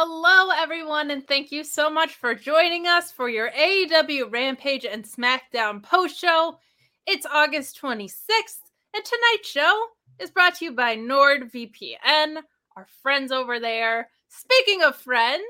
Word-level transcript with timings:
Hello, 0.00 0.50
everyone, 0.56 1.10
and 1.10 1.26
thank 1.26 1.50
you 1.50 1.64
so 1.64 1.90
much 1.90 2.14
for 2.14 2.32
joining 2.32 2.86
us 2.86 3.10
for 3.10 3.28
your 3.28 3.50
AEW 3.50 4.30
Rampage 4.30 4.84
and 4.84 5.02
SmackDown 5.02 5.82
post 5.82 6.16
show. 6.16 6.60
It's 7.04 7.26
August 7.26 7.82
26th, 7.82 8.60
and 8.94 9.04
tonight's 9.04 9.50
show 9.50 9.86
is 10.20 10.30
brought 10.30 10.54
to 10.58 10.66
you 10.66 10.70
by 10.70 10.96
NordVPN, 10.96 12.36
our 12.76 12.86
friends 13.02 13.32
over 13.32 13.58
there. 13.58 14.08
Speaking 14.28 14.84
of 14.84 14.94
friends, 14.94 15.42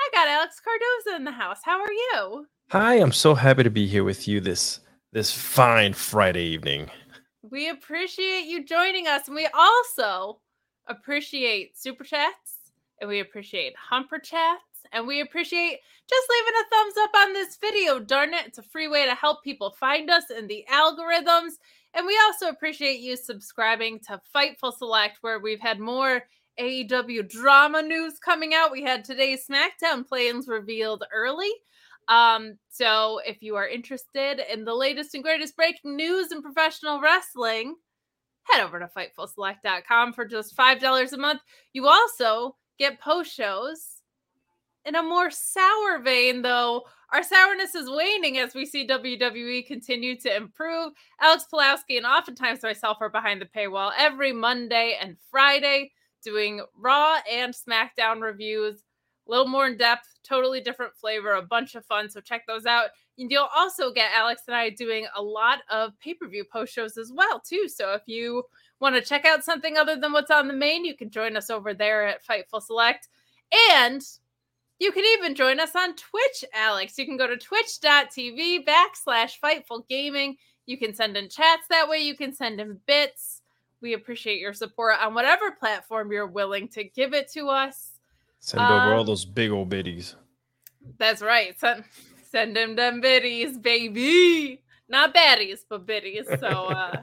I 0.00 0.08
got 0.12 0.28
Alex 0.28 0.60
Cardoza 0.64 1.16
in 1.16 1.24
the 1.24 1.32
house. 1.32 1.58
How 1.64 1.80
are 1.80 1.92
you? 1.92 2.46
Hi, 2.70 2.94
I'm 2.94 3.10
so 3.10 3.34
happy 3.34 3.64
to 3.64 3.70
be 3.70 3.88
here 3.88 4.04
with 4.04 4.28
you 4.28 4.40
this 4.40 4.78
this 5.10 5.32
fine 5.32 5.94
Friday 5.94 6.44
evening. 6.44 6.92
We 7.42 7.70
appreciate 7.70 8.44
you 8.44 8.64
joining 8.64 9.08
us, 9.08 9.26
and 9.26 9.34
we 9.34 9.48
also 9.52 10.38
appreciate 10.86 11.76
super 11.76 12.04
chats 12.04 12.53
and 13.00 13.08
we 13.08 13.20
appreciate 13.20 13.74
humper 13.76 14.18
chats 14.18 14.62
and 14.92 15.06
we 15.06 15.20
appreciate 15.20 15.78
just 16.08 16.26
leaving 16.30 16.60
a 16.60 16.74
thumbs 16.74 16.94
up 17.00 17.10
on 17.16 17.32
this 17.32 17.56
video 17.56 17.98
darn 17.98 18.34
it. 18.34 18.46
It's 18.46 18.58
a 18.58 18.62
free 18.62 18.88
way 18.88 19.06
to 19.06 19.14
help 19.14 19.42
people 19.42 19.70
find 19.70 20.10
us 20.10 20.24
in 20.30 20.46
the 20.46 20.64
algorithms 20.70 21.52
and 21.94 22.06
we 22.06 22.18
also 22.24 22.48
appreciate 22.48 23.00
you 23.00 23.16
subscribing 23.16 24.00
to 24.08 24.20
fightful 24.34 24.76
select 24.76 25.18
where 25.20 25.38
we've 25.38 25.60
had 25.60 25.80
more 25.80 26.22
aew 26.60 27.28
drama 27.28 27.82
news 27.82 28.18
coming 28.18 28.54
out. 28.54 28.72
We 28.72 28.82
had 28.82 29.04
today's 29.04 29.46
smackdown 29.46 30.06
plans 30.06 30.48
revealed 30.48 31.04
early. 31.12 31.52
Um 32.08 32.58
so 32.68 33.20
if 33.26 33.42
you 33.42 33.56
are 33.56 33.68
interested 33.68 34.40
in 34.52 34.64
the 34.64 34.74
latest 34.74 35.14
and 35.14 35.24
greatest 35.24 35.56
breaking 35.56 35.96
news 35.96 36.32
in 36.32 36.42
professional 36.42 37.00
wrestling 37.00 37.76
head 38.44 38.62
over 38.62 38.78
to 38.78 38.86
fightfulselect.com 38.86 40.12
for 40.12 40.24
just 40.24 40.56
$5 40.56 41.12
a 41.12 41.16
month. 41.16 41.40
You 41.72 41.88
also 41.88 42.56
get 42.78 43.00
post 43.00 43.32
shows. 43.32 44.02
In 44.84 44.96
a 44.96 45.02
more 45.02 45.30
sour 45.30 45.98
vein, 46.02 46.42
though, 46.42 46.82
our 47.12 47.22
sourness 47.22 47.74
is 47.74 47.88
waning 47.88 48.38
as 48.38 48.54
we 48.54 48.66
see 48.66 48.86
WWE 48.86 49.66
continue 49.66 50.16
to 50.20 50.36
improve. 50.36 50.92
Alex 51.20 51.46
Pulowski 51.50 51.96
and 51.96 52.04
oftentimes 52.04 52.62
myself 52.62 52.98
are 53.00 53.08
behind 53.08 53.40
the 53.40 53.46
paywall 53.46 53.92
every 53.96 54.32
Monday 54.32 54.98
and 55.00 55.16
Friday 55.30 55.92
doing 56.22 56.60
Raw 56.76 57.18
and 57.30 57.54
SmackDown 57.54 58.20
reviews. 58.20 58.82
A 59.26 59.30
little 59.30 59.46
more 59.46 59.66
in 59.66 59.78
depth, 59.78 60.18
totally 60.22 60.60
different 60.60 60.94
flavor, 60.94 61.32
a 61.32 61.42
bunch 61.42 61.76
of 61.76 61.86
fun. 61.86 62.10
So 62.10 62.20
check 62.20 62.46
those 62.46 62.66
out. 62.66 62.88
And 63.16 63.30
you'll 63.30 63.48
also 63.56 63.92
get 63.92 64.12
Alex 64.14 64.42
and 64.48 64.56
I 64.56 64.70
doing 64.70 65.06
a 65.16 65.22
lot 65.22 65.60
of 65.70 65.98
pay 66.00 66.14
per 66.14 66.28
view 66.28 66.44
post 66.44 66.74
shows 66.74 66.98
as 66.98 67.12
well, 67.14 67.40
too. 67.40 67.68
So 67.68 67.94
if 67.94 68.02
you 68.06 68.42
want 68.84 68.94
to 68.96 69.00
check 69.00 69.24
out 69.24 69.42
something 69.42 69.78
other 69.78 69.96
than 69.96 70.12
what's 70.12 70.30
on 70.30 70.46
the 70.46 70.52
main, 70.52 70.84
you 70.84 70.94
can 70.94 71.08
join 71.08 71.38
us 71.38 71.48
over 71.48 71.72
there 71.72 72.06
at 72.06 72.24
Fightful 72.24 72.62
Select. 72.62 73.08
And 73.70 74.02
you 74.78 74.92
can 74.92 75.04
even 75.16 75.34
join 75.34 75.58
us 75.58 75.74
on 75.74 75.96
Twitch, 75.96 76.44
Alex. 76.52 76.98
You 76.98 77.06
can 77.06 77.16
go 77.16 77.26
to 77.26 77.38
twitch.tv 77.38 78.66
backslash 78.66 79.40
Fightful 79.42 79.88
Gaming. 79.88 80.36
You 80.66 80.76
can 80.76 80.94
send 80.94 81.16
in 81.16 81.30
chats 81.30 81.66
that 81.70 81.88
way. 81.88 82.00
You 82.00 82.14
can 82.14 82.34
send 82.34 82.60
in 82.60 82.78
bits. 82.84 83.40
We 83.80 83.94
appreciate 83.94 84.38
your 84.38 84.52
support 84.52 84.96
on 85.00 85.14
whatever 85.14 85.50
platform 85.50 86.12
you're 86.12 86.26
willing 86.26 86.68
to 86.68 86.84
give 86.84 87.14
it 87.14 87.32
to 87.32 87.48
us. 87.48 87.92
Send 88.40 88.62
over 88.62 88.92
all 88.92 89.00
um, 89.00 89.06
those 89.06 89.24
big 89.24 89.50
old 89.50 89.70
biddies. 89.70 90.14
That's 90.98 91.22
right. 91.22 91.58
Send, 91.58 91.84
send 92.30 92.54
them 92.54 92.76
them 92.76 93.00
biddies, 93.00 93.56
baby. 93.56 94.60
Not 94.90 95.14
baddies, 95.14 95.60
but 95.66 95.86
biddies. 95.86 96.26
So 96.26 96.46
uh 96.46 97.02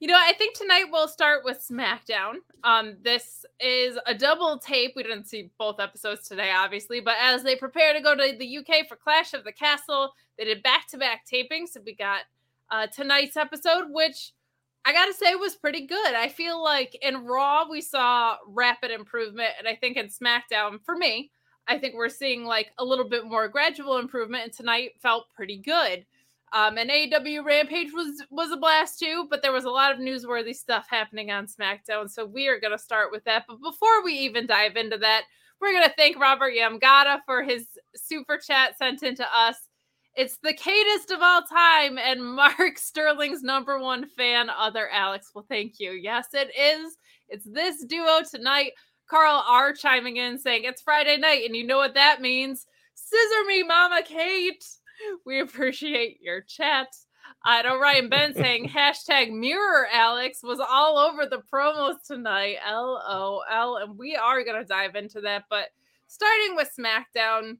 You 0.00 0.08
know, 0.08 0.16
I 0.18 0.32
think 0.32 0.56
tonight 0.56 0.86
we'll 0.90 1.08
start 1.08 1.44
with 1.44 1.62
SmackDown. 1.62 2.36
Um, 2.64 2.96
this 3.04 3.44
is 3.60 3.98
a 4.06 4.14
double 4.14 4.58
tape. 4.58 4.92
We 4.96 5.02
didn't 5.02 5.26
see 5.26 5.50
both 5.58 5.78
episodes 5.78 6.26
today, 6.26 6.52
obviously, 6.56 7.00
but 7.00 7.16
as 7.20 7.42
they 7.42 7.54
prepare 7.54 7.92
to 7.92 8.00
go 8.00 8.16
to 8.16 8.34
the 8.38 8.58
UK 8.58 8.88
for 8.88 8.96
Clash 8.96 9.34
of 9.34 9.44
the 9.44 9.52
Castle, 9.52 10.14
they 10.38 10.46
did 10.46 10.62
back-to-back 10.62 11.26
tapings. 11.30 11.68
So 11.72 11.82
we 11.84 11.94
got 11.94 12.22
uh, 12.70 12.86
tonight's 12.86 13.36
episode, 13.36 13.88
which 13.90 14.32
I 14.86 14.94
gotta 14.94 15.12
say 15.12 15.34
was 15.34 15.54
pretty 15.54 15.86
good. 15.86 16.14
I 16.14 16.28
feel 16.28 16.64
like 16.64 16.96
in 17.02 17.26
Raw 17.26 17.68
we 17.68 17.82
saw 17.82 18.38
rapid 18.46 18.90
improvement, 18.90 19.50
and 19.58 19.68
I 19.68 19.74
think 19.74 19.98
in 19.98 20.06
SmackDown, 20.06 20.82
for 20.82 20.96
me, 20.96 21.30
I 21.68 21.78
think 21.78 21.94
we're 21.94 22.08
seeing 22.08 22.46
like 22.46 22.70
a 22.78 22.84
little 22.86 23.06
bit 23.06 23.26
more 23.26 23.48
gradual 23.48 23.98
improvement, 23.98 24.44
and 24.44 24.52
tonight 24.54 24.92
felt 25.02 25.26
pretty 25.36 25.58
good. 25.58 26.06
Um, 26.52 26.78
and 26.78 26.90
AEW 26.90 27.44
Rampage 27.44 27.92
was 27.92 28.24
was 28.30 28.50
a 28.50 28.56
blast 28.56 28.98
too, 28.98 29.26
but 29.30 29.40
there 29.40 29.52
was 29.52 29.64
a 29.64 29.70
lot 29.70 29.92
of 29.92 29.98
newsworthy 29.98 30.54
stuff 30.54 30.86
happening 30.90 31.30
on 31.30 31.46
SmackDown, 31.46 32.10
so 32.10 32.26
we 32.26 32.48
are 32.48 32.58
going 32.58 32.72
to 32.72 32.78
start 32.78 33.12
with 33.12 33.22
that. 33.24 33.44
But 33.46 33.60
before 33.62 34.02
we 34.04 34.14
even 34.14 34.46
dive 34.46 34.76
into 34.76 34.98
that, 34.98 35.22
we're 35.60 35.72
going 35.72 35.88
to 35.88 35.94
thank 35.96 36.18
Robert 36.18 36.52
Yamgata 36.54 37.20
for 37.24 37.44
his 37.44 37.68
super 37.94 38.36
chat 38.36 38.76
sent 38.78 39.04
into 39.04 39.24
us. 39.32 39.56
It's 40.16 40.38
the 40.42 40.52
catest 40.52 41.12
of 41.12 41.20
all 41.22 41.42
time, 41.42 41.98
and 41.98 42.24
Mark 42.34 42.78
Sterling's 42.78 43.44
number 43.44 43.78
one 43.78 44.06
fan, 44.08 44.50
other 44.50 44.88
Alex. 44.90 45.30
Well, 45.32 45.46
thank 45.48 45.74
you. 45.78 45.92
Yes, 45.92 46.28
it 46.32 46.50
is. 46.58 46.96
It's 47.28 47.44
this 47.44 47.84
duo 47.84 48.22
tonight. 48.28 48.72
Carl 49.08 49.44
R 49.46 49.72
chiming 49.72 50.16
in 50.16 50.36
saying 50.38 50.64
it's 50.64 50.82
Friday 50.82 51.16
night, 51.16 51.44
and 51.44 51.54
you 51.54 51.64
know 51.64 51.78
what 51.78 51.94
that 51.94 52.20
means. 52.20 52.66
Scissor 52.94 53.44
me, 53.46 53.62
Mama 53.62 54.02
Kate 54.04 54.64
we 55.24 55.40
appreciate 55.40 56.20
your 56.20 56.40
chat. 56.40 56.88
I 57.44 57.62
know 57.62 57.78
Ryan 57.78 58.08
Ben 58.08 58.34
saying 58.34 58.68
hashtag 58.74 59.32
mirror 59.32 59.86
Alex 59.92 60.42
was 60.42 60.60
all 60.60 60.98
over 60.98 61.26
the 61.26 61.42
promos 61.52 62.02
tonight. 62.06 62.56
LOL. 62.66 63.76
And 63.76 63.98
we 63.98 64.16
are 64.16 64.44
going 64.44 64.60
to 64.60 64.66
dive 64.66 64.94
into 64.94 65.20
that. 65.22 65.44
But 65.48 65.68
starting 66.06 66.56
with 66.56 66.70
SmackDown, 66.78 67.58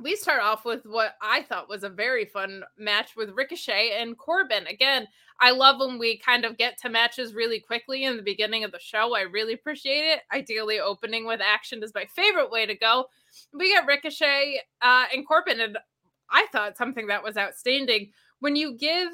we 0.00 0.14
start 0.14 0.42
off 0.42 0.64
with 0.64 0.84
what 0.84 1.14
I 1.20 1.42
thought 1.42 1.68
was 1.68 1.82
a 1.82 1.88
very 1.88 2.24
fun 2.24 2.62
match 2.78 3.16
with 3.16 3.30
Ricochet 3.30 3.96
and 3.98 4.16
Corbin. 4.16 4.66
Again, 4.66 5.08
I 5.40 5.50
love 5.50 5.80
when 5.80 5.98
we 5.98 6.18
kind 6.18 6.44
of 6.44 6.56
get 6.56 6.78
to 6.82 6.88
matches 6.88 7.34
really 7.34 7.60
quickly 7.60 8.04
in 8.04 8.16
the 8.16 8.22
beginning 8.22 8.62
of 8.62 8.72
the 8.72 8.78
show. 8.78 9.16
I 9.16 9.22
really 9.22 9.54
appreciate 9.54 10.04
it. 10.04 10.20
Ideally, 10.32 10.78
opening 10.78 11.26
with 11.26 11.40
action 11.40 11.82
is 11.82 11.94
my 11.94 12.06
favorite 12.14 12.50
way 12.50 12.66
to 12.66 12.76
go. 12.76 13.06
We 13.52 13.72
get 13.72 13.86
Ricochet 13.86 14.60
uh, 14.82 15.06
and 15.12 15.26
Corbin, 15.26 15.60
and 15.60 15.78
I 16.30 16.46
thought 16.52 16.76
something 16.76 17.06
that 17.08 17.22
was 17.22 17.36
outstanding. 17.36 18.10
When 18.40 18.56
you 18.56 18.76
give 18.76 19.08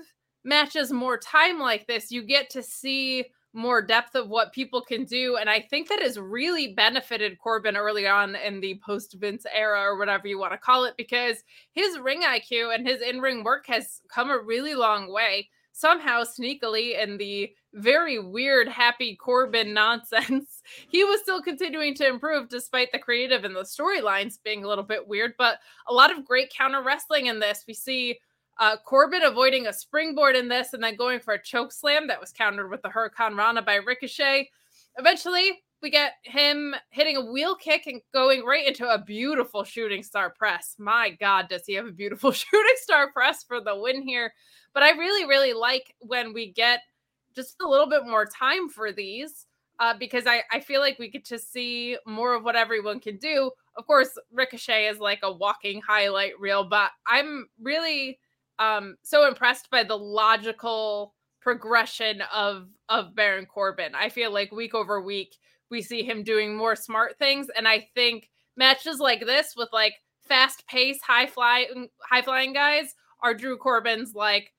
matches 0.44 0.92
more 0.92 1.16
time 1.18 1.58
like 1.58 1.86
this, 1.86 2.10
you 2.10 2.22
get 2.22 2.50
to 2.50 2.62
see 2.62 3.24
more 3.56 3.80
depth 3.80 4.16
of 4.16 4.28
what 4.28 4.52
people 4.52 4.82
can 4.82 5.04
do. 5.04 5.36
And 5.36 5.48
I 5.48 5.60
think 5.60 5.88
that 5.88 6.02
has 6.02 6.18
really 6.18 6.74
benefited 6.74 7.38
Corbin 7.38 7.76
early 7.76 8.06
on 8.06 8.34
in 8.34 8.60
the 8.60 8.80
post 8.84 9.14
Vince 9.20 9.46
era 9.54 9.80
or 9.80 9.96
whatever 9.96 10.26
you 10.26 10.38
want 10.38 10.52
to 10.52 10.58
call 10.58 10.84
it, 10.84 10.94
because 10.96 11.44
his 11.72 11.98
ring 11.98 12.22
IQ 12.22 12.74
and 12.74 12.86
his 12.86 13.00
in 13.00 13.20
ring 13.20 13.44
work 13.44 13.66
has 13.68 14.00
come 14.08 14.30
a 14.30 14.38
really 14.38 14.74
long 14.74 15.12
way. 15.12 15.48
Somehow, 15.72 16.22
sneakily, 16.22 17.00
in 17.00 17.16
the 17.16 17.50
very 17.74 18.18
weird, 18.18 18.68
happy 18.68 19.16
Corbin 19.16 19.74
nonsense, 19.74 20.62
he 20.88 21.04
was 21.04 21.20
still 21.20 21.42
continuing 21.42 21.94
to 21.96 22.06
improve 22.06 22.48
despite 22.48 22.92
the 22.92 22.98
creative 22.98 23.44
and 23.44 23.54
the 23.54 23.60
storylines 23.60 24.38
being 24.42 24.64
a 24.64 24.68
little 24.68 24.84
bit 24.84 25.06
weird. 25.06 25.34
But 25.36 25.58
a 25.88 25.92
lot 25.92 26.16
of 26.16 26.24
great 26.24 26.52
counter 26.52 26.82
wrestling 26.82 27.26
in 27.26 27.40
this. 27.40 27.64
We 27.66 27.74
see 27.74 28.18
uh, 28.58 28.76
Corbin 28.84 29.24
avoiding 29.24 29.66
a 29.66 29.72
springboard 29.72 30.36
in 30.36 30.48
this 30.48 30.72
and 30.72 30.82
then 30.82 30.96
going 30.96 31.20
for 31.20 31.34
a 31.34 31.42
choke 31.42 31.72
slam 31.72 32.06
that 32.06 32.20
was 32.20 32.32
countered 32.32 32.70
with 32.70 32.82
the 32.82 32.88
hurricanrana 32.88 33.66
by 33.66 33.76
Ricochet. 33.76 34.48
Eventually, 34.96 35.60
we 35.82 35.90
get 35.90 36.12
him 36.22 36.74
hitting 36.90 37.16
a 37.16 37.32
wheel 37.32 37.54
kick 37.56 37.86
and 37.86 38.00
going 38.14 38.44
right 38.44 38.66
into 38.66 38.88
a 38.88 39.02
beautiful 39.02 39.64
shooting 39.64 40.02
star 40.02 40.30
press. 40.30 40.76
My 40.78 41.10
God, 41.10 41.48
does 41.48 41.66
he 41.66 41.74
have 41.74 41.86
a 41.86 41.92
beautiful 41.92 42.32
shooting 42.32 42.76
star 42.76 43.12
press 43.12 43.44
for 43.44 43.60
the 43.60 43.76
win 43.76 44.02
here? 44.02 44.32
But 44.72 44.82
I 44.82 44.90
really, 44.90 45.26
really 45.26 45.52
like 45.52 45.94
when 46.00 46.32
we 46.32 46.52
get 46.52 46.80
just 47.34 47.56
a 47.60 47.68
little 47.68 47.88
bit 47.88 48.04
more 48.04 48.26
time 48.26 48.68
for 48.68 48.92
these 48.92 49.46
uh, 49.80 49.94
because 49.98 50.26
I, 50.26 50.42
I 50.52 50.60
feel 50.60 50.80
like 50.80 50.98
we 50.98 51.10
get 51.10 51.24
to 51.26 51.38
see 51.38 51.96
more 52.06 52.34
of 52.34 52.44
what 52.44 52.56
everyone 52.56 53.00
can 53.00 53.16
do. 53.16 53.50
Of 53.76 53.86
course, 53.86 54.10
Ricochet 54.32 54.86
is 54.86 54.98
like 54.98 55.20
a 55.22 55.32
walking 55.32 55.80
highlight 55.80 56.38
reel, 56.38 56.64
but 56.64 56.90
I'm 57.06 57.48
really 57.60 58.18
um 58.60 58.96
so 59.02 59.26
impressed 59.26 59.68
by 59.70 59.82
the 59.82 59.98
logical 59.98 61.14
progression 61.40 62.22
of 62.32 62.68
of 62.88 63.14
Baron 63.14 63.46
Corbin. 63.46 63.94
I 63.94 64.08
feel 64.08 64.32
like 64.32 64.52
week 64.52 64.74
over 64.74 65.00
week 65.02 65.36
we 65.70 65.82
see 65.82 66.02
him 66.02 66.22
doing 66.22 66.56
more 66.56 66.76
smart 66.76 67.18
things 67.18 67.48
and 67.56 67.66
I 67.66 67.88
think 67.94 68.30
matches 68.56 69.00
like 69.00 69.26
this 69.26 69.54
with 69.56 69.68
like 69.72 69.94
fast 70.22 70.66
pace 70.68 71.00
high 71.02 71.26
flying 71.26 71.88
high 72.08 72.22
flying 72.22 72.52
guys 72.52 72.94
are 73.22 73.34
Drew 73.34 73.56
Corbin's 73.56 74.14
like 74.14 74.52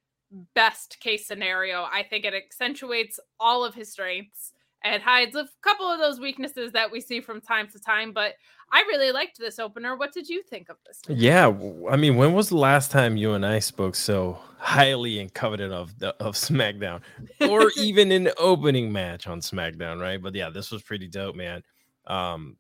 best 0.54 1.00
case 1.00 1.28
scenario. 1.28 1.84
I 1.84 2.04
think 2.04 2.26
it 2.26 2.34
accentuates 2.34 3.20
all 3.40 3.64
of 3.64 3.74
his 3.74 3.92
strengths 3.92 4.52
and 4.84 5.02
hides 5.02 5.36
a 5.36 5.48
couple 5.62 5.90
of 5.90 6.00
those 6.00 6.20
weaknesses 6.20 6.72
that 6.74 6.92
we 6.92 7.02
see 7.02 7.20
from 7.20 7.42
time 7.42 7.68
to 7.70 7.80
time. 7.80 8.14
But 8.14 8.34
I 8.72 8.82
really 8.82 9.12
liked 9.12 9.38
this 9.40 9.60
opener. 9.60 9.96
What 9.96 10.14
did 10.14 10.30
you 10.30 10.44
think 10.44 10.70
of 10.70 10.78
this? 10.86 11.02
Yeah, 11.08 11.48
I 11.90 11.96
mean, 11.96 12.16
when 12.16 12.34
was 12.34 12.50
the 12.50 12.58
last 12.58 12.92
time 12.92 13.18
you 13.18 13.34
and 13.34 13.46
I 13.46 13.60
spoke 13.60 13.96
so 13.96 14.40
highly 14.60 15.20
and 15.20 15.34
coveted 15.34 15.72
of 15.72 15.98
the 16.00 16.16
of 16.22 16.36
SmackDown, 16.36 17.02
or 17.50 17.72
even 17.78 18.12
an 18.12 18.30
opening 18.38 18.92
match 18.92 19.28
on 19.28 19.42
SmackDown, 19.42 20.00
right? 20.00 20.22
But 20.22 20.36
yeah, 20.36 20.50
this 20.50 20.72
was 20.72 20.82
pretty 20.82 21.08
dope, 21.08 21.36
man. 21.36 21.64
Um, 22.08 22.58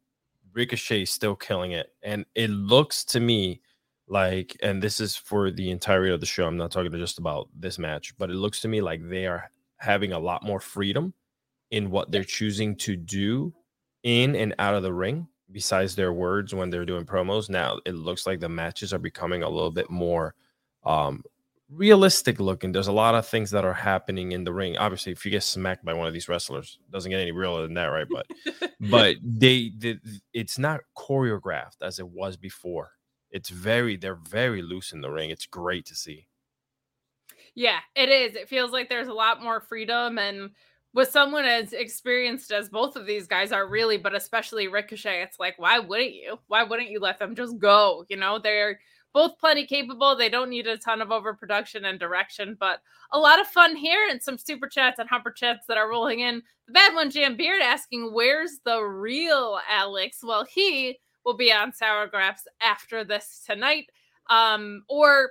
Ricochet 0.53 1.05
still 1.05 1.35
killing 1.35 1.71
it, 1.71 1.91
and 2.01 2.25
it 2.33 2.49
looks 2.49 3.03
to 3.05 3.19
me 3.19 3.61
like, 4.07 4.55
and 4.61 4.81
this 4.81 4.99
is 4.99 5.15
for 5.15 5.51
the 5.51 5.71
entirety 5.71 6.13
of 6.13 6.19
the 6.19 6.25
show. 6.25 6.45
I'm 6.45 6.57
not 6.57 6.71
talking 6.71 6.91
just 6.91 7.17
about 7.17 7.49
this 7.57 7.79
match, 7.79 8.15
but 8.17 8.29
it 8.29 8.35
looks 8.35 8.61
to 8.61 8.67
me 8.67 8.81
like 8.81 9.07
they 9.07 9.25
are 9.25 9.49
having 9.77 10.13
a 10.13 10.19
lot 10.19 10.43
more 10.43 10.59
freedom 10.59 11.13
in 11.71 11.89
what 11.89 12.11
they're 12.11 12.23
choosing 12.23 12.75
to 12.75 12.95
do 12.95 13.53
in 14.03 14.35
and 14.35 14.53
out 14.59 14.75
of 14.75 14.83
the 14.83 14.93
ring 14.93 15.27
besides 15.51 15.95
their 15.95 16.13
words 16.13 16.53
when 16.53 16.69
they're 16.69 16.85
doing 16.85 17.05
promos. 17.05 17.49
Now 17.49 17.79
it 17.85 17.95
looks 17.95 18.27
like 18.27 18.39
the 18.39 18.49
matches 18.49 18.93
are 18.93 18.99
becoming 18.99 19.43
a 19.43 19.49
little 19.49 19.71
bit 19.71 19.89
more 19.89 20.35
um 20.83 21.23
realistic 21.71 22.39
looking. 22.39 22.71
There's 22.71 22.87
a 22.87 22.91
lot 22.93 23.15
of 23.15 23.27
things 23.27 23.49
that 23.49 23.65
are 23.65 23.73
happening 23.73 24.33
in 24.33 24.43
the 24.43 24.53
ring. 24.53 24.77
Obviously 24.77 25.11
if 25.11 25.25
you 25.25 25.31
get 25.31 25.41
smacked 25.41 25.83
by 25.83 25.93
one 25.93 26.07
of 26.07 26.13
these 26.13 26.29
wrestlers 26.29 26.77
doesn't 26.91 27.09
get 27.09 27.19
any 27.19 27.31
realer 27.31 27.63
than 27.63 27.73
that 27.73 27.87
right? 27.87 28.07
But 28.09 28.27
but 28.79 29.15
they, 29.23 29.71
they 29.77 29.97
it's 30.33 30.59
not 30.59 30.81
choreographed 30.95 31.81
as 31.81 31.97
it 31.97 32.07
was 32.07 32.37
before 32.37 32.91
it's 33.35 33.49
very 33.49 33.97
they're 33.97 34.15
very 34.15 34.61
loose 34.61 34.93
in 34.93 35.01
the 35.01 35.11
ring 35.11 35.29
it's 35.29 35.45
great 35.45 35.85
to 35.85 35.93
see. 35.93 36.25
Yeah 37.53 37.79
it 37.93 38.07
is 38.07 38.35
it 38.35 38.47
feels 38.47 38.71
like 38.71 38.87
there's 38.87 39.09
a 39.09 39.13
lot 39.13 39.43
more 39.43 39.59
freedom 39.59 40.17
and 40.17 40.51
with 40.93 41.09
someone 41.09 41.43
as 41.43 41.73
experienced 41.73 42.53
as 42.53 42.69
both 42.69 42.95
of 42.95 43.05
these 43.05 43.27
guys 43.27 43.51
are 43.51 43.67
really 43.67 43.97
but 43.97 44.15
especially 44.15 44.69
ricochet 44.69 45.21
it's 45.21 45.37
like 45.37 45.59
why 45.59 45.77
wouldn't 45.79 46.13
you? 46.15 46.39
Why 46.47 46.63
wouldn't 46.63 46.89
you 46.89 47.01
let 47.01 47.19
them 47.19 47.35
just 47.35 47.59
go? 47.59 48.05
You 48.07 48.15
know 48.15 48.39
they're 48.39 48.79
both 49.13 49.37
plenty 49.37 49.65
capable 49.67 50.15
they 50.15 50.29
don't 50.29 50.49
need 50.49 50.67
a 50.67 50.77
ton 50.77 51.01
of 51.01 51.11
overproduction 51.11 51.83
and 51.83 51.99
direction 51.99 52.55
but 52.57 52.79
a 53.11 53.19
lot 53.19 53.41
of 53.41 53.47
fun 53.47 53.75
here 53.75 54.07
and 54.09 54.23
some 54.23 54.37
super 54.37 54.69
chats 54.69 54.97
and 54.97 55.09
humper 55.09 55.31
chats 55.31 55.67
that 55.67 55.77
are 55.77 55.89
rolling 55.89 56.21
in. 56.21 56.41
The 56.67 56.73
bad 56.73 56.95
one 56.95 57.11
jam 57.11 57.35
beard 57.35 57.61
asking 57.61 58.13
where's 58.13 58.59
the 58.63 58.81
real 58.81 59.59
alex? 59.69 60.19
Well 60.23 60.45
he 60.49 60.99
will 61.25 61.35
be 61.35 61.51
on 61.51 61.73
sour 61.73 62.07
grapes 62.07 62.47
after 62.61 63.03
this 63.03 63.43
tonight 63.45 63.89
um 64.29 64.83
or 64.89 65.29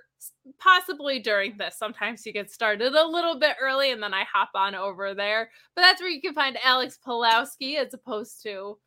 possibly 0.59 1.19
during 1.19 1.57
this. 1.57 1.77
Sometimes 1.79 2.25
you 2.27 2.33
get 2.33 2.51
started 2.51 2.93
a 2.95 3.07
little 3.07 3.39
bit 3.39 3.57
early 3.61 3.93
and 3.93 4.03
then 4.03 4.15
I 4.15 4.25
hop 4.25 4.51
on 4.55 4.75
over 4.75 5.15
there. 5.15 5.51
But 5.75 5.83
that's 5.83 6.01
where 6.01 6.11
you 6.11 6.21
can 6.21 6.35
find 6.35 6.59
Alex 6.63 6.99
Pulowski 7.05 7.77
as 7.77 7.95
opposed 7.95 8.43
to 8.43 8.79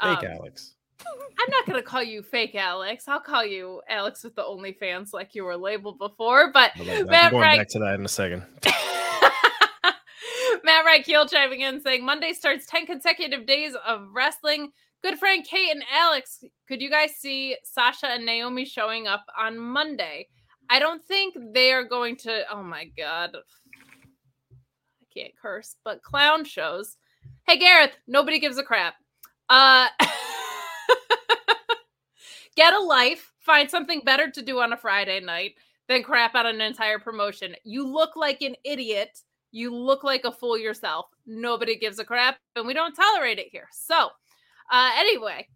fake 0.00 0.18
um, 0.18 0.24
Alex. 0.24 0.74
I'm 1.06 1.50
not 1.50 1.66
gonna 1.66 1.82
call 1.82 2.02
you 2.02 2.22
fake 2.22 2.54
Alex. 2.56 3.06
I'll 3.06 3.20
call 3.20 3.44
you 3.44 3.80
Alex 3.88 4.24
with 4.24 4.34
the 4.34 4.42
OnlyFans 4.42 5.12
like 5.12 5.34
you 5.34 5.44
were 5.44 5.56
labeled 5.56 5.98
before. 5.98 6.52
But 6.52 6.72
Matt 6.76 7.30
going 7.30 7.42
back 7.42 7.68
to 7.68 7.78
that 7.78 7.94
in 7.94 8.04
a 8.04 8.08
second. 8.08 8.44
Matt 10.64 11.04
Keel 11.04 11.26
chiming 11.26 11.60
in 11.60 11.80
saying 11.80 12.04
Monday 12.04 12.32
starts 12.32 12.66
10 12.66 12.86
consecutive 12.86 13.46
days 13.46 13.74
of 13.86 14.08
wrestling. 14.12 14.72
Good 15.00 15.18
friend 15.18 15.44
Kate 15.44 15.70
and 15.70 15.84
Alex, 15.92 16.42
could 16.66 16.82
you 16.82 16.90
guys 16.90 17.12
see 17.12 17.56
Sasha 17.62 18.08
and 18.08 18.26
Naomi 18.26 18.64
showing 18.64 19.06
up 19.06 19.24
on 19.38 19.56
Monday? 19.56 20.26
I 20.68 20.80
don't 20.80 21.04
think 21.04 21.36
they 21.54 21.72
are 21.72 21.84
going 21.84 22.16
to. 22.16 22.42
Oh 22.52 22.64
my 22.64 22.86
god, 22.96 23.36
I 24.50 25.04
can't 25.14 25.32
curse, 25.40 25.76
but 25.84 26.02
clown 26.02 26.44
shows. 26.44 26.96
Hey 27.46 27.58
Gareth, 27.58 27.96
nobody 28.08 28.40
gives 28.40 28.58
a 28.58 28.64
crap. 28.64 28.94
Uh, 29.48 29.86
get 32.56 32.74
a 32.74 32.80
life. 32.80 33.32
Find 33.38 33.70
something 33.70 34.02
better 34.04 34.28
to 34.28 34.42
do 34.42 34.58
on 34.58 34.72
a 34.72 34.76
Friday 34.76 35.20
night 35.20 35.52
than 35.88 36.02
crap 36.02 36.34
out 36.34 36.44
an 36.44 36.60
entire 36.60 36.98
promotion. 36.98 37.54
You 37.62 37.86
look 37.86 38.16
like 38.16 38.42
an 38.42 38.56
idiot. 38.64 39.20
You 39.52 39.74
look 39.74 40.02
like 40.02 40.24
a 40.24 40.32
fool 40.32 40.58
yourself. 40.58 41.06
Nobody 41.24 41.78
gives 41.78 42.00
a 42.00 42.04
crap, 42.04 42.38
and 42.56 42.66
we 42.66 42.74
don't 42.74 42.94
tolerate 42.94 43.38
it 43.38 43.48
here. 43.50 43.68
So, 43.70 44.10
uh, 44.70 44.90
anyway, 44.96 45.46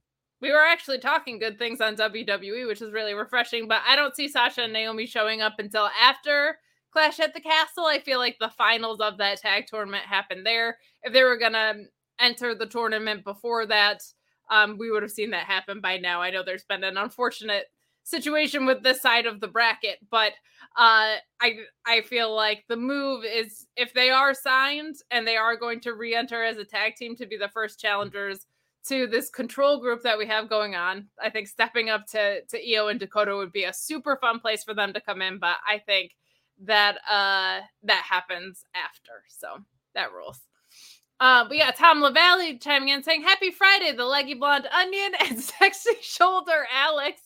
we 0.41 0.51
were 0.51 0.65
actually 0.65 0.99
talking 0.99 1.39
good 1.39 1.59
things 1.59 1.81
on 1.81 1.97
WWE, 1.97 2.67
which 2.67 2.83
is 2.83 2.93
really 2.93 3.15
refreshing. 3.15 3.69
But 3.69 3.83
I 3.87 3.97
don't 3.97 4.17
see 4.17 4.29
Sasha 4.29 4.63
and 4.63 4.73
Naomi 4.73 5.07
showing 5.07 5.41
up 5.41 5.55
until 5.59 5.89
after 6.01 6.59
Clash 6.93 7.21
at 7.21 7.33
the 7.33 7.41
Castle. 7.41 7.87
I 7.87 8.01
feel 8.01 8.19
like 8.19 8.37
the 8.41 8.51
finals 8.51 9.01
of 9.01 9.19
that 9.19 9.41
tag 9.41 9.67
tournament 9.67 10.05
happened 10.05 10.45
there. 10.45 10.79
If 11.03 11.13
they 11.13 11.23
were 11.23 11.39
gonna 11.39 11.75
enter 12.19 12.55
the 12.55 12.67
tournament 12.67 13.25
before 13.25 13.67
that, 13.67 14.03
um, 14.51 14.77
we 14.79 14.91
would 14.91 15.03
have 15.03 15.13
seen 15.13 15.31
that 15.31 15.47
happen 15.47 15.81
by 15.81 15.99
now. 15.99 16.21
I 16.21 16.31
know 16.31 16.43
there's 16.43 16.65
been 16.65 16.85
an 16.85 16.97
unfortunate 16.97 17.67
situation 18.05 18.67
with 18.67 18.83
this 18.83 19.01
side 19.01 19.27
of 19.27 19.41
the 19.41 19.49
bracket, 19.49 19.99
but 20.11 20.33
uh, 20.77 21.17
I 21.41 21.57
I 21.87 22.01
feel 22.03 22.35
like 22.35 22.65
the 22.69 22.77
move 22.77 23.25
is 23.25 23.67
if 23.77 23.95
they 23.95 24.11
are 24.11 24.35
signed 24.35 24.97
and 25.11 25.27
they 25.27 25.37
are 25.37 25.57
going 25.57 25.81
to 25.81 25.95
re-enter 25.95 26.43
as 26.43 26.57
a 26.59 26.65
tag 26.65 26.97
team 26.97 27.15
to 27.17 27.27
be 27.27 27.37
the 27.37 27.49
first 27.49 27.79
challengers 27.79 28.47
to 28.89 29.07
this 29.07 29.31
control 29.31 29.81
group 29.81 30.03
that 30.03 30.19
we 30.19 30.27
have 30.27 30.49
going 30.49 30.75
on. 30.75 31.07
I 31.23 31.31
think 31.31 31.49
stepping 31.49 31.89
up 31.91 32.07
to 32.09 32.43
to 32.43 32.75
Io 32.75 32.89
and 32.89 32.99
Dakota 33.01 33.37
would 33.37 33.53
be 33.53 33.65
a 33.65 33.73
super 33.73 34.17
fun 34.17 34.41
place 34.41 34.65
for 34.65 34.75
them 34.75 34.93
to 34.93 35.01
come 35.01 35.23
in, 35.23 35.39
but 35.39 35.57
I 35.67 35.79
think 35.79 36.17
that 36.65 36.97
uh 37.09 37.61
that 37.83 38.03
happens 38.09 38.65
after. 38.75 39.25
So 39.29 39.59
that 39.95 40.13
rules. 40.13 40.41
Uh, 41.23 41.47
we 41.49 41.59
got 41.59 41.77
Tom 41.77 42.01
LaValle 42.01 42.59
chiming 42.59 42.89
in 42.89 43.01
saying, 43.01 43.23
Happy 43.23 43.53
Friday, 43.53 43.93
the 43.93 44.05
leggy 44.05 44.35
blonde 44.35 44.67
onion 44.77 45.13
and 45.21 45.41
sexy 45.61 45.93
shoulder 46.01 46.67
Alex 46.75 47.23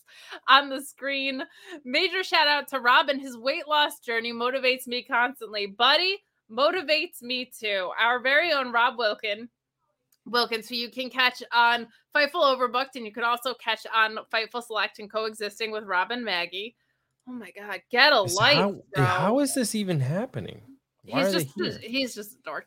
on 0.48 0.68
the 0.68 0.82
screen. 0.82 1.42
Major 1.82 2.22
shout 2.22 2.46
out 2.46 2.68
to 2.68 2.80
Robin. 2.80 3.18
His 3.18 3.38
weight 3.38 3.66
loss 3.66 4.00
journey 4.00 4.34
motivates 4.34 4.86
me 4.86 5.02
constantly. 5.02 5.64
Buddy, 5.66 6.18
motivates 6.50 7.22
me 7.22 7.50
too. 7.58 7.90
Our 7.98 8.20
very 8.20 8.52
own 8.52 8.70
Rob 8.70 8.98
Wilkin 8.98 9.48
Wilkins, 10.26 10.68
who 10.68 10.74
you 10.74 10.90
can 10.90 11.08
catch 11.08 11.42
on 11.52 11.86
Fightful 12.14 12.34
Overbooked, 12.34 12.96
and 12.96 13.06
you 13.06 13.12
can 13.12 13.24
also 13.24 13.54
catch 13.54 13.86
on 13.94 14.18
Fightful 14.32 14.62
Select 14.62 14.98
and 14.98 15.10
coexisting 15.10 15.70
with 15.70 15.84
Robin 15.84 16.24
Maggie. 16.24 16.76
Oh 17.28 17.32
my 17.32 17.50
God, 17.50 17.80
get 17.90 18.12
a 18.12 18.22
life! 18.22 18.56
How, 18.56 18.80
how 18.94 19.38
is 19.40 19.54
this 19.54 19.74
even 19.74 20.00
happening? 20.00 20.62
Why 21.04 21.24
he's 21.24 21.32
just 21.54 21.80
he's 21.80 22.14
just 22.14 22.34
a 22.34 22.42
dork. 22.44 22.66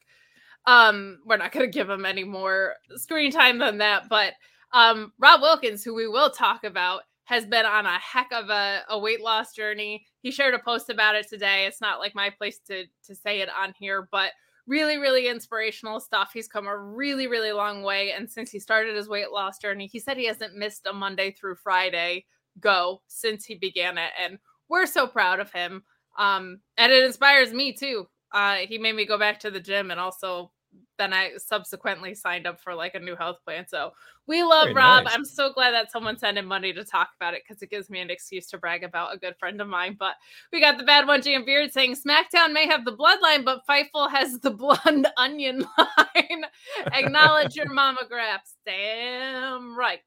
Um, 0.65 1.19
we're 1.25 1.37
not 1.37 1.51
going 1.51 1.65
to 1.65 1.71
give 1.71 1.89
him 1.89 2.05
any 2.05 2.23
more 2.23 2.75
screen 2.95 3.31
time 3.31 3.59
than 3.59 3.77
that, 3.79 4.09
but 4.09 4.33
um, 4.73 5.13
Rob 5.17 5.41
Wilkins, 5.41 5.83
who 5.83 5.95
we 5.95 6.07
will 6.07 6.29
talk 6.29 6.63
about, 6.63 7.03
has 7.23 7.45
been 7.45 7.65
on 7.65 7.85
a 7.85 7.97
heck 7.99 8.31
of 8.31 8.49
a, 8.49 8.81
a 8.89 8.99
weight 8.99 9.21
loss 9.21 9.53
journey. 9.53 10.05
He 10.21 10.31
shared 10.31 10.53
a 10.53 10.59
post 10.59 10.89
about 10.89 11.15
it 11.15 11.27
today. 11.29 11.65
It's 11.65 11.81
not 11.81 11.99
like 11.99 12.15
my 12.15 12.29
place 12.29 12.59
to 12.67 12.85
to 13.05 13.15
say 13.15 13.41
it 13.41 13.49
on 13.49 13.73
here, 13.77 14.07
but 14.11 14.31
really, 14.69 14.97
really 14.97 15.27
inspirational 15.27 15.99
stuff. 15.99 16.29
He's 16.31 16.47
come 16.47 16.67
a 16.67 16.77
really, 16.77 17.25
really 17.25 17.51
long 17.51 17.81
way. 17.81 18.11
And 18.11 18.29
since 18.29 18.51
he 18.51 18.59
started 18.59 18.95
his 18.95 19.09
weight 19.09 19.31
loss 19.31 19.57
journey, 19.57 19.87
he 19.87 19.99
said 19.99 20.15
he 20.15 20.27
hasn't 20.27 20.55
missed 20.55 20.85
a 20.85 20.93
Monday 20.93 21.31
through 21.31 21.55
Friday 21.55 22.25
go 22.59 23.01
since 23.07 23.45
he 23.45 23.55
began 23.55 23.97
it. 23.97 24.11
And 24.23 24.37
we're 24.69 24.85
so 24.85 25.07
proud 25.07 25.39
of 25.39 25.51
him. 25.51 25.83
Um, 26.17 26.59
and 26.77 26.91
it 26.91 27.03
inspires 27.03 27.51
me 27.51 27.73
too. 27.73 28.07
Uh, 28.31 28.57
he 28.57 28.77
made 28.77 28.95
me 28.95 29.07
go 29.07 29.17
back 29.17 29.39
to 29.39 29.51
the 29.51 29.59
gym 29.59 29.89
and 29.89 29.99
also 29.99 30.51
then 30.99 31.13
I 31.13 31.31
subsequently 31.37 32.13
signed 32.13 32.45
up 32.45 32.59
for 32.61 32.75
like 32.75 32.93
a 32.93 32.99
new 32.99 33.15
health 33.15 33.37
plan. 33.43 33.65
So 33.67 33.93
we 34.27 34.43
love 34.43 34.65
Very 34.65 34.75
Rob. 34.75 35.05
Nice. 35.05 35.15
I'm 35.15 35.25
so 35.25 35.51
glad 35.51 35.71
that 35.71 35.91
someone 35.91 36.17
sent 36.17 36.37
him 36.37 36.45
money 36.45 36.71
to 36.73 36.83
talk 36.83 37.09
about 37.19 37.33
it 37.33 37.41
because 37.47 37.63
it 37.63 37.71
gives 37.71 37.89
me 37.89 38.01
an 38.01 38.11
excuse 38.11 38.45
to 38.47 38.59
brag 38.59 38.83
about 38.83 39.15
a 39.15 39.17
good 39.17 39.35
friend 39.39 39.59
of 39.61 39.67
mine. 39.67 39.95
But 39.97 40.15
we 40.53 40.59
got 40.59 40.77
the 40.77 40.83
bad 40.83 41.07
one, 41.07 41.23
Jam 41.23 41.45
Beard 41.45 41.73
saying 41.73 41.95
SmackDown 41.95 42.53
may 42.53 42.67
have 42.67 42.85
the 42.85 42.95
bloodline, 42.95 43.43
but 43.43 43.65
Fightful 43.67 44.11
has 44.11 44.39
the 44.39 44.51
blonde 44.51 45.07
onion 45.17 45.65
line. 45.77 46.43
Acknowledge 46.93 47.55
your 47.55 47.67
mammographs. 47.67 48.55
Damn 48.65 49.75
right. 49.75 50.01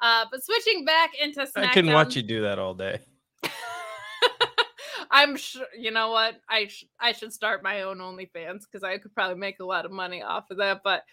Uh, 0.00 0.24
but 0.30 0.44
switching 0.44 0.84
back 0.84 1.10
into 1.20 1.40
SmackDown. 1.40 1.64
I 1.64 1.72
can 1.72 1.92
watch 1.92 2.16
you 2.16 2.22
do 2.22 2.42
that 2.42 2.58
all 2.58 2.74
day. 2.74 3.00
I'm 5.16 5.34
sure 5.34 5.64
you 5.74 5.90
know 5.92 6.10
what 6.10 6.34
I 6.46 6.66
sh- 6.66 6.84
I 7.00 7.12
should 7.12 7.32
start 7.32 7.62
my 7.62 7.80
own 7.80 7.98
OnlyFans 8.00 8.64
because 8.70 8.84
I 8.84 8.98
could 8.98 9.14
probably 9.14 9.36
make 9.36 9.60
a 9.60 9.64
lot 9.64 9.86
of 9.86 9.90
money 9.90 10.22
off 10.22 10.50
of 10.50 10.58
that. 10.58 10.82
But 10.84 11.04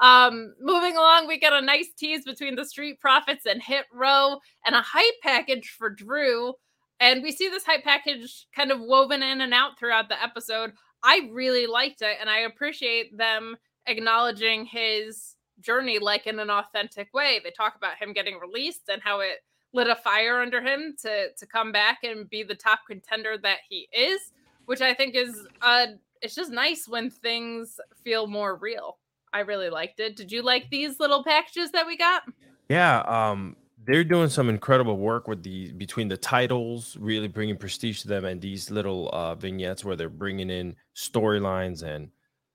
um, 0.00 0.52
moving 0.60 0.96
along, 0.96 1.28
we 1.28 1.38
got 1.38 1.52
a 1.52 1.64
nice 1.64 1.92
tease 1.96 2.24
between 2.24 2.56
the 2.56 2.64
Street 2.64 2.98
Profits 2.98 3.46
and 3.46 3.62
Hit 3.62 3.84
Row, 3.92 4.40
and 4.66 4.74
a 4.74 4.82
hype 4.82 5.14
package 5.22 5.76
for 5.78 5.88
Drew. 5.88 6.54
And 6.98 7.22
we 7.22 7.30
see 7.30 7.48
this 7.50 7.64
hype 7.64 7.84
package 7.84 8.48
kind 8.54 8.72
of 8.72 8.80
woven 8.80 9.22
in 9.22 9.40
and 9.40 9.54
out 9.54 9.78
throughout 9.78 10.08
the 10.08 10.20
episode. 10.20 10.72
I 11.04 11.28
really 11.32 11.68
liked 11.68 12.02
it, 12.02 12.16
and 12.20 12.28
I 12.28 12.40
appreciate 12.40 13.16
them 13.16 13.56
acknowledging 13.86 14.64
his 14.64 15.36
journey 15.60 16.00
like 16.00 16.26
in 16.26 16.40
an 16.40 16.50
authentic 16.50 17.14
way. 17.14 17.40
They 17.44 17.52
talk 17.52 17.76
about 17.76 17.96
him 17.96 18.12
getting 18.12 18.40
released 18.40 18.88
and 18.88 19.00
how 19.00 19.20
it 19.20 19.36
lit 19.72 19.88
a 19.88 19.96
fire 19.96 20.40
under 20.40 20.60
him 20.60 20.94
to 21.02 21.32
to 21.32 21.46
come 21.46 21.72
back 21.72 21.98
and 22.04 22.28
be 22.28 22.42
the 22.42 22.54
top 22.54 22.80
contender 22.86 23.36
that 23.42 23.58
he 23.68 23.88
is, 23.92 24.32
which 24.66 24.80
I 24.80 24.94
think 24.94 25.14
is 25.14 25.46
uh 25.60 25.86
it's 26.20 26.34
just 26.34 26.52
nice 26.52 26.86
when 26.86 27.10
things 27.10 27.80
feel 28.04 28.26
more 28.26 28.56
real. 28.56 28.98
I 29.32 29.40
really 29.40 29.70
liked 29.70 29.98
it. 29.98 30.16
Did 30.16 30.30
you 30.30 30.42
like 30.42 30.70
these 30.70 31.00
little 31.00 31.24
packages 31.24 31.70
that 31.72 31.86
we 31.86 31.96
got? 31.96 32.22
Yeah, 32.68 33.00
um 33.00 33.56
they're 33.84 34.04
doing 34.04 34.28
some 34.28 34.48
incredible 34.48 34.96
work 34.96 35.26
with 35.26 35.42
the 35.42 35.72
between 35.72 36.08
the 36.08 36.16
titles, 36.16 36.96
really 37.00 37.28
bringing 37.28 37.56
prestige 37.56 38.02
to 38.02 38.08
them, 38.08 38.24
and 38.24 38.40
these 38.40 38.70
little 38.70 39.08
uh, 39.12 39.34
vignettes 39.34 39.84
where 39.84 39.96
they're 39.96 40.08
bringing 40.08 40.50
in 40.50 40.76
storylines 40.94 41.82
and 41.82 42.10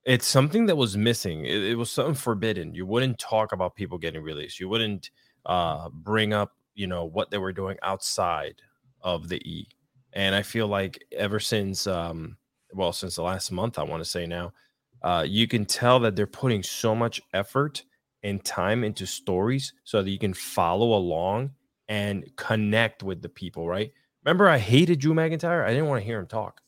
it's 0.08 0.26
something 0.26 0.66
that 0.68 0.78
was 0.78 0.96
missing. 0.96 1.46
It, 1.46 1.64
it, 1.64 1.76
was 1.76 1.92
something 1.92 2.16
forbidden. 2.16 2.74
You 2.74 2.86
wouldn't 2.86 3.20
talk 3.20 3.52
about 3.52 3.76
people 3.76 3.98
getting 3.98 4.24
released. 4.24 4.58
You 4.58 4.70
wouldn't 4.70 5.12
uh, 5.46 5.90
bring 5.90 6.32
up 6.32 6.56
you 6.78 6.88
know 6.88 7.04
what 7.06 7.32
they 7.32 7.40
were 7.40 7.52
doing 7.52 7.76
outside 7.82 8.62
of 9.02 9.28
the 9.28 9.38
E. 9.38 9.68
And 10.14 10.34
I 10.34 10.44
feel 10.44 10.68
like 10.68 11.04
ever 11.12 11.40
since 11.40 11.88
um 11.88 12.38
well 12.74 12.94
since 12.94 13.16
the 13.16 13.24
last 13.24 13.52
month 13.52 13.78
I 13.78 13.84
want 13.84 14.02
to 14.04 14.10
say 14.10 14.26
now, 14.26 14.54
uh 15.02 15.26
you 15.28 15.48
can 15.48 15.66
tell 15.66 16.00
that 16.02 16.16
they're 16.16 16.28
putting 16.28 16.64
so 16.64 16.96
much 16.96 17.20
effort 17.34 17.84
and 18.24 18.44
time 18.44 18.84
into 18.84 19.06
stories 19.06 19.74
so 19.84 20.02
that 20.02 20.10
you 20.10 20.20
can 20.20 20.34
follow 20.34 20.94
along 20.96 21.52
and 21.90 22.30
connect 22.36 23.04
with 23.04 23.22
the 23.22 23.30
people, 23.30 23.68
right? 23.68 23.92
Remember 24.24 24.48
I 24.48 24.58
hated 24.58 25.00
Drew 25.00 25.14
McIntyre? 25.14 25.66
I 25.66 25.70
didn't 25.70 25.88
want 25.88 26.02
to 26.02 26.06
hear 26.06 26.20
him 26.20 26.28
talk. 26.28 26.62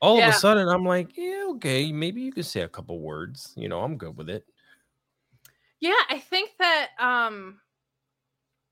All 0.00 0.18
yeah. 0.18 0.28
of 0.28 0.34
a 0.34 0.38
sudden 0.38 0.68
I'm 0.68 0.84
like, 0.84 1.16
yeah, 1.16 1.44
okay, 1.50 1.92
maybe 1.92 2.22
you 2.22 2.32
can 2.32 2.42
say 2.42 2.60
a 2.62 2.68
couple 2.68 3.00
words, 3.00 3.52
you 3.56 3.68
know, 3.68 3.80
I'm 3.80 3.96
good 3.96 4.16
with 4.16 4.30
it. 4.30 4.44
Yeah, 5.80 6.00
I 6.08 6.18
think 6.18 6.52
that 6.58 6.90
um 6.98 7.60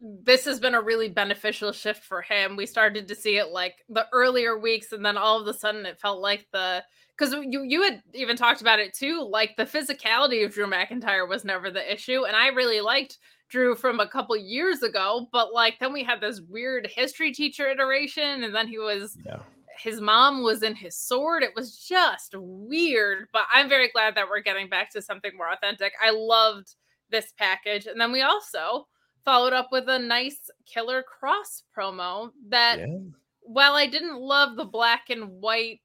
this 0.00 0.44
has 0.44 0.60
been 0.60 0.74
a 0.74 0.82
really 0.82 1.08
beneficial 1.08 1.72
shift 1.72 2.04
for 2.04 2.22
him. 2.22 2.56
We 2.56 2.66
started 2.66 3.08
to 3.08 3.14
see 3.14 3.36
it 3.36 3.48
like 3.48 3.76
the 3.88 4.06
earlier 4.12 4.58
weeks, 4.58 4.92
and 4.92 5.04
then 5.04 5.16
all 5.16 5.40
of 5.40 5.46
a 5.46 5.54
sudden 5.54 5.86
it 5.86 6.00
felt 6.00 6.20
like 6.20 6.46
the 6.52 6.82
because 7.16 7.32
you 7.32 7.62
you 7.62 7.82
had 7.82 8.02
even 8.12 8.36
talked 8.36 8.60
about 8.60 8.80
it 8.80 8.94
too, 8.94 9.26
like 9.30 9.56
the 9.56 9.64
physicality 9.64 10.44
of 10.44 10.52
Drew 10.52 10.66
McIntyre 10.66 11.28
was 11.28 11.44
never 11.44 11.70
the 11.70 11.92
issue, 11.92 12.24
and 12.24 12.36
I 12.36 12.48
really 12.48 12.80
liked 12.80 13.18
Drew 13.48 13.74
from 13.74 14.00
a 14.00 14.08
couple 14.08 14.36
years 14.36 14.82
ago, 14.82 15.28
but 15.32 15.52
like 15.52 15.78
then 15.78 15.92
we 15.92 16.02
had 16.02 16.20
this 16.20 16.40
weird 16.40 16.88
history 16.92 17.32
teacher 17.32 17.68
iteration, 17.68 18.44
and 18.44 18.54
then 18.54 18.68
he 18.68 18.78
was 18.78 19.16
yeah. 19.24 19.38
his 19.78 20.00
mom 20.00 20.42
was 20.42 20.62
in 20.62 20.74
his 20.74 20.96
sword. 20.96 21.42
It 21.42 21.54
was 21.54 21.78
just 21.78 22.34
weird, 22.36 23.28
but 23.32 23.44
I'm 23.52 23.68
very 23.68 23.88
glad 23.90 24.16
that 24.16 24.28
we're 24.28 24.40
getting 24.40 24.68
back 24.68 24.90
to 24.90 25.02
something 25.02 25.32
more 25.36 25.52
authentic. 25.52 25.92
I 26.04 26.10
loved 26.10 26.74
this 27.10 27.32
package, 27.38 27.86
and 27.86 28.00
then 28.00 28.12
we 28.12 28.22
also 28.22 28.88
followed 29.25 29.52
up 29.52 29.69
with 29.73 29.88
a 29.88 29.99
nice 29.99 30.50
Karrion 30.73 31.02
Kross 31.02 31.62
promo 31.76 32.31
that 32.49 32.78
yeah. 32.78 32.99
while 33.43 33.75
I 33.75 33.87
didn't 33.87 34.21
love 34.21 34.57
the 34.57 34.64
black 34.64 35.11
and 35.11 35.40
white, 35.40 35.81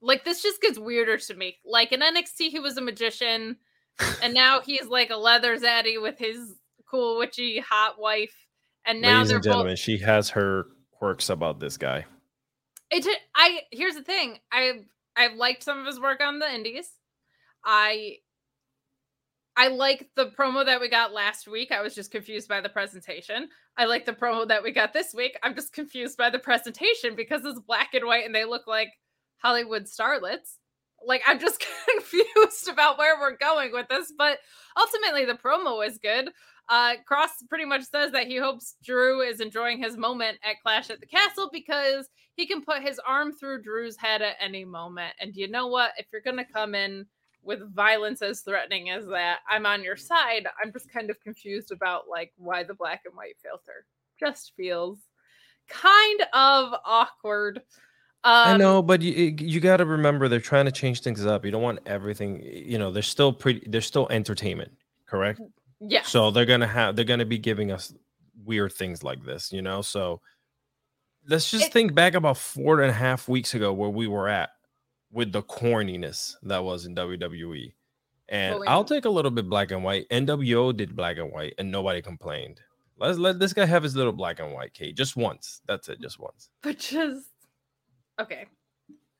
like 0.00 0.24
this 0.24 0.42
just 0.42 0.60
gets 0.60 0.78
weirder 0.78 1.18
to 1.18 1.34
me. 1.34 1.58
Like 1.64 1.92
in 1.92 2.00
NXT, 2.00 2.50
he 2.50 2.60
was 2.60 2.76
a 2.76 2.82
magician, 2.82 3.56
and 4.22 4.34
now 4.34 4.60
he's 4.60 4.86
like 4.86 5.10
a 5.10 5.16
leather 5.16 5.56
zaddy 5.56 6.00
with 6.00 6.18
his 6.18 6.54
cool 6.88 7.18
witchy 7.18 7.58
hot 7.58 8.00
wife. 8.00 8.34
And 8.86 9.00
now 9.00 9.18
Ladies 9.18 9.28
they're 9.28 9.36
and 9.38 9.44
gentlemen, 9.44 9.72
both... 9.72 9.78
she 9.78 9.98
has 9.98 10.30
her 10.30 10.66
quirks 10.92 11.30
about 11.30 11.60
this 11.60 11.76
guy. 11.76 12.04
It 12.90 13.06
I 13.34 13.60
here's 13.72 13.94
the 13.94 14.02
thing. 14.02 14.38
I've 14.52 14.84
I've 15.16 15.34
liked 15.34 15.62
some 15.62 15.78
of 15.78 15.86
his 15.86 15.98
work 15.98 16.20
on 16.20 16.38
the 16.38 16.52
indies. 16.52 16.90
I 17.64 18.18
I 19.56 19.68
like 19.68 20.08
the 20.16 20.30
promo 20.30 20.64
that 20.66 20.80
we 20.80 20.88
got 20.88 21.12
last 21.12 21.46
week. 21.46 21.70
I 21.70 21.80
was 21.80 21.94
just 21.94 22.10
confused 22.10 22.48
by 22.48 22.60
the 22.60 22.68
presentation. 22.68 23.48
I 23.76 23.84
like 23.84 24.04
the 24.04 24.12
promo 24.12 24.48
that 24.48 24.62
we 24.62 24.72
got 24.72 24.92
this 24.92 25.14
week. 25.14 25.38
I'm 25.42 25.54
just 25.54 25.72
confused 25.72 26.18
by 26.18 26.30
the 26.30 26.38
presentation 26.40 27.14
because 27.14 27.44
it's 27.44 27.60
black 27.60 27.94
and 27.94 28.04
white 28.04 28.26
and 28.26 28.34
they 28.34 28.44
look 28.44 28.66
like 28.66 28.88
Hollywood 29.38 29.84
starlets. 29.84 30.58
Like 31.06 31.22
I'm 31.26 31.38
just 31.38 31.64
confused 31.90 32.68
about 32.68 32.98
where 32.98 33.18
we're 33.20 33.36
going 33.36 33.72
with 33.72 33.86
this, 33.88 34.12
but 34.16 34.38
ultimately 34.76 35.24
the 35.24 35.38
promo 35.38 35.86
is 35.86 35.98
good. 35.98 36.30
Uh 36.68 36.94
Kross 37.08 37.28
pretty 37.48 37.66
much 37.66 37.82
says 37.84 38.10
that 38.12 38.26
he 38.26 38.38
hopes 38.38 38.74
Drew 38.82 39.20
is 39.20 39.40
enjoying 39.40 39.80
his 39.80 39.96
moment 39.96 40.38
at 40.42 40.60
Clash 40.62 40.90
at 40.90 40.98
the 40.98 41.06
Castle 41.06 41.50
because 41.52 42.08
he 42.36 42.46
can 42.46 42.62
put 42.62 42.82
his 42.82 42.98
arm 43.06 43.32
through 43.32 43.62
Drew's 43.62 43.96
head 43.98 44.22
at 44.22 44.36
any 44.40 44.64
moment. 44.64 45.12
And 45.20 45.36
you 45.36 45.48
know 45.48 45.68
what? 45.68 45.92
If 45.98 46.06
you're 46.10 46.22
gonna 46.22 46.44
come 46.44 46.74
in 46.74 47.06
with 47.44 47.74
violence 47.74 48.22
as 48.22 48.40
threatening 48.40 48.90
as 48.90 49.06
that, 49.06 49.40
I'm 49.48 49.66
on 49.66 49.82
your 49.82 49.96
side. 49.96 50.46
I'm 50.62 50.72
just 50.72 50.90
kind 50.90 51.10
of 51.10 51.20
confused 51.20 51.72
about 51.72 52.08
like 52.08 52.32
why 52.36 52.62
the 52.62 52.74
black 52.74 53.02
and 53.04 53.14
white 53.14 53.36
filter 53.42 53.86
just 54.18 54.52
feels 54.56 54.98
kind 55.68 56.20
of 56.32 56.74
awkward. 56.84 57.58
Um, 58.24 58.54
I 58.54 58.56
know, 58.56 58.80
but 58.82 59.02
you 59.02 59.34
you 59.38 59.60
got 59.60 59.78
to 59.78 59.84
remember 59.84 60.28
they're 60.28 60.40
trying 60.40 60.64
to 60.64 60.72
change 60.72 61.02
things 61.02 61.26
up. 61.26 61.44
You 61.44 61.50
don't 61.50 61.62
want 61.62 61.80
everything. 61.84 62.42
You 62.42 62.78
know, 62.78 62.90
they're 62.90 63.02
still 63.02 63.32
pretty. 63.32 63.66
They're 63.68 63.82
still 63.82 64.06
entertainment, 64.10 64.72
correct? 65.06 65.40
Yeah. 65.80 66.02
So 66.02 66.30
they're 66.30 66.46
gonna 66.46 66.66
have. 66.66 66.96
They're 66.96 67.04
gonna 67.04 67.26
be 67.26 67.38
giving 67.38 67.70
us 67.70 67.92
weird 68.42 68.72
things 68.72 69.02
like 69.02 69.22
this. 69.24 69.52
You 69.52 69.60
know, 69.60 69.82
so 69.82 70.22
let's 71.28 71.50
just 71.50 71.66
it, 71.66 71.72
think 71.72 71.94
back 71.94 72.14
about 72.14 72.38
four 72.38 72.80
and 72.80 72.90
a 72.90 72.94
half 72.94 73.28
weeks 73.28 73.54
ago 73.54 73.74
where 73.74 73.90
we 73.90 74.06
were 74.06 74.28
at 74.28 74.50
with 75.14 75.32
the 75.32 75.42
corniness 75.42 76.34
that 76.42 76.64
was 76.64 76.84
in 76.84 76.94
WWE. 76.94 77.72
And 78.28 78.58
well, 78.58 78.68
I'll 78.68 78.84
take 78.84 79.04
a 79.04 79.10
little 79.10 79.30
bit 79.30 79.48
black 79.48 79.70
and 79.70 79.84
white. 79.84 80.08
NWO 80.10 80.76
did 80.76 80.96
black 80.96 81.18
and 81.18 81.30
white, 81.30 81.54
and 81.58 81.70
nobody 81.70 82.02
complained. 82.02 82.60
Let's 82.98 83.18
let 83.18 83.38
this 83.38 83.52
guy 83.52 83.66
have 83.66 83.82
his 83.82 83.96
little 83.96 84.12
black 84.12 84.40
and 84.40 84.52
white, 84.52 84.74
Kate. 84.74 84.96
Just 84.96 85.16
once. 85.16 85.60
That's 85.66 85.88
it. 85.88 86.00
Just 86.00 86.18
once. 86.18 86.50
But 86.62 86.78
just 86.78 87.28
okay. 88.20 88.46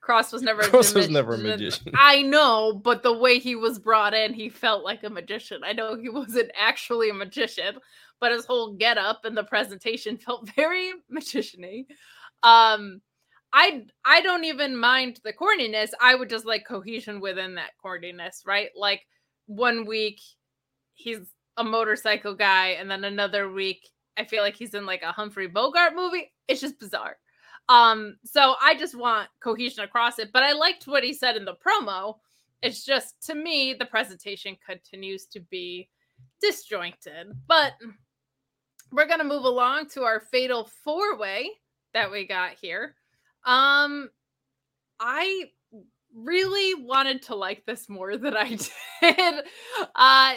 Kross 0.03 0.33
was 0.33 0.43
never 0.43 0.63
Kross 0.63 0.95
was 0.95 1.09
never 1.09 1.35
a 1.35 1.39
magician. 1.39 1.93
I 1.95 2.23
know, 2.23 2.75
but 2.75 3.03
the 3.03 3.13
way 3.13 3.39
he 3.39 3.55
was 3.57 3.79
brought 3.79 4.13
in, 4.13 4.35
he 4.35 4.49
felt 4.49 4.85
like 4.85 5.03
a 5.03 5.11
magician. 5.11 5.63
I 5.65 5.73
know 5.73 5.97
he 5.97 6.09
wasn't 6.11 6.51
actually 6.59 7.11
a 7.11 7.15
magician, 7.15 7.79
but 8.21 8.33
his 8.33 8.45
whole 8.45 8.75
get 8.75 8.99
up 8.99 9.25
and 9.25 9.37
the 9.37 9.45
presentation 9.45 10.19
felt 10.19 10.51
very 10.55 10.93
magiciany. 11.13 11.87
Um, 12.43 13.01
I 13.55 13.85
I 14.05 14.21
don't 14.21 14.45
even 14.45 14.77
mind 14.77 15.21
the 15.23 15.33
corniness. 15.33 15.91
I 16.01 16.17
would 16.17 16.29
just 16.29 16.45
like 16.45 16.67
cohesion 16.67 17.21
within 17.21 17.55
that 17.55 17.71
corniness, 17.83 18.45
right? 18.45 18.71
Like 18.77 19.07
one 19.47 19.87
week 19.87 20.21
he's 20.95 21.21
a 21.57 21.63
motorcycle 21.63 22.35
guy, 22.35 22.71
and 22.71 22.91
then 22.91 23.05
another 23.05 23.51
week 23.51 23.89
I 24.19 24.25
feel 24.25 24.43
like 24.43 24.57
he's 24.57 24.75
in 24.75 24.85
like 24.87 25.03
a 25.03 25.13
Humphrey 25.13 25.47
Bogart 25.47 25.95
movie. 25.95 26.33
It's 26.49 26.61
just 26.61 26.81
bizarre. 26.81 27.17
Um, 27.69 28.17
so 28.25 28.57
I 28.61 28.75
just 28.75 28.97
want 28.97 29.29
cohesion 29.41 29.85
across 29.85 30.19
it. 30.19 30.31
But 30.33 30.43
I 30.43 30.53
liked 30.53 30.89
what 30.89 31.05
he 31.05 31.13
said 31.15 31.37
in 31.37 31.45
the 31.45 31.55
promo. 31.55 32.17
It's 32.61 32.85
just 32.85 33.25
to 33.27 33.37
me, 33.37 33.75
the 33.79 33.87
presentation 33.87 34.57
continues 34.67 35.27
to 35.27 35.41
be 35.41 35.89
disjointed. 36.41 37.29
But 37.47 37.75
we're 38.91 39.07
gonna 39.07 39.23
move 39.23 39.45
along 39.45 39.91
to 39.91 40.03
our 40.03 40.19
fatal 40.19 40.69
four 40.83 41.17
way 41.17 41.51
that 41.93 42.11
we 42.11 42.27
got 42.27 42.55
here. 42.61 42.97
Um, 43.45 44.11
I 45.01 45.51
really 46.15 46.83
wanted 46.83 47.23
to 47.23 47.35
like 47.35 47.65
this 47.67 47.89
more 47.89 48.17
than 48.17 48.37
I 48.37 48.57
did. 49.03 49.35
Uh, 49.95 50.35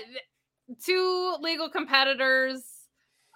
two 0.84 1.36
legal 1.40 1.70
competitors. 1.70 2.64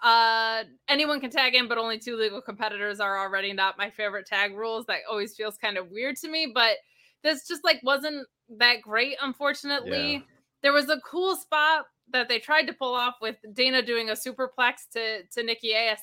Uh, 0.04 0.63
anyone 0.88 1.20
can 1.20 1.30
tag 1.30 1.54
in, 1.54 1.68
but 1.68 1.78
only 1.78 2.00
two 2.00 2.18
legal 2.18 2.42
competitors 2.42 3.00
are 3.00 3.20
already 3.20 3.54
not 3.54 3.78
my 3.78 3.90
favorite 3.90 4.25
tag 4.25 4.56
rules. 4.56 4.86
That 4.88 5.00
always 5.10 5.36
feels 5.36 5.58
kind 5.58 5.78
of 5.78 5.92
weird 5.92 6.16
to 6.18 6.30
me, 6.30 6.51
but 6.54 6.78
this 7.24 7.48
just 7.48 7.63
like 7.63 7.80
wasn't 7.84 8.28
that 8.58 8.82
great, 8.82 9.16
unfortunately. 9.22 10.13
Yeah. 10.13 10.20
There 10.63 10.74
was 10.74 10.90
a 10.90 11.00
cool 11.06 11.36
spot 11.36 11.86
that 12.12 12.28
they 12.28 12.40
tried 12.40 12.63
to 12.63 12.74
pull 12.74 12.94
off 12.94 13.16
with 13.22 13.38
Dana 13.54 13.82
doing 13.82 14.10
a 14.10 14.13
superplex 14.13 14.90
to 14.94 15.24
to 15.24 15.44
Nikki 15.44 15.74
Ash 15.75 16.00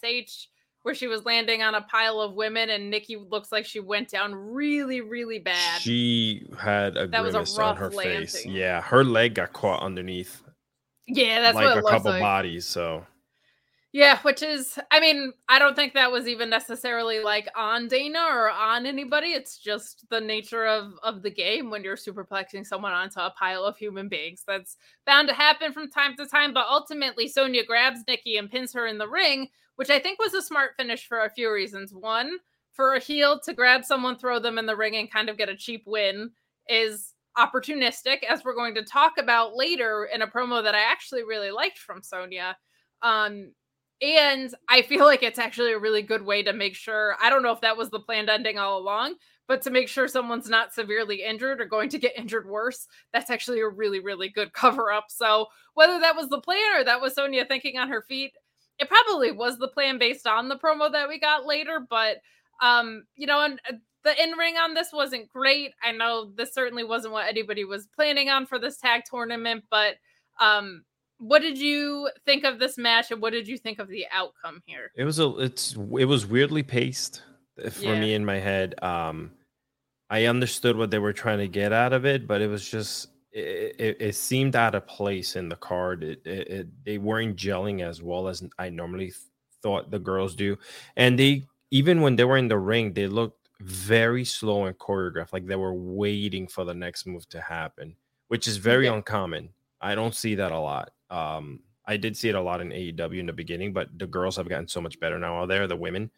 where 0.89 0.95
she 0.95 1.07
was 1.07 1.27
landing 1.27 1.63
on 1.63 1.75
a 1.75 1.83
pile 1.83 2.19
of 2.19 2.33
women 2.33 2.71
and 2.71 2.89
Nikki 2.89 3.17
looks 3.17 3.53
like 3.53 3.67
she 3.67 3.79
went 3.79 4.09
down 4.09 4.35
really 4.35 5.03
really 5.03 5.39
bad. 5.39 5.83
She 5.83 6.49
had 6.59 6.97
a 6.97 7.07
That 7.07 7.23
was 7.23 7.35
a 7.35 7.41
grimace 7.41 7.59
on 7.59 7.77
her 7.77 7.85
rough 7.91 7.95
face. 8.03 8.35
landing. 8.47 8.53
Yeah, 8.59 8.81
her 8.81 9.05
leg 9.05 9.35
got 9.35 9.53
caught 9.53 9.83
underneath 9.83 10.43
yeah, 11.07 11.43
that's 11.43 11.57
like 11.57 11.77
a 11.77 11.83
couple 11.83 12.11
like. 12.13 12.23
bodies. 12.23 12.65
So 12.65 13.07
Yeah, 13.93 14.19
which 14.21 14.43
is, 14.43 14.79
I 14.91 15.01
mean, 15.01 15.33
I 15.49 15.59
don't 15.59 15.75
think 15.75 15.95
that 15.95 16.13
was 16.13 16.29
even 16.29 16.51
necessarily 16.51 17.21
like 17.21 17.49
on 17.57 17.89
Dana 17.89 18.19
or 18.31 18.51
on 18.51 18.85
anybody. 18.85 19.29
It's 19.29 19.57
just 19.59 20.05
the 20.11 20.21
nature 20.21 20.67
of 20.67 20.93
of 21.03 21.23
the 21.23 21.31
game 21.31 21.71
when 21.71 21.83
you're 21.83 21.97
superplexing 21.97 22.67
someone 22.67 22.93
onto 22.93 23.19
a 23.21 23.31
pile 23.31 23.65
of 23.65 23.79
human 23.79 24.09
beings. 24.11 24.43
That's 24.47 24.77
bound 25.07 25.29
to 25.29 25.35
happen 25.35 25.73
from 25.73 25.91
time 25.91 26.17
to 26.17 26.27
time. 26.27 26.53
But 26.53 26.67
ultimately, 26.69 27.29
Sonya 27.29 27.65
grabs 27.65 28.01
Nikki 28.07 28.37
and 28.37 28.51
pins 28.51 28.75
her 28.75 28.87
in 28.87 28.99
the 28.99 29.09
ring, 29.09 29.49
which 29.77 29.89
I 29.89 29.99
think 29.99 30.19
was 30.19 30.35
a 30.35 30.43
smart 30.43 30.73
finish 30.77 31.07
for 31.09 31.21
a 31.25 31.31
few 31.31 31.51
reasons. 31.51 31.95
One, 31.95 32.37
for 32.73 32.95
a 32.95 33.01
heel 33.01 33.41
to 33.41 33.55
grab 33.55 33.87
someone, 33.87 34.19
throw 34.19 34.39
them 34.39 34.59
in 34.59 34.67
the 34.67 34.77
ring, 34.77 34.97
and 34.97 35.11
kind 35.11 35.31
of 35.31 35.39
get 35.39 35.49
a 35.49 35.57
cheap 35.57 35.85
win 35.87 36.31
is 36.69 37.15
opportunistic, 37.39 38.23
as 38.29 38.45
we're 38.45 38.55
going 38.55 38.75
to 38.75 38.83
talk 38.85 39.15
about 39.17 39.57
later 39.57 40.11
in 40.13 40.21
a 40.21 40.27
promo 40.27 40.63
that 40.63 40.75
I 40.75 40.81
actually 40.83 41.23
really 41.23 41.51
liked 41.51 41.79
from 41.79 42.03
Sonya. 42.03 42.55
Um, 43.01 43.53
and 44.01 44.55
I 44.69 44.83
feel 44.83 45.05
like 45.05 45.23
it's 45.23 45.39
actually 45.39 45.73
a 45.73 45.79
really 45.79 46.03
good 46.03 46.25
way 46.25 46.43
to 46.43 46.53
make 46.53 46.77
sure. 46.77 47.17
I 47.21 47.31
don't 47.31 47.43
know 47.43 47.53
if 47.53 47.61
that 47.63 47.77
was 47.77 47.91
the 47.91 48.01
planned 48.01 48.31
ending 48.31 48.59
all 48.59 48.79
along, 48.79 49.17
but 49.49 49.63
to 49.63 49.71
make 49.71 49.89
sure 49.89 50.07
someone's 50.07 50.49
not 50.49 50.73
severely 50.73 51.25
injured 51.25 51.61
or 51.61 51.65
going 51.65 51.89
to 51.91 51.99
get 51.99 52.13
injured 52.19 52.49
worse, 52.49 52.87
that's 53.13 53.31
actually 53.31 53.61
a 53.61 53.69
really, 53.69 54.01
really 54.01 54.29
good 54.29 54.53
cover 54.55 54.93
up. 54.93 55.07
So 55.09 55.47
whether 55.75 55.99
that 56.01 56.17
was 56.17 56.29
the 56.29 56.41
plan 56.41 56.77
or 56.81 56.85
that 56.85 57.01
was 57.01 57.15
Sonya 57.15 57.45
thinking 57.47 57.79
on 57.79 57.89
her 57.89 58.03
feet, 58.03 58.33
it 58.79 58.89
probably 58.89 59.33
was 59.33 59.59
the 59.59 59.69
plan 59.69 59.99
based 59.99 60.27
on 60.27 60.49
the 60.49 60.59
promo 60.59 60.91
that 60.93 61.09
we 61.09 61.19
got 61.19 61.47
later. 61.47 61.81
But 61.89 62.19
um, 62.63 63.05
you 63.17 63.27
know, 63.27 63.41
and 63.43 63.61
uh, 63.69 63.75
the 64.05 64.23
in 64.23 64.33
ring 64.33 64.57
on 64.57 64.75
this 64.75 64.93
wasn't 64.93 65.29
great. 65.29 65.73
I 65.83 65.93
know 65.93 66.31
this 66.37 66.55
certainly 66.55 66.85
wasn't 66.85 67.13
what 67.13 67.29
anybody 67.29 67.65
was 67.65 67.89
planning 67.95 68.29
on 68.29 68.47
for 68.47 68.59
this 68.59 68.79
tag 68.79 69.03
tournament, 69.09 69.65
but 69.71 69.97
um 70.41 70.85
what 71.19 71.43
did 71.43 71.59
you 71.59 72.09
think 72.25 72.45
of 72.45 72.59
this 72.59 72.79
match 72.79 73.11
and 73.11 73.21
what 73.21 73.33
did 73.33 73.47
you 73.49 73.59
think 73.59 73.79
of 73.79 73.89
the 73.89 74.07
outcome 74.13 74.63
here? 74.67 74.91
it 74.95 75.05
was 75.05 75.19
a 75.19 75.29
it's 75.39 75.75
it 75.99 76.05
was 76.05 76.27
weirdly 76.27 76.63
paced 76.63 77.23
uh, 77.65 77.71
for 77.71 77.83
Yeah. 77.95 78.01
me 78.01 78.15
in 78.15 78.25
my 78.25 78.39
head. 78.39 78.75
Um, 78.83 79.33
I 80.11 80.25
understood 80.25 80.77
what 80.77 80.91
they 80.91 80.99
were 80.99 81.13
trying 81.13 81.39
to 81.39 81.49
get 81.49 81.73
out 81.73 81.93
of 81.93 82.07
it, 82.07 82.27
but 82.27 82.41
it 82.41 82.49
was 82.49 82.69
just 82.69 83.09
it, 83.33 83.77
it, 83.79 83.97
it 84.01 84.15
seemed 84.15 84.57
out 84.57 84.75
of 84.75 84.87
place 84.87 85.37
in 85.37 85.49
the 85.51 85.57
card. 85.57 86.03
It, 86.03 86.27
it, 86.27 86.85
they 86.85 86.97
weren't 86.99 87.37
gelling 87.37 87.83
as 87.83 88.01
well 88.03 88.27
as 88.29 88.43
I 88.59 88.71
normally 88.71 89.07
th- 89.09 89.17
thought 89.63 89.91
the 89.91 89.99
girls 89.99 90.35
do, 90.35 90.57
and 90.97 91.19
they 91.19 91.45
even 91.71 92.01
when 92.01 92.17
they 92.17 92.25
were 92.25 92.39
in 92.39 92.49
the 92.49 92.59
ring, 92.59 92.95
they 92.95 93.07
looked 93.07 93.49
very 93.61 94.25
slow 94.25 94.65
and 94.67 94.79
choreographed, 94.79 95.33
like 95.33 95.47
they 95.47 95.57
were 95.57 95.75
waiting 95.75 96.47
for 96.47 96.65
the 96.65 96.73
next 96.75 97.07
move 97.07 97.29
to 97.29 97.41
happen, 97.41 97.95
which 98.29 98.47
is 98.49 98.57
very 98.57 98.87
Yeah. 98.87 98.95
uncommon. 98.95 99.51
I 99.81 99.95
don't 99.95 100.15
see 100.15 100.37
that 100.37 100.53
a 100.53 100.59
lot. 100.59 100.91
Um, 101.11 101.61
I 101.87 101.97
did 101.97 102.17
see 102.17 102.29
it 102.29 102.35
a 102.35 102.41
lot 102.41 102.61
in 102.61 102.69
AEW 102.71 103.19
in 103.19 103.27
the 103.27 103.33
beginning, 103.33 103.73
but 103.73 103.89
the 103.99 104.07
girls 104.07 104.37
have 104.37 104.49
gotten 104.49 104.69
so 104.69 104.81
much 104.81 105.01
better 105.01 105.19
now 105.19 105.41
out 105.43 105.49
there, 105.49 105.67
the 105.67 105.77
women, 105.77 106.11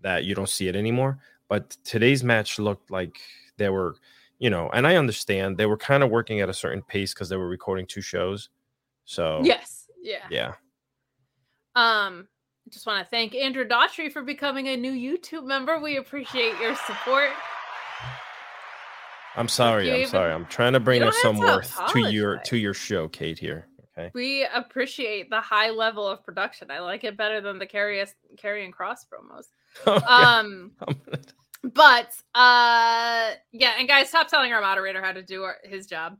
that 0.00 0.24
you 0.24 0.34
don't 0.34 0.48
see 0.48 0.68
it 0.68 0.74
anymore. 0.76 1.18
But 1.48 1.70
today's 1.84 2.24
match 2.24 2.58
looked 2.58 2.90
like 2.90 3.20
they 3.56 3.68
were, 3.68 3.94
you 4.38 4.50
know, 4.50 4.68
and 4.72 4.86
I 4.86 4.96
understand 4.96 5.56
they 5.56 5.66
were 5.66 5.76
kind 5.76 6.02
of 6.02 6.10
working 6.10 6.40
at 6.40 6.48
a 6.48 6.54
certain 6.54 6.82
pace 6.82 7.14
because 7.14 7.28
they 7.28 7.36
were 7.36 7.48
recording 7.48 7.86
two 7.86 8.00
shows. 8.00 8.48
So 9.04 9.40
Yes. 9.44 9.86
Yeah. 10.02 10.26
yeah, 10.30 10.48
Um 11.76 12.26
I 12.66 12.70
just 12.70 12.86
want 12.86 13.04
to 13.04 13.10
thank 13.10 13.34
Andrew 13.34 13.66
Daughtry 13.66 14.10
for 14.10 14.22
becoming 14.22 14.68
a 14.68 14.76
new 14.76 14.92
YouTube 14.92 15.44
member. 15.44 15.78
We 15.80 15.96
appreciate 15.96 16.58
your 16.60 16.74
support. 16.76 17.30
I'm 19.36 19.48
sorry. 19.48 19.90
I'm 19.90 19.96
even- 19.98 20.10
sorry. 20.10 20.32
I'm 20.32 20.46
trying 20.46 20.72
to 20.74 20.80
bring 20.80 21.02
up 21.02 21.14
some 21.14 21.38
worth 21.38 21.78
to 21.92 22.10
your 22.10 22.38
to 22.38 22.56
your 22.56 22.74
show, 22.74 23.08
Kate. 23.08 23.38
Here, 23.38 23.66
okay. 24.02 24.10
We 24.14 24.46
appreciate 24.52 25.30
the 25.30 25.40
high 25.40 25.70
level 25.70 26.06
of 26.06 26.24
production. 26.24 26.70
I 26.70 26.80
like 26.80 27.04
it 27.04 27.16
better 27.16 27.40
than 27.40 27.58
the 27.58 27.66
carry 27.66 28.04
carry 28.36 28.64
and 28.64 28.72
cross 28.72 29.04
promos. 29.04 29.46
Yeah. 29.86 30.00
Um 30.06 30.72
But 31.62 32.14
uh 32.34 33.32
yeah, 33.52 33.72
and 33.78 33.88
guys, 33.88 34.08
stop 34.08 34.28
telling 34.28 34.52
our 34.52 34.60
moderator 34.60 35.02
how 35.02 35.12
to 35.12 35.22
do 35.22 35.44
our, 35.44 35.56
his 35.64 35.86
job. 35.86 36.18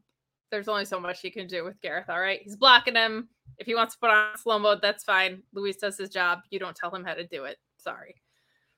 There's 0.50 0.68
only 0.68 0.84
so 0.84 1.00
much 1.00 1.20
he 1.20 1.30
can 1.30 1.46
do 1.46 1.64
with 1.64 1.80
Gareth, 1.80 2.08
all 2.08 2.20
right? 2.20 2.40
He's 2.42 2.56
blocking 2.56 2.94
him. 2.94 3.28
If 3.58 3.66
he 3.66 3.74
wants 3.74 3.94
to 3.94 4.00
put 4.00 4.10
on 4.10 4.36
slow 4.38 4.58
mode, 4.58 4.80
that's 4.82 5.04
fine. 5.04 5.42
Luis 5.52 5.76
does 5.76 5.98
his 5.98 6.10
job. 6.10 6.40
You 6.50 6.58
don't 6.58 6.76
tell 6.76 6.94
him 6.94 7.04
how 7.04 7.14
to 7.14 7.26
do 7.26 7.44
it. 7.44 7.58
Sorry. 7.78 8.14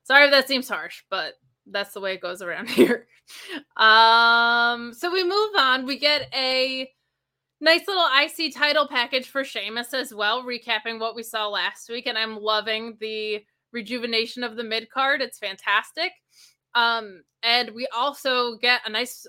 Sorry 0.05 0.27
if 0.27 0.31
that 0.31 0.49
seems 0.49 0.69
harsh, 0.69 1.03
but 1.11 1.35
that's 1.67 1.95
the 1.95 2.01
way 2.01 2.15
it 2.15 2.21
goes 2.21 2.43
around 2.43 2.69
here. 2.71 3.07
Um, 3.77 4.93
so 4.93 5.13
we 5.13 5.25
move 5.25 5.51
on. 5.59 5.87
We 5.87 5.99
get 5.99 6.29
a 6.35 6.91
nice 7.65 7.89
little 7.89 8.07
IC 8.23 8.55
title 8.55 8.87
package 8.87 9.27
for 9.27 9.43
Sheamus 9.43 9.95
as 9.95 10.15
well, 10.15 10.45
recapping 10.45 11.01
what 11.01 11.17
we 11.17 11.23
saw 11.23 11.49
last 11.49 11.89
week. 11.89 12.07
And 12.07 12.19
I'm 12.19 12.37
loving 12.37 12.97
the 13.01 13.43
rejuvenation 13.73 14.45
of 14.45 14.55
the 14.55 14.63
mid 14.63 14.91
card. 14.91 15.23
It's 15.23 15.39
fantastic. 15.39 16.13
Um, 16.75 17.23
and 17.43 17.71
we 17.71 17.89
also 17.95 18.59
get 18.59 18.83
a 18.87 18.91
nice 18.91 19.27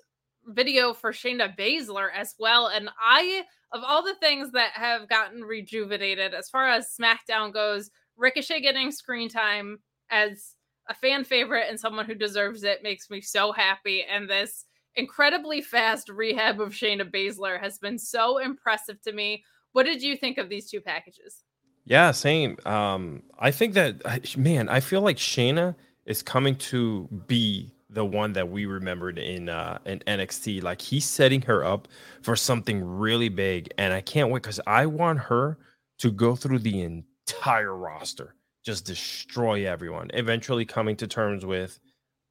video 0.47 0.93
for 0.93 1.13
Shayna 1.13 1.57
Baszler 1.57 2.09
as 2.13 2.35
well. 2.37 2.67
And 2.67 2.89
I, 3.01 3.43
of 3.71 3.83
all 3.83 4.03
the 4.03 4.15
things 4.15 4.51
that 4.51 4.71
have 4.73 5.07
gotten 5.07 5.41
rejuvenated 5.41 6.33
as 6.33 6.49
far 6.49 6.67
as 6.67 6.93
SmackDown 6.99 7.53
goes, 7.53 7.89
Ricochet 8.17 8.61
getting 8.61 8.91
screen 8.91 9.29
time 9.29 9.79
as 10.09 10.55
a 10.89 10.93
fan 10.93 11.23
favorite 11.23 11.67
and 11.69 11.79
someone 11.79 12.05
who 12.05 12.15
deserves 12.15 12.63
it 12.63 12.83
makes 12.83 13.09
me 13.09 13.21
so 13.21 13.53
happy. 13.53 14.03
And 14.03 14.29
this 14.29 14.65
incredibly 14.95 15.61
fast 15.61 16.09
rehab 16.09 16.61
of 16.61 16.69
Shayna 16.69 17.09
Baszler 17.09 17.59
has 17.59 17.77
been 17.77 17.99
so 17.99 18.37
impressive 18.37 19.01
to 19.01 19.11
me. 19.11 19.43
What 19.73 19.83
did 19.83 20.01
you 20.01 20.15
think 20.15 20.37
of 20.37 20.49
these 20.49 20.69
two 20.69 20.81
packages? 20.81 21.43
Yeah, 21.85 22.11
same. 22.11 22.57
Um, 22.65 23.23
I 23.37 23.51
think 23.51 23.73
that 23.75 24.37
man, 24.37 24.69
I 24.69 24.79
feel 24.79 25.01
like 25.01 25.17
Shayna 25.17 25.75
is 26.05 26.23
coming 26.23 26.55
to 26.55 27.07
be 27.27 27.71
the 27.89 28.05
one 28.05 28.33
that 28.33 28.49
we 28.49 28.65
remembered 28.65 29.17
in 29.17 29.49
uh 29.49 29.77
in 29.85 29.99
NXT. 29.99 30.63
Like 30.63 30.81
he's 30.81 31.05
setting 31.05 31.41
her 31.43 31.63
up 31.63 31.87
for 32.21 32.35
something 32.35 32.83
really 32.83 33.29
big, 33.29 33.71
and 33.77 33.93
I 33.93 34.01
can't 34.01 34.29
wait 34.29 34.43
because 34.43 34.59
I 34.65 34.85
want 34.87 35.19
her 35.19 35.57
to 35.99 36.11
go 36.11 36.35
through 36.35 36.59
the 36.59 36.81
entire 36.81 37.75
roster, 37.75 38.35
just 38.65 38.85
destroy 38.85 39.67
everyone. 39.67 40.09
Eventually, 40.13 40.65
coming 40.65 40.95
to 40.97 41.07
terms 41.07 41.45
with, 41.45 41.79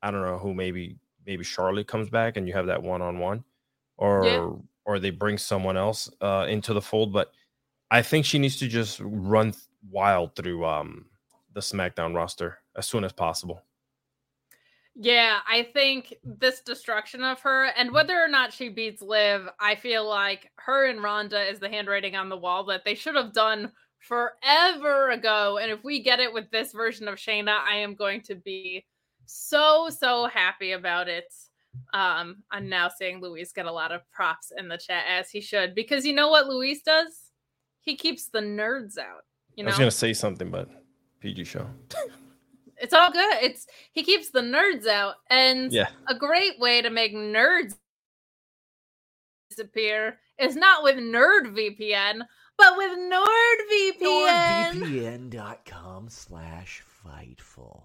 I 0.02 0.10
don't 0.10 0.22
know 0.22 0.38
who 0.38 0.52
maybe 0.52 0.96
maybe 1.26 1.44
Charlotte 1.44 1.86
comes 1.88 2.10
back 2.10 2.36
and 2.36 2.46
you 2.48 2.54
have 2.54 2.66
that 2.66 2.82
one 2.82 3.02
on 3.02 3.18
one, 3.18 3.44
or 3.96 4.24
Yeah. 4.26 4.50
or 4.84 4.98
they 4.98 5.10
bring 5.10 5.38
someone 5.38 5.76
else 5.76 6.10
uh 6.20 6.46
into 6.48 6.72
the 6.74 6.82
fold, 6.82 7.12
but. 7.12 7.32
I 7.90 8.02
think 8.02 8.24
she 8.24 8.40
needs 8.40 8.56
to 8.56 8.66
just 8.66 8.98
run 9.04 9.54
wild 9.88 10.34
through 10.34 10.64
um 10.64 11.06
the 11.52 11.60
SmackDown 11.60 12.14
roster 12.16 12.58
as 12.76 12.86
soon 12.86 13.04
as 13.04 13.12
possible. 13.12 13.62
Yeah, 14.96 15.40
I 15.48 15.64
think 15.72 16.14
this 16.24 16.60
destruction 16.60 17.22
of 17.24 17.40
her, 17.40 17.66
and 17.76 17.92
whether 17.92 18.20
or 18.20 18.28
not 18.28 18.52
she 18.52 18.68
beats 18.68 19.02
Liv, 19.02 19.48
I 19.60 19.74
feel 19.74 20.08
like 20.08 20.50
her 20.56 20.86
and 20.88 21.02
Ronda 21.02 21.42
is 21.50 21.58
the 21.60 21.68
handwriting 21.68 22.14
on 22.16 22.28
the 22.28 22.36
wall 22.36 22.64
that 22.64 22.84
they 22.84 22.94
should 22.94 23.16
have 23.16 23.32
done 23.32 23.72
forever 23.98 25.10
ago. 25.10 25.58
And 25.60 25.70
if 25.70 25.82
we 25.84 26.00
get 26.02 26.20
it 26.20 26.32
with 26.32 26.50
this 26.50 26.72
version 26.72 27.08
of 27.08 27.16
Shayna, 27.16 27.58
I 27.68 27.76
am 27.76 27.94
going 27.96 28.22
to 28.22 28.34
be 28.36 28.86
so, 29.26 29.88
so 29.90 30.26
happy 30.26 30.72
about 30.72 31.08
it. 31.08 31.32
Um, 31.92 32.42
I'm 32.50 32.68
now 32.68 32.88
seeing 32.88 33.20
Luis 33.20 33.52
get 33.52 33.66
a 33.66 33.72
lot 33.72 33.92
of 33.92 34.08
props 34.12 34.52
in 34.56 34.68
the 34.68 34.78
chat 34.78 35.04
as 35.08 35.30
he 35.30 35.40
should, 35.40 35.74
because 35.74 36.04
you 36.06 36.12
know 36.12 36.28
what 36.28 36.46
Luis 36.46 36.82
does? 36.82 37.30
He 37.80 37.96
keeps 37.96 38.28
the 38.28 38.40
nerds 38.40 38.96
out. 38.98 39.24
You 39.56 39.64
know? 39.64 39.68
I 39.68 39.70
know, 39.70 39.72
was 39.72 39.78
gonna 39.78 39.90
say 39.90 40.12
something, 40.12 40.50
but 40.50 40.68
PG 41.20 41.44
show. 41.44 41.66
it's 42.78 42.94
all 42.94 43.10
good. 43.10 43.38
It's 43.42 43.66
he 43.92 44.02
keeps 44.02 44.30
the 44.30 44.40
nerds 44.40 44.86
out, 44.86 45.16
and 45.30 45.72
Yeah. 45.72 45.88
a 46.08 46.14
great 46.14 46.58
way 46.58 46.80
to 46.82 46.90
make 46.90 47.14
nerds 47.14 47.76
disappear 49.50 50.18
is 50.38 50.56
not 50.56 50.82
with 50.82 50.96
NerdVPN, 50.96 52.22
but 52.56 52.76
with 52.76 52.90
NordVPN. 52.98 54.74
NordVPN.com 54.74 56.08
slash 56.08 56.82
Fightful. 57.04 57.84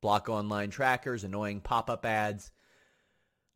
Block 0.00 0.28
online 0.28 0.70
trackers, 0.70 1.24
annoying 1.24 1.60
pop 1.60 1.88
up 1.90 2.04
ads, 2.04 2.50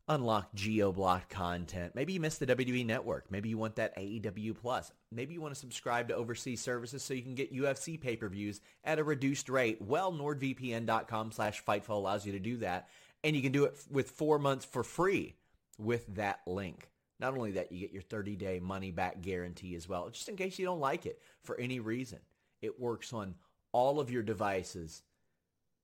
unlock 0.07 0.53
geo-block 0.53 1.29
content. 1.29 1.95
Maybe 1.95 2.13
you 2.13 2.19
missed 2.19 2.39
the 2.39 2.47
WWE 2.47 2.85
network. 2.85 3.31
Maybe 3.31 3.49
you 3.49 3.57
want 3.57 3.75
that 3.75 3.95
AEW 3.97 4.55
plus. 4.55 4.91
Maybe 5.11 5.33
you 5.33 5.41
want 5.41 5.53
to 5.53 5.59
subscribe 5.59 6.07
to 6.09 6.15
overseas 6.15 6.61
services 6.61 7.03
so 7.03 7.13
you 7.13 7.21
can 7.21 7.35
get 7.35 7.53
UFC 7.53 7.99
pay-per-views 7.99 8.59
at 8.83 8.99
a 8.99 9.03
reduced 9.03 9.49
rate. 9.49 9.81
Well, 9.81 10.11
nordvpn.com 10.11 11.31
slash 11.31 11.63
Fightful 11.63 11.89
allows 11.89 12.25
you 12.25 12.33
to 12.33 12.39
do 12.39 12.57
that. 12.57 12.89
And 13.23 13.35
you 13.35 13.41
can 13.41 13.51
do 13.51 13.65
it 13.65 13.77
with 13.89 14.11
four 14.11 14.39
months 14.39 14.65
for 14.65 14.83
free 14.83 15.35
with 15.77 16.15
that 16.15 16.41
link. 16.47 16.89
Not 17.19 17.35
only 17.35 17.51
that, 17.51 17.71
you 17.71 17.79
get 17.79 17.93
your 17.93 18.01
30-day 18.01 18.59
money-back 18.59 19.21
guarantee 19.21 19.75
as 19.75 19.87
well, 19.87 20.09
just 20.09 20.27
in 20.27 20.35
case 20.35 20.57
you 20.57 20.65
don't 20.65 20.79
like 20.79 21.05
it 21.05 21.19
for 21.43 21.57
any 21.59 21.79
reason. 21.79 22.19
It 22.61 22.79
works 22.79 23.13
on 23.13 23.35
all 23.71 23.99
of 23.99 24.09
your 24.09 24.23
devices 24.23 25.03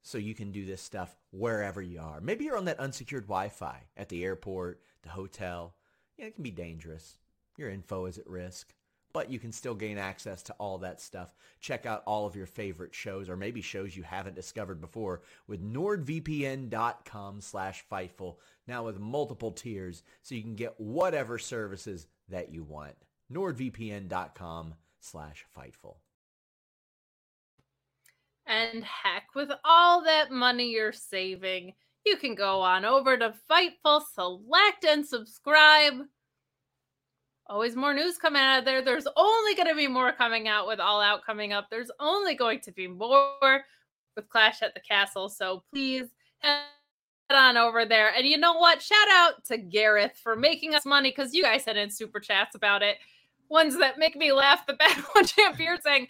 so 0.07 0.17
you 0.17 0.33
can 0.33 0.51
do 0.53 0.65
this 0.65 0.81
stuff 0.81 1.17
wherever 1.31 1.81
you 1.81 1.99
are. 1.99 2.21
Maybe 2.21 2.45
you're 2.45 2.57
on 2.57 2.63
that 2.65 2.79
unsecured 2.79 3.25
Wi-Fi 3.25 3.83
at 3.97 4.07
the 4.07 4.23
airport, 4.23 4.81
the 5.03 5.09
hotel. 5.09 5.75
Yeah, 6.17 6.27
it 6.27 6.35
can 6.35 6.45
be 6.45 6.51
dangerous. 6.51 7.17
Your 7.57 7.69
info 7.69 8.05
is 8.05 8.17
at 8.17 8.25
risk, 8.25 8.73
but 9.11 9.29
you 9.29 9.37
can 9.37 9.51
still 9.51 9.75
gain 9.75 9.97
access 9.97 10.41
to 10.43 10.53
all 10.59 10.77
that 10.77 11.01
stuff. 11.01 11.35
Check 11.59 11.85
out 11.85 12.03
all 12.07 12.25
of 12.25 12.37
your 12.37 12.45
favorite 12.45 12.95
shows 12.95 13.27
or 13.27 13.35
maybe 13.35 13.59
shows 13.61 13.97
you 13.97 14.03
haven't 14.03 14.35
discovered 14.35 14.79
before 14.79 15.23
with 15.45 15.61
nordvpn.com 15.61 17.41
slash 17.41 17.83
Fightful. 17.91 18.37
Now 18.65 18.85
with 18.85 18.99
multiple 18.99 19.51
tiers 19.51 20.03
so 20.21 20.35
you 20.35 20.41
can 20.41 20.55
get 20.55 20.79
whatever 20.79 21.37
services 21.37 22.07
that 22.29 22.53
you 22.53 22.63
want. 22.63 22.95
nordvpn.com 23.29 24.75
slash 25.01 25.45
Fightful. 25.53 25.95
And 28.47 28.83
heck, 28.83 29.35
with 29.35 29.49
all 29.65 30.03
that 30.03 30.31
money 30.31 30.69
you're 30.69 30.93
saving, 30.93 31.73
you 32.05 32.15
can 32.15 32.33
go 32.33 32.61
on 32.61 32.85
over 32.85 33.17
to 33.17 33.33
Fightful, 33.51 34.01
select 34.13 34.85
and 34.85 35.05
subscribe. 35.05 35.95
Always 37.47 37.75
more 37.75 37.93
news 37.93 38.17
coming 38.17 38.41
out 38.41 38.59
of 38.59 38.65
there. 38.65 38.81
There's 38.81 39.07
only 39.15 39.55
going 39.55 39.67
to 39.67 39.75
be 39.75 39.87
more 39.87 40.11
coming 40.11 40.47
out 40.47 40.67
with 40.67 40.79
All 40.79 41.01
Out 41.01 41.25
coming 41.25 41.53
up. 41.53 41.67
There's 41.69 41.91
only 41.99 42.35
going 42.35 42.61
to 42.61 42.71
be 42.71 42.87
more 42.87 43.65
with 44.15 44.29
Clash 44.29 44.61
at 44.61 44.73
the 44.73 44.81
Castle. 44.81 45.29
So 45.29 45.63
please 45.73 46.07
head 46.39 46.61
on 47.29 47.57
over 47.57 47.85
there. 47.85 48.13
And 48.13 48.25
you 48.25 48.37
know 48.37 48.53
what? 48.53 48.81
Shout 48.81 49.07
out 49.11 49.45
to 49.45 49.57
Gareth 49.57 50.17
for 50.21 50.35
making 50.35 50.75
us 50.75 50.85
money 50.85 51.11
because 51.11 51.33
you 51.33 51.43
guys 51.43 51.63
sent 51.63 51.77
in 51.77 51.89
super 51.89 52.19
chats 52.19 52.55
about 52.55 52.81
it. 52.81 52.97
Ones 53.49 53.77
that 53.79 53.99
make 53.99 54.15
me 54.15 54.31
laugh. 54.31 54.65
The 54.65 54.73
bad 54.79 54.97
one 55.13 55.25
champion 55.25 55.81
saying, 55.81 56.07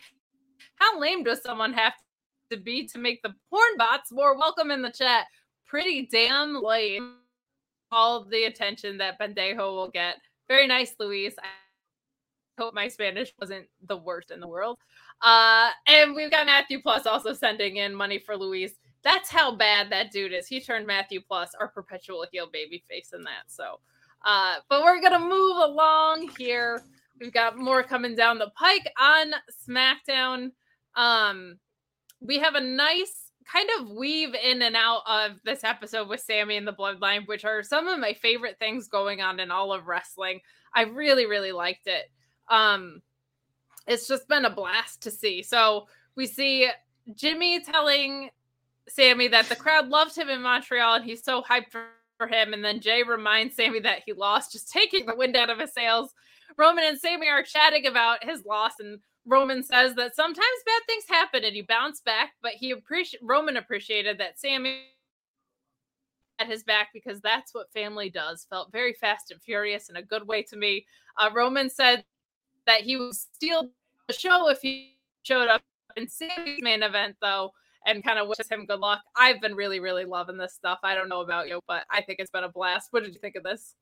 How 0.75 0.99
lame 0.99 1.23
does 1.23 1.41
someone 1.41 1.73
have 1.73 1.93
to 2.51 2.57
be 2.57 2.87
to 2.87 2.99
make 2.99 3.21
the 3.21 3.33
porn 3.49 3.77
bots 3.77 4.11
more 4.11 4.37
welcome 4.37 4.71
in 4.71 4.81
the 4.81 4.91
chat. 4.91 5.25
Pretty 5.65 6.07
damn 6.11 6.61
lame. 6.61 7.15
All 7.91 8.23
the 8.23 8.45
attention 8.45 8.97
that 8.97 9.19
Bendejo 9.19 9.57
will 9.57 9.89
get. 9.89 10.15
Very 10.47 10.67
nice, 10.67 10.95
Luis. 10.99 11.35
I 11.41 12.61
hope 12.61 12.73
my 12.73 12.87
Spanish 12.87 13.33
wasn't 13.39 13.67
the 13.87 13.97
worst 13.97 14.31
in 14.31 14.39
the 14.39 14.47
world. 14.47 14.77
Uh, 15.21 15.69
and 15.87 16.15
we've 16.15 16.31
got 16.31 16.45
Matthew 16.45 16.81
Plus 16.81 17.05
also 17.05 17.33
sending 17.33 17.77
in 17.77 17.93
money 17.93 18.19
for 18.19 18.35
Luis. 18.35 18.73
That's 19.03 19.29
how 19.29 19.55
bad 19.55 19.89
that 19.91 20.11
dude 20.11 20.33
is. 20.33 20.47
He 20.47 20.59
turned 20.59 20.85
Matthew 20.85 21.21
Plus 21.21 21.51
our 21.59 21.67
perpetual 21.67 22.25
heel 22.31 22.47
baby 22.51 22.83
face 22.89 23.11
in 23.13 23.23
that. 23.23 23.43
So, 23.47 23.79
uh, 24.25 24.55
but 24.69 24.83
we're 24.83 25.01
gonna 25.01 25.19
move 25.19 25.57
along 25.57 26.29
here. 26.37 26.83
We've 27.19 27.33
got 27.33 27.57
more 27.57 27.83
coming 27.83 28.15
down 28.15 28.37
the 28.37 28.51
pike 28.55 28.91
on 28.99 29.31
SmackDown. 29.67 30.51
Um, 30.95 31.57
we 32.21 32.39
have 32.39 32.55
a 32.55 32.61
nice 32.61 33.31
kind 33.51 33.69
of 33.79 33.91
weave 33.91 34.33
in 34.35 34.61
and 34.61 34.75
out 34.75 35.01
of 35.07 35.41
this 35.43 35.63
episode 35.63 36.09
with 36.09 36.19
Sami 36.19 36.57
and 36.57 36.67
the 36.67 36.73
Bloodline, 36.73 37.27
which 37.27 37.45
are 37.45 37.63
some 37.63 37.87
of 37.87 37.99
my 37.99 38.13
favorite 38.13 38.59
things 38.59 38.87
going 38.87 39.21
on 39.21 39.39
in 39.39 39.51
all 39.51 39.71
of 39.71 39.87
wrestling. 39.87 40.41
I 40.75 40.83
really, 40.83 41.25
really 41.25 41.53
liked 41.53 41.87
it. 41.87 42.11
Um, 42.49 43.01
it's 43.87 44.07
just 44.07 44.27
been 44.27 44.45
a 44.45 44.49
blast 44.49 45.01
to 45.03 45.11
see. 45.11 45.43
So 45.43 45.87
we 46.15 46.27
see 46.27 46.69
Jimmy 47.15 47.61
telling 47.61 48.29
Sami 48.89 49.29
that 49.29 49.47
the 49.47 49.55
crowd 49.55 49.87
loved 49.87 50.17
him 50.17 50.29
in 50.29 50.41
Montreal 50.41 50.95
and 50.95 51.05
he's 51.05 51.23
so 51.23 51.41
hyped 51.41 51.71
for, 51.71 51.85
for 52.17 52.27
him. 52.27 52.53
And 52.53 52.63
then 52.63 52.81
Jey 52.81 53.03
reminds 53.03 53.55
Sami 53.55 53.79
that 53.81 54.03
he 54.05 54.11
lost, 54.11 54.51
just 54.51 54.71
taking 54.71 55.05
the 55.05 55.15
wind 55.15 55.37
out 55.37 55.49
of 55.49 55.59
his 55.59 55.73
sails. 55.73 56.13
Roman 56.57 56.83
and 56.83 56.99
Sami 56.99 57.29
are 57.29 57.43
chatting 57.43 57.85
about 57.85 58.23
his 58.23 58.45
loss 58.45 58.73
and 58.79 58.99
Roman 59.27 59.61
says 59.61 59.93
that 59.95 60.15
sometimes 60.15 60.37
bad 60.65 60.81
things 60.87 61.03
happen 61.07 61.43
and 61.43 61.55
you 61.55 61.65
bounce 61.67 61.99
back, 62.01 62.31
but 62.41 62.53
he 62.53 62.71
appreciate 62.71 63.21
Roman 63.21 63.57
appreciated 63.57 64.17
that 64.19 64.39
Sami 64.39 64.83
at 66.39 66.47
his 66.47 66.63
back 66.63 66.89
because 66.93 67.19
that's 67.19 67.53
what 67.53 67.71
family 67.73 68.09
does. 68.09 68.47
Felt 68.49 68.71
very 68.71 68.93
fast 68.93 69.31
and 69.31 69.41
furious 69.41 69.89
in 69.89 69.97
a 69.97 70.01
good 70.01 70.25
way 70.27 70.43
to 70.43 70.55
me. 70.55 70.85
Uh, 71.17 71.29
Roman 71.33 71.69
said 71.69 72.05
that 72.65 72.81
he 72.81 72.95
would 72.95 73.15
steal 73.15 73.69
the 74.07 74.13
show 74.13 74.49
if 74.49 74.61
he 74.61 74.97
showed 75.23 75.49
up 75.49 75.61
in 75.97 76.07
Sami's 76.07 76.61
main 76.61 76.83
event, 76.83 77.17
though, 77.21 77.51
and 77.85 78.03
kind 78.03 78.19
of 78.19 78.29
wishes 78.29 78.47
him 78.49 78.65
good 78.65 78.79
luck. 78.79 79.01
I've 79.15 79.41
been 79.41 79.55
really, 79.55 79.79
really 79.79 80.05
loving 80.05 80.37
this 80.37 80.53
stuff. 80.53 80.79
I 80.83 80.95
don't 80.95 81.09
know 81.09 81.21
about 81.21 81.49
you, 81.49 81.59
but 81.67 81.83
I 81.89 82.01
think 82.01 82.19
it's 82.19 82.31
been 82.31 82.43
a 82.45 82.49
blast. 82.49 82.89
What 82.91 83.03
did 83.03 83.13
you 83.13 83.19
think 83.19 83.35
of 83.35 83.43
this? 83.43 83.75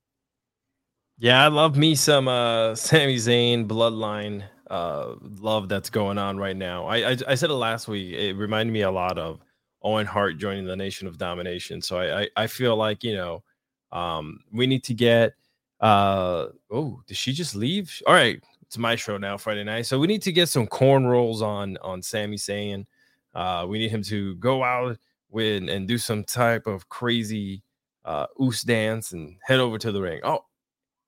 Yeah, 1.18 1.44
I 1.44 1.48
love 1.50 1.78
me 1.78 1.94
some 1.96 2.28
uh 2.28 2.76
Sami 2.76 3.18
Zayn 3.18 3.68
bloodline 3.68 4.44
uh 4.70 5.16
love 5.40 5.70
that's 5.70 5.90
going 5.90 6.18
on 6.18 6.38
right 6.38 6.58
now. 6.58 6.86
I, 6.88 7.12
I, 7.12 7.18
I 7.28 7.36
said 7.36 7.50
it 7.50 7.56
last 7.56 7.88
week. 7.88 8.14
It 8.14 8.34
reminded 8.34 8.74
me 8.74 8.82
a 8.82 8.92
lot 8.92 9.18
of 9.18 9.40
Owen 9.84 10.08
Hart 10.08 10.38
joining 10.38 10.66
the 10.66 10.76
Nation 10.76 11.08
of 11.08 11.18
Domination. 11.18 11.82
So 11.82 11.98
I 12.00 12.22
I, 12.22 12.30
I 12.38 12.48
feel 12.48 12.76
like 12.76 13.04
you 13.04 13.16
know 13.16 13.44
um 13.92 14.40
we 14.52 14.68
need 14.68 14.84
to 14.86 14.94
get 14.94 15.34
uh 15.82 16.48
oh 16.72 17.02
did 17.08 17.18
she 17.18 17.34
just 17.34 17.56
leave? 17.56 18.02
All 18.08 18.14
right, 18.14 18.42
it's 18.64 18.78
my 18.78 18.96
show 18.96 19.18
now 19.18 19.38
Friday 19.38 19.64
night. 19.64 19.86
So 19.86 20.00
we 20.00 20.08
need 20.08 20.24
to 20.24 20.32
get 20.32 20.50
some 20.50 20.68
corn 20.68 21.06
rolls 21.06 21.42
on 21.42 21.78
on 21.78 22.02
Sami 22.02 22.38
Zayn. 22.38 22.86
Uh, 23.34 23.66
we 23.68 23.78
need 23.78 23.92
him 23.92 24.02
to 24.04 24.36
go 24.36 24.64
out 24.64 24.98
with 25.30 25.70
and 25.70 25.88
do 25.88 25.98
some 25.98 26.24
type 26.24 26.68
of 26.68 26.90
crazy 26.90 27.62
uh 28.06 28.26
oos 28.42 28.62
dance 28.62 29.12
and 29.12 29.38
head 29.44 29.60
over 29.60 29.78
to 29.78 29.92
the 29.92 30.02
ring. 30.02 30.22
Oh, 30.24 30.46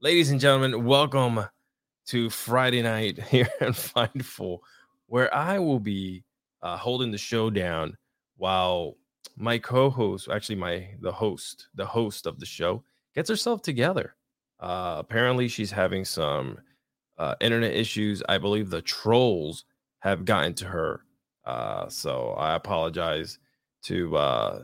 ladies 0.02 0.30
and 0.30 0.40
gentlemen, 0.40 0.86
welcome 0.86 1.46
to 2.08 2.30
Friday 2.30 2.82
night 2.82 3.22
here 3.24 3.50
at 3.62 3.70
Fightful, 3.70 4.60
where 5.08 5.34
I 5.34 5.60
will 5.60 5.80
be 5.80 6.24
uh, 6.62 6.78
holding 6.78 7.12
the 7.12 7.18
show 7.18 7.50
down 7.50 7.96
while 8.38 8.96
my 9.36 9.58
co-host, 9.58 10.30
actually 10.30 10.56
my 10.56 10.88
the 11.02 11.12
host, 11.12 11.68
the 11.76 11.86
host 11.86 12.26
of 12.26 12.40
the 12.40 12.46
show, 12.46 12.84
gets 13.14 13.30
herself 13.30 13.62
together. 13.62 14.16
Uh, 14.60 14.96
apparently, 14.98 15.48
she's 15.48 15.72
having 15.72 16.04
some 16.04 16.58
uh, 17.18 17.36
internet 17.42 17.74
issues. 17.74 18.24
I 18.28 18.38
believe 18.38 18.70
the 18.70 18.82
trolls 18.82 19.66
have 20.00 20.26
gotten 20.26 20.54
to 20.56 20.66
her, 20.66 21.02
uh, 21.46 21.88
so 21.90 22.30
I 22.32 22.56
apologize 22.56 23.38
to 23.84 24.18
uh, 24.18 24.64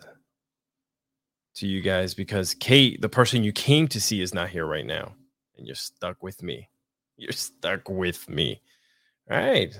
to 1.56 1.68
you 1.68 1.82
guys 1.82 2.14
because 2.14 2.56
Kate, 2.56 3.00
the 3.02 3.10
person 3.10 3.44
you 3.44 3.52
came 3.52 3.88
to 3.90 4.02
see, 4.02 4.22
is 4.22 4.34
not 4.34 4.50
here 4.50 4.66
right 4.66 4.86
now, 4.86 5.14
and 5.58 5.68
you're 5.68 5.76
stuck 5.76 6.24
with 6.24 6.42
me. 6.42 6.70
You're 7.18 7.32
stuck 7.32 7.90
with 7.90 8.28
me. 8.30 8.62
All 9.30 9.38
right. 9.38 9.80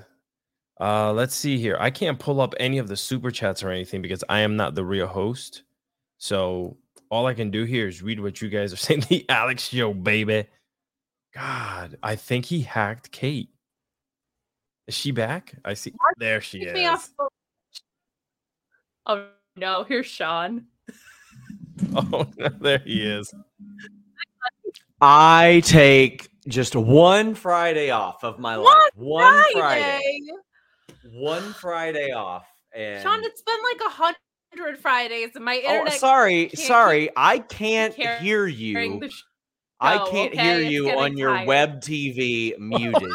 Uh, 0.80 1.14
let's 1.14 1.36
see 1.36 1.58
here. 1.58 1.78
I 1.80 1.90
can't 1.92 2.20
pull 2.20 2.42
up 2.42 2.54
any 2.60 2.78
of 2.78 2.88
the 2.88 2.98
super 2.98 3.32
chats 3.32 3.64
or 3.64 3.70
anything 3.70 4.02
because 4.02 4.24
I 4.30 4.40
am 4.40 4.56
not 4.56 4.76
the 4.76 4.84
real 4.86 5.08
host. 5.08 5.64
So 6.18 6.78
all 7.10 7.28
I 7.28 7.34
can 7.34 7.52
do 7.52 7.64
here 7.64 7.88
is 7.88 8.02
read 8.02 8.20
what 8.20 8.42
you 8.42 8.50
guys 8.50 8.74
are 8.74 8.78
saying. 8.78 9.06
The 9.10 9.26
Alex 9.30 9.68
Show, 9.70 9.94
baby. 9.94 10.46
God, 11.34 11.98
I 12.04 12.16
think 12.16 12.46
he 12.46 12.62
hacked 12.62 13.12
Kate. 13.12 13.50
Is 14.88 14.96
she 14.96 15.12
back? 15.12 15.56
I 15.64 15.74
see. 15.74 15.94
There 16.18 16.42
she 16.42 16.60
is. 16.64 17.10
Oh 19.06 19.28
no, 19.56 19.84
here's 19.84 20.06
Sean. 20.06 20.66
oh, 21.96 22.28
no, 22.38 22.50
there 22.62 22.80
he 22.80 23.02
is. 23.02 23.34
I 25.02 25.62
take 25.66 26.30
just 26.48 26.76
one 26.76 27.36
Friday 27.36 27.90
off 27.90 28.24
of 28.24 28.40
my 28.40 28.56
life. 28.56 28.92
One 28.96 29.44
Friday. 29.54 29.60
Friday. 29.60 30.22
One 31.12 31.54
Friday 31.54 32.12
off. 32.12 32.48
And 32.76 33.04
Sean, 33.04 33.24
it's 33.24 33.42
been 33.42 33.58
like 33.64 33.82
a 33.86 33.90
hundred 33.90 34.80
Fridays, 34.80 35.36
and 35.36 35.46
my 35.46 35.62
oh, 35.66 35.72
internet. 35.72 35.94
Oh, 35.94 35.98
sorry, 35.98 36.50
sorry, 36.54 37.10
I 37.16 37.40
can't 37.40 37.94
hear 37.94 38.48
you. 38.48 39.10
I 39.80 39.98
can't 40.10 40.34
okay, 40.34 40.42
hear 40.42 40.60
you 40.62 40.90
on 40.92 41.18
your 41.18 41.36
tired. 41.36 41.48
web 41.48 41.82
TV 41.82 42.58
muted. 42.58 43.04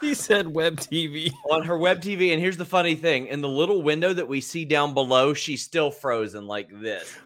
he 0.00 0.14
said 0.14 0.48
web 0.48 0.78
TV 0.78 1.32
on 1.50 1.62
her 1.64 1.76
web 1.76 2.00
TV, 2.00 2.32
and 2.32 2.40
here's 2.40 2.56
the 2.56 2.64
funny 2.64 2.94
thing: 2.94 3.26
in 3.26 3.40
the 3.40 3.48
little 3.48 3.82
window 3.82 4.12
that 4.12 4.26
we 4.26 4.40
see 4.40 4.64
down 4.64 4.94
below, 4.94 5.34
she's 5.34 5.62
still 5.62 5.90
frozen 5.90 6.46
like 6.46 6.68
this 6.80 7.16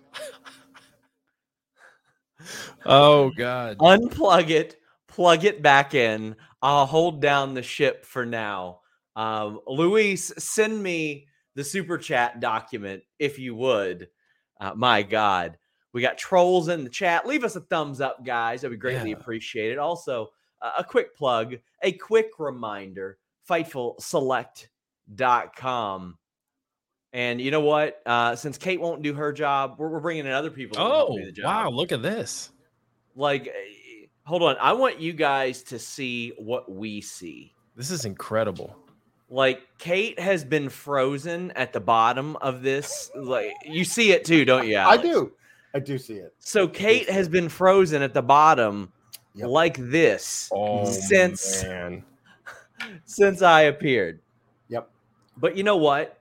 oh 2.86 3.30
god. 3.30 3.78
Unplug 3.78 4.50
it, 4.50 4.76
plug 5.08 5.44
it 5.44 5.62
back 5.62 5.94
in. 5.94 6.36
I'll 6.62 6.86
hold 6.86 7.20
down 7.20 7.54
the 7.54 7.62
ship 7.62 8.04
for 8.04 8.24
now. 8.24 8.80
Um, 9.16 9.60
Luis, 9.66 10.32
send 10.38 10.82
me 10.82 11.26
the 11.54 11.64
super 11.64 11.98
chat 11.98 12.40
document 12.40 13.02
if 13.18 13.38
you 13.38 13.54
would. 13.54 14.08
Uh, 14.60 14.72
my 14.74 15.02
God. 15.02 15.58
We 15.92 16.02
got 16.02 16.18
trolls 16.18 16.68
in 16.68 16.82
the 16.82 16.90
chat. 16.90 17.26
Leave 17.26 17.44
us 17.44 17.54
a 17.54 17.60
thumbs 17.60 18.00
up, 18.00 18.24
guys. 18.24 18.62
That 18.62 18.70
would 18.70 18.76
be 18.76 18.80
greatly 18.80 19.10
Yeah. 19.10 19.16
appreciated. 19.16 19.78
Also, 19.78 20.30
uh, 20.60 20.72
a 20.78 20.84
quick 20.84 21.14
plug, 21.14 21.54
a 21.82 21.92
quick 21.92 22.30
reminder 22.40 23.18
FightfulSelect.com. 23.48 26.18
And 27.14 27.40
you 27.40 27.50
know 27.52 27.60
what? 27.60 28.02
Uh, 28.04 28.34
since 28.34 28.58
Kate 28.58 28.80
won't 28.80 29.00
do 29.02 29.14
her 29.14 29.32
job, 29.32 29.76
we're, 29.78 29.88
we're 29.88 30.00
bringing 30.00 30.26
in 30.26 30.32
other 30.32 30.50
people. 30.50 30.74
to 30.76 30.82
Oh 30.82 31.16
do 31.16 31.24
the 31.24 31.32
job. 31.32 31.44
wow! 31.46 31.70
Look 31.70 31.92
at 31.92 32.02
this. 32.02 32.50
Like, 33.14 33.46
eh, 33.46 34.06
hold 34.24 34.42
on. 34.42 34.56
I 34.60 34.72
want 34.72 34.98
you 35.00 35.12
guys 35.12 35.62
to 35.64 35.78
see 35.78 36.32
what 36.38 36.70
we 36.70 37.00
see. 37.00 37.54
This 37.76 37.92
is 37.92 38.04
incredible. 38.04 38.76
Like 39.30 39.62
Kate 39.78 40.18
has 40.18 40.44
been 40.44 40.68
frozen 40.68 41.52
at 41.52 41.72
the 41.72 41.78
bottom 41.80 42.36
of 42.36 42.62
this. 42.62 43.10
Like 43.14 43.52
you 43.64 43.84
see 43.84 44.10
it 44.10 44.24
too, 44.24 44.44
don't 44.44 44.66
you? 44.66 44.78
I 44.78 44.96
do. 44.96 45.32
I 45.72 45.78
do 45.78 45.98
see 45.98 46.14
it. 46.14 46.34
So 46.40 46.66
Kate 46.68 47.08
has 47.08 47.28
been 47.28 47.48
frozen 47.48 48.02
at 48.02 48.12
the 48.12 48.22
bottom 48.22 48.92
Yep. 49.36 49.48
like 49.48 49.76
this 49.78 50.48
Oh 50.52 50.84
since 50.90 51.62
man. 51.64 52.04
since 53.04 53.40
I 53.42 53.62
appeared. 53.62 54.20
Yep. 54.68 54.88
But 55.36 55.56
you 55.56 55.62
know 55.64 55.76
what? 55.76 56.20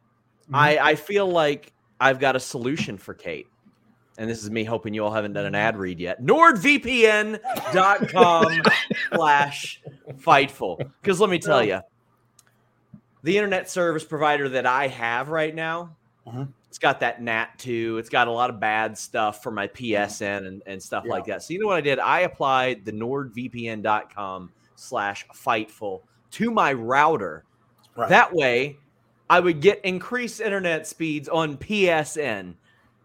Mhm. 0.52 0.56
I 0.56 0.78
I 0.92 0.96
feel 0.96 1.28
like 1.28 1.74
I've 2.00 2.20
got 2.20 2.36
a 2.36 2.40
solution 2.40 2.98
for 2.98 3.14
Kate. 3.14 3.48
And 4.18 4.30
this 4.30 4.44
is 4.44 4.52
me 4.52 4.64
hoping 4.64 4.94
you 4.94 5.04
all 5.04 5.12
haven't 5.12 5.34
done 5.34 5.46
an 5.48 5.56
ad 5.56 5.76
read 5.78 6.00
yet. 6.00 6.22
NordVPN.com 6.22 8.62
slash 9.14 9.82
Fightful. 10.20 10.78
Because 11.02 11.20
let 11.20 11.30
me 11.32 11.40
tell 11.40 11.64
you, 11.64 11.80
the 13.24 13.36
internet 13.38 13.68
service 13.70 14.04
provider 14.04 14.50
that 14.50 14.66
I 14.68 14.88
have 14.88 15.30
right 15.30 15.54
now, 15.56 15.96
Mhm. 16.28 16.50
it's 16.68 16.78
got 16.78 17.00
that 17.00 17.22
NAT 17.24 17.58
too. 17.58 17.98
It's 17.98 18.10
got 18.10 18.28
a 18.28 18.32
lot 18.32 18.50
of 18.52 18.60
bad 18.60 18.96
stuff 18.98 19.42
for 19.42 19.50
my 19.52 19.68
PSN 19.68 20.46
and, 20.46 20.62
and 20.68 20.82
stuff 20.82 21.06
like 21.08 21.26
that. 21.26 21.42
So 21.44 21.54
you 21.54 21.60
know 21.60 21.68
what 21.68 21.78
I 21.78 21.82
did? 21.82 21.98
I 22.00 22.20
applied 22.22 22.86
the 22.86 22.92
NordVPN.com 22.92 24.52
slash 24.76 25.26
Fightful 25.34 26.02
to 26.32 26.52
my 26.52 26.74
router. 26.74 27.46
Right. 27.96 28.10
That 28.10 28.34
way, 28.34 28.78
I 29.30 29.40
would 29.40 29.62
get 29.62 29.84
increased 29.84 30.42
internet 30.42 30.86
speeds 30.88 31.30
on 31.30 31.58
PSN. 31.58 32.54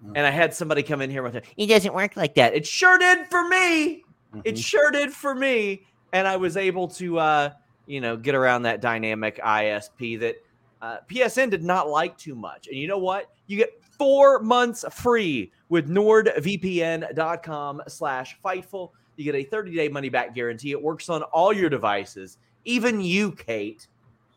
Mm. 0.04 0.12
And 0.14 0.26
I 0.26 0.30
had 0.30 0.52
somebody 0.54 0.82
come 0.82 1.00
in 1.00 1.10
here 1.10 1.22
with 1.22 1.36
it. 1.36 1.44
It 1.56 1.66
doesn't 1.66 1.94
work 1.94 2.16
like 2.16 2.34
that. 2.34 2.54
It 2.54 2.66
sure 2.66 2.98
did 2.98 3.26
for 3.26 3.48
me. 3.48 4.04
It 4.44 4.54
Mhm. 4.56 4.64
sure 4.64 4.90
did 4.90 5.12
for 5.12 5.34
me. 5.34 5.86
And 6.12 6.28
I 6.28 6.36
was 6.36 6.56
able 6.56 6.88
to, 6.88 7.18
uh, 7.18 7.50
you 7.86 8.00
know, 8.00 8.16
get 8.16 8.34
around 8.34 8.62
that 8.62 8.80
dynamic 8.80 9.40
ISP 9.42 10.16
that 10.20 10.36
uh, 10.80 10.98
PSN 11.08 11.50
did 11.50 11.64
not 11.64 11.88
like 11.88 12.16
too 12.16 12.36
much. 12.36 12.68
And 12.68 12.76
you 12.76 12.86
know 12.86 12.98
what? 12.98 13.30
You 13.48 13.56
get 13.56 13.82
four 13.98 14.38
months 14.38 14.84
free 14.92 15.50
with 15.70 15.88
NordVPN.com 15.88 17.82
slash 17.88 18.38
Fightful. 18.44 18.90
You 19.16 19.24
get 19.24 19.34
a 19.34 19.44
30-day 19.44 19.88
money-back 19.88 20.34
guarantee. 20.34 20.70
It 20.70 20.80
works 20.80 21.08
on 21.08 21.24
all 21.24 21.52
your 21.52 21.68
devices, 21.68 22.38
even 22.64 23.00
you, 23.00 23.32
Kate. 23.32 23.88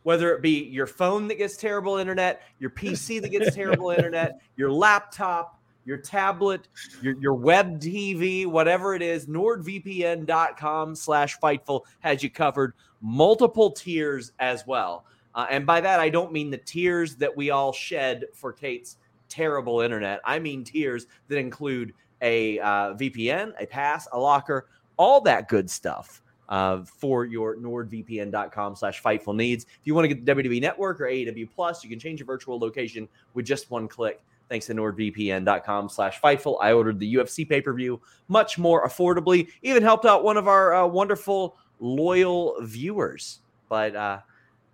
Whether 0.03 0.33
it 0.33 0.41
be 0.41 0.63
your 0.65 0.87
phone 0.87 1.27
that 1.27 1.37
gets 1.37 1.57
terrible 1.57 1.97
internet, 1.97 2.41
your 2.59 2.71
PC 2.71 3.21
that 3.21 3.29
gets 3.29 3.55
terrible 3.55 3.91
internet, 3.91 4.41
your 4.55 4.71
laptop, 4.71 5.59
your 5.85 5.97
tablet, 5.97 6.67
your, 7.01 7.15
your 7.19 7.33
web 7.33 7.79
TV, 7.79 8.45
whatever 8.45 8.95
it 8.95 9.01
is, 9.01 9.27
nordvpn.com 9.27 10.95
slash 10.95 11.39
fightful 11.39 11.81
has 11.99 12.23
you 12.23 12.29
covered. 12.29 12.73
Multiple 13.01 13.71
tiers 13.71 14.31
as 14.39 14.65
well. 14.67 15.05
Uh, 15.33 15.47
and 15.49 15.65
by 15.65 15.81
that, 15.81 15.99
I 15.99 16.09
don't 16.09 16.31
mean 16.31 16.49
the 16.49 16.57
tears 16.57 17.15
that 17.15 17.35
we 17.35 17.49
all 17.51 17.71
shed 17.71 18.25
for 18.33 18.51
Kate's 18.51 18.97
terrible 19.29 19.81
internet. 19.81 20.19
I 20.25 20.39
mean 20.39 20.63
tears 20.63 21.07
that 21.29 21.37
include 21.37 21.93
a 22.21 22.59
uh, 22.59 22.93
VPN, 22.93 23.53
a 23.59 23.65
pass, 23.65 24.07
a 24.11 24.19
locker, 24.19 24.67
all 24.97 25.21
that 25.21 25.47
good 25.47 25.69
stuff 25.69 26.20
uh, 26.51 26.83
for 26.83 27.25
your 27.25 27.55
nordvpn.com 27.55 28.75
slash 28.75 29.01
fightful 29.01 29.35
needs. 29.35 29.63
If 29.63 29.79
you 29.85 29.95
want 29.95 30.07
to 30.07 30.13
get 30.13 30.25
the 30.25 30.35
WWE 30.35 30.61
Network 30.61 31.01
or 31.01 31.05
AEW 31.05 31.49
Plus, 31.55 31.83
you 31.83 31.89
can 31.89 31.97
change 31.97 32.19
your 32.19 32.27
virtual 32.27 32.59
location 32.59 33.07
with 33.33 33.45
just 33.45 33.71
one 33.71 33.87
click. 33.87 34.21
Thanks 34.49 34.65
to 34.65 34.73
nordvpn.com 34.73 35.87
slash 35.87 36.19
fightful. 36.21 36.57
I 36.61 36.73
ordered 36.73 36.99
the 36.99 37.15
UFC 37.15 37.47
pay-per-view 37.47 38.01
much 38.27 38.59
more 38.59 38.85
affordably. 38.85 39.47
Even 39.63 39.81
helped 39.81 40.05
out 40.05 40.25
one 40.25 40.35
of 40.35 40.49
our 40.49 40.73
uh, 40.73 40.85
wonderful 40.85 41.55
loyal 41.79 42.57
viewers. 42.61 43.39
But 43.69 43.95
uh, 43.95 44.19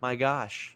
my 0.02 0.16
gosh, 0.16 0.76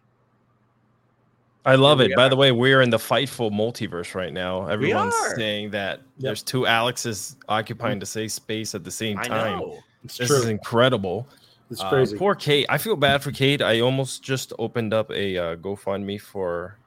I 1.66 1.76
love 1.76 2.00
it. 2.00 2.16
By 2.16 2.30
the 2.30 2.36
way, 2.36 2.52
we're 2.52 2.82
in 2.82 2.92
the 2.92 2.98
Fightful 2.98 3.52
multiverse 3.52 4.14
right 4.14 4.34
now. 4.34 4.68
Everyone's 4.68 5.16
saying 5.36 5.72
that 5.72 6.02
there's 6.20 6.44
two 6.44 6.68
Alexes 6.68 7.38
occupying 7.50 7.98
the 7.98 8.06
same 8.06 8.30
space 8.30 8.76
at 8.76 8.84
the 8.84 8.92
same 8.92 9.18
time. 9.18 9.64
Know. 10.04 10.06
It's 10.06 10.18
This 10.18 10.28
true. 10.28 10.38
is 10.38 10.46
incredible. 10.46 11.28
it's 11.70 11.82
Uh, 11.82 11.90
crazy. 11.90 12.18
poor 12.18 12.36
Kate. 12.36 12.66
I 12.70 12.78
feel 12.78 12.96
bad 12.96 13.24
for 13.24 13.32
Kate. 13.32 13.62
I 13.62 13.80
almost 13.80 14.24
just 14.24 14.52
opened 14.60 14.94
up 14.94 15.10
a 15.12 15.38
uh, 15.38 15.56
GoFundMe 15.56 16.20
for 16.20 16.78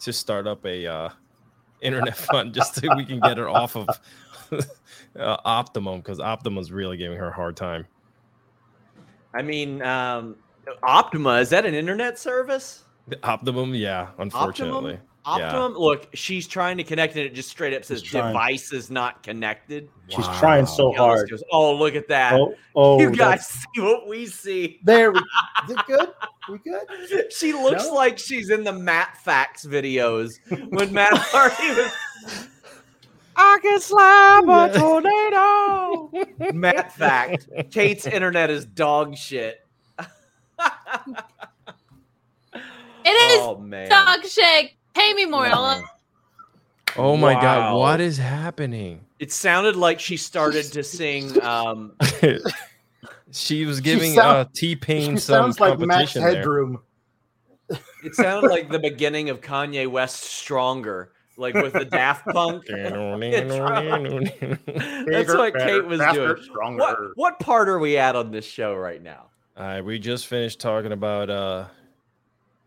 to 0.00 0.12
start 0.12 0.46
up 0.46 0.64
a 0.66 0.86
uh, 0.86 1.08
internet 1.80 2.16
fund 2.32 2.52
just 2.54 2.74
so 2.74 2.94
we 2.96 3.04
can 3.04 3.20
get 3.20 3.38
her 3.38 3.48
off 3.48 3.76
of 3.76 3.88
uh, 5.18 5.36
Optimum 5.44 5.98
because 6.00 6.18
Optimum's 6.20 6.72
really 6.72 6.96
giving 6.96 7.16
her 7.18 7.28
a 7.28 7.32
hard 7.32 7.56
time. 7.56 7.86
I 9.34 9.42
mean, 9.42 9.82
um, 9.82 10.36
Optima 10.82 11.34
is 11.40 11.50
that 11.50 11.64
an 11.66 11.74
internet 11.74 12.18
service? 12.18 12.82
Optimum, 13.22 13.74
yeah, 13.74 14.08
unfortunately. 14.18 14.92
Yeah. 14.94 14.98
Optimum. 15.26 15.74
Look, 15.74 16.08
she's 16.14 16.46
trying 16.46 16.76
to 16.76 16.84
connect, 16.84 17.16
and 17.16 17.24
it 17.24 17.34
just 17.34 17.48
straight 17.48 17.74
up 17.74 17.84
says 17.84 18.00
She's 18.00 18.12
device 18.12 18.72
is 18.72 18.90
not 18.90 19.24
connected. 19.24 19.88
She's 20.08 20.24
trying 20.38 20.66
so 20.66 20.92
Ellis 20.94 20.98
hard. 21.18 21.30
goes, 21.30 21.42
oh, 21.50 21.74
look 21.74 21.96
at 21.96 22.06
that! 22.08 22.34
Oh, 22.34 22.54
oh 22.76 23.00
you 23.00 23.10
that's- 23.10 23.50
guys 23.50 23.66
see 23.74 23.80
what 23.80 24.06
we 24.06 24.26
see? 24.26 24.78
There 24.84 25.10
we 25.10 25.18
Is 25.18 25.70
it 25.70 25.78
good? 25.86 26.08
We 26.48 26.58
good? 26.58 27.32
She 27.32 27.52
looks 27.52 27.86
No? 27.86 27.94
like 27.94 28.18
she's 28.18 28.50
in 28.50 28.62
the 28.62 28.72
Matt 28.72 29.16
Facts 29.16 29.66
videos 29.66 30.38
when 30.70 30.92
Matt 30.92 31.12
Hardy 31.16 31.80
was. 31.80 32.48
I 33.34 33.58
can 33.60 33.80
slap 33.80 34.44
a 34.44 34.78
tornado. 34.78 36.10
Matt 36.54 36.92
Fact. 36.92 37.48
Kate's 37.72 38.06
internet 38.06 38.48
is 38.48 38.64
dog 38.64 39.16
shit. 39.16 39.58
It 43.04 43.32
is 43.32 43.40
oh 43.40 43.58
man. 43.58 43.88
dog 43.88 44.24
shit. 44.24 44.72
Pay 44.96 45.12
me 45.14 45.26
more. 45.26 45.46
Ella. 45.46 45.82
Oh 46.96 47.16
my 47.16 47.34
Wow. 47.34 47.40
god, 47.42 47.76
what 47.78 48.00
is 48.00 48.16
happening? 48.16 49.04
It 49.18 49.32
sounded 49.32 49.76
like 49.76 50.00
she 50.00 50.16
started 50.16 50.64
to 50.72 50.82
sing. 50.98 51.40
Um, 51.42 51.92
she 53.32 53.66
was 53.66 53.80
giving 53.80 54.14
sound- 54.14 54.36
uh, 54.38 54.44
T 54.54 54.74
Pain 54.76 55.16
She 55.16 55.20
some 55.20 55.52
sounds 55.52 55.60
like 55.60 55.78
Matt's 55.78 56.14
competition 56.14 56.22
there. 56.22 56.34
headroom. 56.36 56.80
it 58.04 58.14
sounded 58.14 58.48
like 58.48 58.70
the 58.70 58.78
beginning 58.78 59.28
of 59.28 59.40
Kanye 59.42 59.86
West 59.90 60.22
"Stronger," 60.22 61.12
like 61.36 61.52
with 61.54 61.72
the 61.74 61.84
Daft 61.84 62.24
Punk. 62.28 62.64
That's 62.68 62.92
what 65.34 65.54
Kate 65.58 65.84
was 65.84 66.00
faster, 66.00 66.34
doing. 66.34 66.42
Stronger. 66.44 66.78
What 66.78 66.98
what 67.16 67.38
part 67.40 67.68
are 67.68 67.78
we 67.78 67.98
at 67.98 68.16
on 68.16 68.30
this 68.30 68.46
show 68.46 68.74
right 68.74 69.02
now? 69.02 69.26
All 69.56 69.66
right, 69.66 69.80
we 69.82 69.98
just 69.98 70.26
finished 70.28 70.60
talking 70.60 70.92
about 70.92 71.28
uh 71.28 71.64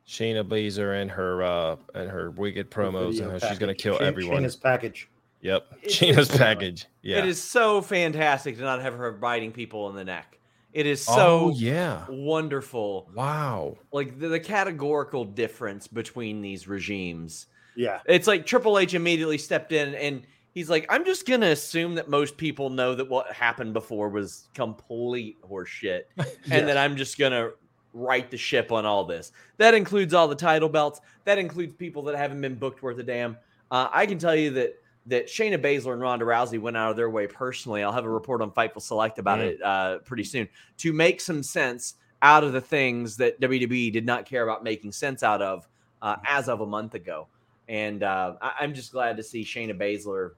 Shayna 0.09 0.43
Baszler 0.43 0.99
and 0.99 1.11
her 1.11 1.43
uh 1.43 1.75
and 1.93 2.09
her 2.09 2.31
wicked 2.31 2.71
promos 2.71 3.21
and 3.21 3.31
how 3.31 3.47
she's 3.47 3.59
gonna 3.59 3.75
kill 3.75 3.97
Shane- 3.99 4.07
everyone. 4.07 4.43
Shayna's 4.43 4.55
package. 4.55 5.07
Yep, 5.41 5.65
It- 5.83 5.89
Shayna's 5.91 6.29
package. 6.35 6.87
Yeah. 7.03 7.19
It 7.19 7.25
is 7.27 7.41
so 7.41 7.81
fantastic 7.81 8.57
to 8.57 8.63
not 8.63 8.81
have 8.81 8.95
her 8.95 9.11
biting 9.11 9.51
people 9.51 9.87
in 9.89 9.95
the 9.95 10.03
neck. 10.03 10.39
It 10.73 10.85
is 10.87 11.03
so 11.03 11.15
oh 11.17 11.49
yeah. 11.55 12.05
wonderful. 12.09 13.09
Wow. 13.15 13.77
Like 13.91 14.19
the, 14.19 14.27
the 14.29 14.39
categorical 14.39 15.25
difference 15.25 15.87
between 15.87 16.41
these 16.41 16.67
regimes. 16.67 17.45
Yeah. 17.75 17.99
It's 18.07 18.27
like 18.27 18.45
Triple 18.45 18.77
H 18.79 18.93
immediately 18.95 19.37
stepped 19.37 19.71
in 19.71 19.93
and 19.95 20.23
he's 20.51 20.69
like, 20.69 20.85
I'm 20.89 21.05
just 21.05 21.27
gonna 21.27 21.47
assume 21.51 21.95
that 21.95 22.09
most 22.09 22.35
people 22.37 22.69
know 22.71 22.95
that 22.95 23.07
what 23.09 23.31
happened 23.31 23.73
before 23.73 24.09
was 24.09 24.47
complete 24.55 25.37
horseshit. 25.43 26.01
and 26.17 26.27
Yes. 26.45 26.65
then 26.65 26.77
I'm 26.77 26.97
just 26.97 27.17
gonna 27.17 27.51
right 27.93 28.29
the 28.29 28.37
ship 28.37 28.71
on 28.71 28.85
all 28.85 29.03
this. 29.05 29.31
That 29.57 29.73
includes 29.73 30.13
all 30.13 30.27
the 30.27 30.35
title 30.35 30.69
belts. 30.69 31.01
That 31.25 31.37
includes 31.37 31.73
people 31.75 32.03
that 32.03 32.15
haven't 32.15 32.41
been 32.41 32.55
booked 32.55 32.81
worth 32.83 32.99
a 32.99 33.03
damn. 33.03 33.37
Uh, 33.71 33.87
I 33.91 34.05
can 34.05 34.17
tell 34.17 34.35
you 34.35 34.51
that 34.51 34.75
that 35.07 35.27
Shayna 35.27 35.57
Baszler 35.57 35.93
and 35.93 36.01
Ronda 36.01 36.25
Rousey 36.25 36.59
went 36.59 36.77
out 36.77 36.91
of 36.91 36.95
their 36.97 37.09
way 37.09 37.25
personally. 37.25 37.81
I'll 37.81 37.91
have 37.91 38.05
a 38.05 38.09
report 38.09 38.41
on 38.41 38.51
Fightful 38.51 38.81
Select 38.81 39.17
about 39.17 39.39
Mm. 39.39 39.43
it 39.45 39.61
uh, 39.63 39.97
pretty 39.99 40.23
soon 40.23 40.47
to 40.77 40.93
make 40.93 41.19
some 41.19 41.41
sense 41.41 41.95
out 42.21 42.43
of 42.43 42.53
the 42.53 42.61
things 42.61 43.17
that 43.17 43.39
WWE 43.39 43.91
did 43.91 44.05
not 44.05 44.25
care 44.25 44.43
about 44.43 44.63
making 44.63 44.91
sense 44.91 45.23
out 45.23 45.41
of 45.41 45.67
uh, 46.01 46.17
as 46.27 46.47
of 46.47 46.61
a 46.61 46.65
month 46.65 46.93
ago. 46.93 47.27
And 47.67 48.03
uh, 48.03 48.35
I- 48.41 48.53
I'm 48.59 48.73
just 48.73 48.91
glad 48.91 49.17
to 49.17 49.23
see 49.23 49.43
Shayna 49.43 49.73
Baszler 49.75 50.31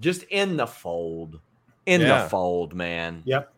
just 0.00 0.24
in 0.24 0.56
the 0.56 0.66
fold, 0.66 1.40
in 1.86 2.00
Yeah. 2.02 2.24
the 2.24 2.28
fold, 2.28 2.74
man. 2.74 3.22
Yep. 3.24 3.52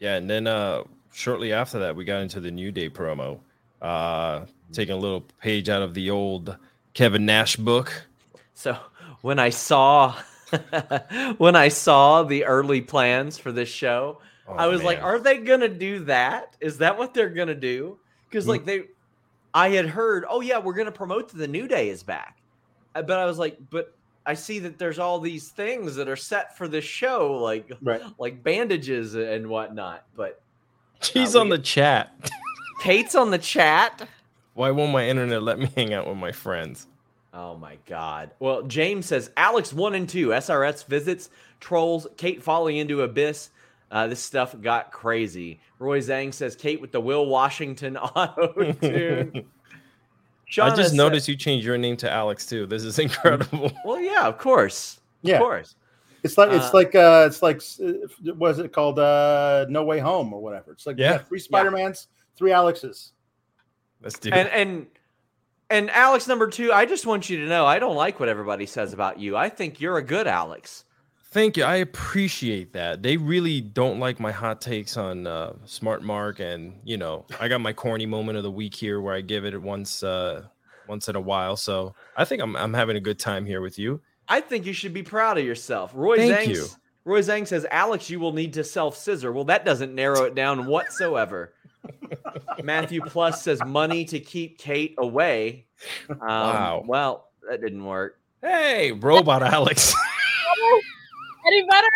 Yeah, 0.00 0.16
and 0.16 0.28
then 0.28 0.46
uh 0.46 0.82
shortly 1.12 1.52
after 1.52 1.80
that 1.80 1.96
we 1.96 2.04
got 2.04 2.22
into 2.22 2.40
the 2.40 2.50
New 2.50 2.70
Day 2.72 2.88
promo. 2.90 3.40
Uh 3.80 4.46
taking 4.72 4.94
a 4.94 4.98
little 4.98 5.22
page 5.40 5.68
out 5.68 5.82
of 5.82 5.94
the 5.94 6.10
old 6.10 6.56
Kevin 6.94 7.24
Nash 7.26 7.56
book. 7.56 8.06
So 8.54 8.76
when 9.22 9.38
I 9.38 9.50
saw 9.50 10.14
when 11.38 11.56
I 11.56 11.68
saw 11.68 12.22
the 12.22 12.44
early 12.44 12.80
plans 12.80 13.38
for 13.38 13.52
this 13.52 13.68
show, 13.68 14.20
Oh, 14.46 14.54
I 14.54 14.66
was 14.66 14.82
like, 14.82 15.02
are 15.02 15.18
they 15.18 15.38
gonna 15.38 15.68
do 15.68 16.04
that? 16.06 16.56
Is 16.60 16.78
that 16.78 16.96
what 16.98 17.12
they're 17.14 17.28
gonna 17.28 17.54
do? 17.54 17.98
Because 18.30 18.46
Mm. 18.46 18.48
like 18.48 18.64
they, 18.64 18.82
I 19.54 19.70
had 19.70 19.86
heard, 19.86 20.24
oh 20.28 20.40
yeah, 20.40 20.58
we're 20.58 20.72
gonna 20.74 20.90
promote 20.92 21.28
the 21.32 21.48
New 21.48 21.68
Day 21.68 21.88
is 21.90 22.02
back, 22.02 22.42
Uh, 22.94 23.02
but 23.02 23.18
I 23.18 23.26
was 23.26 23.38
like, 23.38 23.58
but 23.70 23.88
I 24.24 24.34
see 24.34 24.58
that 24.60 24.78
there's 24.78 24.98
all 24.98 25.20
these 25.20 25.50
things 25.50 25.96
that 25.96 26.08
are 26.08 26.16
set 26.16 26.56
for 26.56 26.66
this 26.66 26.84
show, 26.84 27.36
like 27.36 27.70
Right. 27.82 28.02
like 28.18 28.42
bandages 28.42 29.14
and 29.14 29.48
whatnot. 29.48 30.04
But 30.14 30.40
She's 31.00 31.36
on 31.36 31.48
the 31.48 31.58
chat. 31.58 32.12
Kate's 32.82 33.14
on 33.14 33.30
the 33.30 33.38
chat. 33.38 34.08
Why 34.54 34.70
won't 34.70 34.92
my 34.92 35.08
internet 35.08 35.42
let 35.42 35.58
me 35.58 35.70
hang 35.76 35.94
out 35.94 36.06
with 36.06 36.16
my 36.16 36.32
friends? 36.32 36.86
Oh 37.34 37.56
my 37.56 37.76
God. 37.86 38.30
Well, 38.40 38.62
James 38.62 39.06
says 39.06 39.30
Alex 39.36 39.72
one 39.72 39.94
and 39.94 40.08
two 40.08 40.28
SRS 40.28 40.86
visits 40.86 41.30
trolls 41.60 42.06
Kate 42.16 42.42
falling 42.42 42.76
into 42.78 43.02
abyss. 43.02 43.50
Uh, 43.90 44.06
this 44.06 44.20
stuff 44.20 44.54
got 44.60 44.92
crazy. 44.92 45.60
Roy 45.78 46.00
Zhang 46.00 46.34
says 46.34 46.56
Kate 46.56 46.80
with 46.80 46.92
the 46.92 47.00
Will 47.00 47.26
Washington 47.26 47.96
auto 47.96 48.72
tune. 48.72 49.44
I 50.60 50.74
just 50.74 50.94
noticed 50.94 51.28
you 51.28 51.36
changed 51.36 51.66
your 51.66 51.76
name 51.78 51.96
to 51.98 52.10
Alex 52.10 52.46
too. 52.46 52.66
This 52.66 52.82
is 52.82 52.98
incredible. 52.98 53.70
Well, 53.84 54.00
yeah, 54.00 54.26
of 54.26 54.38
course, 54.38 54.98
Yeah. 55.22 55.36
of 55.36 55.42
course. 55.42 55.74
It's 56.22 56.36
like 56.36 56.50
it's 56.50 56.66
Uh, 56.66 56.70
like 56.74 56.94
uh 56.94 57.24
it's 57.26 57.42
like 57.42 57.62
uh, 57.82 58.32
what 58.34 58.50
is 58.52 58.58
it 58.58 58.72
called 58.72 58.98
uh 58.98 59.66
No 59.68 59.84
Way 59.84 59.98
Home 60.00 60.32
or 60.32 60.40
whatever. 60.40 60.72
It's 60.72 60.86
like 60.86 60.98
Yeah. 60.98 61.12
yeah, 61.12 61.18
three 61.18 61.38
Spider 61.38 61.70
Mans, 61.70 62.08
three 62.36 62.52
Alexes. 62.52 63.12
Let's 64.02 64.18
do 64.18 64.30
And 64.30 64.48
it. 64.48 64.52
and 64.54 64.86
and 65.70 65.90
Alex 65.90 66.26
number 66.26 66.48
two. 66.48 66.72
I 66.72 66.86
just 66.86 67.06
want 67.06 67.28
you 67.28 67.38
to 67.38 67.46
know 67.46 67.66
I 67.66 67.78
don't 67.78 67.96
like 67.96 68.20
what 68.20 68.28
everybody 68.28 68.66
says 68.66 68.92
about 68.92 69.18
you. 69.18 69.36
I 69.36 69.48
think 69.48 69.80
you're 69.80 69.98
a 69.98 70.02
good 70.02 70.26
Alex. 70.26 70.84
Thank 71.30 71.58
you. 71.58 71.64
I 71.64 71.76
appreciate 71.76 72.72
that. 72.72 73.02
They 73.02 73.18
really 73.18 73.60
don't 73.60 74.00
like 74.00 74.18
my 74.18 74.32
hot 74.32 74.62
takes 74.62 74.96
on 74.96 75.26
uh, 75.26 75.52
Smart 75.66 76.02
Mark, 76.02 76.40
and 76.40 76.80
you 76.84 76.96
know, 76.96 77.26
I 77.38 77.48
got 77.48 77.60
my 77.60 77.74
corny 77.74 78.06
moment 78.06 78.38
of 78.38 78.44
the 78.44 78.50
week 78.50 78.74
here 78.74 79.02
where 79.02 79.14
I 79.14 79.20
give 79.20 79.44
it 79.44 79.60
once, 79.60 80.02
uh, 80.02 80.44
once 80.88 81.06
in 81.06 81.16
a 81.16 81.20
while. 81.20 81.54
So 81.56 81.94
I 82.16 82.24
think 82.24 82.40
I'm 82.40 82.56
I'm 82.56 82.72
having 82.72 82.96
a 82.96 83.00
good 83.00 83.18
time 83.18 83.44
here 83.44 83.60
with 83.60 83.78
you. 83.78 84.00
I 84.28 84.40
think 84.40 84.66
you 84.66 84.72
should 84.72 84.92
be 84.92 85.02
proud 85.02 85.38
of 85.38 85.44
yourself. 85.44 85.92
Roy 85.94 86.16
Thank 86.18 86.50
Zhang, 86.50 86.54
you. 86.54 86.66
Roy 87.04 87.20
Zhang 87.20 87.46
says, 87.46 87.66
Alex, 87.70 88.10
you 88.10 88.20
will 88.20 88.32
need 88.32 88.52
to 88.54 88.64
self 88.64 88.96
scissor. 88.96 89.32
Well, 89.32 89.44
that 89.44 89.64
doesn't 89.64 89.94
narrow 89.94 90.24
it 90.24 90.34
down 90.34 90.66
whatsoever. 90.66 91.54
Matthew 92.62 93.00
Plus 93.02 93.42
says, 93.42 93.60
money 93.64 94.04
to 94.06 94.20
keep 94.20 94.58
Kate 94.58 94.94
away. 94.98 95.66
Um, 96.10 96.18
Wow. 96.20 96.84
Well, 96.86 97.28
that 97.48 97.60
didn't 97.60 97.84
work. 97.84 98.18
Hey, 98.42 98.92
robot 98.92 99.42
Alex. 99.42 99.94
Any 101.46 101.62
better? 101.68 101.86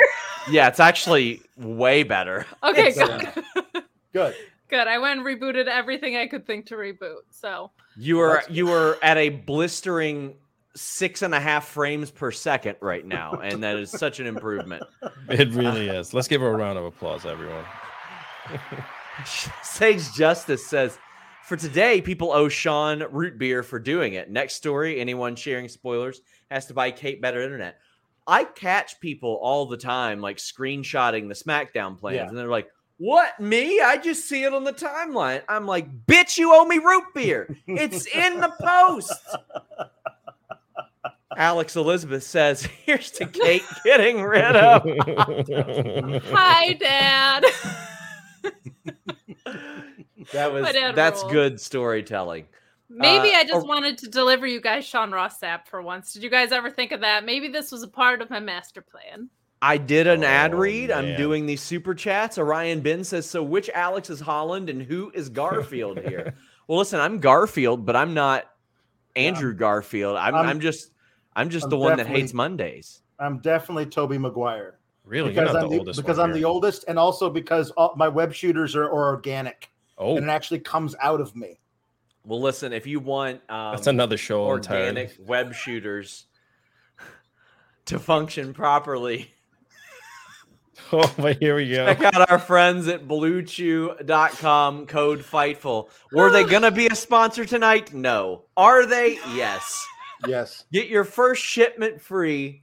Yeah, 0.51 0.69
it's 0.69 0.81
actually 0.81 1.43
way 1.57 2.03
better. 2.03 2.47
Okay, 2.65 2.89
It's, 2.89 2.99
good. 2.99 3.45
Good. 4.13 4.35
good. 4.69 4.87
I 4.89 4.99
went 4.99 5.21
and 5.21 5.27
rebooted 5.27 5.67
everything 5.67 6.17
I 6.17 6.27
could 6.27 6.47
think 6.47 6.67
to 6.67 6.75
reboot. 6.77 7.21
So 7.31 7.71
You 7.97 8.17
were 8.17 8.43
you 8.49 8.71
are 8.73 8.99
at 9.03 9.19
a 9.19 9.29
blistering 9.29 10.35
six 10.75 11.23
and 11.23 11.35
a 11.35 11.41
half 11.41 11.69
frames 11.69 12.11
per 12.11 12.31
second 12.31 12.77
right 12.81 13.07
now, 13.07 13.33
and 13.43 13.63
that 13.63 13.77
is 13.77 13.91
such 13.91 14.21
an 14.21 14.27
improvement. 14.27 14.83
it 15.29 15.51
really 15.51 15.89
is. 15.89 16.15
Let's 16.15 16.29
give 16.29 16.41
her 16.41 16.49
a 16.49 16.57
round 16.57 16.79
of 16.79 16.85
applause, 16.85 17.27
everyone. 17.27 17.65
Sage 19.63 20.13
Justice 20.13 20.67
says, 20.67 20.99
for 21.45 21.57
today, 21.57 22.01
people 22.01 22.33
owe 22.33 22.49
Sean 22.49 23.05
root 23.11 23.39
beer 23.39 23.63
for 23.63 23.79
doing 23.79 24.15
it. 24.15 24.31
Next 24.31 24.55
story, 24.55 25.01
anyone 25.01 25.37
sharing 25.37 25.69
spoilers 25.69 26.21
has 26.51 26.67
to 26.67 26.75
buy 26.75 26.91
Kate 26.91 27.21
better 27.21 27.43
internet. 27.43 27.79
I 28.27 28.45
catch 28.45 29.01
people 29.01 29.39
all 29.43 29.67
the 29.67 29.77
time 29.77 30.21
like 30.21 30.37
screenshotting 30.37 31.29
the 31.29 31.35
SmackDown 31.35 31.99
plans, 31.99 32.17
Yeah. 32.17 32.29
and 32.29 32.39
they're 32.39 32.49
like, 32.49 32.69
What, 32.99 33.39
me? 33.41 33.81
I 33.81 33.97
just 33.97 34.29
see 34.29 34.45
it 34.45 34.55
on 34.55 34.63
the 34.63 34.73
timeline. 34.73 35.43
I'm 35.49 35.67
like, 35.67 36.07
Bitch, 36.07 36.39
you 36.39 36.55
owe 36.55 36.65
me 36.65 36.79
root 36.79 37.05
beer. 37.15 37.57
It's 37.67 38.07
in 38.07 38.41
the 38.41 38.53
post. 38.61 39.13
Alex 41.37 41.77
Elizabeth 41.77 42.23
says, 42.23 42.63
Here's 42.85 43.11
to 43.13 43.27
Kate 43.27 43.63
getting 43.85 44.23
rid 44.23 44.57
of. 44.57 44.83
hi, 46.31 46.73
Dad. 46.81 47.45
That 50.33 50.53
was 50.53 50.73
that's 50.95 51.21
rules. 51.23 51.33
good 51.33 51.61
storytelling. 51.61 52.47
Maybe 52.89 53.35
Uh, 53.35 53.39
I 53.39 53.45
just 53.45 53.65
or- 53.65 53.69
wanted 53.69 53.99
to 53.99 54.09
deliver 54.09 54.47
you 54.47 54.61
guys 54.61 54.85
Sean 54.87 55.11
Ross 55.11 55.41
Sapp 55.41 55.67
for 55.67 55.83
once. 55.83 56.13
Did 56.13 56.23
you 56.23 56.31
guys 56.31 56.53
ever 56.53 56.71
think 56.71 56.93
of 56.93 57.01
that? 57.01 57.25
Maybe 57.25 57.49
this 57.49 57.73
was 57.73 57.83
a 57.83 57.89
part 57.89 58.21
of 58.23 58.31
my 58.31 58.41
master 58.41 58.83
plan. 58.83 59.29
I 59.61 59.79
did 59.79 60.07
an 60.07 60.25
ad 60.25 60.55
Oh, 60.55 60.59
read. 60.59 60.91
I'm 60.91 61.17
doing 61.17 61.47
these 61.47 61.63
super 61.63 61.95
chats. 61.95 62.37
Orion 62.37 62.81
Ben 62.81 63.05
says, 63.05 63.29
"So 63.31 63.43
which 63.43 63.71
Alex 63.71 64.11
is 64.11 64.21
Holland 64.21 64.69
and 64.69 64.83
who 64.83 65.11
is 65.15 65.29
Garfield 65.29 65.99
here?" 66.01 66.35
well, 66.69 66.79
listen, 66.79 66.99
I'm 67.01 67.19
Garfield, 67.21 67.87
but 67.87 67.95
I'm 67.97 68.13
not 68.13 68.45
Andrew 69.15 69.55
Garfield. 69.55 70.17
I'm, 70.17 70.35
I'm, 70.35 70.47
I'm- 70.47 70.61
just 70.61 70.91
I'm 71.35 71.49
just 71.51 71.65
I'm 71.65 71.71
the 71.71 71.77
one 71.79 71.97
that 71.97 72.07
hates 72.07 72.33
Mondays. 72.35 73.01
I'm 73.19 73.39
definitely 73.39 73.87
Tobey 73.87 74.19
Maguire. 74.19 74.79
really, 75.05 75.33
you're 75.33 75.43
Because 75.45 75.55
not 75.55 75.63
I'm 75.65 75.69
the 75.71 75.75
the, 75.77 75.79
oldest. 75.81 76.01
because 76.01 76.19
one 76.19 76.31
I'm 76.31 76.35
the 76.35 76.45
oldest 76.45 76.85
and 76.89 76.99
also 76.99 77.31
because 77.31 77.71
all, 77.73 77.95
my 77.97 78.09
web 78.09 78.33
shooters 78.35 78.75
are, 78.77 78.85
are 78.85 79.07
organic 79.15 79.71
Oh, 79.99 80.17
and 80.17 80.27
it 80.27 80.31
actually 80.31 80.61
comes 80.61 80.95
out 81.01 81.21
of 81.21 81.37
me. 81.37 81.59
Well, 82.25 82.41
listen, 82.41 82.73
if 82.73 82.87
you 82.87 82.99
want 83.01 83.41
um, 83.51 83.75
that's 83.75 83.87
another 83.87 84.17
show 84.17 84.43
organic 84.45 85.11
entirely. 85.11 85.29
web 85.29 85.55
shooters 85.55 86.27
to 87.87 87.99
function 87.99 88.53
properly, 88.55 89.33
Oh, 90.93 91.15
but 91.17 91.39
here 91.39 91.57
we 91.57 91.69
go. 91.71 91.87
check 91.95 92.03
out 92.15 92.31
our 92.31 92.39
friends 92.39 92.87
at 92.89 93.07
bluechew.com 93.09 94.87
code 94.87 95.21
fightful. 95.21 95.89
Were 96.13 96.31
they 96.31 96.45
going 96.45 96.63
to 96.63 96.71
be 96.71 96.87
a 96.89 96.95
sponsor 96.95 97.45
tonight? 97.45 97.93
No. 97.95 98.45
Are 98.57 98.85
they? 98.87 99.15
Yes. 99.35 99.87
Yes. 100.27 100.65
Get 100.73 100.89
your 100.89 101.05
first 101.05 101.43
shipment 101.43 102.01
free. 102.01 102.63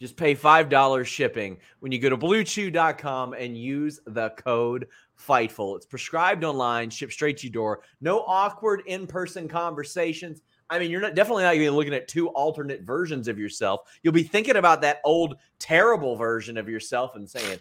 Just 0.00 0.16
pay 0.16 0.34
$5 0.34 1.06
shipping 1.06 1.58
when 1.78 1.92
you 1.92 2.00
go 2.00 2.10
to 2.10 2.16
bluechew.com 2.16 3.34
and 3.34 3.56
use 3.56 4.00
the 4.04 4.30
code 4.30 4.88
FIGHTFUL. 5.16 5.76
It's 5.76 5.86
prescribed 5.86 6.42
online, 6.42 6.90
shipped 6.90 7.12
straight 7.12 7.36
to 7.38 7.46
your 7.46 7.52
door. 7.52 7.82
No 8.00 8.20
awkward 8.26 8.82
in 8.86 9.06
person 9.06 9.46
conversations. 9.46 10.42
I 10.70 10.80
mean, 10.80 10.90
you're 10.90 11.00
not 11.00 11.14
definitely 11.14 11.44
not 11.44 11.50
going 11.50 11.60
to 11.60 11.66
be 11.66 11.70
looking 11.70 11.94
at 11.94 12.08
two 12.08 12.30
alternate 12.30 12.82
versions 12.82 13.28
of 13.28 13.38
yourself. 13.38 13.82
You'll 14.02 14.12
be 14.12 14.24
thinking 14.24 14.56
about 14.56 14.80
that 14.80 15.00
old, 15.04 15.36
terrible 15.60 16.16
version 16.16 16.56
of 16.56 16.68
yourself 16.68 17.14
and 17.14 17.30
saying, 17.30 17.60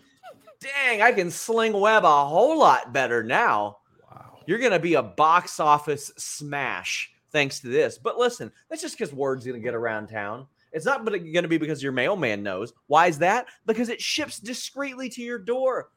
dang, 0.60 1.04
I 1.04 1.12
can 1.12 1.30
sling 1.30 1.74
web 1.74 2.06
a 2.06 2.26
whole 2.26 2.58
lot 2.58 2.92
better 2.92 3.22
now. 3.22 3.78
Wow. 4.10 4.40
You're 4.48 4.58
going 4.58 4.72
to 4.72 4.80
be 4.80 4.96
a 4.96 5.04
box 5.04 5.60
office 5.60 6.12
smash 6.18 7.12
thanks 7.32 7.60
to 7.62 7.67
this. 7.67 7.98
But 7.98 8.17
listen, 8.17 8.52
that's 8.70 8.82
just 8.82 8.98
because 8.98 9.13
word's 9.13 9.46
going 9.46 9.60
to 9.60 9.63
get 9.63 9.76
around 9.76 10.08
town. 10.08 10.48
It's 10.72 10.86
not 10.86 11.02
uh, 11.02 11.12
going 11.12 11.44
to 11.44 11.48
be 11.48 11.58
because 11.58 11.84
your 11.84 11.91
mailman 11.91 12.44
knows. 12.44 12.74
Why 12.88 13.08
is 13.08 13.20
that? 13.20 13.48
Because 13.65 13.89
it 13.89 14.02
ships 14.02 14.39
discreetly 14.39 15.10
to 15.10 15.22
your 15.22 15.39
door 15.39 15.89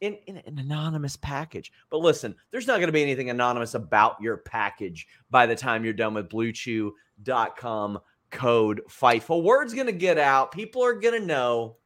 in, 0.00 0.16
in 0.26 0.36
an 0.38 0.58
anonymous 0.58 1.16
package. 1.16 1.72
But 1.90 2.00
listen, 2.00 2.34
there's 2.50 2.66
not 2.66 2.76
going 2.76 2.88
to 2.88 2.92
be 2.92 3.02
anything 3.02 3.30
anonymous 3.30 3.74
about 3.74 4.16
your 4.20 4.38
package 4.38 5.06
by 5.30 5.46
the 5.46 5.56
time 5.56 5.84
you're 5.84 5.92
done 5.92 6.14
with 6.14 6.28
bluechew.com 6.28 7.98
code 8.30 8.80
FIGHTFUL. 8.88 9.42
Word's 9.42 9.74
going 9.74 9.86
to 9.86 9.92
get 9.92 10.18
out. 10.18 10.52
People 10.52 10.84
are 10.84 10.94
going 10.94 11.20
to 11.20 11.26
know. 11.26 11.76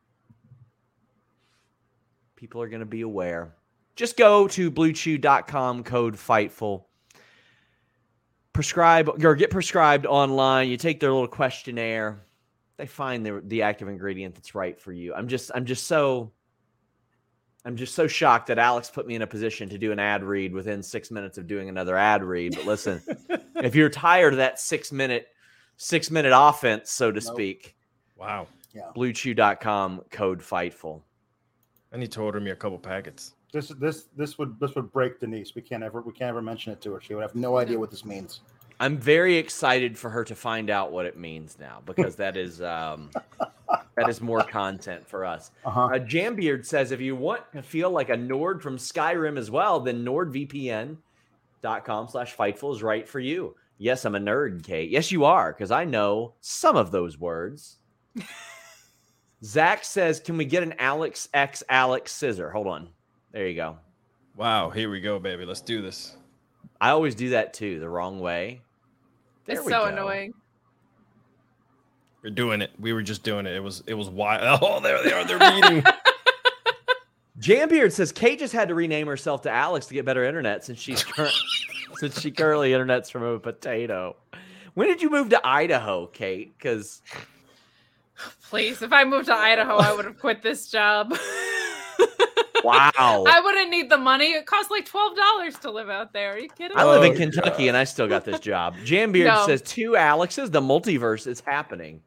People 2.37 2.61
are 2.61 2.69
going 2.69 2.81
to 2.81 2.87
be 2.87 3.01
aware. 3.01 3.55
Just 3.97 4.17
go 4.17 4.47
to 4.49 4.71
bluechew.com 4.71 5.85
code 5.85 6.17
FIGHTFUL 6.17 6.85
prescribe 8.55 9.11
or 9.23 9.35
get 9.35 9.51
prescribed 9.51 10.07
online. 10.07 10.71
You 10.71 10.79
take 10.79 11.01
their 11.01 11.13
little 11.13 11.29
questionnaire. 11.29 12.23
They 12.79 12.87
find 12.87 13.25
the 13.27 13.43
the 13.45 13.61
active 13.63 13.89
ingredient 13.89 14.35
that's 14.35 14.55
right 14.55 14.81
for 14.81 14.93
you. 14.93 15.13
I'm 15.15 15.29
just 15.29 15.51
I'm 15.55 15.67
just 15.67 15.87
so 15.87 16.33
I'm 17.67 17.77
just 17.77 17.95
so 17.95 18.07
shocked 18.07 18.47
that 18.47 18.59
Alex 18.59 18.91
put 18.91 19.07
me 19.07 19.15
in 19.15 19.23
a 19.23 19.27
position 19.27 19.69
to 19.69 19.79
do 19.79 19.93
an 19.93 19.99
ad 19.99 20.23
read 20.25 20.53
within 20.53 20.83
six 20.83 21.11
minutes 21.11 21.37
of 21.39 21.47
doing 21.47 21.69
another 21.69 21.97
ad 21.97 22.23
read. 22.25 22.55
But 22.57 22.65
listen, 22.67 23.03
if 23.57 23.75
you're 23.75 23.91
tired 23.91 24.33
of 24.35 24.39
that 24.39 24.59
six 24.59 24.91
minute 24.93 25.29
six 25.77 26.11
minute 26.11 26.33
offense, 26.35 26.91
so 26.91 27.11
to 27.13 27.21
Nope. 27.21 27.35
speak, 27.35 27.77
Wow. 28.17 28.47
Yeah. 28.73 28.91
bluechew.com 28.97 30.03
code 30.11 30.41
fightful. 30.41 31.03
I 31.93 31.97
need 31.97 32.11
to 32.13 32.23
order 32.23 32.41
me 32.41 32.51
a 32.51 32.57
couple 32.57 32.79
packets. 32.79 33.35
This 33.53 33.69
this 33.79 34.07
this 34.17 34.37
would 34.37 34.59
this 34.59 34.75
would 34.75 34.91
break 34.93 35.21
Denise. 35.21 35.55
We 35.55 35.63
can't 35.63 35.85
ever 35.85 36.03
we 36.03 36.13
can't 36.13 36.29
ever 36.29 36.43
mention 36.43 36.73
it 36.73 36.81
to 36.83 36.93
her. 36.95 37.01
She 37.01 37.15
would 37.15 37.23
have 37.23 37.37
no 37.37 37.57
idea 37.57 37.79
what 37.79 37.91
this 37.93 38.05
means. 38.05 38.41
I'm 38.81 38.99
very 38.99 39.37
excited 39.37 39.97
for 39.97 40.11
her 40.11 40.25
to 40.25 40.35
find 40.35 40.69
out 40.69 40.93
what 40.93 41.07
it 41.07 41.17
means 41.17 41.57
now 41.61 41.81
because 41.87 42.17
that 42.17 42.37
is 42.37 42.61
um, 42.61 43.11
that 43.97 44.09
is 44.09 44.21
more 44.21 44.43
content 44.43 45.07
for 45.07 45.25
us. 45.25 45.51
Uh-huh. 45.65 45.87
Uh, 45.87 45.99
Jambeard 45.99 46.67
says 46.67 46.91
if 46.91 47.01
you 47.01 47.15
want 47.15 47.43
to 47.53 47.63
feel 47.63 47.91
like 47.91 48.11
a 48.11 48.17
Nord 48.17 48.63
from 48.63 48.77
Skyrim 48.77 49.39
as 49.39 49.51
well, 49.51 49.81
then 49.81 50.05
NordVPN.com 50.05 52.09
slash 52.09 52.37
Fightful 52.37 52.75
is 52.75 52.83
right 52.83 53.09
for 53.09 53.21
you. 53.21 53.55
Yes, 53.79 54.05
I'm 54.05 54.15
a 54.15 54.21
nerd, 54.21 54.65
Kate. 54.65 54.91
Yes, 54.91 55.11
you 55.11 55.25
are, 55.25 55.53
because 55.53 55.71
I 55.71 55.85
know 55.85 56.35
some 56.41 56.77
of 56.77 56.91
those 56.91 57.19
words. 57.19 57.79
Zach 59.45 59.85
says, 59.85 60.21
"Can 60.21 60.37
we 60.37 60.45
get 60.45 60.63
an 60.63 60.75
Alex 60.79 61.29
X 61.35 61.63
Alex 61.69 62.13
scissor?" 62.13 62.51
Hold 62.51 62.67
on. 62.67 62.89
There 63.33 63.47
you 63.47 63.57
go. 63.57 63.79
Wow, 64.37 64.71
here 64.71 64.91
we 64.91 65.01
go, 65.01 65.19
baby. 65.19 65.45
Let's 65.45 65.61
do 65.61 65.83
this. 65.83 66.17
I 66.81 66.91
always 66.91 67.15
do 67.15 67.31
that 67.31 67.55
too, 67.55 67.81
the 67.81 67.89
wrong 67.89 68.21
way. 68.21 68.63
There 69.47 69.57
it's 69.57 69.65
we 69.65 69.73
so 69.73 69.81
go. 69.81 69.85
annoying. 69.87 70.35
We're 72.23 72.31
doing 72.31 72.63
it. 72.63 72.71
We 72.79 72.93
were 72.93 73.03
just 73.03 73.23
doing 73.23 73.47
it. 73.47 73.55
It 73.55 73.61
was 73.63 73.83
it 73.87 73.95
was 73.95 74.09
wild. 74.09 74.61
Oh, 74.63 74.81
there 74.81 75.03
they 75.03 75.13
are. 75.13 75.25
They're 75.25 75.39
meeting. 75.39 75.85
Jambeard 77.41 77.93
says 77.93 78.13
Kate 78.13 78.39
just 78.39 78.55
had 78.55 78.69
to 78.69 78.75
rename 78.75 79.07
herself 79.07 79.43
to 79.43 79.51
Alex 79.51 79.87
to 79.87 79.95
get 79.95 80.05
better 80.05 80.25
internet 80.25 80.65
since 80.65 80.79
she's 80.79 81.03
cur- 81.05 81.31
since 81.97 82.21
she 82.21 82.31
currently 82.31 82.71
internets 82.71 83.11
from 83.11 83.23
a 83.25 83.39
potato. 83.39 84.17
When 84.75 84.89
did 84.89 85.03
you 85.03 85.11
move 85.11 85.29
to 85.31 85.47
Idaho, 85.47 86.07
Kate? 86.07 86.57
Because 86.57 87.03
Please, 88.49 88.81
if 88.83 88.93
I 88.93 89.05
moved 89.05 89.27
to 89.27 89.35
Idaho, 89.35 89.77
I 89.77 89.93
would 89.95 90.05
have 90.05 90.19
quit 90.19 90.43
this 90.43 90.71
job. 90.71 91.13
Wow, 92.65 93.25
I 93.29 93.41
wouldn't 93.45 93.71
need 93.71 93.91
the 93.91 93.97
money. 93.99 94.33
It 94.33 94.47
costs 94.47 94.71
like 94.71 94.85
twelve 94.87 95.17
dollars 95.17 95.59
to 95.61 95.71
live 95.71 95.91
out 95.91 96.13
there. 96.13 96.35
Are 96.35 96.39
you 96.39 96.49
kidding? 96.49 96.77
Me? 96.77 96.83
I 96.83 96.85
live 96.85 97.03
in 97.05 97.13
Oh, 97.13 97.17
Kentucky 97.17 97.69
and 97.69 97.77
I 97.77 97.85
still 97.85 98.09
got 98.09 98.25
this 98.25 98.41
job. 98.41 98.75
Jambeard 98.85 99.27
No. 99.27 99.47
says 99.47 99.63
two 99.63 99.97
Alexes. 99.97 100.51
The 100.51 100.61
multiverse 100.61 101.27
is 101.27 101.41
happening. 101.41 102.01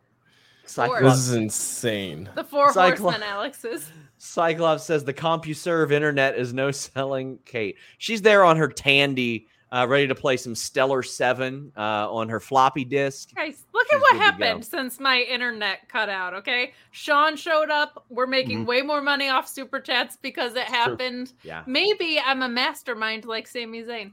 Four. 0.65 1.01
this 1.01 1.15
is 1.17 1.33
insane. 1.33 2.29
the 2.35 2.43
four 2.43 2.71
Cyclo- 2.73 2.99
horsemen, 2.99 3.23
Alex's. 3.23 3.89
Cyclops 4.17 4.83
says 4.83 5.03
the 5.05 5.13
CompuServe 5.13 5.91
internet 5.91 6.35
is 6.37 6.53
no 6.53 6.71
selling 6.71 7.39
Kate. 7.45 7.77
She's 7.99 8.21
there 8.21 8.43
on 8.43 8.57
her 8.57 8.67
Tandy, 8.67 9.47
uh, 9.71 9.85
ready 9.89 10.07
to 10.07 10.15
play 10.15 10.37
some 10.37 10.55
Stellar 10.55 11.03
Seven 11.03 11.71
uh, 11.75 12.11
on 12.11 12.29
her 12.29 12.39
floppy 12.39 12.85
disk. 12.85 13.35
Guys, 13.35 13.65
look 13.73 13.87
She's 13.87 13.95
at 13.95 14.01
what 14.01 14.13
good 14.13 14.17
to 14.19 14.19
go. 14.19 14.45
happened 14.45 14.65
since 14.65 14.99
my 14.99 15.19
internet 15.21 15.87
cut 15.89 16.07
out. 16.09 16.33
Okay, 16.35 16.73
Sean 16.91 17.35
showed 17.35 17.69
up. 17.69 18.05
We're 18.09 18.27
making 18.27 18.59
Mm-hmm. 18.59 18.65
way 18.67 18.81
more 18.81 19.01
money 19.01 19.29
off 19.29 19.47
super 19.47 19.79
chats 19.79 20.17
because 20.21 20.55
it 20.55 20.63
happened. 20.63 21.33
Yeah, 21.43 21.63
Maybe 21.67 22.19
I'm 22.23 22.41
a 22.43 22.49
mastermind 22.49 23.25
like 23.25 23.47
Sami 23.47 23.83
Zayn. 23.83 24.11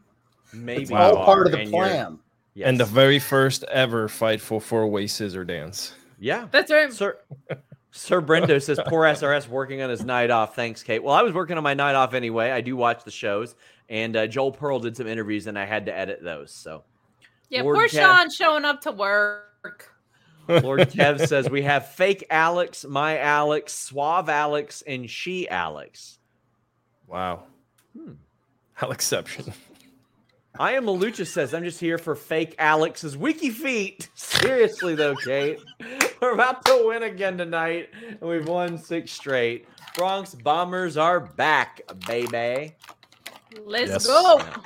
maybe 0.53 0.83
It's 0.83 0.91
you 0.91 0.97
all 0.97 1.19
are, 1.19 1.25
part 1.25 1.47
of 1.47 1.53
the 1.53 1.61
and 1.61 1.71
plan. 1.71 2.19
Yes. 2.55 2.69
And 2.69 2.79
the 2.79 2.85
very 2.85 3.19
first 3.19 3.65
ever 3.65 4.09
fight 4.09 4.41
for 4.41 4.61
four 4.61 4.87
way 4.89 5.07
scissor 5.09 5.45
dance. 5.45 5.95
yeah, 6.21 6.47
That's 6.51 6.71
right. 6.71 6.93
Sir 6.93 7.19
Sir 7.97 8.21
Brendo 8.21 8.61
says 8.61 8.81
poor 8.89 9.05
SRS 9.05 9.49
working 9.49 9.81
on 9.83 9.89
his 9.89 10.05
night 10.05 10.31
off. 10.31 10.57
Thanks, 10.57 10.83
Kate. 10.83 11.01
Well, 11.03 11.15
I 11.15 11.23
was 11.23 11.33
working 11.33 11.57
on 11.57 11.63
my 11.63 11.75
night 11.75 11.95
off 11.95 12.13
anyway. 12.13 12.51
I 12.51 12.61
do 12.61 12.77
watch 12.77 13.05
the 13.05 13.11
shows, 13.13 13.55
and 13.89 14.17
uh, 14.17 14.27
Joel 14.27 14.53
Pearl 14.53 14.79
did 14.79 14.97
some 14.97 15.07
interviews, 15.07 15.47
and 15.47 15.59
I 15.59 15.65
had 15.65 15.87
to 15.87 15.97
edit 15.97 16.23
those. 16.23 16.51
So 16.53 16.85
Yeah, 17.49 17.63
Lord 17.63 17.77
poor 17.77 17.89
Kev- 17.89 18.01
Sean 18.01 18.31
showing 18.31 18.65
up 18.65 18.81
to 18.83 18.93
work. 18.93 19.95
Lord 20.49 20.81
Kev 20.91 21.27
says 21.27 21.49
we 21.49 21.63
have 21.63 21.89
fake 21.91 22.27
Alex, 22.31 22.85
my 22.85 23.19
Alex, 23.19 23.73
suave 23.73 24.29
Alex, 24.29 24.83
and 24.87 25.09
she 25.09 25.49
Alex. 25.49 26.19
Wow. 27.07 27.45
Hmm. 27.97 28.13
Exception. 28.83 29.53
I 30.59 30.73
am 30.73 30.85
Malucha 30.85 31.27
says 31.27 31.53
I'm 31.53 31.65
just 31.65 31.81
here 31.81 31.99
for 31.99 32.15
fake 32.15 32.55
Alex's 32.59 33.17
wiki 33.17 33.51
feet. 33.51 34.09
Seriously 34.15 34.95
though, 34.95 35.17
Kate, 35.17 35.59
we're 36.23 36.33
about 36.33 36.65
to 36.67 36.85
win 36.87 37.03
again 37.03 37.37
tonight, 37.39 37.89
and 38.09 38.21
we've 38.21 38.47
won 38.47 38.79
six 38.79 39.11
straight. 39.13 39.67
Bronx 39.97 40.35
Bombers 40.35 40.97
are 40.97 41.21
back, 41.21 41.81
baby. 42.07 42.75
Let's 43.65 43.91
Yes. 43.91 44.07
go. 44.07 44.39
Yeah. 44.39 44.57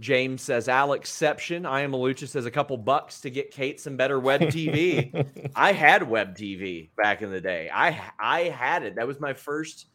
James 0.00 0.42
says 0.42 0.68
Alexception. 0.68 1.64
I 1.64 1.82
am 1.82 1.92
Malucha 1.92 2.26
says 2.26 2.44
a 2.46 2.50
couple 2.50 2.76
bucks 2.76 3.20
to 3.20 3.30
get 3.30 3.50
Kate 3.52 3.78
some 3.80 3.96
better 3.96 4.18
web 4.18 4.40
TV. 4.42 5.50
I 5.54 5.72
had 5.72 6.08
web 6.08 6.36
TV 6.36 6.88
back 6.96 7.22
in 7.22 7.30
the 7.30 7.40
day. 7.40 7.70
I 7.72 8.00
I 8.18 8.40
had 8.44 8.82
it. 8.82 8.96
That 8.96 9.06
was 9.06 9.20
my 9.20 9.32
first 9.32 9.86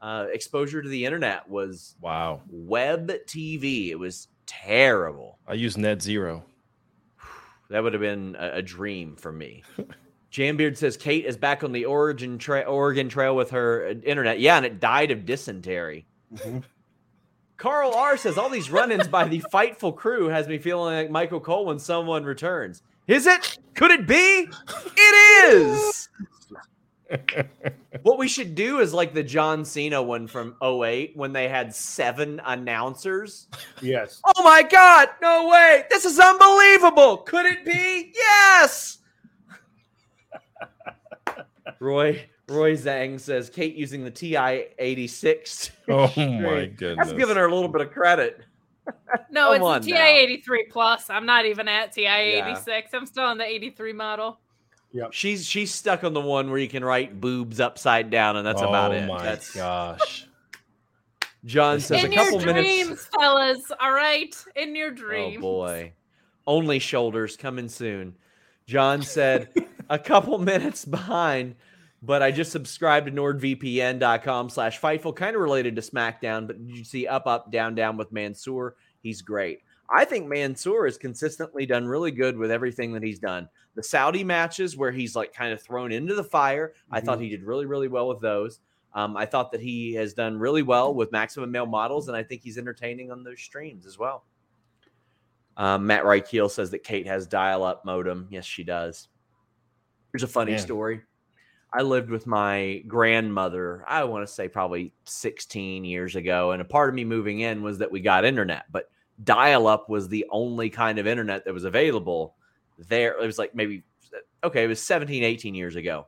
uh, 0.00 0.26
exposure 0.32 0.82
to 0.82 0.88
the 0.88 1.04
internet. 1.04 1.48
Was 1.48 1.96
wow. 2.00 2.42
web 2.48 3.08
TV. 3.26 3.88
It 3.90 3.98
was 3.98 4.28
terrible. 4.46 5.38
I 5.48 5.54
use 5.54 5.76
net 5.76 6.02
zero. 6.02 6.44
That 7.68 7.82
would 7.82 7.94
have 7.94 8.02
been 8.02 8.36
a, 8.38 8.58
a 8.58 8.62
dream 8.62 9.16
for 9.16 9.32
me. 9.32 9.64
Jambeard 10.30 10.76
says 10.76 10.96
Kate 10.96 11.24
is 11.24 11.36
back 11.36 11.64
on 11.64 11.72
the 11.72 11.84
Oregon 11.86 12.38
tra- 12.38 12.60
Oregon 12.60 13.08
Trail 13.08 13.34
with 13.34 13.50
her 13.50 13.88
uh, 13.88 13.94
internet. 14.04 14.38
Yeah, 14.38 14.56
and 14.58 14.64
it 14.64 14.78
died 14.78 15.10
of 15.10 15.26
dysentery. 15.26 16.06
Mhm. 16.32 16.62
Carl 17.56 17.94
R 17.94 18.16
says 18.16 18.36
all 18.36 18.50
these 18.50 18.70
run-ins 18.70 19.08
by 19.08 19.24
the 19.24 19.42
fightful 19.52 19.96
crew 19.96 20.28
has 20.28 20.46
me 20.46 20.58
feeling 20.58 20.94
like 20.94 21.10
Michael 21.10 21.40
Cole 21.40 21.66
when 21.66 21.78
someone 21.78 22.24
returns. 22.24 22.82
Is 23.06 23.26
it? 23.26 23.58
Could 23.74 23.90
it 23.92 24.06
be? 24.06 24.48
It 24.96 25.52
is. 25.52 26.08
what 28.02 28.18
we 28.18 28.28
should 28.28 28.54
do 28.54 28.80
is 28.80 28.92
like 28.92 29.14
the 29.14 29.22
John 29.22 29.64
Cena 29.64 30.02
one 30.02 30.26
from 30.26 30.56
08 30.62 31.16
when 31.16 31.32
they 31.32 31.48
had 31.48 31.74
seven 31.74 32.40
announcers. 32.44 33.48
Yes. 33.80 34.20
Oh 34.24 34.42
my 34.42 34.62
god, 34.62 35.08
no 35.22 35.48
way. 35.48 35.84
This 35.88 36.04
is 36.04 36.18
unbelievable. 36.18 37.18
Could 37.18 37.46
it 37.46 37.64
be? 37.64 38.12
Yes. 38.14 38.98
Roy 41.80 42.26
Roy 42.48 42.74
Zhang 42.76 43.18
says 43.18 43.50
Kate 43.50 43.74
using 43.74 44.04
the 44.04 44.10
TI 44.10 44.66
86. 44.78 45.70
Oh 45.88 46.10
my 46.16 46.66
goodness. 46.66 47.06
That's 47.08 47.18
giving 47.18 47.36
her 47.36 47.46
a 47.46 47.52
little 47.54 47.68
bit 47.68 47.80
of 47.82 47.90
credit. 47.92 48.40
No, 49.32 49.56
Come 49.58 49.76
it's 49.78 49.86
a. 49.88 49.90
TI 49.90 49.96
83 49.98 50.66
plus. 50.70 51.10
I'm 51.10 51.26
not 51.26 51.44
even 51.44 51.66
at 51.66 51.90
TI 51.92 52.06
86. 52.06 52.94
I'm 52.94 53.04
still 53.06 53.24
on 53.24 53.36
the 53.38 53.44
83 53.44 53.92
model. 53.92 54.38
She's 55.10 55.44
she's 55.44 55.74
stuck 55.74 56.04
on 56.04 56.14
the 56.14 56.20
one 56.20 56.48
where 56.50 56.58
you 56.60 56.68
can 56.68 56.84
write 56.84 57.20
boobs 57.20 57.58
upside 57.60 58.10
down, 58.10 58.36
and 58.36 58.46
that's 58.46 58.62
about 58.62 58.94
it. 58.94 59.00
oh 59.00 59.04
it. 59.04 59.06
my 59.08 59.22
That's 59.24 59.54
gosh. 59.54 60.28
John 61.44 61.80
says 61.80 62.04
In 62.04 62.12
a 62.12 62.14
your 62.14 62.24
couple 62.24 62.40
minutes. 62.46 62.68
dreams, 62.68 63.06
fellas. 63.18 63.72
All 63.80 63.92
right. 63.92 64.34
In 64.54 64.74
your 64.76 64.90
Oh 64.90 64.94
dreams. 64.94 65.40
boy. 65.40 65.92
Only 66.46 66.78
shoulders 66.78 67.36
coming 67.36 67.68
soon. 67.68 68.14
John 68.66 69.02
said 69.02 69.48
a 69.90 69.98
couple 69.98 70.38
minutes 70.38 70.84
behind, 70.84 71.56
but 72.02 72.22
I 72.22 72.30
just 72.30 72.52
subscribed 72.52 73.06
to 73.06 73.12
nordvpn.com 73.12 74.50
slash 74.50 74.80
fightful, 74.80 75.14
kind 75.14 75.34
of 75.34 75.42
related 75.42 75.76
to 75.76 75.82
SmackDown, 75.82 76.46
but 76.46 76.64
did 76.66 76.76
you 76.76 76.84
see 76.84 77.06
up, 77.06 77.26
up, 77.26 77.50
down, 77.50 77.74
down 77.74 77.96
with 77.96 78.12
Mansoor? 78.12 78.76
He's 79.02 79.22
great. 79.22 79.60
I 79.88 80.04
think 80.04 80.26
Mansoor 80.26 80.86
has 80.86 80.98
consistently 80.98 81.64
done 81.64 81.86
really 81.86 82.10
good 82.10 82.36
with 82.36 82.50
everything 82.50 82.92
that 82.92 83.02
he's 83.02 83.20
done. 83.20 83.48
The 83.76 83.82
Saudi 83.82 84.24
matches 84.24 84.76
where 84.76 84.90
he's 84.90 85.14
like 85.14 85.32
kind 85.32 85.52
of 85.52 85.62
thrown 85.62 85.92
into 85.92 86.14
the 86.14 86.24
fire, 86.24 86.74
I 86.90 87.00
thought 87.00 87.20
he 87.20 87.28
did 87.28 87.44
really, 87.44 87.66
really 87.66 87.88
well 87.88 88.08
with 88.08 88.20
those. 88.20 88.60
Um, 88.94 89.16
I 89.16 89.26
thought 89.26 89.52
that 89.52 89.60
he 89.60 89.92
has 89.94 90.14
done 90.14 90.38
really 90.38 90.62
well 90.62 90.94
with 90.94 91.12
maximum 91.12 91.50
male 91.50 91.66
models, 91.66 92.08
and 92.08 92.16
I 92.16 92.22
think 92.22 92.42
he's 92.42 92.56
entertaining 92.56 93.12
on 93.12 93.22
those 93.22 93.40
streams 93.40 93.84
as 93.86 93.98
well. 93.98 94.24
Um, 95.58 95.86
Matt 95.86 96.04
Reichel 96.04 96.50
says 96.50 96.70
that 96.70 96.82
Kate 96.82 97.06
has 97.06 97.26
dial-up 97.26 97.84
modem. 97.84 98.26
Yes, 98.30 98.44
she 98.44 98.64
does. 98.64 99.08
Here's 100.12 100.22
a 100.22 100.28
funny 100.28 100.52
Man. 100.52 100.60
story. 100.60 101.02
I 101.76 101.82
lived 101.82 102.08
with 102.10 102.26
my 102.26 102.82
grandmother. 102.88 103.84
I 103.86 104.04
want 104.04 104.26
to 104.26 104.32
say 104.32 104.48
probably 104.48 104.92
16 105.04 105.84
years 105.84 106.16
ago, 106.16 106.52
and 106.52 106.62
a 106.62 106.64
part 106.64 106.88
of 106.88 106.94
me 106.94 107.04
moving 107.04 107.40
in 107.40 107.62
was 107.62 107.78
that 107.78 107.90
we 107.90 108.00
got 108.00 108.24
internet, 108.24 108.64
but 108.72 108.88
dial-up 109.22 109.88
was 109.88 110.08
the 110.08 110.24
only 110.30 110.70
kind 110.70 110.98
of 110.98 111.06
internet 111.06 111.44
that 111.44 111.52
was 111.52 111.64
available 111.64 112.34
there. 112.88 113.20
It 113.20 113.26
was 113.26 113.38
like 113.38 113.54
maybe 113.54 113.84
okay, 114.42 114.64
it 114.64 114.68
was 114.68 114.80
17, 114.80 115.22
18 115.22 115.54
years 115.54 115.76
ago 115.76 116.06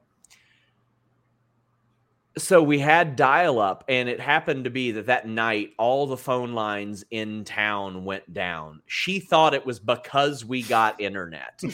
so 2.39 2.63
we 2.63 2.79
had 2.79 3.17
dial 3.17 3.59
up 3.59 3.85
and 3.89 4.09
it 4.09 4.21
happened 4.21 4.65
to 4.65 4.71
be 4.71 4.93
that 4.93 5.07
that 5.07 5.29
night 5.29 5.73
all 5.79 6.07
the 6.07 6.17
phone 6.17 6.53
lines 6.53 7.05
in 7.11 7.45
town 7.45 8.05
went 8.05 8.33
down. 8.33 8.81
She 8.87 9.21
thought 9.21 9.55
it 9.55 9.67
was 9.67 9.79
because 9.79 10.45
we 10.45 10.63
got 10.63 11.01
internet. 11.01 11.61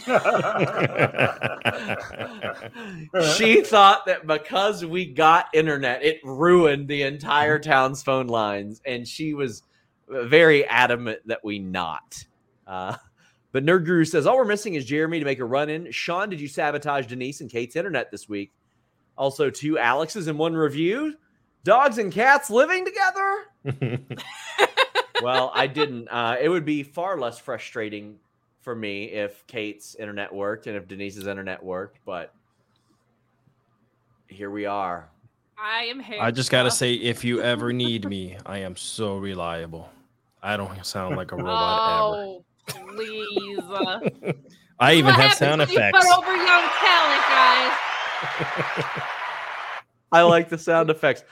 She 3.36 3.62
thought 3.62 4.06
that 4.06 4.26
because 4.26 4.84
we 4.84 5.06
got 5.06 5.46
internet 5.52 6.02
it 6.02 6.20
ruined 6.24 6.88
the 6.88 7.02
entire 7.02 7.58
town's 7.58 8.02
phone 8.02 8.26
lines 8.26 8.80
and 8.84 9.06
she 9.06 9.34
was 9.34 9.62
very 10.08 10.64
adamant 10.66 11.20
that 11.26 11.40
we 11.44 11.58
not. 11.58 12.24
Uh, 12.66 12.96
but 13.52 13.64
nerd 13.64 13.84
guru 13.84 14.04
says 14.04 14.26
all 14.26 14.36
we're 14.36 14.44
missing 14.44 14.74
is 14.74 14.84
jeremy 14.84 15.18
to 15.18 15.24
make 15.24 15.38
a 15.38 15.44
run 15.44 15.68
in 15.68 15.90
sean 15.92 16.28
did 16.28 16.40
you 16.40 16.48
sabotage 16.48 17.06
denise 17.06 17.40
and 17.40 17.50
kate's 17.50 17.76
internet 17.76 18.10
this 18.10 18.28
week 18.28 18.52
also, 19.16 19.50
two 19.50 19.78
Alexes 19.78 20.28
in 20.28 20.36
one 20.36 20.54
review. 20.54 21.16
Dogs 21.62 21.98
and 21.98 22.12
cats 22.12 22.50
living 22.50 22.84
together. 22.84 24.06
well, 25.22 25.50
I 25.54 25.66
didn't. 25.66 26.08
Uh, 26.08 26.36
it 26.40 26.48
would 26.48 26.64
be 26.64 26.82
far 26.82 27.18
less 27.18 27.38
frustrating 27.38 28.18
for 28.60 28.74
me 28.74 29.04
if 29.04 29.46
Kate's 29.46 29.94
internet 29.94 30.32
worked 30.34 30.66
and 30.66 30.76
if 30.76 30.88
Denise's 30.88 31.26
internet 31.26 31.62
worked, 31.62 32.00
but 32.04 32.34
here 34.26 34.50
we 34.50 34.66
are. 34.66 35.08
I 35.58 35.84
am 35.84 36.00
here. 36.00 36.18
I 36.20 36.30
just 36.30 36.50
gotta 36.50 36.70
say, 36.70 36.94
if 36.94 37.24
you 37.24 37.40
ever 37.40 37.72
need 37.72 38.08
me, 38.08 38.36
I 38.44 38.58
am 38.58 38.76
so 38.76 39.18
reliable. 39.18 39.90
I 40.42 40.56
don't 40.56 40.84
sound 40.84 41.16
like 41.16 41.32
a 41.32 41.36
robot 41.36 42.16
ever. 42.16 42.26
Oh, 42.26 42.44
Please. 42.66 43.58
Uh, 43.60 44.00
I 44.80 44.94
even 44.94 45.06
what 45.06 45.20
have 45.20 45.34
sound 45.34 45.60
when 45.60 45.68
effects. 45.68 46.04
You 46.04 46.10
put 46.10 46.18
over 46.18 46.36
young 46.36 46.46
talent, 46.46 47.22
guys. 47.28 47.78
I 50.12 50.22
like 50.22 50.48
the 50.48 50.58
sound 50.58 50.90
effects. 50.90 51.24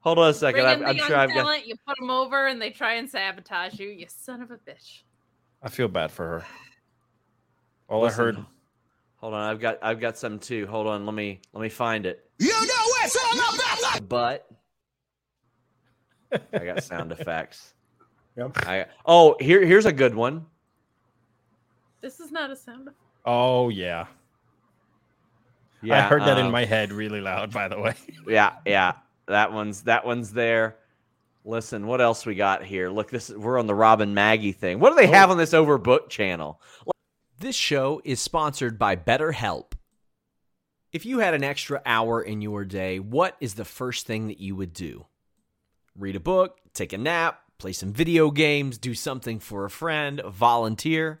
Hold 0.00 0.18
on 0.18 0.30
a 0.30 0.34
second. 0.34 0.62
Bring 0.62 0.66
I'm, 0.66 0.80
the 0.80 0.86
I'm 0.88 0.96
young 0.96 1.06
sure 1.06 1.16
I've 1.16 1.34
got. 1.34 1.66
You 1.66 1.74
put 1.86 1.96
them 1.98 2.10
over, 2.10 2.46
and 2.46 2.60
they 2.60 2.70
try 2.70 2.94
and 2.94 3.08
sabotage 3.08 3.78
you. 3.78 3.88
You 3.88 4.06
son 4.08 4.42
of 4.42 4.50
a 4.50 4.56
bitch. 4.56 5.02
I 5.62 5.68
feel 5.68 5.88
bad 5.88 6.10
for 6.10 6.26
her. 6.26 6.46
All 7.88 8.02
Listen, 8.02 8.20
I 8.20 8.24
heard. 8.24 8.46
Hold 9.16 9.34
on, 9.34 9.50
I've 9.50 9.60
got 9.60 9.78
I've 9.82 10.00
got 10.00 10.16
some 10.16 10.38
too. 10.38 10.66
Hold 10.66 10.86
on, 10.86 11.04
let 11.04 11.14
me 11.14 11.40
let 11.52 11.60
me 11.62 11.68
find 11.68 12.06
it. 12.06 12.30
You 12.38 12.48
know 12.48 12.84
it's 13.02 13.16
all 13.16 13.54
about 13.54 14.08
But 14.08 14.46
I 16.52 16.64
got 16.64 16.82
sound 16.82 17.12
effects. 17.12 17.74
Yep. 18.36 18.68
I 18.68 18.86
oh 19.04 19.34
here 19.40 19.66
here's 19.66 19.84
a 19.84 19.92
good 19.92 20.14
one. 20.14 20.46
This 22.00 22.20
is 22.20 22.30
not 22.30 22.52
a 22.52 22.56
sound. 22.56 22.88
Oh 23.24 23.68
yeah. 23.68 24.06
Yeah, 25.82 26.04
I 26.04 26.08
heard 26.08 26.22
that 26.22 26.38
in 26.38 26.46
um, 26.46 26.52
my 26.52 26.64
head 26.64 26.92
really 26.92 27.20
loud. 27.20 27.52
By 27.52 27.68
the 27.68 27.78
way. 27.78 27.94
Yeah, 28.26 28.54
yeah. 28.66 28.92
That 29.26 29.52
one's 29.52 29.82
that 29.82 30.04
one's 30.04 30.32
there. 30.32 30.76
Listen, 31.44 31.86
what 31.86 32.00
else 32.00 32.26
we 32.26 32.34
got 32.34 32.64
here? 32.64 32.90
Look, 32.90 33.10
this 33.10 33.30
we're 33.30 33.58
on 33.58 33.66
the 33.66 33.74
Robin 33.74 34.12
Maggie 34.12 34.52
thing. 34.52 34.80
What 34.80 34.90
do 34.90 34.96
they 34.96 35.06
have 35.06 35.30
on 35.30 35.38
this 35.38 35.52
Overbook 35.52 36.08
channel? 36.08 36.60
This 37.38 37.56
show 37.56 38.02
is 38.04 38.20
sponsored 38.20 38.78
by 38.78 38.96
BetterHelp. 38.96 39.72
If 40.92 41.06
you 41.06 41.20
had 41.20 41.34
an 41.34 41.44
extra 41.44 41.80
hour 41.86 42.20
in 42.20 42.42
your 42.42 42.64
day, 42.64 42.98
what 42.98 43.36
is 43.40 43.54
the 43.54 43.64
first 43.64 44.06
thing 44.06 44.28
that 44.28 44.40
you 44.40 44.56
would 44.56 44.72
do? 44.72 45.06
Read 45.94 46.16
a 46.16 46.20
book, 46.20 46.58
take 46.72 46.92
a 46.92 46.98
nap, 46.98 47.40
play 47.58 47.72
some 47.72 47.92
video 47.92 48.30
games, 48.30 48.78
do 48.78 48.94
something 48.94 49.38
for 49.38 49.64
a 49.64 49.70
friend, 49.70 50.20
volunteer. 50.26 51.20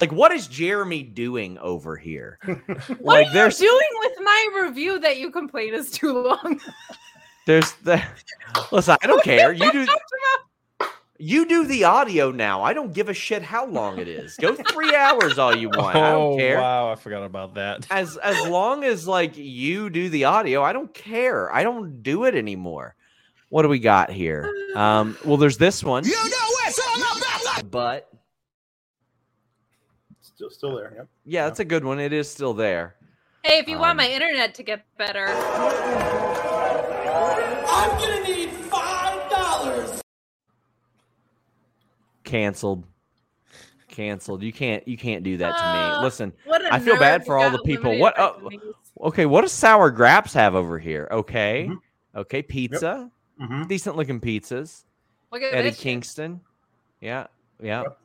Like, 0.00 0.12
what 0.12 0.30
is 0.32 0.46
Jeremy 0.46 1.02
doing 1.02 1.58
over 1.58 1.96
here? 1.96 2.38
What 2.46 3.00
like, 3.02 3.26
are 3.28 3.32
there's 3.32 3.60
you 3.60 3.68
doing 3.68 4.10
with 4.10 4.24
my 4.24 4.48
review 4.62 4.98
that 5.00 5.16
you 5.16 5.30
complain 5.30 5.74
is 5.74 5.90
too 5.90 6.12
long? 6.12 6.60
there's 7.46 7.72
the 7.84 8.02
listen. 8.72 8.96
I 9.02 9.06
don't 9.06 9.22
care. 9.24 9.52
You 9.52 9.72
do 9.72 9.86
you 11.18 11.46
do 11.46 11.64
the 11.66 11.84
audio 11.84 12.30
now. 12.30 12.62
I 12.62 12.74
don't 12.74 12.92
give 12.92 13.08
a 13.08 13.14
shit 13.14 13.42
how 13.42 13.64
long 13.66 13.98
it 13.98 14.06
is. 14.06 14.36
Go 14.36 14.54
three 14.54 14.94
hours 14.94 15.38
all 15.38 15.56
you 15.56 15.70
want. 15.70 15.96
I 15.96 16.10
don't 16.10 16.34
Oh 16.34 16.36
care. 16.36 16.58
wow, 16.58 16.92
I 16.92 16.94
forgot 16.96 17.24
about 17.24 17.54
that. 17.54 17.86
As 17.90 18.18
as 18.18 18.46
long 18.46 18.84
as 18.84 19.08
like 19.08 19.36
you 19.36 19.88
do 19.88 20.10
the 20.10 20.24
audio, 20.24 20.62
I 20.62 20.74
don't 20.74 20.92
care. 20.92 21.50
I 21.54 21.62
don't 21.62 22.02
do 22.02 22.24
it 22.24 22.34
anymore. 22.34 22.94
What 23.48 23.62
do 23.62 23.68
we 23.68 23.78
got 23.78 24.10
here? 24.10 24.52
Um, 24.74 25.16
well, 25.24 25.36
there's 25.38 25.56
this 25.56 25.82
one, 25.82 26.04
You 26.04 26.10
know 26.12 26.46
it's 26.66 26.78
all 26.80 26.96
about 27.18 27.70
but 27.70 28.08
Still, 30.36 30.50
still 30.50 30.76
there. 30.76 30.92
Yep. 30.94 31.08
yeah, 31.24 31.44
that's 31.46 31.60
a 31.60 31.64
good 31.64 31.82
one. 31.82 31.98
It 31.98 32.12
is 32.12 32.30
still 32.30 32.52
there. 32.52 32.96
Hey, 33.42 33.58
if 33.58 33.68
you 33.68 33.76
Um, 33.76 33.80
want 33.80 33.96
my 33.96 34.06
internet 34.08 34.54
to 34.56 34.62
get 34.62 34.84
better, 34.98 35.28
I'm 35.28 35.34
gonna 37.98 38.20
need 38.22 38.50
five 38.50 39.30
dollars. 39.30 40.02
Canceled. 42.24 42.84
Canceled. 43.88 44.42
You 44.42 44.52
can't. 44.52 44.86
You 44.86 44.98
can't 44.98 45.24
do 45.24 45.38
that 45.38 45.56
to 45.56 45.64
Uh, 45.64 45.98
me. 46.00 46.04
Listen. 46.04 46.34
what 46.44 46.60
a 46.62 46.74
I 46.74 46.80
feel 46.80 46.98
bad 46.98 47.24
for 47.24 47.38
all 47.38 47.50
the 47.50 47.62
people. 47.62 47.96
What? 47.98 48.14
by 48.16 48.22
Oh, 48.22 48.50
okay. 49.08 49.24
What 49.24 49.40
does 49.40 49.52
sour 49.52 49.90
graps 49.90 50.34
have 50.34 50.54
over 50.54 50.78
here? 50.78 51.08
Okay. 51.10 51.68
Mhm. 51.70 51.78
Okay. 52.14 52.42
Pizza. 52.42 53.10
hmm 53.38 53.62
Decent 53.64 53.96
looking 53.96 54.20
pizzas. 54.20 54.84
Look 55.32 55.40
at 55.42 55.54
Eddie 55.54 55.70
this 55.70 55.76
shit. 55.78 55.82
Kingston. 55.82 56.42
Yeah. 57.00 57.28
Yeah. 57.62 57.82
Yep. 57.84 57.98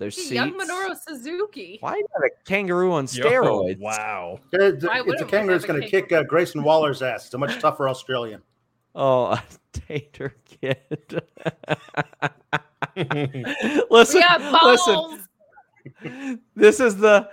There's 0.00 0.16
Gee, 0.16 0.22
seats. 0.22 0.32
Young 0.32 0.58
Minoru 0.58 0.96
Suzuki. 1.06 1.76
Why 1.80 1.96
you 1.96 2.06
got 2.16 2.24
a 2.24 2.30
kangaroo 2.46 2.90
on 2.92 3.04
Yo, 3.12 3.22
steroids? 3.22 3.78
wow. 3.80 4.40
It's, 4.50 4.82
Why 4.82 5.02
it's 5.06 5.20
a 5.20 5.26
kangaroo 5.26 5.52
that's 5.52 5.66
going 5.66 5.82
to 5.82 5.86
kick 5.86 6.10
uh, 6.10 6.22
Grayson 6.22 6.62
Waller's 6.62 7.02
ass. 7.02 7.26
It's 7.26 7.34
a 7.34 7.38
much 7.38 7.58
tougher 7.60 7.86
Australian. 7.86 8.40
Oh, 8.94 9.26
a 9.32 9.42
tater 9.72 10.34
kid. 10.46 11.22
Listen, 13.90 14.22
listen. 14.64 15.20
This 16.56 16.80
is 16.80 16.96
the 16.96 17.28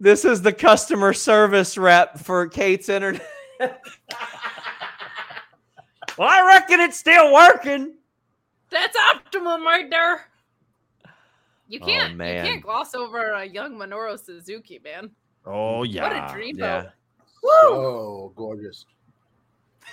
this 0.00 0.24
is 0.24 0.40
the 0.42 0.52
customer 0.52 1.12
service 1.12 1.76
rep 1.78 2.18
for 2.18 2.48
Kate's 2.48 2.88
internet. 2.88 3.22
well, 3.60 3.78
I 6.20 6.46
reckon 6.46 6.80
it's 6.80 6.98
still 6.98 7.32
working. 7.32 7.94
That's 8.70 8.96
optimum 9.14 9.64
right 9.64 9.88
there. 9.88 10.26
You 11.68 11.80
Oh, 11.82 11.86
can't 11.86 12.12
you 12.12 12.16
man. 12.18 12.44
can't 12.46 12.62
gloss 12.62 12.94
over 12.94 13.32
a 13.32 13.44
young 13.44 13.74
Minoru 13.76 14.18
Suzuki, 14.18 14.80
man. 14.82 15.10
Oh 15.44 15.82
yeah. 15.82 16.02
What 16.02 16.30
a 16.30 16.32
dream 16.32 16.56
Yeah, 16.58 16.90
Woo! 17.42 17.50
Oh, 17.52 18.32
gorgeous. 18.36 18.84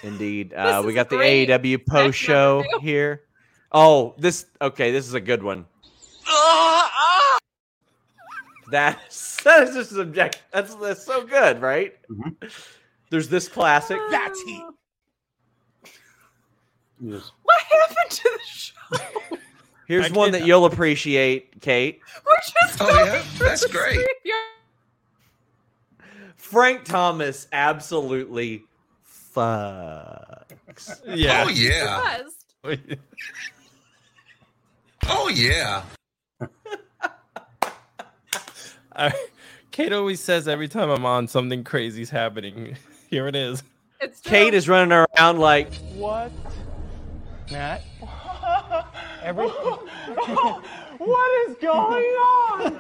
indeed. 0.04 0.54
Uh, 0.54 0.82
we 0.86 0.90
is 0.90 0.96
got 0.96 1.10
the 1.10 1.18
great. 1.18 1.50
AEW 1.50 1.86
post 1.88 2.18
show 2.18 2.64
here. 2.82 3.24
Oh, 3.72 4.14
this 4.18 4.46
okay. 4.62 4.92
This 4.92 5.08
is 5.08 5.14
a 5.16 5.22
good 5.22 5.42
one. 5.44 5.66
That's 8.70 9.42
that 9.44 9.68
is 9.68 9.76
just 9.76 9.92
subject. 9.92 10.42
That's 10.52 10.76
that's 10.76 11.04
so 11.04 11.26
good, 11.26 11.62
right? 11.62 11.94
Mhm. 12.10 12.36
There's 13.10 13.30
this 13.30 13.48
classic. 13.48 14.00
That's 14.10 14.40
heat. 14.42 14.64
Yes. 17.02 17.32
What 17.44 17.62
happened 17.62 18.12
to 18.12 18.30
the 18.32 18.40
show? 18.46 19.38
Here's 19.88 20.12
I 20.12 20.14
one 20.14 20.32
that 20.32 20.46
you'll 20.46 20.66
appreciate, 20.66 21.62
Kate. 21.62 22.00
We're 22.26 22.36
just 22.62 22.82
Oh, 22.82 22.88
going 22.88 23.06
yeah? 23.06 23.24
That's 23.40 23.62
the 23.64 23.70
great. 23.70 23.96
graveyard. 23.96 24.40
Frank 26.36 26.86
Thomas 26.86 27.48
absolutely 27.52 28.64
fucks. 29.36 31.02
Yeah. 31.08 31.46
Oh 31.46 31.50
yeah. 31.50 32.22
Oh 35.06 35.28
yeah. 35.28 35.84
I, 38.96 39.12
Kate 39.72 39.92
always 39.92 40.22
says 40.22 40.48
every 40.48 40.68
time 40.70 40.90
I'm 40.90 41.06
on, 41.06 41.28
something 41.28 41.64
crazy's 41.66 42.10
happening. 42.10 42.78
Here 43.10 43.28
it 43.28 43.36
is. 43.36 43.64
It's 44.00 44.22
Kate 44.22 44.54
is 44.54 44.70
running 44.70 44.92
around 44.94 45.40
like, 45.40 45.74
What? 45.96 46.32
Matt? 47.52 47.82
Every... 49.24 49.48
what 50.98 51.50
is 51.50 51.56
going 51.62 52.04
on? 52.04 52.74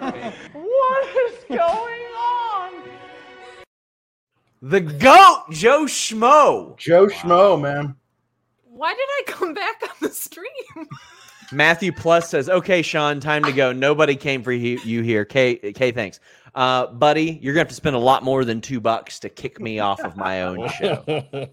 What 0.54 1.08
is 1.28 1.44
going 1.50 1.60
on? 1.60 2.84
the 4.62 4.80
goat, 4.80 5.44
Joe 5.52 5.84
Schmo. 5.86 6.78
Joe 6.78 7.08
Schmo, 7.08 7.62
man. 7.62 7.96
Why 8.64 8.94
did 8.94 9.00
I 9.00 9.24
come 9.28 9.54
back 9.54 9.82
on 9.84 9.96
the 10.02 10.10
stream? 10.10 10.88
Matthew 11.52 11.91
Plus 11.91 12.30
says, 12.30 12.50
"Okay, 12.50 12.82
Sean, 12.82 13.20
time 13.20 13.44
to 13.44 13.52
go. 13.52 13.72
Nobody 13.72 14.16
came 14.16 14.41
for 14.41 14.52
you, 14.52 14.80
you 14.84 15.02
here. 15.02 15.26
K, 15.26 15.56
K, 15.56 15.91
thanks, 15.91 16.20
uh, 16.56 16.88
buddy. 16.88 17.39
You're 17.41 17.54
gonna 17.54 17.62
have 17.62 17.70
to 17.70 17.74
spend 17.76 17.95
a 17.95 17.99
lot 17.99 18.24
more 18.24 18.45
than 18.45 18.62
two 18.62 18.80
bucks 18.80 19.20
to 19.22 19.30
kick 19.30 19.60
me 19.60 19.80
off 19.80 19.99
of 20.01 20.16
my 20.16 20.43
own 20.43 20.70
show. 20.80 21.04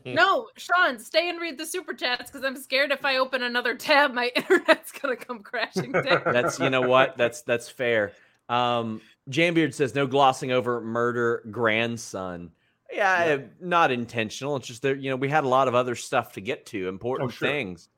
No, 0.05 0.49
Sean, 0.57 0.99
stay 0.99 1.29
and 1.31 1.41
read 1.41 1.57
the 1.59 1.67
super 1.67 1.95
chats 1.95 2.31
because 2.31 2.45
I'm 2.45 2.57
scared 2.57 2.91
if 2.93 3.05
I 3.05 3.17
open 3.17 3.43
another 3.43 3.75
tab, 3.75 4.13
my 4.13 4.31
internet's 4.37 4.93
gonna 4.93 5.17
come 5.17 5.41
crashing 5.41 5.93
down. 5.93 6.23
That's 6.25 6.59
you 6.59 6.71
know 6.71 6.83
what? 6.83 7.17
That's 7.17 7.43
that's 7.43 7.69
fair." 7.69 8.13
Um, 8.49 9.01
Jambeard 9.31 9.75
says, 9.75 9.95
"No 9.95 10.07
glossing 10.07 10.53
over 10.53 10.81
murder 10.81 11.43
grandson." 11.51 12.51
Yeah, 12.93 13.39
not 13.61 13.93
intentional. 13.93 14.57
It's 14.57 14.67
just 14.67 14.83
that 14.83 14.99
you 15.01 15.11
know 15.11 15.17
we 15.17 15.29
had 15.29 15.45
a 15.45 15.49
lot 15.49 15.69
of 15.69 15.77
other 15.77 15.95
stuff 15.95 16.33
to 16.33 16.41
get 16.41 16.67
to, 16.67 16.89
important 16.89 17.29
Oh, 17.29 17.31
sure. 17.31 17.47
things, 17.49 17.89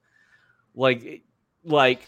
like 0.75 1.23
like 1.65 2.07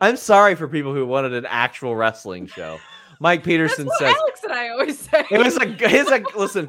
I'm 0.00 0.16
sorry 0.16 0.54
for 0.54 0.68
people 0.68 0.94
who 0.94 1.06
wanted 1.06 1.34
an 1.34 1.46
actual 1.46 1.96
wrestling 1.96 2.46
show. 2.46 2.78
Mike 3.20 3.42
Peterson 3.42 3.86
what 3.86 3.98
says 3.98 4.14
Alex 4.14 4.44
and 4.44 4.52
I 4.52 4.68
always 4.68 4.98
say. 4.98 5.24
it 5.30 5.38
was 5.38 5.56
a 5.56 5.76
it's 5.80 6.10
a 6.10 6.38
listen. 6.38 6.68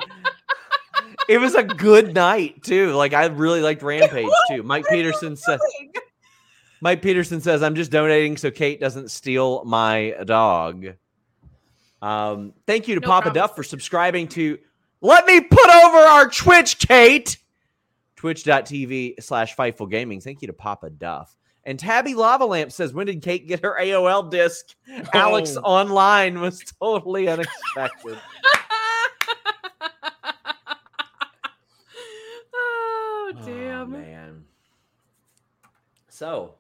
It 1.28 1.38
was 1.38 1.54
a 1.54 1.64
good 1.64 2.14
night 2.16 2.64
too. 2.64 2.94
Like 2.94 3.14
I 3.14 3.26
really 3.28 3.62
liked 3.62 3.84
Rampage 3.84 4.28
too. 4.50 4.64
Mike 4.64 4.86
Peterson 4.90 5.36
says 5.36 5.62
Mike 6.82 7.02
Peterson 7.02 7.40
says 7.42 7.62
I'm 7.62 7.76
just 7.76 7.92
donating 7.92 8.38
so 8.38 8.50
Kate 8.50 8.80
doesn't 8.80 9.12
steal 9.12 9.64
my 9.66 10.16
dog. 10.26 10.96
Um, 12.02 12.54
thank 12.66 12.88
you 12.88 12.96
to 12.96 13.02
No 13.02 13.08
Papa 13.08 13.24
problem. 13.26 13.42
Duff 13.42 13.56
for 13.56 13.64
subscribing 13.64 14.28
to 14.30 14.58
Let 15.02 15.26
me 15.26 15.42
put 15.42 15.70
over 15.70 15.98
our 15.98 16.30
Twitch, 16.30 16.80
Kate. 16.80 17.38
Twitch.tv 18.16 19.22
slash 19.22 19.56
Fightful 19.56 19.90
Gaming. 19.90 20.20
Thank 20.20 20.42
you 20.42 20.48
to 20.48 20.54
Papa 20.54 20.90
Duff. 20.90 21.36
And 21.70 21.78
Tabby 21.78 22.16
Lava 22.16 22.46
Lamp 22.48 22.72
says, 22.72 22.94
When 22.96 23.06
did 23.06 23.22
Kate 23.22 23.48
get 23.48 23.64
her 23.64 23.78
AOL 23.80 24.32
disc? 24.32 24.74
Oh. 24.92 25.04
Alex 25.14 25.56
Oh. 25.56 25.62
online 25.62 26.42
was 26.42 26.64
totally 26.82 27.28
unexpected. 27.28 28.18
oh 32.56 33.32
Oh, 33.32 33.32
damn! 33.46 33.92
man. 33.92 34.44
So 36.08 36.56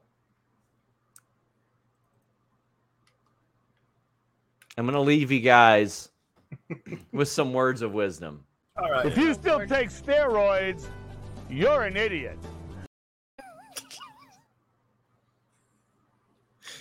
I'm 4.77 4.85
gonna 4.85 5.01
leave 5.01 5.31
you 5.31 5.39
guys 5.39 6.09
with 7.11 7.29
some 7.29 7.51
words 7.51 7.81
of 7.81 7.93
wisdom. 7.93 8.43
All 8.77 8.91
right. 8.91 9.07
If 9.07 9.17
you 9.17 9.33
still 9.33 9.65
take 9.65 9.89
steroids, 9.89 10.85
you're 11.49 11.81
an 11.81 11.97
idiot. 11.97 12.37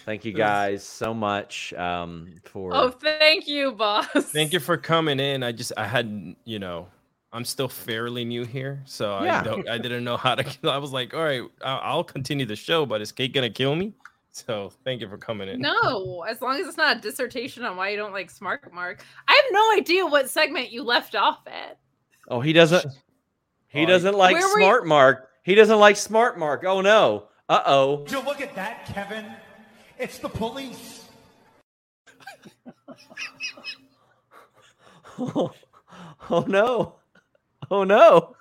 Thank 0.08 0.24
you 0.24 0.32
guys 0.32 0.82
so 0.84 1.12
much 1.12 1.74
um, 1.74 2.32
for 2.42 2.74
oh, 2.74 2.88
thank 2.88 3.46
you, 3.46 3.72
boss. 3.72 4.06
Thank 4.32 4.54
you 4.54 4.58
for 4.58 4.78
coming 4.78 5.20
in. 5.20 5.42
I 5.42 5.52
just 5.52 5.70
I 5.76 5.86
hadn't, 5.86 6.38
you 6.46 6.58
know, 6.58 6.88
I'm 7.30 7.44
still 7.44 7.68
fairly 7.68 8.24
new 8.24 8.46
here, 8.46 8.80
so 8.86 9.22
Yeah. 9.22 9.40
I 9.40 9.42
don't 9.42 9.68
I 9.68 9.76
didn't 9.76 10.04
know 10.04 10.16
how 10.16 10.34
to. 10.34 10.46
I 10.70 10.78
was 10.78 10.92
like, 10.92 11.12
all 11.12 11.22
right, 11.22 11.42
I'll, 11.62 11.80
I'll 11.82 12.04
continue 12.04 12.46
the 12.46 12.56
show, 12.56 12.86
but 12.86 13.02
is 13.02 13.12
Kate 13.12 13.34
gonna 13.34 13.50
kill 13.50 13.76
me? 13.76 13.92
So 14.30 14.72
thank 14.82 15.02
you 15.02 15.10
for 15.10 15.18
coming 15.18 15.46
in. 15.46 15.60
No, 15.60 16.24
as 16.26 16.40
long 16.40 16.58
as 16.58 16.66
it's 16.66 16.78
not 16.78 16.96
a 16.96 17.00
dissertation 17.00 17.66
on 17.66 17.76
why 17.76 17.90
you 17.90 17.98
don't 17.98 18.14
like 18.14 18.30
Smart 18.30 18.72
Mark. 18.72 19.04
I 19.28 19.34
have 19.34 19.52
no 19.52 19.76
idea 19.76 20.06
what 20.06 20.30
segment 20.30 20.72
you 20.72 20.84
left 20.84 21.16
off 21.16 21.40
at. 21.46 21.80
Oh, 22.28 22.40
he 22.40 22.54
doesn't. 22.54 22.86
He 23.66 23.82
Oh, 23.82 23.86
doesn't 23.86 24.14
like 24.14 24.36
Where 24.36 24.48
were 24.48 24.60
you- 24.60 24.64
Smart 24.64 24.86
Mark. 24.86 25.28
He 25.42 25.54
doesn't 25.54 25.78
like 25.78 25.96
Smart 25.98 26.38
Mark. 26.38 26.64
Oh 26.64 26.80
no. 26.80 27.24
Uh 27.46 27.60
oh. 27.66 28.06
You 28.08 28.20
look 28.20 28.40
at 28.40 28.54
that, 28.54 28.86
Kevin. 28.86 29.26
It's 29.98 30.18
the 30.18 30.28
police. 30.28 31.04
Oh 36.30 36.44
no. 36.46 36.94
Oh 37.70 37.82
no. 37.84 38.34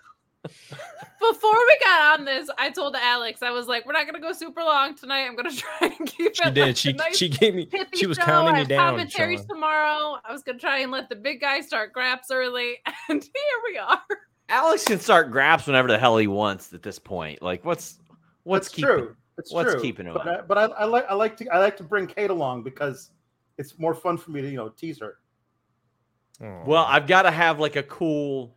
Before 0.43 1.53
we 1.55 1.79
got 1.83 2.19
on 2.19 2.25
this, 2.25 2.49
I 2.57 2.69
told 2.69 2.95
Alex, 2.95 3.41
I 3.41 3.49
was 3.51 3.67
like, 3.67 3.85
we're 3.85 3.93
not 3.93 4.05
gonna 4.05 4.19
go 4.19 4.31
super 4.31 4.61
long 4.61 4.95
tonight. 4.95 5.25
I'm 5.25 5.35
gonna 5.35 5.51
try 5.55 5.87
and 5.97 6.07
keep 6.07 6.35
She 6.35 6.43
it. 6.47 6.53
did. 6.53 6.67
like 6.67 6.77
She 6.77 6.89
a 6.91 6.93
nice 6.93 7.17
she 7.17 7.29
gave 7.29 7.55
me. 7.55 7.65
pithy 7.65 7.97
She 7.97 8.05
was 8.05 8.17
show. 8.17 8.23
counting 8.25 8.55
I 8.55 8.59
me 8.59 8.65
down. 8.65 8.91
Commentaries 8.91 9.39
Sean. 9.39 9.47
tomorrow. 9.47 10.17
I 10.23 10.31
was 10.31 10.43
gonna 10.43 10.59
try 10.59 10.79
and 10.79 10.91
let 10.91 11.09
the 11.09 11.15
big 11.15 11.41
guy 11.41 11.61
start 11.61 11.93
graps 11.93 12.29
early, 12.31 12.75
and 13.09 13.23
here 13.23 13.31
we 13.71 13.77
are. 13.79 14.01
Alex 14.49 14.83
can 14.85 14.99
start 14.99 15.31
graps 15.31 15.65
whenever 15.67 15.87
the 15.87 15.97
hell 15.97 16.17
he 16.17 16.27
wants 16.27 16.71
at 16.73 16.83
this 16.83 16.99
point. 16.99 17.41
Like 17.41 17.65
what's 17.65 17.97
what's 18.43 18.67
That's 18.67 18.75
keeping 18.75 18.89
true. 18.91 19.15
It's 19.37 19.51
what's 19.53 19.73
true. 19.73 19.81
keeping 19.81 20.07
him 20.07 20.13
but 20.13 20.27
up? 20.27 20.39
I, 20.39 20.41
but 20.41 20.57
I, 20.57 20.63
I 20.65 20.85
like 20.85 21.05
I 21.09 21.13
like 21.13 21.37
to 21.37 21.47
I 21.49 21.59
like 21.59 21.77
to 21.77 21.83
bring 21.83 22.07
Kate 22.07 22.29
along 22.31 22.63
because 22.63 23.11
it's 23.57 23.77
more 23.77 23.93
fun 23.93 24.17
for 24.17 24.31
me 24.31 24.41
to 24.41 24.49
you 24.49 24.57
know 24.57 24.69
tease 24.69 24.99
her. 24.99 25.17
Aw. 26.41 26.63
Well, 26.65 26.83
I've 26.87 27.07
got 27.07 27.23
to 27.23 27.31
have 27.31 27.59
like 27.59 27.75
a 27.75 27.83
cool 27.83 28.55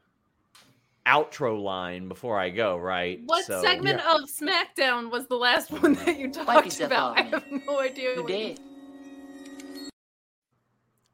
outro 1.07 1.61
line 1.63 2.09
before 2.09 2.39
I 2.39 2.51
go, 2.51 2.77
right? 2.77 3.21
What 3.27 3.45
So- 3.45 3.63
segment 3.63 4.01
of 4.01 4.23
SmackDown 4.23 5.11
was 5.11 5.27
the 5.27 5.37
last 5.37 5.71
one 5.83 5.95
that 5.95 6.19
you 6.19 6.31
talked 6.31 6.67
yourself 6.67 6.91
about? 6.91 7.11
off, 7.13 7.19
I 7.19 7.23
have 7.23 7.45
no 7.67 7.81
idea. 7.81 8.15
You 8.17 8.23
what 8.23 8.31
you- 8.33 8.55
dead. 8.55 8.59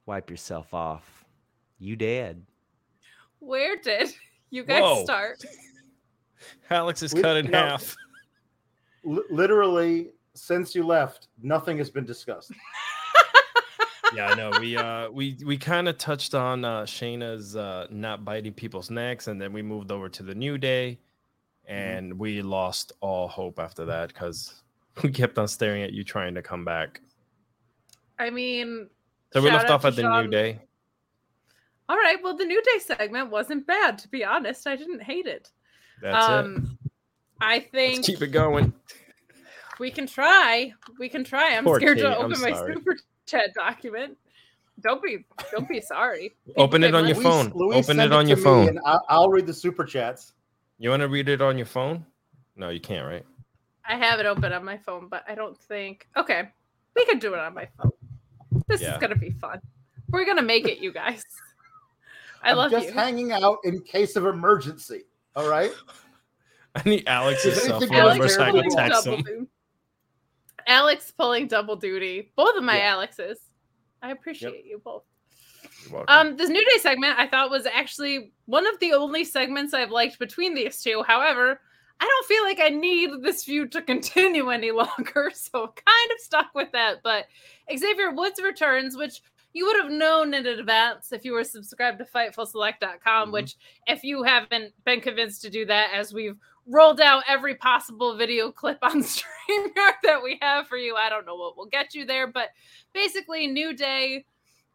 Wipe 0.06 0.30
yourself 0.30 0.72
off. 0.74 1.24
You 1.78 1.96
dead. 1.96 2.44
Where 3.40 3.76
did 3.76 4.12
you 4.50 4.64
guys 4.64 4.80
Whoa. 4.82 5.04
start? 5.04 5.44
Alex 6.70 7.02
is 7.02 7.14
We- 7.14 7.22
cut 7.22 7.36
in 7.36 7.50
no. 7.50 7.58
half. 7.58 7.96
L- 9.06 9.22
literally, 9.30 10.10
since 10.34 10.74
you 10.74 10.84
left, 10.84 11.28
nothing 11.42 11.78
has 11.78 11.90
been 11.90 12.04
discussed. 12.04 12.52
yeah, 14.14 14.28
I 14.28 14.34
know. 14.34 14.52
We 14.60 14.76
uh 14.76 15.10
we 15.10 15.36
we 15.44 15.56
kind 15.56 15.88
of 15.88 15.98
touched 15.98 16.34
on 16.34 16.64
uh 16.64 16.82
Shayna's 16.82 17.56
uh 17.56 17.86
not 17.90 18.24
biting 18.24 18.52
people's 18.52 18.90
necks, 18.90 19.28
and 19.28 19.40
then 19.40 19.52
we 19.52 19.62
moved 19.62 19.90
over 19.90 20.08
to 20.08 20.22
the 20.22 20.34
New 20.34 20.58
Day, 20.58 20.98
and 21.66 22.18
we 22.18 22.42
lost 22.42 22.92
all 23.00 23.28
hope 23.28 23.58
after 23.58 23.84
that 23.86 24.08
because 24.08 24.62
we 25.02 25.10
kept 25.10 25.38
on 25.38 25.48
staring 25.48 25.82
at 25.82 25.92
you 25.92 26.04
trying 26.04 26.34
to 26.34 26.42
come 26.42 26.64
back. 26.64 27.00
I 28.18 28.30
mean, 28.30 28.88
So 29.32 29.42
we 29.42 29.50
left 29.50 29.68
off 29.70 29.84
at 29.84 29.94
the 29.96 30.02
New 30.02 30.28
Day. 30.28 30.60
all 31.88 31.96
right. 31.96 32.16
Well, 32.22 32.34
the 32.36 32.46
New 32.46 32.62
Day 32.62 32.78
segment 32.78 33.30
wasn't 33.30 33.66
bad, 33.66 33.98
to 33.98 34.08
be 34.08 34.24
honest. 34.24 34.66
I 34.66 34.74
didn't 34.74 35.02
hate 35.02 35.26
it. 35.26 35.50
That's 36.00 36.26
it. 36.46 36.62
I 37.40 37.60
think 37.60 37.96
Let's 37.96 38.06
keep 38.08 38.22
it 38.22 38.28
going. 38.28 38.72
we 39.78 39.90
can 39.90 40.06
try. 40.06 40.72
We 40.98 41.08
can 41.08 41.24
try. 41.24 41.56
I'm 41.56 41.64
Poor 41.64 41.78
scared 41.80 41.98
Kate, 41.98 42.04
to 42.04 42.18
I'm 42.18 42.24
open 42.26 42.40
my 42.40 42.52
sorry. 42.52 42.74
super 42.74 42.96
chat 43.26 43.54
document. 43.54 44.16
Don't 44.82 45.02
be, 45.02 45.24
don't 45.52 45.68
be 45.68 45.80
sorry. 45.80 46.34
Open 46.56 46.82
it 46.84 46.94
on 46.94 47.04
get 47.06 47.16
your 47.16 47.22
money. 47.22 47.50
phone. 47.50 47.52
Louise 47.54 47.88
Open 47.88 48.00
it 48.00 48.12
on 48.12 48.24
to 48.24 48.28
your 48.28 48.36
phone. 48.36 48.68
and 48.68 48.78
I'll, 48.84 49.04
I'll 49.08 49.28
read 49.30 49.46
the 49.46 49.54
super 49.54 49.84
chats. 49.84 50.32
You 50.78 50.90
want 50.90 51.00
to 51.00 51.08
read 51.08 51.28
it 51.30 51.40
on 51.40 51.56
your 51.56 51.66
phone? 51.66 52.04
No, 52.56 52.68
you 52.68 52.80
can't, 52.80 53.06
right? 53.06 53.24
I 53.88 53.96
have 53.96 54.20
it 54.20 54.26
open 54.26 54.52
on 54.52 54.64
my 54.64 54.76
phone, 54.78 55.08
but 55.08 55.24
I 55.28 55.34
don't 55.34 55.56
think. 55.58 56.08
Okay, 56.16 56.48
we 56.94 57.04
can 57.06 57.18
do 57.18 57.32
it 57.34 57.38
on 57.40 57.54
my 57.54 57.66
phone. 57.80 57.92
This 58.68 58.82
Yeah. 58.82 58.94
is 58.94 58.98
gonna 59.00 59.14
be 59.16 59.30
fun. 59.30 59.60
We're 60.10 60.26
gonna 60.26 60.42
make 60.42 60.66
it, 60.68 60.78
you 60.78 60.92
guys. 60.92 61.22
I 62.42 62.50
I'm 62.50 62.56
love 62.58 62.70
just 62.70 62.88
you. 62.88 62.92
hanging 62.92 63.32
out 63.32 63.58
in 63.64 63.80
case 63.80 64.16
of 64.16 64.26
emergency. 64.26 65.04
All 65.34 65.48
right. 65.48 65.70
I 66.84 66.88
need 66.88 67.04
Alex's 67.06 67.62
cell 67.62 67.80
phone 67.80 67.88
number 67.90 68.28
so 68.28 68.42
I 68.42 68.50
can 68.52 68.68
text 68.70 69.04
double 69.04 69.18
him. 69.18 69.24
duty. 69.24 69.46
Alex 70.66 71.12
pulling 71.16 71.46
double 71.46 71.76
duty. 71.76 72.32
Both 72.36 72.56
of 72.56 72.64
my 72.64 72.76
Yeah. 72.78 72.96
Alexes. 72.96 73.38
I 74.02 74.10
appreciate 74.10 74.64
you 74.66 74.80
both. 74.84 75.04
Um, 76.08 76.36
this 76.36 76.50
New 76.50 76.64
Day 76.64 76.78
segment 76.80 77.18
I 77.18 77.26
thought 77.28 77.50
was 77.50 77.66
actually 77.66 78.32
one 78.46 78.66
of 78.66 78.78
the 78.80 78.92
only 78.92 79.24
segments 79.24 79.72
I've 79.74 79.90
liked 79.90 80.18
between 80.18 80.54
these 80.54 80.82
two. 80.82 81.02
However, 81.06 81.60
I 82.00 82.04
don't 82.04 82.26
feel 82.26 82.42
like 82.42 82.60
I 82.60 82.68
need 82.70 83.10
this 83.22 83.44
feud 83.44 83.70
to 83.72 83.82
continue 83.92 84.50
any 84.50 84.70
longer, 84.72 85.30
so 85.34 85.60
kind 85.68 86.10
of 86.12 86.18
stuck 86.20 86.50
with 86.54 86.72
that. 86.72 86.96
But 87.04 87.26
Xavier 87.76 88.10
Woods 88.10 88.40
returns, 88.42 88.96
which 88.96 89.22
you 89.52 89.64
would 89.66 89.76
have 89.82 89.90
known 89.92 90.34
in 90.34 90.44
advance 90.46 91.12
if 91.12 91.24
you 91.24 91.32
were 91.32 91.44
subscribed 91.44 91.98
to 91.98 92.04
FightfulSelect.com, 92.04 93.28
Mhm. 93.28 93.32
which, 93.32 93.54
if 93.86 94.02
you 94.04 94.22
haven't 94.24 94.74
been 94.84 95.00
convinced 95.00 95.40
to 95.42 95.50
do 95.50 95.64
that, 95.66 95.90
as 95.94 96.12
we've 96.12 96.36
rolled 96.66 97.00
out 97.00 97.24
every 97.28 97.54
possible 97.54 98.16
video 98.16 98.50
clip 98.52 98.78
on 98.82 99.02
StreamYard 99.02 99.94
that 100.02 100.22
we 100.22 100.38
have 100.42 100.66
for 100.66 100.76
you, 100.76 100.96
I 100.96 101.08
don't 101.08 101.26
know 101.26 101.36
what 101.36 101.56
will 101.56 101.66
get 101.66 101.94
you 101.94 102.04
there, 102.04 102.26
but 102.26 102.50
basically, 102.92 103.46
New 103.46 103.74
Day 103.74 104.24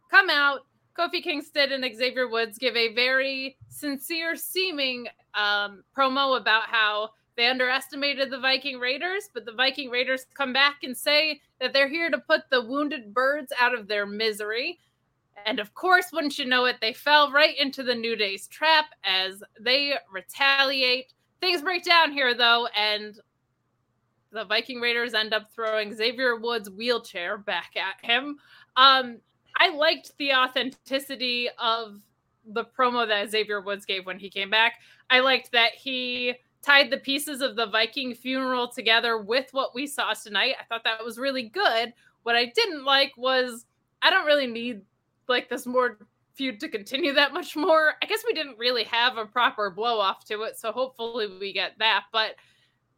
come 0.09 0.29
out. 0.29 0.61
Kofi 0.97 1.23
Kingston 1.23 1.71
and 1.71 1.95
Xavier 1.95 2.27
Woods 2.27 2.57
give 2.57 2.75
a 2.75 2.93
very 2.93 3.57
sincere 3.69 4.35
seeming 4.35 5.07
um, 5.35 5.83
promo 5.97 6.37
about 6.37 6.63
how 6.63 7.11
they 7.37 7.47
underestimated 7.47 8.29
the 8.29 8.39
Viking 8.39 8.77
Raiders, 8.77 9.29
but 9.33 9.45
the 9.45 9.53
Viking 9.53 9.89
Raiders 9.89 10.25
come 10.33 10.51
back 10.51 10.83
and 10.83 10.95
say 10.95 11.39
that 11.59 11.71
they're 11.71 11.87
here 11.87 12.09
to 12.09 12.17
put 12.17 12.41
the 12.49 12.61
wounded 12.61 13.13
birds 13.13 13.53
out 13.59 13.73
of 13.73 13.87
their 13.87 14.05
misery. 14.05 14.79
And 15.45 15.59
of 15.59 15.73
course, 15.73 16.11
wouldn't 16.11 16.37
you 16.37 16.45
know 16.45 16.65
it, 16.65 16.77
they 16.81 16.93
fell 16.93 17.31
right 17.31 17.57
into 17.57 17.83
the 17.83 17.95
New 17.95 18.15
Day's 18.15 18.47
trap 18.47 18.87
as 19.03 19.41
they 19.59 19.93
retaliate. 20.11 21.13
Things 21.41 21.61
break 21.61 21.83
down 21.83 22.11
here, 22.11 22.33
though, 22.33 22.67
and 22.67 23.19
the 24.31 24.45
Viking 24.45 24.79
Raiders 24.79 25.13
end 25.13 25.33
up 25.33 25.51
throwing 25.53 25.93
Xavier 25.93 26.37
Woods' 26.37 26.69
wheelchair 26.69 27.37
back 27.37 27.71
at 27.75 28.03
him. 28.09 28.37
Um, 28.77 29.17
I 29.57 29.75
liked 29.75 30.13
the 30.17 30.33
authenticity 30.33 31.49
of 31.57 31.99
the 32.45 32.63
promo 32.63 33.07
that 33.07 33.29
Xavier 33.29 33.61
Woods 33.61 33.85
gave 33.85 34.05
when 34.05 34.19
he 34.19 34.29
came 34.29 34.49
back. 34.49 34.75
I 35.09 35.19
liked 35.19 35.51
that 35.51 35.73
he 35.73 36.35
tied 36.61 36.91
the 36.91 36.97
pieces 36.97 37.41
of 37.41 37.55
the 37.55 37.67
Viking 37.67 38.13
funeral 38.13 38.67
together 38.67 39.17
with 39.17 39.47
what 39.51 39.73
we 39.75 39.87
saw 39.87 40.13
tonight. 40.13 40.55
I 40.59 40.63
thought 40.65 40.83
that 40.83 41.03
was 41.03 41.17
really 41.17 41.49
good. 41.49 41.93
What 42.23 42.35
I 42.35 42.45
didn't 42.55 42.85
like 42.85 43.13
was 43.17 43.65
I 44.01 44.09
don't 44.09 44.25
really 44.25 44.47
need 44.47 44.81
like 45.27 45.49
this 45.49 45.65
more 45.65 45.97
feud 46.41 46.59
to 46.59 46.67
continue 46.67 47.13
that 47.13 47.35
much 47.35 47.55
more. 47.55 47.93
I 48.01 48.07
guess 48.07 48.23
we 48.25 48.33
didn't 48.33 48.57
really 48.57 48.83
have 48.85 49.17
a 49.17 49.27
proper 49.27 49.69
blow 49.69 49.99
off 49.99 50.25
to 50.25 50.41
it, 50.41 50.57
so 50.57 50.71
hopefully 50.71 51.27
we 51.39 51.53
get 51.53 51.73
that. 51.77 52.05
But 52.11 52.31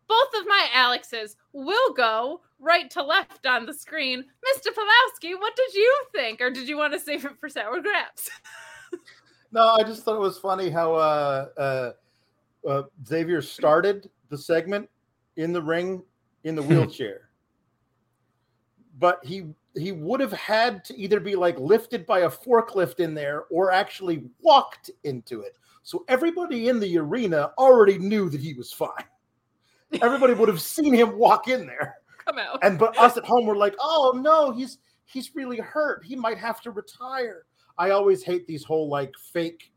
both 0.08 0.40
of 0.40 0.48
my 0.48 0.70
Alexes 0.74 1.36
will 1.52 1.94
go 1.94 2.40
right 2.58 2.90
to 2.92 3.04
left 3.04 3.46
on 3.46 3.66
the 3.66 3.74
screen. 3.74 4.22
Mr. 4.22 4.68
Pulowski, 4.70 5.38
what 5.38 5.58
did 5.58 5.74
you 5.74 5.94
think? 6.14 6.40
Or 6.40 6.52
did 6.52 6.70
you 6.70 6.78
want 6.78 6.94
to 6.94 7.00
save 7.02 7.26
it 7.26 7.38
for 7.38 7.50
sour 7.50 7.82
grapes? 7.82 8.30
No, 9.52 9.68
I 9.78 9.84
just 9.84 10.02
thought 10.02 10.16
it 10.16 10.20
was 10.20 10.40
funny 10.40 10.72
how 10.72 10.96
uh, 10.96 11.46
uh, 11.60 11.92
uh, 12.68 12.84
Xavier 13.08 13.40
started 13.40 14.10
the 14.30 14.38
segment 14.38 14.90
in 15.36 15.54
the 15.54 15.62
ring 15.62 16.02
in 16.44 16.56
the 16.56 16.64
wheelchair, 16.64 17.30
but 18.98 19.24
he 19.24 19.46
he 19.76 19.92
would 19.92 20.20
have 20.20 20.34
had 20.34 20.84
to 20.86 20.98
either 20.98 21.20
be 21.20 21.36
like 21.36 21.58
lifted 21.60 22.06
by 22.06 22.20
a 22.20 22.30
forklift 22.30 23.00
in 23.00 23.14
there 23.14 23.46
or 23.50 23.72
actually 23.72 24.24
walked 24.40 24.92
into 25.04 25.42
it. 25.42 25.58
So 25.84 26.06
everybody 26.08 26.70
in 26.70 26.80
the 26.80 26.98
arena 26.98 27.52
already 27.58 27.98
knew 27.98 28.30
that 28.30 28.40
he 28.40 28.54
was 28.54 28.72
fine. 28.72 29.06
Everybody 30.02 30.34
would 30.34 30.48
have 30.48 30.62
seen 30.62 30.94
him 30.94 31.18
walk 31.18 31.48
in 31.48 31.68
there. 31.68 31.96
Come 32.26 32.40
out. 32.40 32.60
And 32.62 32.80
but 32.80 32.98
us 32.98 33.18
at 33.18 33.26
home 33.26 33.46
were 33.46 33.56
like, 33.56 33.76
"Oh 33.80 34.14
no, 34.16 34.52
he's 34.52 34.78
he's 35.06 35.36
really 35.36 35.58
hurt. 35.58 36.06
He 36.06 36.16
might 36.16 36.38
have 36.38 36.62
to 36.62 36.72
retire." 36.72 37.46
I 37.78 37.90
always 37.90 38.24
hate 38.24 38.48
these 38.48 38.64
whole 38.64 38.88
like 38.88 39.14
fake 39.18 39.74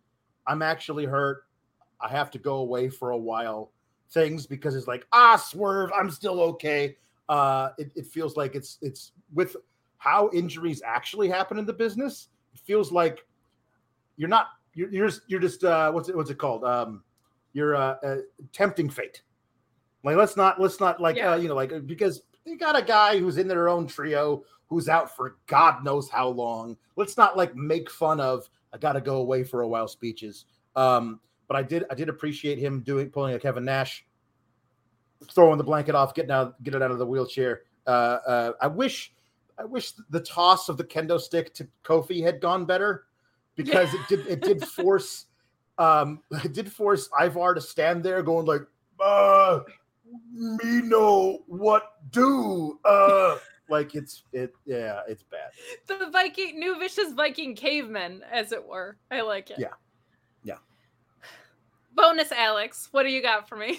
I'm 0.46 0.62
actually 0.62 1.06
hurt. 1.06 1.44
I 2.00 2.08
have 2.08 2.30
to 2.32 2.38
go 2.38 2.56
away 2.56 2.88
for 2.88 3.10
a 3.10 3.16
while 3.16 3.72
things 4.10 4.46
because 4.46 4.74
it's 4.74 4.86
like, 4.86 5.06
"Ah, 5.12 5.36
swerve, 5.36 5.90
I'm 5.94 6.10
still 6.10 6.40
okay." 6.40 6.96
Uh 7.28 7.70
it, 7.78 7.90
it 7.96 8.06
feels 8.06 8.36
like 8.36 8.54
it's 8.54 8.78
it's 8.80 9.12
with 9.34 9.56
how 9.98 10.30
injuries 10.32 10.82
actually 10.84 11.28
happen 11.28 11.58
in 11.58 11.66
the 11.66 11.72
business. 11.72 12.28
It 12.54 12.60
feels 12.60 12.92
like 12.92 13.24
you're 14.16 14.28
not 14.28 14.48
you're 14.74 14.90
you're 14.90 15.08
just, 15.08 15.22
you're 15.26 15.40
just 15.40 15.64
uh 15.64 15.90
what's 15.92 16.08
it 16.08 16.16
what's 16.16 16.30
it 16.30 16.38
called? 16.38 16.64
Um 16.64 17.02
you're 17.52 17.74
uh, 17.76 17.96
uh 18.04 18.16
tempting 18.52 18.90
fate. 18.90 19.22
Like 20.04 20.16
let's 20.16 20.36
not 20.36 20.60
let's 20.60 20.80
not 20.80 21.00
like 21.00 21.16
Yeah. 21.16 21.32
uh, 21.32 21.36
you 21.36 21.48
know 21.48 21.54
like 21.54 21.86
because 21.86 22.22
you 22.44 22.58
got 22.58 22.78
a 22.78 22.82
guy 22.82 23.18
who's 23.18 23.38
in 23.38 23.48
their 23.48 23.68
own 23.68 23.86
trio 23.86 24.44
who's 24.68 24.88
out 24.88 25.14
for 25.14 25.36
God 25.46 25.84
knows 25.84 26.08
how 26.08 26.28
long. 26.28 26.76
Let's 26.96 27.16
not 27.16 27.36
like 27.36 27.54
make 27.54 27.90
fun 27.90 28.20
of 28.20 28.48
I 28.72 28.78
got 28.78 28.92
to 28.92 29.00
go 29.00 29.16
away 29.16 29.44
for 29.44 29.62
a 29.62 29.68
while 29.68 29.88
speeches. 29.88 30.44
Um, 30.74 31.20
but 31.48 31.56
I 31.56 31.62
did 31.62 31.84
I 31.90 31.94
did 31.94 32.08
appreciate 32.08 32.58
him 32.58 32.80
doing 32.80 33.08
pulling 33.10 33.34
a 33.34 33.38
Kevin 33.38 33.64
Nash, 33.64 34.04
throwing 35.32 35.58
the 35.58 35.64
blanket 35.64 35.94
off, 35.94 36.14
getting 36.14 36.30
out 36.30 36.62
get 36.62 36.74
it 36.74 36.82
out 36.82 36.90
of 36.90 36.98
the 36.98 37.06
wheelchair. 37.06 37.62
Uh, 37.86 38.18
uh, 38.26 38.52
I 38.60 38.66
wish 38.66 39.12
I 39.58 39.64
wish 39.64 39.92
the 40.10 40.20
toss 40.20 40.68
of 40.68 40.76
the 40.76 40.84
kendo 40.84 41.20
stick 41.20 41.54
to 41.54 41.66
Kofi 41.84 42.22
had 42.22 42.40
gone 42.40 42.64
better 42.64 43.04
because 43.54 43.92
it 43.94 44.00
did 44.08 44.26
it 44.26 44.42
did 44.42 44.66
force 44.68 45.26
um 45.78 46.22
it 46.44 46.52
did 46.52 46.70
force 46.70 47.08
Ivar 47.20 47.54
to 47.54 47.60
stand 47.60 48.02
there 48.02 48.22
going 48.22 48.46
like 48.46 48.62
uh 49.00 49.60
me 50.32 50.82
know 50.82 51.42
what 51.46 51.94
do 52.10 52.78
uh 52.84 53.38
like 53.68 53.94
it's 53.94 54.22
it 54.32 54.52
yeah 54.64 55.00
it's 55.08 55.22
bad 55.22 55.50
the 55.86 56.10
Viking, 56.10 56.58
new 56.58 56.78
vicious 56.78 57.12
Viking 57.12 57.54
cavemen, 57.54 58.22
as 58.30 58.52
it 58.52 58.66
were. 58.66 58.96
I 59.10 59.22
like 59.22 59.50
it. 59.50 59.58
Yeah. 59.58 59.74
Yeah. 60.44 60.58
Bonus, 61.94 62.32
Alex. 62.32 62.88
What 62.92 63.04
do 63.04 63.10
you 63.10 63.22
got 63.22 63.48
for 63.48 63.56
me? 63.56 63.78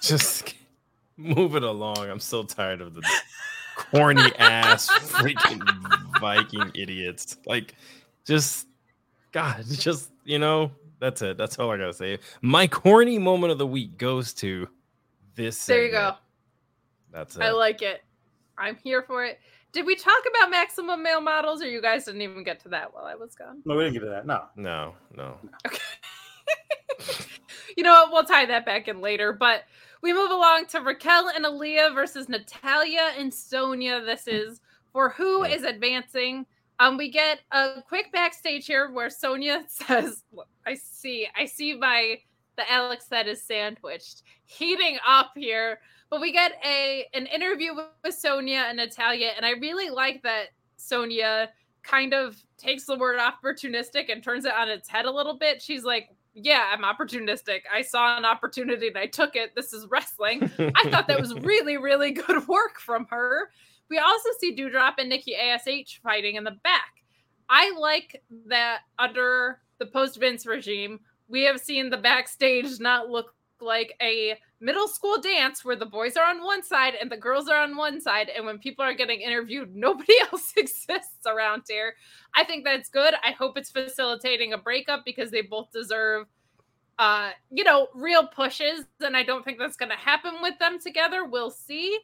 Just 0.00 0.54
move 1.16 1.56
it 1.56 1.62
along. 1.62 2.08
I'm 2.08 2.20
so 2.20 2.42
tired 2.42 2.80
of 2.80 2.94
the 2.94 3.02
corny 3.78 4.34
ass 4.38 4.88
freaking 4.88 5.62
Viking 6.20 6.70
idiots. 6.74 7.38
Like, 7.46 7.74
just 8.24 8.66
God, 9.32 9.64
just 9.70 10.10
you 10.24 10.38
know, 10.38 10.72
that's 11.00 11.22
it. 11.22 11.36
That's 11.38 11.58
all 11.58 11.70
I 11.70 11.78
gotta 11.78 11.94
say. 11.94 12.18
My 12.42 12.66
corny 12.66 13.18
moment 13.18 13.52
of 13.52 13.58
the 13.58 13.66
week 13.66 13.96
goes 13.96 14.32
to 14.34 14.68
this. 15.34 15.64
There 15.66 15.84
you 15.84 15.92
go. 15.92 16.14
That's 17.12 17.36
it. 17.36 17.42
I 17.42 17.50
like 17.52 17.82
it. 17.82 18.02
I'm 18.58 18.76
here 18.82 19.02
for 19.02 19.24
it. 19.24 19.38
Did 19.72 19.86
we 19.86 19.94
talk 19.94 20.22
about 20.34 20.50
maximum 20.50 21.02
male 21.02 21.20
models, 21.20 21.62
or 21.62 21.66
you 21.66 21.80
guys 21.80 22.04
didn't 22.04 22.22
even 22.22 22.42
get 22.42 22.60
to 22.60 22.70
that 22.70 22.92
while 22.92 23.04
I 23.04 23.14
was 23.14 23.34
gone? 23.34 23.62
no 23.64 23.76
we 23.76 23.84
didn't 23.84 23.94
get 23.94 24.00
to 24.00 24.10
that 24.10 24.26
no 24.26 24.44
no, 24.56 24.94
no. 25.16 25.38
Okay. 25.66 25.78
you 27.76 27.82
know 27.82 27.92
what? 27.92 28.12
We'll 28.12 28.24
tie 28.24 28.46
that 28.46 28.66
back 28.66 28.88
in 28.88 29.00
later. 29.00 29.32
But 29.32 29.64
we 30.02 30.12
move 30.12 30.30
along 30.30 30.66
to 30.66 30.80
Raquel 30.80 31.30
and 31.34 31.44
Aaliyah 31.44 31.94
versus 31.94 32.28
Natalia 32.28 33.12
and 33.16 33.32
Sonia. 33.32 34.00
This 34.04 34.26
is 34.26 34.60
for 34.92 35.10
who 35.10 35.44
is 35.44 35.64
advancing. 35.64 36.46
Um, 36.78 36.96
we 36.96 37.10
get 37.10 37.40
a 37.50 37.82
quick 37.86 38.12
backstage 38.12 38.66
here 38.66 38.90
where 38.90 39.10
Sonia 39.10 39.64
says, 39.68 40.24
"I 40.66 40.74
see, 40.74 41.26
I 41.36 41.46
see 41.46 41.74
my 41.74 42.18
the 42.56 42.70
Alex 42.70 43.06
that 43.06 43.28
is 43.28 43.42
sandwiched, 43.42 44.22
heating 44.44 44.98
up 45.06 45.32
here." 45.36 45.80
But 46.10 46.20
we 46.20 46.32
get 46.32 46.52
a 46.64 47.06
an 47.14 47.26
interview 47.26 47.72
with 47.74 48.14
Sonia 48.14 48.66
and 48.68 48.76
Natalia, 48.76 49.32
and 49.36 49.44
I 49.44 49.50
really 49.52 49.90
like 49.90 50.22
that 50.22 50.48
Sonia 50.76 51.50
kind 51.82 52.12
of 52.12 52.36
takes 52.56 52.84
the 52.84 52.96
word 52.96 53.18
opportunistic 53.18 54.12
and 54.12 54.22
turns 54.22 54.44
it 54.44 54.52
on 54.52 54.68
its 54.68 54.88
head 54.88 55.06
a 55.06 55.10
little 55.10 55.36
bit. 55.36 55.62
She's 55.62 55.84
like, 55.84 56.10
Yeah, 56.34 56.70
I'm 56.72 56.82
opportunistic. 56.82 57.60
I 57.72 57.82
saw 57.82 58.16
an 58.16 58.24
opportunity 58.24 58.88
and 58.88 58.98
I 58.98 59.06
took 59.06 59.34
it. 59.34 59.54
This 59.56 59.72
is 59.72 59.86
wrestling. 59.90 60.50
I 60.58 60.90
thought 60.90 61.08
that 61.08 61.20
was 61.20 61.34
really, 61.40 61.76
really 61.76 62.12
good 62.12 62.46
work 62.46 62.78
from 62.78 63.06
her. 63.10 63.50
We 63.90 63.98
also 63.98 64.28
see 64.38 64.54
Dewdrop 64.54 64.96
and 64.98 65.08
Nikki 65.08 65.34
ASH 65.34 66.00
fighting 66.02 66.36
in 66.36 66.44
the 66.44 66.56
back. 66.62 66.92
I 67.48 67.72
like 67.78 68.22
that 68.46 68.80
under 68.98 69.60
the 69.78 69.86
post 69.86 70.18
Vince 70.18 70.46
regime, 70.46 71.00
we 71.28 71.42
have 71.42 71.60
seen 71.60 71.90
the 71.90 71.96
backstage 71.96 72.80
not 72.80 73.08
look 73.08 73.34
like 73.60 73.94
a 74.00 74.36
middle 74.60 74.88
school 74.88 75.20
dance 75.20 75.64
where 75.64 75.76
the 75.76 75.86
boys 75.86 76.16
are 76.16 76.28
on 76.28 76.42
one 76.42 76.62
side 76.62 76.94
and 77.00 77.10
the 77.10 77.16
girls 77.16 77.48
are 77.48 77.60
on 77.60 77.76
one 77.76 78.00
side. 78.00 78.28
And 78.28 78.44
when 78.44 78.58
people 78.58 78.84
are 78.84 78.94
getting 78.94 79.20
interviewed, 79.20 79.74
nobody 79.74 80.14
else 80.32 80.52
exists 80.56 81.26
around 81.26 81.62
here. 81.68 81.94
I 82.34 82.44
think 82.44 82.64
that's 82.64 82.88
good. 82.88 83.14
I 83.24 83.32
hope 83.32 83.56
it's 83.56 83.70
facilitating 83.70 84.52
a 84.52 84.58
breakup 84.58 85.04
because 85.04 85.30
they 85.30 85.42
both 85.42 85.70
deserve 85.72 86.26
uh, 86.98 87.30
you 87.50 87.62
know, 87.62 87.88
real 87.94 88.26
pushes, 88.26 88.84
and 89.00 89.16
I 89.16 89.22
don't 89.22 89.44
think 89.44 89.58
that's 89.58 89.76
going 89.76 89.90
to 89.90 89.96
happen 89.96 90.34
with 90.42 90.58
them 90.58 90.80
together. 90.80 91.24
We'll 91.24 91.50
see. 91.50 91.98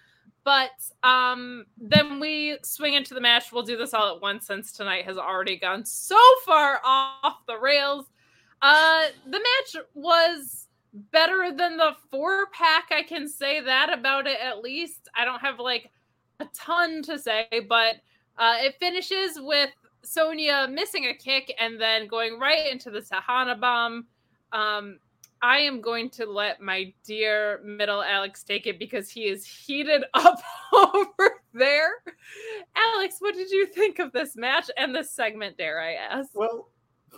But 0.45 0.71
um, 1.03 1.65
then 1.79 2.21
we 2.21 2.59
swing 2.63 2.95
into 2.95 3.15
the 3.15 3.21
match. 3.21 3.51
We'll 3.51 3.63
do 3.63 3.77
this 3.77 3.95
all 3.95 4.15
at 4.15 4.23
once 4.23 4.47
since 4.47 4.73
tonight 4.73 5.07
has 5.07 5.17
already 5.17 5.57
gone 5.57 5.85
so 5.85 6.19
far 6.45 6.81
off 6.85 7.47
the 7.49 7.59
rails. 7.59 8.07
Uh, 8.61 9.07
the 9.25 9.39
match 9.39 9.85
was 9.95 10.64
better 10.95 11.53
than 11.57 11.77
the 11.77 11.93
four 12.11 12.47
pack. 12.53 12.89
I 12.91 13.03
can 13.03 13.29
say 13.29 13.61
that 13.61 13.93
about 13.93 14.27
it 14.27 14.39
at 14.41 14.63
least. 14.63 15.09
I 15.17 15.25
don't 15.25 15.41
have 15.41 15.59
like 15.59 15.91
a 16.41 16.47
ton 16.55 17.03
to 17.03 17.19
say, 17.19 17.47
but 17.69 17.97
uh, 18.39 18.57
it 18.59 18.77
finishes 18.79 19.39
with 19.41 19.71
Sonia 20.03 20.69
missing 20.71 21.07
a 21.07 21.15
kick 21.15 21.53
and 21.59 21.81
then 21.81 22.07
going 22.07 22.39
right 22.39 22.71
into 22.71 22.91
the 22.91 23.01
Tejana 23.01 23.59
bomb. 23.59 24.07
Um, 24.53 24.99
I 25.43 25.59
am 25.59 25.81
going 25.81 26.09
to 26.11 26.27
let 26.27 26.61
my 26.61 26.93
dear 27.05 27.61
middle 27.65 28.03
Alex 28.03 28.43
take 28.45 28.67
it 28.67 28.79
because 28.79 29.11
he 29.11 29.25
is 29.25 29.45
heated 29.45 30.05
up 30.15 30.41
over 30.73 31.41
there. 31.53 31.91
Alex, 32.75 33.17
what 33.19 33.35
did 33.35 33.51
you 33.51 33.67
think 33.67 33.99
of 33.99 34.13
this 34.13 34.37
match 34.37 34.71
and 34.77 34.95
this 34.95 35.11
segment, 35.11 35.59
dare 35.59 35.81
I 35.81 35.95
ask? 35.95 36.31
Well, 36.35 36.71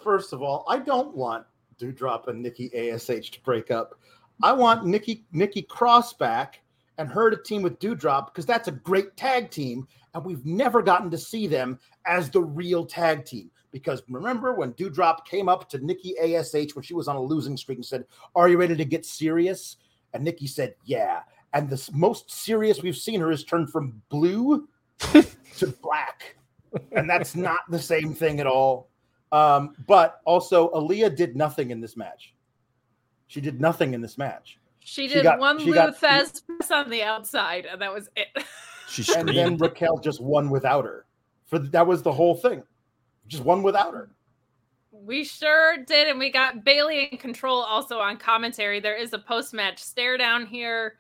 first 0.03 0.33
of 0.33 0.43
all, 0.43 0.65
I 0.69 0.79
don't 0.79 1.15
want 1.15 1.47
Dewdrop 1.79 2.29
and 2.29 2.43
Nikki 2.43 2.91
Ash 2.91 3.07
to 3.07 3.41
break 3.43 3.71
up. 3.71 3.99
I 4.43 4.53
want 4.53 4.87
Nikki 4.87 5.25
Nikki 5.33 5.63
Cross 5.63 6.15
back 6.15 6.61
and 6.99 7.09
her 7.09 7.31
to 7.31 7.37
team 7.37 7.63
with 7.63 7.79
Dewdrop 7.79 8.33
because 8.33 8.47
that's 8.47 8.69
a 8.69 8.73
great 8.73 9.17
tag 9.17 9.51
team, 9.51 9.87
and 10.15 10.25
we've 10.25 10.45
never 10.45 10.83
gotten 10.83 11.11
to 11.11 11.19
see 11.19 11.47
them 11.47 11.79
as 12.07 12.31
the 12.31 12.41
real 12.41 12.85
tag 12.85 13.25
team. 13.25 13.51
Because 13.73 14.03
remember 14.09 14.55
when 14.55 14.73
Dewdrop 14.73 15.29
came 15.29 15.49
up 15.49 15.69
to 15.71 15.85
Nikki 15.85 16.19
Ash 16.19 16.53
when 16.53 16.83
she 16.83 16.95
was 16.95 17.09
on 17.09 17.17
a 17.17 17.21
losing 17.21 17.57
streak 17.57 17.79
and 17.79 17.87
said, 17.87 18.05
"Are 18.35 18.49
you 18.49 18.57
ready 18.59 18.77
to 18.77 18.85
get 18.85 19.05
serious?" 19.05 19.77
And 20.13 20.25
Nikki 20.25 20.47
said, 20.47 20.75
"Yeah." 20.85 21.23
And 21.53 21.71
the 21.71 21.91
most 21.93 22.31
serious 22.31 22.83
we've 22.83 22.97
seen 22.97 23.21
her 23.21 23.31
is 23.31 23.45
turned 23.45 23.71
from 23.71 24.03
blue 24.09 24.69
to 24.99 25.67
black, 25.83 26.37
and 26.93 27.09
that's 27.09 27.35
not 27.35 27.61
the 27.71 27.79
same 27.79 28.15
thing 28.15 28.41
at 28.41 28.47
all. 28.47 28.91
Um, 29.33 29.75
but 29.87 30.21
also, 30.25 30.71
Aaliyah 30.71 31.17
did 31.17 31.37
nothing 31.37 31.71
in 31.71 31.81
this 31.81 31.97
match. 31.97 32.33
She 33.27 33.41
did 33.41 33.61
nothing 33.61 33.93
in 33.95 34.01
this 34.01 34.17
match. 34.19 34.59
She 34.81 35.09
She 35.09 35.15
did 35.15 35.25
got- 35.25 35.39
one 35.41 35.59
she 35.59 35.73
got- 35.73 35.89
Lou 35.89 36.09
Thesz 36.09 36.43
press 36.47 36.71
on 36.71 36.89
the 36.91 37.03
outside, 37.03 37.67
and 37.67 37.81
that 37.83 37.93
was 37.93 38.09
it. 38.17 38.29
She 38.89 39.05
And 39.17 39.29
then. 39.29 39.57
Raquel 39.57 39.99
just 39.99 40.21
won 40.21 40.49
without 40.49 40.85
her. 40.85 41.07
For 41.47 41.59
that 41.59 41.85
was 41.85 42.03
the 42.05 42.13
whole 42.13 42.37
thing. 42.37 42.63
Just 43.27 43.43
won 43.43 43.65
without 43.65 43.93
her. 43.95 44.11
We 44.93 45.25
sure 45.25 45.79
did, 45.79 46.07
and 46.07 46.21
we 46.21 46.31
got 46.31 46.65
Bayley 46.65 47.09
in 47.11 47.19
control 47.19 47.59
also 47.63 47.99
on 47.99 48.17
commentary. 48.17 48.79
There 48.79 48.95
is 48.97 49.13
a 49.13 49.19
post 49.19 49.53
match 49.53 49.81
stare 49.83 50.17
down 50.17 50.47
here. 50.47 50.99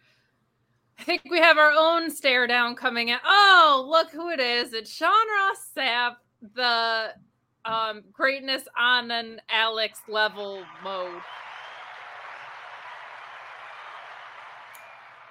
I 0.98 1.04
think 1.04 1.22
we 1.30 1.38
have 1.38 1.58
our 1.58 1.70
own 1.70 2.10
stare 2.10 2.48
down 2.48 2.74
coming 2.74 3.10
in. 3.10 3.18
Oh, 3.24 3.86
look 3.88 4.10
who 4.10 4.30
it 4.30 4.40
is! 4.40 4.72
It's 4.72 4.90
Sean 4.92 5.10
Ross 5.10 5.68
Sapp, 5.76 6.16
the 6.54 7.14
um, 7.66 8.02
greatness 8.12 8.62
on 8.78 9.10
an 9.10 9.40
Alex 9.50 10.00
level 10.08 10.62
mode. 10.84 11.20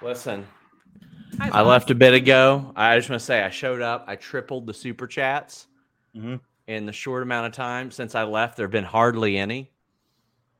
Listen, 0.02 0.46
Hi, 1.40 1.50
I 1.52 1.62
left 1.62 1.90
a 1.90 1.94
bit 1.94 2.14
ago. 2.14 2.72
I 2.76 2.96
just 2.96 3.08
want 3.08 3.20
to 3.20 3.24
say 3.24 3.42
I 3.42 3.50
showed 3.50 3.80
up. 3.80 4.04
I 4.06 4.16
tripled 4.16 4.66
the 4.66 4.74
super 4.74 5.06
chats 5.06 5.66
Mhm. 6.14 6.40
in 6.66 6.86
the 6.86 6.92
short 6.92 7.22
amount 7.22 7.46
of 7.46 7.52
time 7.52 7.90
since 7.90 8.14
I 8.14 8.24
left. 8.24 8.56
There 8.56 8.64
have 8.66 8.70
been 8.72 8.84
hardly 8.84 9.36
any. 9.38 9.70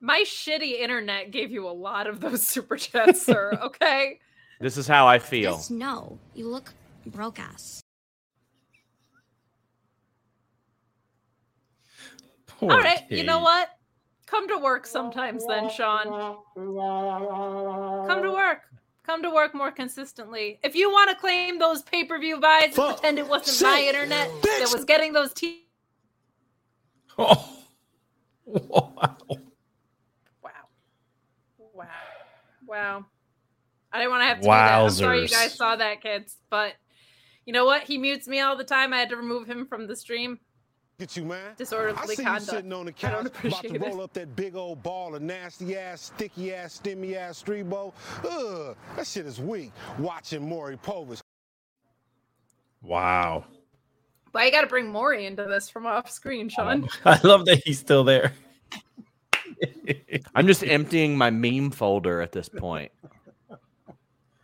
My 0.00 0.20
shitty 0.26 0.78
internet 0.80 1.30
gave 1.30 1.50
you 1.50 1.66
a 1.68 1.70
lot 1.72 2.06
of 2.06 2.20
those 2.20 2.46
super 2.46 2.76
chats, 2.76 3.22
sir. 3.22 3.52
Okay. 3.62 4.20
This 4.60 4.78
is 4.78 4.86
how 4.88 5.06
I 5.06 5.18
feel. 5.18 5.56
Just 5.56 5.70
no. 5.70 6.18
You 6.34 6.48
look 6.48 6.72
broke 7.04 7.38
ass. 7.38 7.82
Poor 12.58 12.72
All 12.72 12.80
right. 12.80 13.02
You 13.10 13.24
know 13.24 13.40
what? 13.40 13.70
Come 14.26 14.48
to 14.48 14.58
work 14.58 14.86
sometimes, 14.86 15.44
then, 15.46 15.70
Sean. 15.70 16.36
Come 16.54 18.22
to 18.22 18.32
work. 18.32 18.62
Come 19.04 19.22
to 19.22 19.30
work 19.30 19.54
more 19.54 19.70
consistently. 19.70 20.58
If 20.64 20.74
you 20.74 20.90
want 20.90 21.10
to 21.10 21.16
claim 21.16 21.60
those 21.60 21.82
pay 21.82 22.02
per 22.04 22.18
view 22.18 22.40
buys 22.40 22.64
and 22.64 22.74
pretend 22.74 23.18
it 23.20 23.28
wasn't 23.28 23.70
my 23.70 23.80
internet 23.80 24.28
that 24.42 24.70
was 24.72 24.84
getting 24.84 25.12
those 25.12 25.32
T. 25.32 25.62
Oh. 27.18 27.48
Wow. 28.44 29.16
Wow. 30.42 30.50
Wow. 31.72 31.86
Wow. 32.66 33.06
I 33.90 33.98
didn't 33.98 34.10
want 34.10 34.20
to 34.22 34.26
have 34.26 34.36
to 34.38 34.42
do 34.42 34.48
that. 34.48 34.80
I'm 34.82 34.90
sorry 34.90 35.22
you 35.22 35.28
guys 35.28 35.54
saw 35.54 35.76
that, 35.76 36.02
kids. 36.02 36.36
But 36.50 36.74
you 37.46 37.54
know 37.54 37.64
what? 37.64 37.84
He 37.84 37.96
mutes 37.96 38.28
me 38.28 38.40
all 38.40 38.56
the 38.56 38.64
time. 38.64 38.92
I 38.92 38.98
had 38.98 39.08
to 39.08 39.16
remove 39.16 39.46
him 39.46 39.66
from 39.66 39.86
the 39.86 39.96
stream. 39.96 40.38
Get 40.98 41.14
you, 41.16 41.24
man. 41.24 41.52
Disorderly 41.58 41.98
I 41.98 42.06
Disorderly 42.06 42.16
see 42.16 42.22
you 42.22 42.26
conduct. 42.28 42.50
sitting 42.50 42.72
on 42.72 42.86
the 42.86 42.92
couch, 42.92 43.10
about 43.12 43.20
to 43.22 43.26
appreciate 43.28 43.74
it. 43.74 43.82
roll 43.82 44.00
up 44.00 44.12
that 44.14 44.34
big 44.34 44.56
old 44.56 44.82
ball 44.82 45.14
of 45.14 45.20
nasty 45.20 45.76
ass, 45.76 46.00
sticky 46.00 46.54
ass, 46.54 46.80
stimmy 46.82 47.14
ass 47.16 47.42
streebo. 47.42 47.92
Ugh, 48.24 48.74
that 48.96 49.06
shit 49.06 49.26
is 49.26 49.38
weak. 49.38 49.72
Watching 49.98 50.48
Maury 50.48 50.78
Povich. 50.78 51.20
Wow. 52.80 53.44
But 54.32 54.44
you 54.46 54.50
got 54.52 54.62
to 54.62 54.66
bring 54.68 54.90
Maury 54.90 55.26
into 55.26 55.44
this 55.44 55.68
from 55.68 55.86
off 55.86 56.10
screen, 56.10 56.48
Sean. 56.48 56.88
I 57.04 57.20
love 57.22 57.44
that 57.46 57.62
he's 57.64 57.78
still 57.78 58.04
there. 58.04 58.32
I'm 60.34 60.46
just 60.46 60.64
emptying 60.64 61.16
my 61.16 61.30
meme 61.30 61.70
folder 61.70 62.20
at 62.22 62.32
this 62.32 62.48
point. 62.48 62.90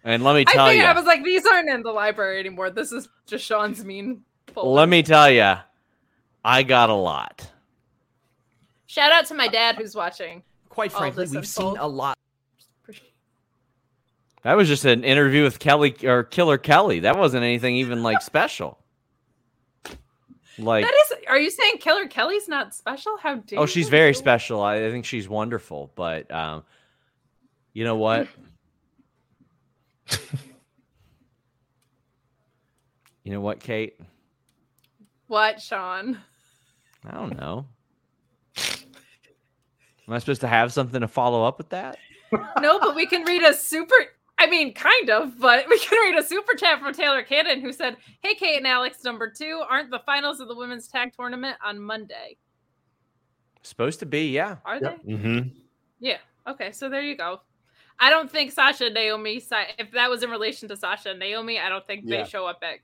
And 0.04 0.24
let 0.24 0.34
me 0.34 0.44
I 0.48 0.52
tell 0.52 0.66
think 0.66 0.80
you, 0.80 0.86
I 0.86 0.92
was 0.92 1.04
like, 1.04 1.22
these 1.24 1.46
aren't 1.46 1.68
in 1.68 1.82
the 1.82 1.92
library 1.92 2.40
anymore. 2.40 2.70
This 2.70 2.90
is 2.92 3.08
just 3.26 3.44
Sean's 3.44 3.84
meme 3.84 4.22
folder. 4.48 4.70
let 4.70 4.88
me 4.88 5.02
tell 5.02 5.30
you, 5.30 5.54
I 6.44 6.62
got 6.62 6.90
a 6.90 6.94
lot. 6.94 7.48
Shout 8.86 9.12
out 9.12 9.26
to 9.26 9.34
my 9.34 9.48
dad 9.48 9.76
who's 9.76 9.94
watching. 9.94 10.42
Quite 10.68 10.92
frankly, 10.92 11.26
we've 11.30 11.46
seen 11.46 11.76
a 11.78 11.86
lot. 11.86 12.18
That 14.42 14.56
was 14.56 14.68
just 14.68 14.84
an 14.84 15.04
interview 15.04 15.44
with 15.44 15.58
Kelly 15.60 15.94
or 16.02 16.24
Killer 16.24 16.58
Kelly. 16.58 17.00
That 17.00 17.16
wasn't 17.16 17.44
anything 17.44 17.76
even 17.76 18.02
like 18.02 18.22
special. 18.22 18.78
Like, 20.58 20.84
That 20.84 20.92
is. 20.92 21.12
Are 21.28 21.38
you 21.38 21.50
saying 21.50 21.78
Killer 21.78 22.06
Kelly's 22.06 22.48
not 22.48 22.74
special? 22.74 23.16
How 23.16 23.36
dare? 23.36 23.60
oh, 23.60 23.66
she's 23.66 23.86
you? 23.86 23.90
very 23.90 24.14
special. 24.14 24.60
I, 24.60 24.86
I 24.86 24.90
think 24.90 25.04
she's 25.04 25.28
wonderful. 25.28 25.92
But 25.94 26.30
um, 26.30 26.64
you 27.72 27.84
know 27.84 27.96
what? 27.96 28.28
you 33.24 33.32
know 33.32 33.40
what, 33.40 33.60
Kate? 33.60 33.98
What, 35.28 35.62
Sean? 35.62 36.18
I 37.04 37.14
don't 37.14 37.36
know. 37.38 37.66
Am 40.08 40.14
I 40.14 40.18
supposed 40.18 40.40
to 40.42 40.48
have 40.48 40.72
something 40.72 41.00
to 41.00 41.08
follow 41.08 41.44
up 41.44 41.58
with 41.58 41.70
that? 41.70 41.96
No, 42.60 42.78
but 42.80 42.94
we 42.94 43.06
can 43.06 43.24
read 43.24 43.42
a 43.42 43.52
super. 43.54 43.94
I 44.38 44.46
mean, 44.46 44.74
kind 44.74 45.10
of, 45.10 45.38
but 45.38 45.66
we 45.68 45.78
can 45.78 45.98
read 46.10 46.18
a 46.18 46.26
super 46.26 46.54
chat 46.54 46.80
from 46.80 46.92
Taylor 46.92 47.22
Cannon 47.22 47.60
who 47.60 47.72
said, 47.72 47.96
"Hey, 48.22 48.34
Kate 48.34 48.56
and 48.56 48.66
Alex, 48.66 49.04
number 49.04 49.30
two, 49.30 49.62
aren't 49.68 49.90
the 49.90 50.00
finals 50.00 50.40
of 50.40 50.48
the 50.48 50.54
women's 50.56 50.88
tag 50.88 51.12
tournament 51.14 51.56
on 51.64 51.78
Monday? 51.78 52.36
Supposed 53.62 54.00
to 54.00 54.06
be, 54.06 54.30
yeah. 54.30 54.56
Are 54.64 54.78
Yep. 54.80 55.00
they? 55.04 55.12
Mm-hmm. 55.14 55.48
Yeah. 56.00 56.18
Okay, 56.48 56.72
so 56.72 56.88
there 56.88 57.02
you 57.02 57.16
go. 57.16 57.40
I 58.00 58.10
don't 58.10 58.28
think 58.28 58.50
Sasha 58.50 58.86
and 58.86 58.94
Naomi. 58.94 59.40
If 59.78 59.92
that 59.92 60.10
was 60.10 60.24
in 60.24 60.30
relation 60.30 60.68
to 60.70 60.76
Sasha 60.76 61.10
and 61.10 61.20
Naomi, 61.20 61.60
I 61.60 61.68
don't 61.68 61.86
think 61.86 62.02
Yeah. 62.04 62.24
they 62.24 62.28
show 62.28 62.46
up 62.46 62.62
at 62.62 62.78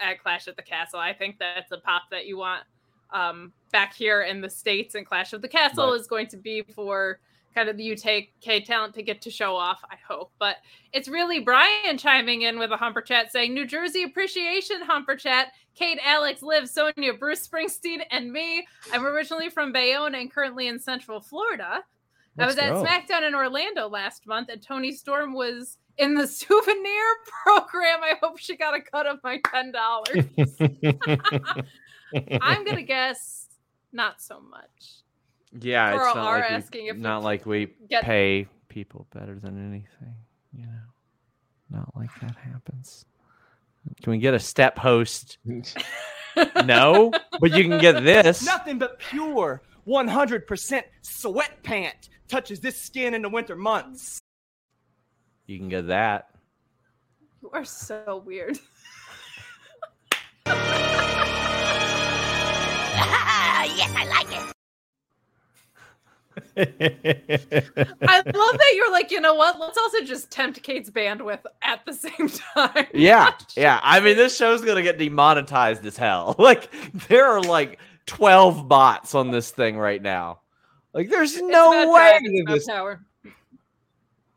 at 0.00 0.20
Clash 0.20 0.48
at 0.48 0.56
the 0.56 0.62
Castle. 0.62 0.98
I 0.98 1.12
think 1.12 1.38
that's 1.38 1.70
a 1.70 1.78
pop 1.78 2.02
that 2.10 2.26
you 2.26 2.36
want 2.38 2.64
um, 3.12 3.52
back 3.72 3.94
here 3.94 4.22
in 4.22 4.40
the 4.40 4.50
states. 4.50 4.94
And 4.94 5.06
Clash 5.06 5.32
of 5.32 5.42
the 5.42 5.48
Castle 5.48 5.90
Right. 5.90 6.00
is 6.00 6.06
going 6.06 6.26
to 6.28 6.36
be 6.36 6.62
for 6.62 7.20
kind 7.54 7.68
of 7.70 7.76
the 7.78 7.92
UK 7.92 8.64
talent 8.64 8.92
to 8.94 9.02
get 9.02 9.22
to 9.22 9.30
show 9.30 9.56
off. 9.56 9.80
I 9.90 9.96
hope, 10.06 10.30
but 10.38 10.56
it's 10.92 11.08
really 11.08 11.40
Brian 11.40 11.96
chiming 11.96 12.42
in 12.42 12.58
with 12.58 12.70
a 12.70 12.76
humper 12.76 13.00
chat 13.00 13.32
saying 13.32 13.54
New 13.54 13.66
Jersey 13.66 14.02
appreciation 14.02 14.82
humper 14.82 15.16
chat. 15.16 15.52
Kate, 15.74 15.98
Alex, 16.04 16.42
Liv, 16.42 16.68
Sonia, 16.68 17.12
Bruce 17.14 17.46
Springsteen, 17.46 18.00
and 18.10 18.32
me. 18.32 18.66
I'm 18.92 19.04
originally 19.06 19.50
from 19.50 19.72
Bayonne 19.72 20.14
and 20.14 20.30
currently 20.32 20.68
in 20.68 20.78
Central 20.78 21.20
Florida. 21.20 21.82
I 22.38 22.46
was 22.46 22.56
Let's 22.56 22.68
at 22.68 22.72
go. 22.72 22.84
SmackDown 22.84 23.26
in 23.28 23.34
Orlando 23.34 23.88
last 23.88 24.26
month, 24.26 24.48
and 24.50 24.62
Toni 24.62 24.92
Storm 24.92 25.32
was 25.34 25.78
in 25.98 26.14
the 26.14 26.26
souvenir 26.26 27.04
program. 27.44 28.00
I 28.02 28.14
hope 28.22 28.38
she 28.38 28.56
got 28.56 28.74
a 28.74 28.80
cut 28.80 29.06
of 29.06 29.18
my 29.24 29.40
ten 29.50 29.72
dollars. 29.72 30.24
I'm 32.40 32.64
gonna 32.64 32.82
guess 32.96 33.46
not 33.92 34.20
so 34.20 34.40
much. 34.40 35.02
Yeah, 35.58 35.92
Or 35.92 36.06
it's 36.06 36.14
not 36.14 36.26
are 36.26 36.40
like 36.40 36.50
asking 36.50 36.84
we, 36.84 36.90
if 36.90 36.96
not 36.96 37.22
like 37.22 37.46
we 37.46 37.72
get- 37.88 38.02
pay 38.02 38.46
people 38.68 39.06
better 39.14 39.38
than 39.38 39.58
anything. 39.58 40.14
You 40.52 40.66
know, 40.66 41.78
not 41.78 41.96
like 41.96 42.10
that 42.20 42.36
happens. 42.36 43.04
Can 44.02 44.10
we 44.10 44.18
get 44.18 44.34
a 44.34 44.38
step 44.38 44.78
host? 44.78 45.38
no, 46.64 47.12
but 47.40 47.52
you 47.52 47.64
can 47.64 47.78
get 47.78 48.02
this. 48.02 48.44
Nothing 48.44 48.78
but 48.78 48.98
pure 48.98 49.62
100% 49.86 50.82
sweat 51.02 51.62
pant 51.62 52.08
touches 52.28 52.60
this 52.60 52.80
skin 52.80 53.14
in 53.14 53.22
the 53.22 53.28
winter 53.28 53.54
months. 53.54 54.18
You 55.46 55.58
can 55.58 55.68
get 55.68 55.86
that. 55.86 56.30
You 57.40 57.50
are 57.52 57.64
so 57.64 58.22
weird. 58.26 58.58
yes, 63.86 63.96
I 63.96 64.04
like 64.08 64.32
it. 64.32 64.52
I 68.02 68.16
love 68.24 68.58
that 68.58 68.72
you're 68.74 68.90
like, 68.90 69.10
you 69.10 69.20
know 69.20 69.34
what? 69.34 69.58
Let's 69.58 69.78
also 69.78 70.02
just 70.02 70.30
tempt 70.30 70.62
Kate's 70.62 70.90
bandwidth 70.90 71.40
at 71.62 71.84
the 71.86 71.92
same 71.92 72.28
time. 72.28 72.86
Yeah, 72.94 73.32
yeah. 73.56 73.80
I 73.82 74.00
mean, 74.00 74.16
this 74.16 74.36
show's 74.36 74.62
gonna 74.62 74.82
get 74.82 74.98
demonetized 74.98 75.84
as 75.86 75.96
hell. 75.96 76.34
Like, 76.46 76.70
there 77.08 77.26
are 77.26 77.42
like 77.42 77.78
twelve 78.06 78.68
bots 78.68 79.14
on 79.14 79.30
this 79.30 79.50
thing 79.50 79.76
right 79.78 80.00
now. 80.00 80.40
Like, 80.92 81.08
there's 81.10 81.34
It's 81.34 81.42
no 81.42 81.92
way 81.92 82.12
time, 82.12 82.20
it's 82.24 82.32
that 82.32 82.42
about 82.42 82.54
this. 82.54 82.66
power. 82.66 83.00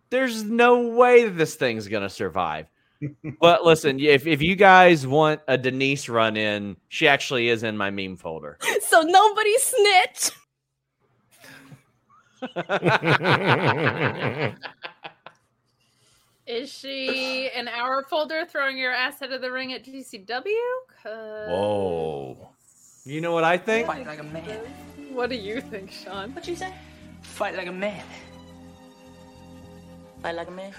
There's 0.09 0.43
no 0.43 0.87
way 0.89 1.25
that 1.25 1.37
this 1.37 1.55
thing's 1.55 1.87
gonna 1.87 2.09
survive. 2.09 2.67
But 3.39 3.63
listen, 3.63 3.99
if 3.99 4.27
if 4.27 4.41
you 4.41 4.55
guys 4.55 5.07
want 5.07 5.41
a 5.47 5.57
Denise 5.57 6.09
run 6.09 6.35
in, 6.35 6.75
she 6.89 7.07
actually 7.07 7.49
is 7.49 7.63
in 7.63 7.77
my 7.77 7.89
meme 7.89 8.17
folder. 8.17 8.57
So 8.81 9.01
nobody 9.01 9.55
snitch. 9.59 10.31
Is 16.47 16.73
she 16.73 17.49
an 17.55 17.67
hour 17.67 18.03
folder 18.09 18.45
throwing 18.49 18.77
your 18.77 18.91
ass 18.91 19.21
out 19.21 19.31
of 19.31 19.41
the 19.41 19.51
ring 19.51 19.73
at 19.73 19.85
GCW? 19.85 20.43
Whoa. 21.03 22.49
You 23.05 23.21
know 23.21 23.33
what 23.33 23.43
I 23.43 23.57
think? 23.57 23.85
Fight 23.85 24.07
like 24.07 24.19
a 24.19 24.23
man. 24.23 24.59
What 25.13 25.29
do 25.29 25.35
you 25.35 25.61
think, 25.61 25.91
Sean? 25.91 26.33
What 26.33 26.43
do 26.43 26.49
you 26.49 26.57
say? 26.57 26.73
Fight 27.21 27.55
like 27.55 27.67
a 27.67 27.71
man. 27.71 28.03
Fight 30.23 30.35
like 30.35 30.47
a 30.47 30.51
man. 30.51 30.73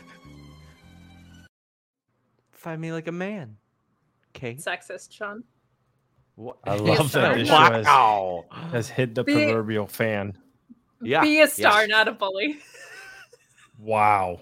Find 2.61 2.79
me 2.79 2.93
like 2.93 3.07
a 3.09 3.13
man. 3.13 3.57
Okay. 4.37 4.57
Sexist, 4.57 5.11
Sean. 5.13 5.43
What? 6.35 6.59
I 6.65 6.75
love 6.77 7.11
that 7.13 7.37
this 7.39 7.49
show 7.49 7.55
has, 7.57 7.87
Wow. 7.87 8.45
has 8.71 8.87
hit 8.91 9.15
the 9.15 9.25
Be- 9.25 9.33
proverbial 9.33 9.87
fan. 9.87 10.37
Yeah. 11.01 11.23
Be 11.23 11.41
a 11.41 11.49
star, 11.49 11.81
yes. 11.81 11.89
not 11.89 12.07
a 12.07 12.13
bully. 12.13 12.59
Wow. 13.79 14.41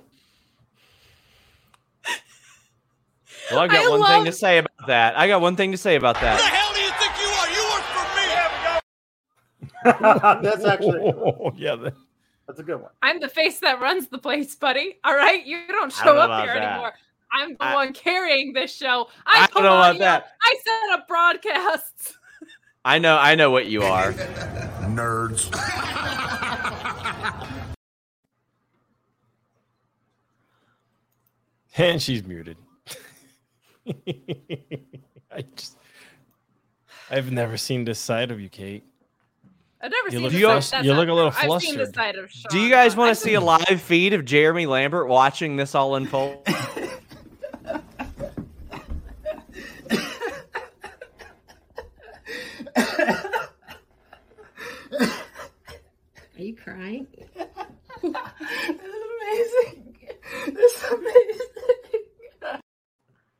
Well, 3.53 3.61
I 3.61 3.69
got 3.69 3.87
I 3.87 3.89
one 3.89 4.01
love- 4.01 4.09
thing 4.11 4.25
to 4.25 4.33
say 4.33 4.59
about 4.59 4.87
that. 4.89 5.17
I 5.17 5.29
got 5.29 5.41
one 5.41 5.55
thing 5.55 5.71
to 5.71 5.79
say 5.79 5.95
about 5.95 6.17
that. 6.21 6.41
Who 6.41 6.43
the 6.43 6.57
hell 6.57 6.75
do 6.75 6.81
you 6.81 6.91
think 6.99 7.13
you 7.21 7.29
are? 7.39 7.49
You 7.55 7.63
work 7.71 7.85
for 10.35 10.43
me. 10.43 10.43
That's 10.51 10.65
actually 10.65 11.13
Oh, 11.13 11.53
yeah. 11.57 11.77
that- 11.77 11.95
that's 12.49 12.59
a 12.61 12.63
good 12.65 12.81
one. 12.81 12.91
I'm 13.03 13.21
the 13.21 13.29
face 13.29 13.61
that 13.61 13.79
runs 13.81 14.09
the 14.09 14.17
place, 14.19 14.55
buddy. 14.57 14.97
All 15.05 15.15
right, 15.15 15.45
you 15.47 15.67
don't 15.69 15.93
show 15.93 16.15
don't 16.15 16.31
up 16.31 16.45
here 16.45 16.55
that. 16.55 16.63
anymore. 16.73 16.93
I'm 17.33 17.51
the 17.53 17.63
I- 17.65 17.75
one 17.75 17.93
carrying 17.93 18.53
this 18.53 18.75
show. 18.75 19.09
I, 19.27 19.43
I 19.43 19.47
don't 19.49 19.63
know 19.63 19.77
about 19.77 19.99
that. 19.99 20.33
I 20.43 20.57
set 20.65 20.99
up 20.99 21.07
broadcasts. 21.09 22.15
I 22.85 22.99
know 22.99 23.17
I 23.19 23.35
know 23.35 23.51
what 23.51 23.67
you 23.67 23.83
are. 23.83 24.13
Nerds. 24.13 25.49
And 31.77 32.03
she's 32.03 32.25
muted. 32.25 32.57
I 33.87 35.45
just, 35.55 35.77
I've 37.11 37.31
never 37.31 37.57
seen 37.57 37.85
this 37.85 37.99
side 37.99 38.31
of 38.31 38.41
you, 38.41 38.49
Kate. 38.49 38.85
I've 39.81 39.93
never 39.93 40.07
You 40.09 40.13
seen 40.13 40.23
look 40.23 40.33
the 40.33 40.41
flus- 40.41 40.85
you 40.85 40.93
look 40.93 41.09
a 41.09 41.13
little 41.13 41.31
true. 41.31 41.53
I've 41.53 41.63
seen 41.63 41.77
the 41.77 41.85
flustered. 41.85 41.95
side 41.95 42.17
of 42.17 42.31
Sean. 42.33 42.51
Do 42.51 42.59
you 42.59 42.69
guys 42.69 42.97
want 42.97 43.11
to 43.11 43.15
see 43.15 43.35
a 43.35 43.41
live 43.41 43.81
feed 43.81 44.13
of 44.13 44.25
Jeremy 44.25 44.67
Lambert 44.67 45.07
watching 45.07 45.55
this 45.57 45.77
all 45.77 45.95
unfold? 45.95 46.45
Are 56.73 56.87
you 56.89 57.07
crying? 58.03 58.15
amazing. 59.23 59.97
This 60.55 60.73
is 60.73 60.93
amazing. 60.93 62.61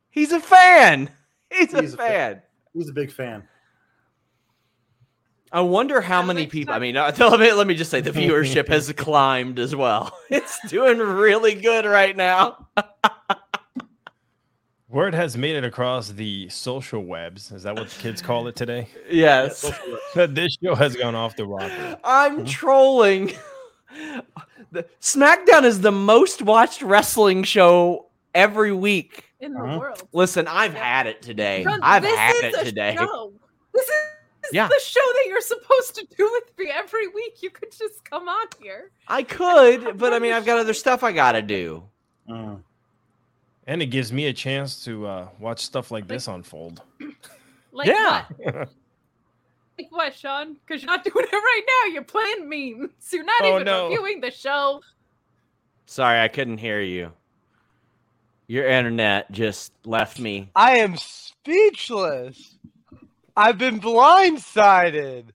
He's 0.09 0.31
a 0.31 0.39
fan. 0.39 1.09
He's 1.51 1.73
a 1.73 1.81
He's 1.81 1.93
a 1.93 1.97
fan. 1.97 2.41
He's 2.73 2.89
a 2.89 2.93
big 2.93 3.11
fan. 3.11 3.47
I 5.51 5.61
wonder 5.61 5.99
how 6.01 6.21
many 6.21 6.45
people. 6.45 6.73
I 6.73 6.79
mean, 6.79 6.95
uh, 6.95 7.11
let 7.19 7.39
me 7.39 7.51
let 7.53 7.67
me 7.67 7.73
just 7.73 7.89
say 7.89 8.01
the 8.01 8.11
viewership 8.11 8.67
has 8.69 8.91
climbed 8.93 9.59
as 9.59 9.75
well. 9.75 10.15
It's 10.29 10.59
doing 10.67 10.99
really 10.99 11.55
good 11.55 11.85
right 11.85 12.15
now. 12.15 12.67
Word 14.89 15.13
has 15.13 15.37
made 15.37 15.55
it 15.55 15.63
across 15.63 16.09
the 16.09 16.49
social 16.49 17.03
webs. 17.03 17.51
Is 17.51 17.63
that 17.63 17.75
what 17.75 17.89
the 17.89 17.99
kids 18.01 18.21
call 18.23 18.47
it 18.47 18.55
today? 18.55 18.87
Yes, 19.09 19.61
That 20.15 20.33
this 20.33 20.57
show 20.63 20.73
has 20.73 20.95
gone 20.95 21.13
off 21.13 21.35
the 21.35 21.45
rocker. 21.45 21.97
I'm 22.03 22.45
trolling. 22.45 23.33
The, 24.71 24.85
SmackDown 25.01 25.63
is 25.63 25.81
the 25.81 25.91
most 25.91 26.43
watched 26.43 26.83
wrestling 26.83 27.41
show 27.43 28.05
every 28.35 28.71
week. 28.71 29.23
in 29.39 29.53
the 29.53 29.59
Uh-huh. 29.59 29.79
world. 29.79 30.07
Listen, 30.13 30.45
I've 30.47 30.75
had 30.75 31.07
it 31.07 31.23
today. 31.23 31.63
Sean, 31.63 31.79
I've 31.81 32.03
this 32.03 32.15
had 32.15 32.35
is 32.35 32.43
it 32.53 32.61
a 32.61 32.63
today. 32.65 32.95
Show. 32.95 33.33
This 33.73 33.85
is 33.89 33.95
Yeah. 34.53 34.67
the 34.67 34.79
show 34.79 34.99
that 35.01 35.23
you're 35.27 35.41
supposed 35.41 35.95
to 35.95 36.05
do 36.15 36.29
with 36.31 36.55
me 36.59 36.69
every 36.71 37.07
week. 37.07 37.41
You 37.41 37.49
could 37.49 37.71
just 37.71 38.07
come 38.07 38.29
on 38.29 38.45
here. 38.61 38.91
I 39.07 39.23
could, 39.23 39.97
but 39.97 40.13
I 40.13 40.19
mean, 40.19 40.33
I've 40.33 40.45
got 40.45 40.59
other 40.59 40.75
stuff 40.75 41.03
I 41.03 41.13
gotta 41.13 41.41
do. 41.41 41.83
Mm. 42.29 42.61
And 43.69 43.83
it 43.83 43.85
gives 43.87 44.11
me 44.11 44.25
a 44.25 44.33
chance 44.33 44.83
to 44.85 45.05
uh, 45.05 45.27
watch 45.39 45.59
stuff 45.59 45.91
like 45.91 46.07
this 46.07 46.27
unfold. 46.27 46.81
Like 47.71 47.87
Yeah. 47.87 48.25
what? 48.39 48.69
Like 49.77 49.91
what, 49.91 50.15
Sean? 50.15 50.55
Because 50.65 50.81
you're 50.81 50.91
not 50.91 51.03
doing 51.05 51.23
it 51.23 51.31
right 51.31 51.61
now. 51.67 51.93
You're 51.93 52.03
playing 52.03 52.49
memes. 52.49 52.89
You're 53.13 53.23
not 53.23 53.43
Oh, 53.43 53.51
even 53.51 53.65
no. 53.65 53.83
reviewing 53.89 54.21
the 54.21 54.31
show. 54.31 54.81
Sorry, 55.85 56.19
I 56.19 56.27
couldn't 56.27 56.57
hear 56.57 56.81
you. 56.81 57.11
Your 58.47 58.67
internet 58.67 59.31
just 59.31 59.71
left 59.85 60.19
me. 60.19 60.49
I 60.55 60.77
am 60.77 60.97
speechless. 60.97 62.57
I've 63.37 63.59
been 63.59 63.79
blindsided. 63.79 65.25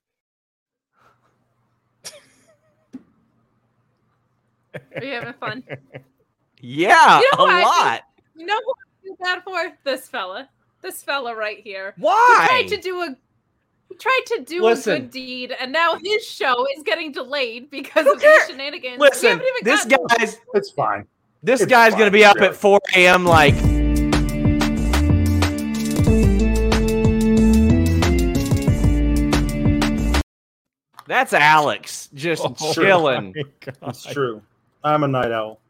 Are 4.75 5.05
you 5.05 5.13
having 5.15 5.33
fun? 5.35 5.63
Yeah, 6.61 7.21
You 7.21 7.31
know 7.39 7.45
a 7.45 7.47
what 7.47 7.55
I 7.55 7.63
lot. 7.63 8.03
You 8.37 8.47
know 8.47 8.59
what 8.65 8.77
I 8.79 9.03
feel 9.03 9.17
bad 9.23 9.43
for? 9.45 9.79
This 9.85 10.09
fella. 10.09 10.49
This 10.83 11.03
fella 11.03 11.35
right 11.35 11.59
here. 11.61 11.95
Why? 11.99 12.39
He 12.41 12.49
tried 12.49 12.69
to 12.77 12.77
do 12.83 13.01
a 13.03 13.17
he 13.89 13.95
tried 13.97 14.21
to 14.27 14.43
do 14.45 14.67
a 14.67 14.75
good 14.77 15.11
deed, 15.11 15.55
and 15.61 15.71
now 15.71 15.97
his 16.03 16.25
show 16.27 16.67
is 16.77 16.83
getting 16.83 17.13
delayed 17.13 17.71
because 17.71 18.05
Who 18.07 18.15
of 18.15 18.21
these 18.21 18.29
cares? 18.29 18.49
shenanigans. 18.49 18.99
Listen, 18.99 19.33
even 19.33 19.45
this 19.63 19.85
gotten- 19.85 20.07
guy's 20.19 20.39
It's 20.55 20.71
fine. 20.71 21.07
this 21.43 21.61
It's 21.61 21.71
guy's 21.71 21.93
gonna 21.95 22.11
be 22.11 22.25
up 22.25 22.37
really. 22.37 22.49
at 22.49 22.57
4 22.57 22.81
a.m. 22.97 23.25
like 23.25 23.55
That's 31.07 31.35
Alex 31.35 32.09
just 32.15 32.43
Oh, 32.45 32.73
chilling. 32.73 33.35
my 33.37 33.89
It's 33.91 34.05
true. 34.07 34.41
I'm 34.83 35.05
a 35.05 35.09
night 35.09 35.33
owl. 35.33 35.61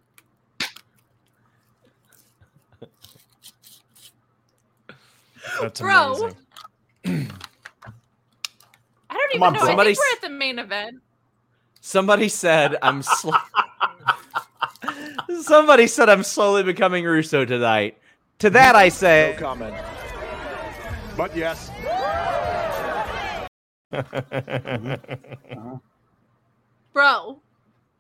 That's 5.61 5.81
Bro. 5.81 6.15
amazing. 6.15 6.37
I 9.11 9.15
don't 9.15 9.35
even 9.35 9.43
on, 9.43 9.53
know. 9.53 9.61
bro. 9.61 9.63
I 9.63 9.67
Somebody 9.67 9.95
think 9.95 9.99
we're 9.99 10.17
at 10.17 10.23
the 10.23 10.31
main 10.37 10.59
event. 10.59 10.97
Somebody 11.81 12.29
said 12.29 12.77
I'm 12.83 13.03
sl- 13.03 13.31
Somebody 15.43 15.87
said 15.87 16.09
I'm 16.09 16.23
slowly 16.23 16.63
becoming 16.63 17.05
Russo 17.05 17.45
tonight. 17.45 17.99
To 18.41 18.51
that 18.51 18.75
I 18.75 18.89
say 18.89 19.35
No 19.37 19.41
comment. 19.41 19.77
But 21.17 21.37
yes, 21.37 21.71
Bro. 26.93 27.41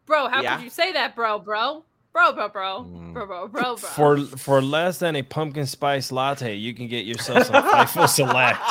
Bro, 0.07 0.29
how 0.29 0.43
Yeah? 0.43 0.57
could 0.57 0.65
you 0.65 0.71
say 0.71 0.93
that, 0.93 1.15
bro, 1.17 1.39
bro? 1.39 1.85
Bro, 2.15 2.33
bro, 2.35 2.49
bro. 2.49 2.87
Mm. 2.89 3.13
Bro, 3.13 3.27
bro, 3.27 3.49
bro, 3.49 3.63
bro. 3.63 3.77
for 3.77 4.19
for 4.19 4.63
less 4.63 4.99
than 4.99 5.17
a 5.17 5.23
pumpkin 5.23 5.67
spice 5.67 6.13
latte, 6.13 6.55
you 6.55 6.73
can 6.73 6.87
get 6.87 7.05
yourself 7.05 7.49
some 7.49 7.65
Fightful 7.65 8.09
Select. 8.09 8.61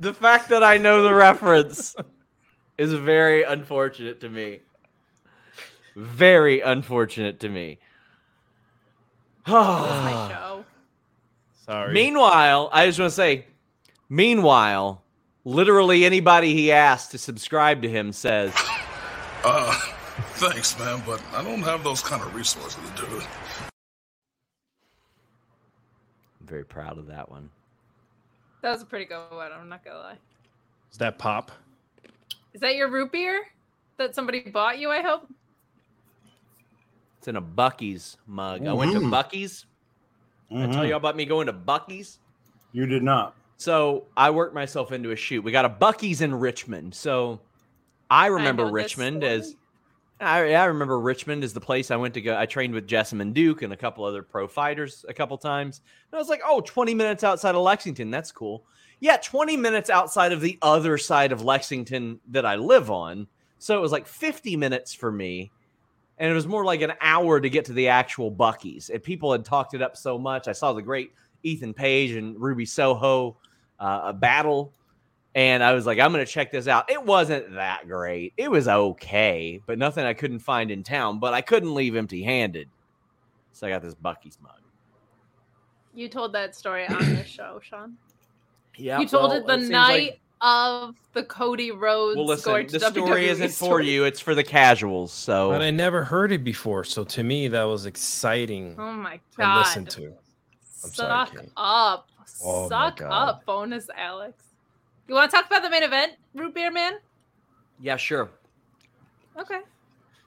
the 0.00 0.12
fact 0.12 0.50
that 0.50 0.62
I 0.62 0.76
know 0.76 1.02
the 1.02 1.14
reference 1.14 1.96
is 2.76 2.92
very 2.92 3.42
unfortunate 3.42 4.20
to 4.20 4.28
me. 4.28 4.60
Very 5.96 6.60
unfortunate 6.60 7.40
to 7.40 7.48
me. 7.48 7.78
my 9.46 10.28
show. 10.30 10.66
Sorry. 11.64 11.94
meanwhile, 11.94 12.68
I 12.70 12.84
just 12.84 12.98
want 12.98 13.12
to 13.12 13.16
say, 13.16 13.46
meanwhile, 14.10 15.02
literally 15.44 16.04
anybody 16.04 16.54
he 16.54 16.72
asks 16.72 17.10
to 17.12 17.18
subscribe 17.18 17.82
to 17.82 17.88
him 17.88 18.12
says, 18.12 18.52
Uh, 19.44 19.72
thanks, 20.34 20.78
man, 20.78 21.02
but 21.06 21.22
I 21.34 21.42
don't 21.42 21.62
have 21.62 21.82
those 21.84 22.02
kind 22.02 22.22
of 22.22 22.34
resources 22.34 22.78
to 22.96 23.06
do 23.06 23.16
it. 23.18 23.26
I'm 26.40 26.46
very 26.46 26.64
proud 26.64 26.98
of 26.98 27.06
that 27.06 27.30
one. 27.30 27.50
That 28.62 28.70
was 28.72 28.82
a 28.82 28.86
pretty 28.86 29.06
good 29.06 29.20
one. 29.30 29.50
I'm 29.52 29.68
not 29.68 29.84
gonna 29.84 29.98
lie. 29.98 30.18
Is 30.92 30.98
that 30.98 31.18
pop? 31.18 31.50
Is 32.52 32.60
that 32.60 32.74
your 32.74 32.90
root 32.90 33.12
beer 33.12 33.42
that 33.96 34.14
somebody 34.14 34.40
bought 34.40 34.78
you? 34.78 34.90
I 34.90 35.02
hope. 35.02 35.26
It's 37.18 37.28
in 37.28 37.36
a 37.36 37.42
Buc-ee's 37.42 38.16
mug. 38.26 38.66
I 38.66 38.72
went 38.72 38.92
to. 38.92 39.00
Buc-ee's. 39.00 39.66
I 40.50 40.66
tell 40.66 40.82
Mhm. 40.84 40.88
you 40.88 40.96
about 40.96 41.16
me 41.16 41.24
going 41.26 41.46
to 41.46 41.52
Buc-ee's. 41.52 42.18
You 42.72 42.86
did 42.86 43.02
not. 43.02 43.34
So 43.60 44.06
I 44.16 44.30
worked 44.30 44.54
myself 44.54 44.90
into 44.90 45.10
a 45.10 45.16
shoot. 45.16 45.44
We 45.44 45.52
got 45.52 45.66
a 45.66 45.68
Buc-ee's 45.68 46.22
in 46.22 46.34
Richmond. 46.34 46.94
So 46.94 47.40
I 48.10 48.28
remember 48.28 48.64
this 48.64 48.72
Richmond 48.72 49.22
as 49.22 49.54
I, 50.18 50.54
I 50.54 50.64
remember 50.64 50.98
Richmond 50.98 51.44
is 51.44 51.52
the 51.52 51.60
place 51.60 51.90
I 51.90 51.96
went 51.96 52.14
to 52.14 52.22
go. 52.22 52.38
I 52.38 52.46
trained 52.46 52.72
with 52.72 52.86
Jessamyn 52.86 53.34
Duke 53.34 53.60
and 53.60 53.70
a 53.74 53.76
couple 53.76 54.02
other 54.02 54.22
pro 54.22 54.48
fighters 54.48 55.04
a 55.10 55.12
couple 55.12 55.36
times. 55.36 55.82
And 56.10 56.16
I 56.16 56.18
was 56.18 56.30
like, 56.30 56.40
oh, 56.42 56.62
20 56.62 56.94
minutes 56.94 57.22
outside 57.22 57.54
of 57.54 57.60
Lexington. 57.60 58.10
That's 58.10 58.32
cool. 58.32 58.64
Yeah, 58.98 59.18
20 59.18 59.58
minutes 59.58 59.90
outside 59.90 60.32
of 60.32 60.40
the 60.40 60.58
other 60.62 60.96
side 60.96 61.30
of 61.30 61.44
Lexington 61.44 62.18
that 62.30 62.46
I 62.46 62.54
live 62.54 62.90
on. 62.90 63.26
So 63.58 63.76
it 63.76 63.82
was 63.82 63.92
like 63.92 64.06
50 64.06 64.56
minutes 64.56 64.94
for 64.94 65.12
me. 65.12 65.50
And 66.16 66.30
it 66.30 66.34
was 66.34 66.46
more 66.46 66.64
like 66.64 66.80
an 66.80 66.94
hour 67.02 67.38
to 67.38 67.50
get 67.50 67.66
to 67.66 67.74
the 67.74 67.88
actual 67.88 68.32
Buc-ee's. 68.32 68.88
And 68.88 69.02
people 69.02 69.32
had 69.32 69.44
talked 69.44 69.74
it 69.74 69.82
up 69.82 69.98
so 69.98 70.18
much. 70.18 70.48
I 70.48 70.52
saw 70.52 70.72
the 70.72 70.80
great 70.80 71.12
Ethan 71.42 71.74
Page 71.74 72.12
and 72.12 72.40
Ruby 72.40 72.64
Soho 72.64 73.36
uh, 73.80 74.12
battle 74.12 74.72
and 75.34 75.62
I 75.62 75.72
was 75.72 75.86
like, 75.86 75.98
I'm 76.00 76.12
going 76.12 76.24
to 76.24 76.30
check 76.30 76.50
this 76.50 76.66
out. 76.68 76.90
It 76.90 77.04
wasn't 77.04 77.54
that 77.54 77.86
great. 77.86 78.32
It 78.36 78.50
was 78.50 78.66
okay, 78.68 79.60
but 79.64 79.78
nothing 79.78 80.04
I 80.04 80.12
couldn't 80.12 80.40
find 80.40 80.70
in 80.72 80.82
town. 80.82 81.20
But 81.20 81.34
I 81.34 81.40
couldn't 81.40 81.72
leave 81.74 81.94
empty 81.94 82.22
handed. 82.24 82.68
So 83.52 83.66
I 83.66 83.70
got 83.70 83.80
this 83.82 83.94
Buc-ee's 83.94 84.38
mug. 84.42 84.52
You 85.94 86.08
told 86.08 86.32
that 86.32 86.54
story 86.56 86.86
on 86.88 86.98
the 87.14 87.24
show, 87.24 87.60
Sean. 87.62 87.96
Yeah. 88.76 88.98
You 89.00 89.06
told 89.06 89.30
well, 89.30 89.38
it 89.38 89.46
the 89.46 89.56
seems 89.58 89.70
night 89.70 90.02
like- 90.02 90.20
of 90.42 90.96
the 91.12 91.22
Cody 91.22 91.70
Rhodes 91.70 92.16
well, 92.16 92.26
listen, 92.26 92.52
going 92.52 92.66
to 92.68 92.78
the 92.78 92.90
story 92.90 93.22
WWE 93.26 93.28
isn't 93.28 93.50
for 93.52 93.80
you, 93.80 94.04
it's 94.04 94.20
for 94.20 94.34
the 94.34 94.42
casuals. 94.44 95.12
So 95.12 95.50
But 95.50 95.60
I 95.62 95.70
never 95.70 96.02
heard 96.02 96.32
it 96.32 96.42
before, 96.42 96.82
so 96.82 97.04
to 97.04 97.22
me 97.22 97.46
that 97.48 97.64
was 97.64 97.84
exciting 97.86 98.74
Oh 98.78 98.92
my 98.94 99.16
to 99.16 99.20
god. 99.36 99.58
listen 99.58 99.84
to. 99.86 100.06
I'm 100.06 100.92
sorry, 100.92 101.26
Suck 101.26 101.36
Kenny. 101.36 101.48
up. 101.58 102.08
Oh 102.44 102.68
Suck 102.68 103.00
up, 103.02 103.44
bonus 103.44 103.88
Alex. 103.96 104.44
You 105.08 105.14
want 105.14 105.30
to 105.30 105.36
talk 105.36 105.46
about 105.46 105.62
the 105.62 105.70
main 105.70 105.82
event, 105.82 106.12
Root 106.34 106.54
Beer 106.54 106.70
Man? 106.70 106.94
yeah, 107.80 107.96
sure. 107.96 108.28
Okay. 109.38 109.60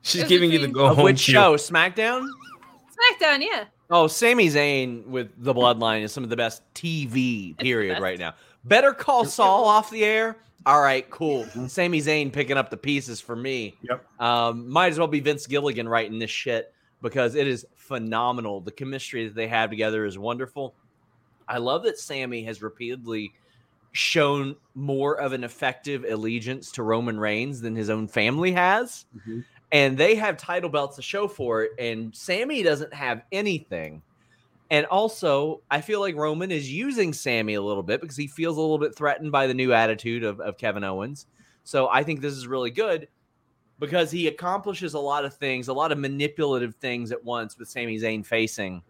She's 0.01 0.21
It 0.21 0.23
was 0.23 0.29
giving 0.29 0.51
you 0.51 0.59
the 0.59 0.67
go 0.67 0.87
Of 0.87 0.95
home 0.97 1.05
which 1.05 1.23
cue. 1.25 1.33
show? 1.33 1.55
SmackDown? 1.55 2.27
SmackDown, 2.91 3.41
yeah. 3.41 3.65
Oh, 3.89 4.07
Sami 4.07 4.47
Zayn 4.47 5.05
with 5.05 5.29
the 5.37 5.53
Bloodline 5.53 6.01
is 6.03 6.11
some 6.11 6.23
of 6.23 6.29
the 6.29 6.35
best 6.35 6.61
TV 6.73 7.57
period 7.57 7.93
best. 7.95 8.01
right 8.01 8.19
now. 8.19 8.33
Better 8.65 8.93
call 8.93 9.25
Saul 9.25 9.65
off 9.65 9.89
the 9.91 10.03
air. 10.03 10.37
All 10.65 10.81
right, 10.81 11.07
cool. 11.09 11.45
Sami 11.67 11.99
Zayn 12.01 12.31
picking 12.31 12.57
up 12.57 12.69
the 12.69 12.77
pieces 12.77 13.19
for 13.21 13.35
me. 13.35 13.75
Yep. 13.83 14.05
Um, 14.19 14.69
might 14.69 14.91
as 14.93 14.97
well 14.97 15.07
be 15.07 15.19
Vince 15.19 15.45
Gilligan 15.45 15.87
writing 15.87 16.17
this 16.19 16.31
shit 16.31 16.73
because 17.01 17.35
it 17.35 17.47
is 17.47 17.65
phenomenal. 17.75 18.61
The 18.61 18.71
chemistry 18.71 19.27
that 19.27 19.35
they 19.35 19.47
have 19.47 19.69
together 19.69 20.05
is 20.05 20.17
wonderful. 20.17 20.73
I 21.47 21.57
love 21.57 21.83
that 21.83 21.97
Sami 21.97 22.43
has 22.43 22.61
repeatedly 22.61 23.33
shown 23.93 24.55
more 24.75 25.19
of 25.19 25.33
an 25.33 25.43
effective 25.43 26.03
allegiance 26.03 26.71
to 26.73 26.83
Roman 26.83 27.19
Reigns 27.19 27.61
than 27.61 27.75
his 27.75 27.89
own 27.89 28.07
family 28.07 28.51
has. 28.51 29.05
Mm-hmm. 29.17 29.41
And 29.71 29.97
they 29.97 30.15
have 30.15 30.37
title 30.37 30.69
belts 30.69 30.97
to 30.97 31.01
show 31.01 31.27
for 31.27 31.63
it, 31.63 31.71
and 31.79 32.15
Sami 32.15 32.61
doesn't 32.61 32.93
have 32.93 33.23
anything. 33.31 34.03
And 34.69 34.85
also, 34.87 35.61
I 35.69 35.81
feel 35.81 35.99
like 35.99 36.15
Roman 36.15 36.51
is 36.51 36.71
using 36.71 37.13
Sami 37.13 37.55
a 37.55 37.61
little 37.61 37.83
bit 37.83 38.01
because 38.01 38.17
he 38.17 38.27
feels 38.27 38.57
a 38.57 38.61
little 38.61 38.79
bit 38.79 38.95
threatened 38.95 39.31
by 39.31 39.47
the 39.47 39.53
new 39.53 39.73
attitude 39.73 40.23
of, 40.23 40.39
of 40.39 40.57
Kevin 40.57 40.83
Owens. 40.83 41.27
So 41.63 41.89
I 41.89 42.03
think 42.03 42.21
this 42.21 42.33
is 42.33 42.47
really 42.47 42.71
good 42.71 43.07
because 43.79 44.11
he 44.11 44.27
accomplishes 44.27 44.93
a 44.93 44.99
lot 44.99 45.25
of 45.25 45.35
things, 45.35 45.67
a 45.67 45.73
lot 45.73 45.91
of 45.91 45.97
manipulative 45.97 46.75
things 46.75 47.11
at 47.11 47.23
once 47.23 47.57
with 47.57 47.67
Sami 47.67 47.99
Zayn 47.99 48.25
facing 48.25 48.81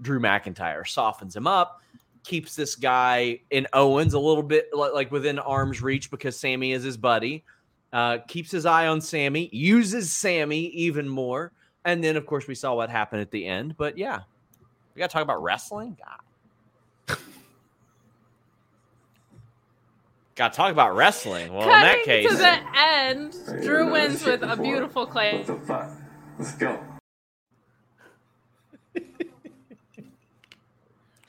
Drew 0.00 0.20
McIntyre, 0.20 0.86
softens 0.86 1.34
him 1.34 1.46
up, 1.46 1.82
keeps 2.28 2.54
this 2.54 2.76
guy 2.76 3.40
in 3.50 3.66
Owens 3.72 4.14
a 4.14 4.18
little 4.18 4.42
bit 4.42 4.68
li- 4.72 4.90
like 4.92 5.10
within 5.10 5.38
arm's 5.38 5.82
reach 5.82 6.10
because 6.10 6.38
Sami 6.38 6.72
is 6.72 6.84
his 6.84 6.96
buddy, 6.96 7.42
uh, 7.92 8.18
keeps 8.28 8.50
his 8.50 8.66
eye 8.66 8.86
on 8.86 9.00
Sami, 9.00 9.48
uses 9.50 10.12
Sami 10.12 10.66
even 10.66 11.08
more. 11.08 11.50
And 11.84 12.04
then, 12.04 12.16
of 12.16 12.26
course, 12.26 12.46
we 12.46 12.54
saw 12.54 12.74
what 12.74 12.90
happened 12.90 13.22
at 13.22 13.30
the 13.30 13.46
end. 13.46 13.76
But 13.76 13.96
yeah, 13.96 14.20
we 14.94 14.98
got 15.00 15.08
to 15.08 15.14
talk 15.14 15.22
about 15.22 15.42
wrestling. 15.42 15.96
God. 15.98 17.18
got 20.34 20.52
to 20.52 20.56
talk 20.56 20.70
about 20.70 20.94
wrestling. 20.94 21.52
Well, 21.52 21.62
in 21.62 21.68
that 21.68 22.04
case, 22.04 22.28
to 22.28 22.36
the 22.36 22.60
end, 22.76 23.34
Drew 23.62 23.90
wins 23.90 24.22
with 24.22 24.42
a 24.42 24.56
beautiful 24.56 25.06
claim. 25.06 25.46
Let's 26.38 26.54
go. 26.56 26.78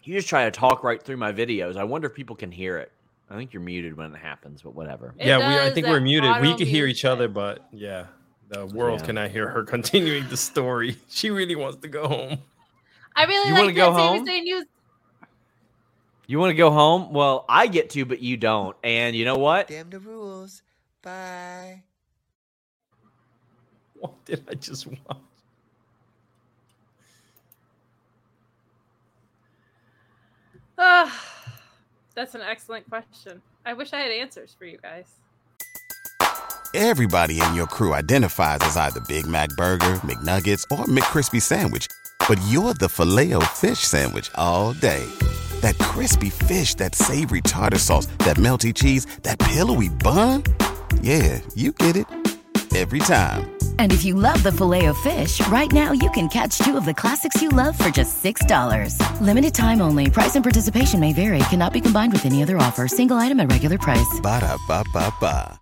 You 0.09 0.15
just 0.15 0.27
try 0.27 0.45
to 0.45 0.51
talk 0.51 0.83
right 0.83 1.01
through 1.01 1.17
my 1.17 1.31
videos. 1.31 1.77
I 1.77 1.83
wonder 1.83 2.07
if 2.07 2.15
people 2.15 2.35
can 2.35 2.51
hear 2.51 2.79
it. 2.79 2.91
I 3.29 3.35
think 3.35 3.53
you're 3.53 3.61
muted 3.61 3.95
when 3.95 4.11
it 4.15 4.17
happens, 4.17 4.63
but 4.63 4.73
whatever. 4.73 5.13
It 5.19 5.27
yeah, 5.27 5.37
we 5.37 5.69
I 5.69 5.71
think 5.71 5.85
we're 5.85 5.99
muted. 5.99 6.31
We 6.41 6.47
auto 6.47 6.57
can 6.57 6.65
hear 6.65 6.85
mute 6.85 6.95
each 6.95 7.05
other, 7.05 7.27
but 7.27 7.67
yeah, 7.71 8.07
the 8.47 8.65
world 8.65 9.01
Yeah. 9.01 9.05
cannot 9.05 9.29
hear 9.29 9.47
her 9.47 9.63
continuing 9.75 10.27
the 10.27 10.35
story. 10.37 10.97
She 11.09 11.29
really 11.29 11.55
wants 11.55 11.77
to 11.81 11.87
go 11.87 12.07
home. 12.07 12.39
I 13.15 13.25
really 13.25 13.49
You 13.49 13.53
like 13.53 13.61
wanna 13.61 13.73
go 13.73 13.91
home? 13.91 14.25
Zayn 14.25 14.45
used 14.45 14.67
You 16.25 16.39
want 16.39 16.49
to 16.49 16.55
go 16.55 16.71
home? 16.71 17.13
Well, 17.13 17.45
I 17.47 17.67
get 17.67 17.91
to, 17.91 18.03
but 18.05 18.19
you 18.19 18.35
don't. 18.35 18.75
And 18.83 19.15
you 19.15 19.25
know 19.25 19.37
what? 19.37 19.67
Damn 19.67 19.91
the 19.91 19.99
rules. 19.99 20.63
Bye. 21.03 21.83
What 23.93 24.25
did 24.25 24.43
I 24.49 24.55
just 24.55 24.87
watch? 24.87 25.17
Ah, 30.81 31.13
that's 32.15 32.35
an 32.35 32.41
excellent 32.41 32.89
question. 32.89 33.41
I 33.65 33.73
wish 33.73 33.91
I 33.91 33.99
had 33.99 34.11
answers 34.11 34.55
for 34.57 34.65
you 34.65 34.77
guys. 34.81 35.07
Everybody 36.73 37.41
in 37.41 37.53
your 37.53 37.67
crew 37.67 37.93
identifies 37.93 38.59
as 38.61 38.77
either 38.77 39.01
Big 39.01 39.27
Mac 39.27 39.49
Burger, 39.57 39.99
McNuggets, 40.03 40.63
or 40.71 40.85
McCrispy 40.85 41.41
Sandwich. 41.41 41.87
But 42.27 42.39
you're 42.47 42.73
the 42.75 42.87
filet 42.87 43.33
fish 43.55 43.79
Sandwich 43.79 44.31
all 44.35 44.71
day. 44.73 45.05
That 45.61 45.77
crispy 45.79 46.29
fish, 46.29 46.75
that 46.75 46.95
savory 46.95 47.41
tartar 47.41 47.79
sauce, 47.79 48.05
that 48.19 48.37
melty 48.37 48.73
cheese, 48.73 49.05
that 49.23 49.39
pillowy 49.39 49.89
bun. 49.89 50.43
Yeah, 51.01 51.41
you 51.55 51.73
get 51.73 51.97
it. 51.97 52.05
Every 52.75 52.99
time. 52.99 53.58
And 53.79 53.93
if 53.93 54.03
you 54.03 54.13
love 54.13 54.43
the 54.43 54.51
filet 54.51 54.87
of 54.87 54.97
fish, 54.97 55.39
right 55.47 55.71
now 55.71 55.93
you 55.93 56.11
can 56.11 56.27
catch 56.27 56.57
two 56.59 56.75
of 56.75 56.83
the 56.83 56.93
classics 56.93 57.41
you 57.41 57.47
love 57.47 57.77
for 57.77 57.89
just 57.89 58.21
$6. 58.21 59.21
Limited 59.21 59.53
time 59.55 59.81
only. 59.81 60.09
Price 60.09 60.35
and 60.35 60.43
participation 60.43 60.99
may 60.99 61.13
vary. 61.13 61.39
Cannot 61.49 61.71
be 61.71 61.79
combined 61.79 62.11
with 62.11 62.25
any 62.25 62.43
other 62.43 62.57
offer. 62.57 62.89
Single 62.89 63.15
item 63.15 63.39
at 63.39 63.49
regular 63.49 63.77
price. 63.77 64.19
Ba-da-ba-ba-ba. 64.21 65.59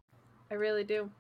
I 0.49 0.53
really 0.55 0.84
do. 0.84 1.11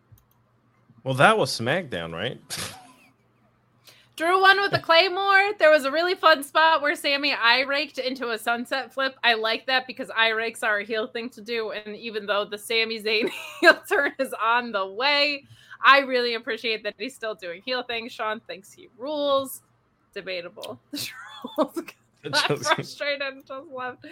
Well, 1.03 1.13
that 1.13 1.37
was 1.37 1.51
SmackDown, 1.51 2.13
right? 2.13 2.41
Drew 4.15 4.41
won 4.41 4.59
with 4.59 4.71
the 4.71 4.79
Claymore. 4.79 5.53
There 5.59 5.69
was 5.69 5.85
a 5.85 5.91
really 5.91 6.15
fun 6.15 6.41
spot 6.41 6.81
where 6.81 6.95
Sami 6.95 7.31
eye 7.33 7.59
raked 7.59 7.99
into 7.99 8.31
a 8.31 8.39
sunset 8.39 8.91
flip. 8.91 9.15
I 9.23 9.35
like 9.35 9.67
that 9.67 9.85
because 9.85 10.09
eye 10.09 10.29
rakes 10.29 10.63
are 10.63 10.79
a 10.79 10.83
heel 10.83 11.05
thing 11.05 11.29
to 11.29 11.41
do. 11.41 11.69
And 11.69 11.95
even 11.95 12.25
though 12.25 12.43
the 12.43 12.57
Sami 12.57 12.99
Zayn 12.99 13.29
heel 13.61 13.79
turn 13.87 14.13
is 14.17 14.33
on 14.41 14.71
the 14.71 14.87
way, 14.87 15.45
I 15.87 15.99
really 15.99 16.35
appreciate 16.35 16.83
that 16.83 16.95
he's 16.97 17.15
still 17.15 17.33
doing 17.33 17.61
heel 17.65 17.81
things. 17.81 18.11
Sean 18.11 18.41
thinks 18.41 18.73
he 18.73 18.89
rules. 18.97 19.61
Debatable. 20.13 20.79
The 22.23 22.31
trolls 22.47 22.67
frustrated 22.67 23.21
and 23.21 23.45
just 23.45 23.67
left. 23.71 24.03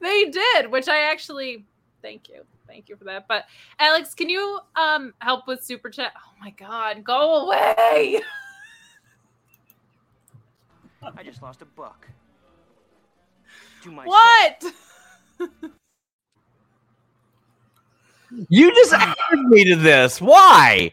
They 0.00 0.24
did, 0.24 0.72
which 0.72 0.88
I 0.88 1.10
actually 1.12 1.64
thank 2.02 2.28
you. 2.28 2.42
Thank 2.66 2.88
you 2.88 2.96
for 2.96 3.04
that. 3.04 3.28
But 3.28 3.44
Alex, 3.78 4.12
can 4.12 4.28
you 4.28 4.58
um 4.74 5.14
help 5.20 5.46
with 5.46 5.62
super 5.62 5.88
chat? 5.88 6.12
Oh 6.16 6.32
my 6.40 6.50
god, 6.50 7.04
go 7.04 7.44
away. 7.46 8.20
I 11.16 11.22
just 11.22 11.42
lost 11.42 11.62
a 11.62 11.64
buck. 11.64 12.08
To 13.82 13.92
myself. 13.92 14.08
What? 14.08 14.64
You 18.48 18.74
just 18.74 18.92
added 18.92 19.44
me 19.44 19.64
to 19.64 19.76
this. 19.76 20.20
Why? 20.20 20.90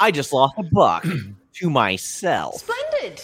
I 0.00 0.10
just 0.10 0.32
lost 0.32 0.54
a 0.56 0.62
buck 0.62 1.04
to 1.54 1.70
myself. 1.70 2.56
Splendid. 2.56 3.20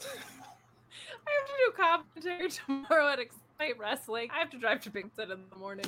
I 0.02 1.30
have 1.32 1.46
to 1.46 1.52
do 1.56 1.72
commentary 1.76 2.50
tomorrow 2.50 3.08
at 3.12 3.18
Excite 3.18 3.78
Wrestling. 3.78 4.28
I 4.34 4.38
have 4.38 4.50
to 4.50 4.58
drive 4.58 4.80
to 4.82 4.90
Bington 4.90 5.30
in 5.32 5.40
the 5.50 5.56
morning. 5.56 5.86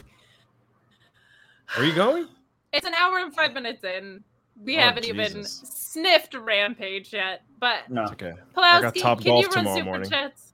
Where 1.76 1.84
are 1.84 1.88
you 1.88 1.94
going? 1.94 2.26
It's 2.72 2.86
an 2.86 2.94
hour 2.94 3.18
and 3.18 3.34
five 3.34 3.52
minutes 3.52 3.84
in. 3.84 4.24
We 4.64 4.76
Oh, 4.78 4.80
haven't 4.80 5.04
even 5.06 5.44
sniffed 5.44 6.34
Rampage 6.34 7.12
yet. 7.12 7.42
But 7.60 7.90
No. 7.90 8.04
It's 8.04 8.12
okay. 8.12 8.32
I 8.56 8.80
got 8.80 8.94
Pulowski, 8.94 9.00
Top 9.02 9.18
can 9.20 9.26
Golf 9.28 9.42
you 9.42 9.48
run 9.48 9.58
tomorrow 9.58 9.76
super 9.76 9.84
morning. 9.84 10.10
chats? 10.10 10.52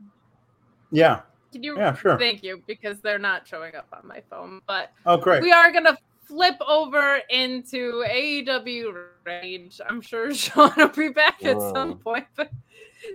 Yeah. 0.90 1.20
Can 1.52 1.62
you? 1.62 1.76
Yeah, 1.78 1.94
sure. 1.94 2.18
Thank 2.18 2.42
you, 2.42 2.62
because 2.66 3.00
they're 3.00 3.18
not 3.18 3.46
showing 3.46 3.74
up 3.74 3.86
on 3.92 4.06
my 4.06 4.20
phone. 4.28 4.60
But 4.66 4.92
Oh, 5.06 5.16
great. 5.16 5.42
we 5.42 5.50
are 5.52 5.72
gonna 5.72 5.96
flip 6.28 6.56
over 6.66 7.20
into 7.30 8.04
AEW 8.06 8.92
Rage. 9.24 9.80
I'm 9.88 10.00
sure 10.00 10.32
Sean 10.34 10.72
will 10.76 10.88
be 10.88 11.08
back 11.08 11.44
at 11.44 11.60
some 11.60 11.98
point. 11.98 12.26
But 12.36 12.50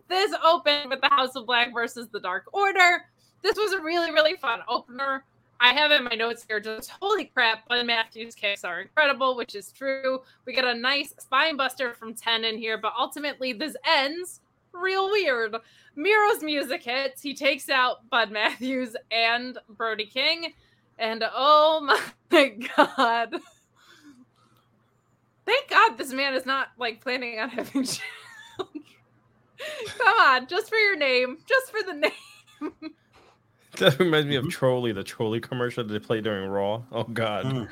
this 0.09 0.33
opened 0.43 0.89
with 0.89 1.01
the 1.01 1.09
House 1.09 1.35
of 1.35 1.45
Black 1.45 1.73
versus 1.73 2.07
the 2.11 2.19
Dark 2.19 2.45
Order. 2.51 3.05
This 3.43 3.55
was 3.55 3.73
a 3.73 3.81
really, 3.81 4.11
really 4.11 4.35
fun 4.35 4.59
opener. 4.67 5.25
I 5.59 5.73
have 5.73 5.91
in 5.91 6.03
my 6.03 6.15
notes 6.15 6.43
here 6.45 6.59
just 6.59 6.89
holy 7.01 7.25
crap, 7.25 7.67
Bud 7.69 7.85
Matthews 7.85 8.35
kicks 8.35 8.65
are 8.65 8.81
incredible, 8.81 9.37
which 9.37 9.55
is 9.55 9.71
true. 9.71 10.19
We 10.45 10.53
get 10.53 10.65
a 10.65 10.73
nice 10.73 11.13
spine 11.19 11.55
buster 11.55 11.93
from 11.93 12.15
10 12.15 12.43
in 12.43 12.57
here, 12.57 12.77
but 12.77 12.93
ultimately 12.99 13.53
this 13.53 13.75
ends 13.87 14.41
real 14.73 15.09
weird. 15.09 15.55
Miro's 15.95 16.43
music 16.43 16.83
hits. 16.83 17.21
He 17.21 17.33
takes 17.33 17.69
out 17.69 18.09
Bud 18.09 18.31
Matthews 18.31 18.95
and 19.11 19.57
Brody 19.69 20.05
King. 20.05 20.53
And 20.97 21.23
oh 21.33 21.81
my 22.31 22.49
god. 22.77 23.35
Thank 25.45 25.69
God 25.69 25.97
this 25.97 26.13
man 26.13 26.33
is 26.33 26.45
not 26.45 26.69
like 26.77 27.01
planning 27.01 27.39
on 27.39 27.49
having 27.49 27.83
children. 28.57 28.83
Come 29.97 30.19
on, 30.19 30.47
just 30.47 30.69
for 30.69 30.75
your 30.75 30.95
name, 30.95 31.37
just 31.47 31.71
for 31.71 31.83
the 31.83 31.93
name. 32.63 32.93
That 33.77 33.99
reminds 33.99 34.27
me 34.27 34.35
of 34.35 34.49
Trolley, 34.49 34.91
the 34.91 35.03
Trolley 35.03 35.39
commercial 35.39 35.83
that 35.83 35.91
they 35.91 35.99
play 35.99 36.21
during 36.21 36.49
Raw. 36.49 36.83
Oh 36.91 37.03
God. 37.03 37.45
Mm. 37.45 37.69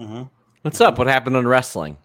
Mm-hmm. 0.00 0.22
What's 0.62 0.80
up? 0.80 0.98
What 0.98 1.06
happened 1.06 1.36
on 1.36 1.46
wrestling? 1.46 1.96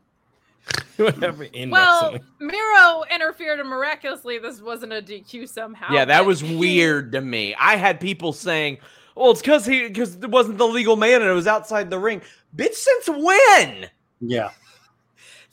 what 0.98 1.16
happened 1.16 1.50
in 1.54 1.70
well, 1.70 2.12
wrestling? 2.12 2.24
Miro 2.40 3.04
interfered 3.14 3.60
and 3.60 3.70
miraculously 3.70 4.40
this 4.40 4.62
wasn't 4.62 4.94
a 4.94 5.02
DQ 5.02 5.48
somehow. 5.48 5.94
Yeah, 5.94 6.06
that 6.06 6.26
was 6.26 6.42
he- 6.42 6.56
weird 6.56 7.12
to 7.14 7.22
me. 7.22 7.56
I 7.56 7.76
had 7.78 8.00
people 8.00 8.34
saying, 8.34 8.80
"Well, 9.18 9.32
it's 9.32 9.42
because 9.42 9.66
he 9.66 9.88
because 9.88 10.16
it 10.16 10.30
wasn't 10.30 10.58
the 10.58 10.68
legal 10.68 10.96
man 10.96 11.22
and 11.22 11.30
it 11.30 11.34
was 11.34 11.48
outside 11.48 11.90
the 11.90 12.00
ring." 12.00 12.22
Bitch, 12.56 12.74
since 12.74 13.08
when? 13.10 13.90
Yeah. 14.22 14.50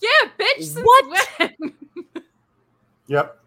Yeah, 0.01 0.31
bitch. 0.39 0.65
Since 0.65 0.81
What? 0.85 1.28
when? 1.39 1.74
Yep. 3.07 3.39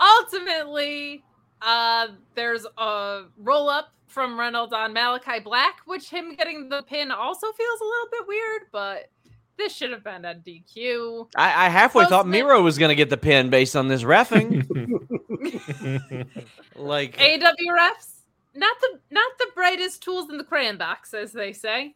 Ultimately, 0.00 1.22
uh, 1.62 2.08
there's 2.34 2.64
a 2.78 3.22
roll 3.38 3.68
up 3.68 3.92
from 4.06 4.38
Reynolds 4.38 4.72
on 4.72 4.92
Malachi 4.92 5.40
Black, 5.40 5.80
which 5.86 6.08
him 6.08 6.34
getting 6.36 6.68
the 6.68 6.82
pin 6.82 7.10
also 7.10 7.50
feels 7.52 7.80
a 7.80 7.84
little 7.84 8.08
bit 8.12 8.28
weird, 8.28 8.62
but 8.72 9.10
this 9.58 9.74
should 9.74 9.90
have 9.90 10.04
been 10.04 10.24
a 10.24 10.34
DQ. 10.34 11.28
I, 11.36 11.66
I 11.66 11.68
halfway 11.68 12.04
thought 12.04 12.24
Postman- 12.24 12.30
Miro 12.46 12.62
was 12.62 12.78
going 12.78 12.88
to 12.90 12.94
get 12.94 13.10
the 13.10 13.16
pin 13.16 13.50
based 13.50 13.74
on 13.76 13.88
this 13.88 14.02
refing. 14.04 14.64
like, 16.76 17.16
AEW 17.18 17.76
refs, 17.76 18.19
not 18.54 18.76
the 18.80 19.00
not 19.10 19.32
the 19.38 19.48
brightest 19.54 20.02
tools 20.02 20.30
in 20.30 20.38
the 20.38 20.44
crayon 20.44 20.76
box, 20.76 21.14
as 21.14 21.32
they 21.32 21.52
say. 21.52 21.94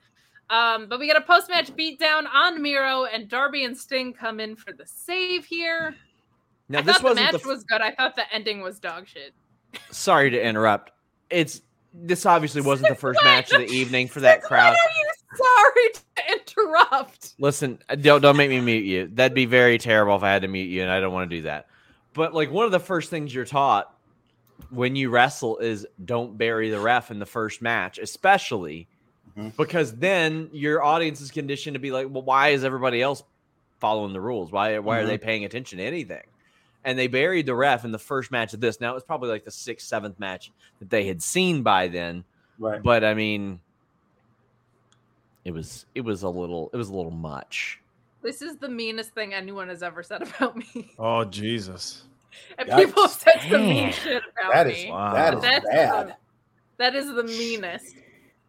Um, 0.51 0.89
but 0.89 0.98
we 0.98 1.06
get 1.06 1.16
a 1.16 1.22
post 1.22 1.48
match 1.48 1.74
beatdown 1.74 2.26
on 2.32 2.60
Miro, 2.60 3.05
and 3.05 3.28
Darby 3.28 3.64
and 3.64 3.76
Sting 3.76 4.12
come 4.12 4.40
in 4.40 4.56
for 4.56 4.72
the 4.72 4.86
save 4.86 5.47
here. 5.47 5.94
now 6.68 6.81
I 6.81 6.82
this 6.82 6.98
thought 6.98 7.09
the 7.10 7.14
match 7.22 7.43
the. 7.43 7.48
was 7.48 7.64
good. 7.64 7.81
I 7.81 7.93
thought 7.93 8.14
the 8.14 8.32
ending 8.32 8.60
was 8.60 8.78
dog 8.78 9.06
shit. 9.06 9.32
sorry 9.90 10.31
to 10.31 10.47
interrupt. 10.47 10.93
It's 11.31 11.62
this 11.94 12.26
obviously 12.26 12.60
wasn't 12.60 12.89
the 12.89 12.94
first 12.94 13.20
match 13.24 13.52
of 13.52 13.60
the 13.60 13.68
evening 13.68 14.09
for 14.09 14.20
that 14.20 14.43
crowd. 14.43 14.74
Why 14.74 14.78
are 14.78 14.98
you 14.98 15.12
sorry 15.36 15.93
to 15.93 16.32
interrupt? 16.32 17.35
Listen, 17.39 17.78
don't 18.01 18.20
don't 18.20 18.36
make 18.36 18.51
me 18.51 18.60
mute 18.60 18.85
you. 18.85 19.09
That'd 19.12 19.35
be 19.35 19.47
very 19.47 19.78
terrible 19.78 20.16
if 20.16 20.22
I 20.22 20.32
had 20.32 20.43
to 20.43 20.48
mute 20.48 20.68
you, 20.68 20.82
and 20.82 20.90
I 20.90 21.01
don't 21.01 21.12
want 21.12 21.31
to 21.31 21.36
do 21.36 21.43
that. 21.43 21.68
But 22.12 22.35
like 22.35 22.51
one 22.51 22.66
of 22.66 22.72
the 22.72 22.81
first 22.81 23.10
things 23.10 23.35
you're 23.35 23.44
taught 23.44 23.94
when 24.70 24.97
you 24.97 25.10
wrestle 25.10 25.59
is 25.59 25.86
don't 26.05 26.36
bury 26.39 26.70
the 26.70 26.81
ref 26.81 27.10
in 27.10 27.18
the 27.18 27.26
first 27.26 27.60
match, 27.62 27.98
especially 27.98 28.86
Mhm. 29.36 29.56
because 29.56 29.97
then 29.97 30.48
your 30.52 30.82
audience 30.82 31.20
is 31.20 31.31
conditioned 31.32 31.74
to 31.74 31.81
be 31.81 31.90
like, 31.90 32.06
well, 32.09 32.22
why 32.22 32.51
is 32.51 32.62
everybody 32.64 33.02
else 33.02 33.22
following 33.81 34.12
the 34.12 34.20
rules? 34.20 34.52
Why 34.52 34.78
why 34.78 34.98
are 35.01 35.06
they 35.06 35.18
paying 35.18 35.44
attention 35.44 35.78
to 35.78 35.85
anything? 35.85 36.22
And 36.85 36.98
they 36.98 37.06
buried 37.09 37.47
the 37.47 37.55
ref 37.55 37.85
in 37.85 37.93
the 37.93 37.98
first 37.98 38.31
match 38.31 38.52
of 38.55 38.60
this. 38.60 38.81
Now 38.81 38.90
it 38.93 38.94
was 38.94 39.05
probably 39.05 39.31
like 39.31 39.44
the 39.44 39.51
sixth, 39.51 39.86
seventh 39.89 40.18
match 40.20 40.52
that 40.78 40.90
they 40.90 41.05
had 41.06 41.22
seen 41.22 41.62
by 41.62 41.89
then. 41.89 42.24
Right. 42.59 42.82
But 42.82 43.02
I 43.05 43.14
mean, 43.14 43.59
it 45.44 45.52
was 45.52 45.86
it 45.94 46.02
was 46.02 46.22
a 46.22 46.28
little 46.28 46.70
it 46.72 46.76
was 46.76 46.89
a 46.89 46.94
little 46.94 47.10
much. 47.10 47.81
This 48.22 48.40
is 48.40 48.56
the 48.56 48.68
meanest 48.68 49.12
thing 49.12 49.35
anyone 49.35 49.68
has 49.68 49.82
ever 49.82 50.02
said 50.02 50.22
about 50.22 50.56
me. 50.56 50.93
Oh 50.98 51.24
Jesus. 51.24 52.05
And 52.59 52.69
Yikes. 52.69 52.85
people 52.86 53.02
have 53.02 53.11
said 53.12 53.40
some 53.51 53.62
mean 53.69 53.93
shit 53.93 54.23
about 54.39 54.52
That 54.52 54.66
is 54.69 54.85
me. 54.85 54.90
that 54.90 55.35
is 55.35 55.40
That's 55.43 55.66
bad. 55.66 56.09
the- 56.09 56.16
that 56.77 56.94
is 56.94 57.06
the 57.15 57.23
meanest. 57.24 57.94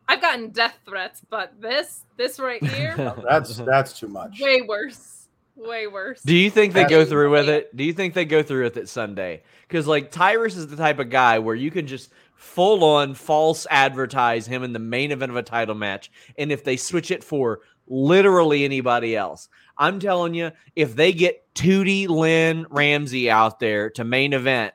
I've 0.08 0.22
gotten 0.22 0.50
death 0.50 0.78
threats, 0.88 1.22
but 1.30 1.54
this, 1.60 2.04
this 2.18 2.40
right 2.40 2.64
here, 2.76 2.96
That's 3.28 3.58
that's 3.58 4.00
too 4.00 4.08
much. 4.08 4.40
way 4.40 4.62
worse. 4.62 5.28
Way 5.56 5.88
worse. 5.88 6.22
Do 6.22 6.36
you 6.36 6.50
think 6.50 6.74
they 6.74 6.82
That's- 6.84 7.06
go 7.06 7.10
through 7.10 7.32
with 7.32 7.48
it? 7.50 7.76
Do 7.76 7.84
you 7.84 7.94
think 7.94 8.14
they 8.14 8.26
go 8.26 8.44
through 8.44 8.64
with 8.66 8.78
it 8.78 8.90
Sunday? 8.90 9.42
Because 9.68 9.88
like 9.88 10.12
Tyrus 10.12 10.56
is 10.58 10.68
the 10.68 10.76
type 10.76 11.00
of 11.00 11.10
guy 11.10 11.40
where 11.40 11.56
you 11.56 11.72
can 11.72 11.88
just 11.88 12.12
full 12.36 12.84
on 12.84 13.14
false 13.16 13.66
advertise 13.70 14.46
him 14.46 14.64
in 14.64 14.74
the 14.74 14.80
main 14.80 15.12
event 15.12 15.32
of 15.32 15.38
a 15.38 15.44
title 15.44 15.76
match, 15.76 16.12
and 16.38 16.52
if 16.52 16.64
they 16.64 16.78
switch 16.78 17.10
it 17.10 17.24
for 17.24 17.62
literally 17.88 18.66
anybody 18.66 19.16
else, 19.16 19.48
I'm 19.78 20.00
telling 20.00 20.34
you, 20.34 20.52
if 20.76 20.96
they 20.96 21.12
get 21.14 21.54
Tootie 21.54 22.08
Lynn 22.08 22.66
Ramsey 22.70 23.30
out 23.30 23.60
there 23.60 23.90
to 23.92 24.04
main 24.04 24.34
event 24.34 24.74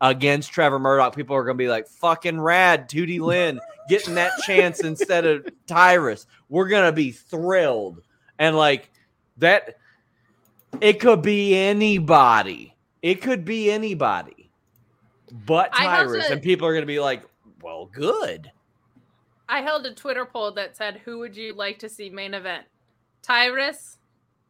against 0.00 0.52
Trevor 0.52 0.78
Murdoch, 0.78 1.14
people 1.14 1.36
are 1.36 1.44
gonna 1.44 1.56
be 1.56 1.68
like, 1.68 1.88
"Fucking 1.88 2.40
rad, 2.40 2.88
Tootie 2.88 3.20
Lynn 3.20 3.60
getting 3.88 4.14
that 4.14 4.32
chance 4.44 4.80
instead 4.80 5.26
of 5.26 5.48
Tyrus." 5.66 6.26
We're 6.48 6.68
gonna 6.68 6.92
be 6.92 7.10
thrilled, 7.10 8.02
and 8.38 8.56
like 8.56 8.90
that. 9.38 9.76
It 10.80 11.00
could 11.00 11.22
be 11.22 11.56
anybody. 11.56 12.76
It 13.02 13.22
could 13.22 13.44
be 13.44 13.70
anybody, 13.70 14.50
but 15.46 15.72
Tyrus, 15.72 16.26
to- 16.26 16.34
and 16.34 16.42
people 16.42 16.66
are 16.68 16.74
gonna 16.74 16.86
be 16.86 17.00
like, 17.00 17.22
"Well, 17.62 17.86
good." 17.86 18.52
I 19.48 19.62
held 19.62 19.86
a 19.86 19.94
Twitter 19.94 20.26
poll 20.26 20.52
that 20.52 20.76
said, 20.76 21.02
"Who 21.04 21.18
would 21.18 21.36
you 21.36 21.54
like 21.54 21.78
to 21.78 21.88
see 21.88 22.10
main 22.10 22.34
event? 22.34 22.66
Tyrus, 23.22 23.97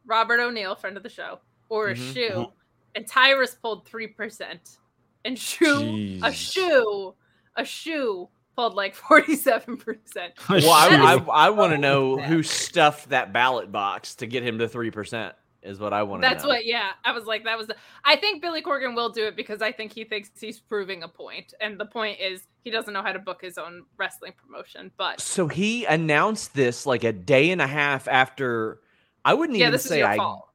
Robert 0.09 0.39
O'Neill, 0.39 0.75
friend 0.75 0.97
of 0.97 1.03
the 1.03 1.09
show, 1.09 1.39
or 1.69 1.89
a 1.89 1.95
Mhm, 1.95 2.13
shoe?" 2.13 2.47
And 2.95 3.07
Tyrus 3.07 3.55
pulled 3.55 3.85
three 3.85 4.07
percent, 4.07 4.77
and 5.23 5.37
shoe, 5.37 6.19
a 6.23 6.33
shoe, 6.33 7.13
a 7.55 7.63
shoe 7.63 8.27
pulled 8.55 8.73
like 8.73 8.95
forty-seven 8.95 9.77
percent. 9.77 10.33
Well, 10.49 10.71
I, 10.71 11.15
I, 11.15 11.47
I 11.47 11.49
want 11.51 11.71
to 11.73 11.77
know 11.77 12.17
who 12.17 12.43
stuffed 12.43 13.09
that 13.09 13.31
ballot 13.31 13.71
box 13.71 14.15
to 14.15 14.25
get 14.27 14.43
him 14.43 14.59
to 14.59 14.67
three 14.67 14.91
percent. 14.91 15.35
Is 15.61 15.77
what 15.77 15.91
I 15.91 16.03
want 16.03 16.21
to 16.21 16.27
know. 16.27 16.33
That's 16.33 16.45
what, 16.45 16.65
yeah. 16.65 16.91
I 17.03 17.11
was 17.11 17.25
like, 17.25 17.43
that 17.43 17.57
was 17.57 17.67
the. 17.67 17.75
I 18.05 18.15
think 18.15 18.41
Billy 18.41 18.61
Corgan 18.61 18.95
will 18.95 19.09
do 19.09 19.25
it 19.25 19.35
because 19.35 19.61
I 19.61 19.73
think 19.73 19.91
he 19.91 20.05
thinks 20.05 20.29
he's 20.39 20.57
proving 20.57 21.03
a 21.03 21.07
point, 21.09 21.53
and 21.59 21.77
the 21.77 21.85
point 21.85 22.17
is 22.21 22.47
he 22.63 22.71
doesn't 22.71 22.93
know 22.93 23.03
how 23.03 23.11
to 23.11 23.19
book 23.19 23.41
his 23.41 23.57
own 23.57 23.83
wrestling 23.97 24.31
promotion. 24.41 24.89
But 24.97 25.19
So 25.19 25.49
he 25.49 25.83
announced 25.83 26.53
this 26.53 26.85
like 26.85 27.03
a 27.03 27.11
day 27.11 27.51
and 27.51 27.61
a 27.61 27.67
half 27.67 28.07
after. 28.07 28.79
I 29.25 29.33
wouldn't 29.33 29.57
yeah, 29.57 29.65
even 29.65 29.73
this 29.73 29.85
is 29.85 29.89
say 29.89 29.99
your 29.99 30.07
I, 30.07 30.17
fault. 30.17 30.47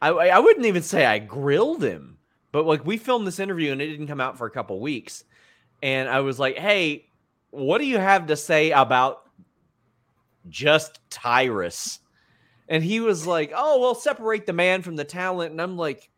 I. 0.00 0.10
I 0.10 0.38
wouldn't 0.38 0.66
even 0.66 0.82
say 0.82 1.04
I 1.06 1.18
grilled 1.18 1.82
him, 1.82 2.18
but 2.52 2.66
like 2.66 2.84
we 2.84 2.96
filmed 2.96 3.26
this 3.26 3.38
interview 3.40 3.72
and 3.72 3.80
it 3.80 3.86
didn't 3.86 4.06
come 4.08 4.20
out 4.20 4.38
for 4.38 4.46
a 4.46 4.50
couple 4.50 4.80
weeks, 4.80 5.24
and 5.82 6.08
I 6.08 6.20
was 6.20 6.38
like, 6.38 6.56
"Hey, 6.58 7.06
what 7.50 7.78
do 7.78 7.86
you 7.86 7.98
have 7.98 8.26
to 8.26 8.36
say 8.36 8.70
about 8.72 9.22
just 10.48 11.00
Tyrus?" 11.10 11.98
And 12.68 12.82
he 12.82 13.00
was 13.00 13.26
like, 13.26 13.52
"Oh, 13.54 13.80
well, 13.80 13.94
separate 13.94 14.46
the 14.46 14.52
man 14.52 14.82
from 14.82 14.96
the 14.96 15.04
talent." 15.04 15.52
And 15.52 15.60
I'm 15.62 15.76
like, 15.76 16.10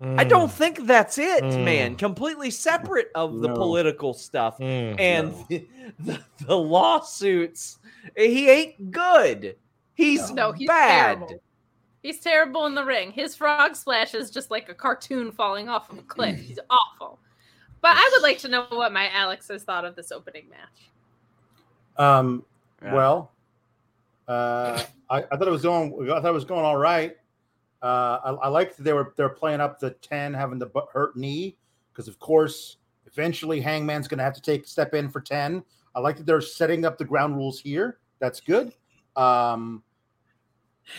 I 0.00 0.24
don't 0.24 0.48
Mm, 0.50 0.52
think 0.52 0.86
that's 0.86 1.16
it, 1.16 1.44
man. 1.44 1.94
Mm. 1.94 1.98
Completely 1.98 2.50
separate 2.50 3.08
of 3.14 3.40
the 3.40 3.46
No. 3.46 3.54
political 3.54 4.14
stuff 4.14 4.58
mm. 4.58 4.96
and 4.98 5.30
No. 5.30 5.46
the, 5.48 5.66
the, 6.00 6.20
the 6.46 6.56
lawsuits. 6.56 7.78
He 8.16 8.50
ain't 8.50 8.90
good. 8.90 9.56
He's 9.94 10.30
No, 10.30 10.52
he's 10.52 10.68
bad. 10.68 11.18
terrible. 11.18 11.42
He's 12.02 12.20
terrible 12.20 12.66
in 12.66 12.74
the 12.74 12.84
ring. 12.84 13.12
His 13.12 13.36
frog 13.36 13.76
splash 13.76 14.14
is 14.14 14.30
just 14.30 14.50
like 14.50 14.68
a 14.68 14.74
cartoon 14.74 15.30
falling 15.30 15.68
off 15.68 15.90
of 15.90 15.98
a 15.98 16.02
cliff. 16.02 16.38
He's 16.38 16.58
awful. 16.70 17.18
But 17.80 17.92
I 17.96 18.10
would 18.12 18.22
like 18.22 18.38
to 18.38 18.48
know 18.48 18.66
what 18.70 18.92
my 18.92 19.08
Alex 19.10 19.48
has 19.48 19.62
thought 19.62 19.84
of 19.84 19.94
this 19.96 20.10
opening 20.12 20.48
match. 20.50 20.90
Um. 21.96 22.44
Yeah. 22.82 22.94
Well, 22.94 23.30
uh, 24.26 24.82
I, 25.10 25.18
I 25.18 25.36
thought 25.36 25.46
it 25.46 25.52
was 25.52 25.62
going. 25.62 26.10
I 26.10 26.20
thought 26.20 26.30
it 26.30 26.32
was 26.32 26.44
going 26.44 26.64
all 26.64 26.76
right. 26.76 27.16
Uh, 27.82 28.18
I, 28.24 28.30
I 28.30 28.48
liked 28.48 28.76
that 28.76 28.82
they 28.84 28.92
were 28.92 29.12
they're 29.16 29.28
playing 29.28 29.60
up 29.60 29.78
the 29.78 29.90
ten 29.90 30.32
having 30.34 30.58
the 30.58 30.66
bu- 30.66 30.86
hurt 30.92 31.16
knee 31.16 31.56
because 31.92 32.08
of 32.08 32.18
course 32.18 32.78
eventually 33.06 33.60
Hangman's 33.60 34.08
going 34.08 34.18
to 34.18 34.24
have 34.24 34.34
to 34.34 34.40
take 34.42 34.66
step 34.66 34.94
in 34.94 35.08
for 35.08 35.20
ten. 35.20 35.62
I 35.94 36.00
like 36.00 36.16
that 36.16 36.26
they're 36.26 36.40
setting 36.40 36.84
up 36.84 36.96
the 36.98 37.04
ground 37.04 37.36
rules 37.36 37.60
here. 37.60 37.98
That's 38.18 38.40
good. 38.40 38.72
Um, 39.16 39.82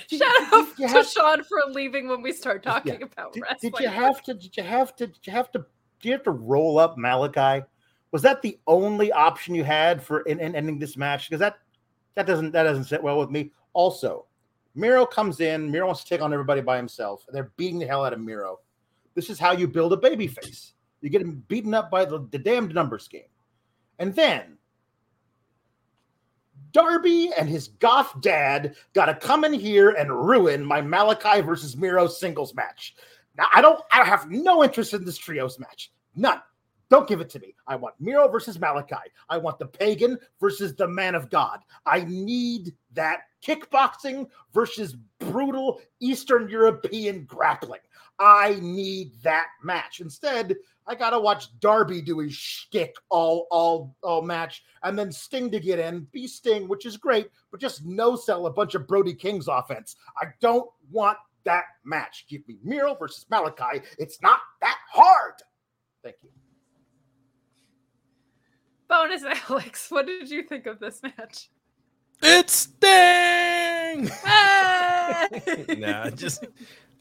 did- 0.09 0.19
Shout 0.19 0.29
did- 0.39 0.53
out 0.53 0.67
did 0.67 0.77
to 0.77 0.87
have- 0.87 1.07
Sean 1.07 1.43
for 1.43 1.61
leaving 1.71 2.07
when 2.07 2.21
we 2.21 2.31
start 2.33 2.63
talking 2.63 3.01
about 3.03 3.33
did, 3.33 3.41
wrestling. 3.43 3.71
did 3.71 3.79
you 3.83 3.89
have 3.89 4.21
to? 4.23 4.33
Did 4.33 4.57
you 4.57 4.63
have 4.63 4.95
to? 4.95 5.07
Did 5.07 5.19
you 5.27 5.33
have 5.33 5.51
to? 5.51 5.59
Do 5.59 6.09
you 6.09 6.11
have 6.13 6.23
to 6.23 6.31
roll 6.31 6.79
up 6.79 6.97
Malachi? 6.97 7.65
Was 8.11 8.21
that 8.21 8.41
the 8.41 8.59
only 8.67 9.11
option 9.11 9.55
you 9.55 9.63
had 9.63 10.03
for 10.03 10.21
in, 10.21 10.39
in 10.39 10.55
ending 10.55 10.77
this 10.79 10.97
match? 10.97 11.29
Because 11.29 11.39
that 11.39 11.57
that 12.15 12.25
doesn't 12.27 12.51
that 12.51 12.63
doesn't 12.63 12.83
sit 12.85 13.01
well 13.01 13.17
with 13.19 13.29
me. 13.31 13.51
Also, 13.73 14.25
Miro 14.75 15.05
comes 15.05 15.39
in. 15.39 15.69
Miro 15.71 15.87
wants 15.87 16.03
to 16.03 16.09
take 16.09 16.21
on 16.21 16.31
everybody 16.33 16.61
by 16.61 16.77
himself. 16.77 17.25
They're 17.29 17.51
beating 17.57 17.79
the 17.79 17.87
hell 17.87 18.05
out 18.05 18.13
of 18.13 18.19
Miro. 18.19 18.59
This 19.15 19.29
is 19.29 19.39
how 19.39 19.51
you 19.53 19.67
build 19.67 19.93
a 19.93 19.97
baby 19.97 20.27
face. 20.27 20.73
You 21.01 21.09
get 21.09 21.21
him 21.21 21.43
beaten 21.47 21.73
up 21.73 21.91
by 21.91 22.05
the, 22.05 22.25
the 22.31 22.39
damned 22.39 22.73
numbers 22.73 23.07
game, 23.07 23.27
and 23.99 24.15
then 24.15 24.57
Darby 26.73 27.31
and 27.37 27.47
his 27.47 27.69
goth 27.79 28.19
dad 28.21 28.75
got 28.93 29.05
to 29.05 29.15
come 29.15 29.43
in 29.45 29.53
here 29.53 29.91
and 29.91 30.11
ruin 30.11 30.65
my 30.65 30.81
Malachi 30.81 31.41
versus 31.41 31.77
Miro 31.77 32.07
singles 32.07 32.53
match. 32.55 32.95
Now, 33.37 33.47
I 33.53 33.61
don't, 33.61 33.81
I 33.91 34.03
have 34.03 34.29
no 34.29 34.63
interest 34.63 34.93
in 34.93 35.05
this 35.05 35.17
trios 35.17 35.59
match. 35.59 35.91
None. 36.15 36.41
Don't 36.89 37.07
give 37.07 37.21
it 37.21 37.29
to 37.31 37.39
me. 37.39 37.55
I 37.65 37.75
want 37.75 37.95
Miro 37.99 38.27
versus 38.27 38.59
Malachi. 38.59 38.95
I 39.29 39.37
want 39.37 39.57
the 39.57 39.65
pagan 39.65 40.19
versus 40.39 40.75
the 40.75 40.87
man 40.87 41.15
of 41.15 41.29
God. 41.31 41.61
I 41.85 42.01
need 42.01 42.73
that 42.93 43.21
kickboxing 43.43 44.27
versus 44.53 44.95
brutal 45.19 45.81
Eastern 45.99 46.49
European 46.49 47.25
grappling. 47.25 47.79
I 48.19 48.57
need 48.61 49.11
that 49.23 49.47
match. 49.63 49.99
Instead, 49.99 50.55
I 50.87 50.95
gotta 50.95 51.19
watch 51.19 51.47
Darby 51.59 52.01
do 52.01 52.19
his 52.19 52.33
shtick 52.33 52.95
all 53.09 53.47
all 53.49 53.95
all 54.03 54.21
match, 54.21 54.63
and 54.83 54.97
then 54.97 55.11
Sting 55.11 55.49
to 55.51 55.59
get 55.59 55.79
in, 55.79 56.07
be 56.11 56.27
Sting, 56.27 56.67
which 56.67 56.85
is 56.85 56.97
great, 56.97 57.29
but 57.51 57.59
just 57.59 57.85
no 57.85 58.15
sell 58.15 58.45
a 58.45 58.51
bunch 58.51 58.75
of 58.75 58.87
Brody 58.87 59.13
King's 59.13 59.47
offense. 59.47 59.95
I 60.21 60.27
don't 60.41 60.69
want 60.91 61.17
that 61.45 61.65
match. 61.85 62.25
Give 62.29 62.47
me 62.47 62.57
Miro 62.63 62.95
versus 62.95 63.25
Malachi. 63.29 63.81
It's 63.97 64.21
not 64.21 64.39
that 64.61 64.77
hard. 64.91 65.35
Thank 66.03 66.17
you. 66.21 66.29
Bonus 68.87 69.23
Alex, 69.49 69.89
what 69.89 70.05
did 70.05 70.29
you 70.29 70.43
think 70.43 70.67
of 70.67 70.79
this 70.79 71.01
match? 71.01 71.49
It's 72.21 72.53
Sting. 72.53 74.07
Hey! 74.07 74.09
Ah! 74.25 75.27
nah, 75.77 76.09
just 76.09 76.45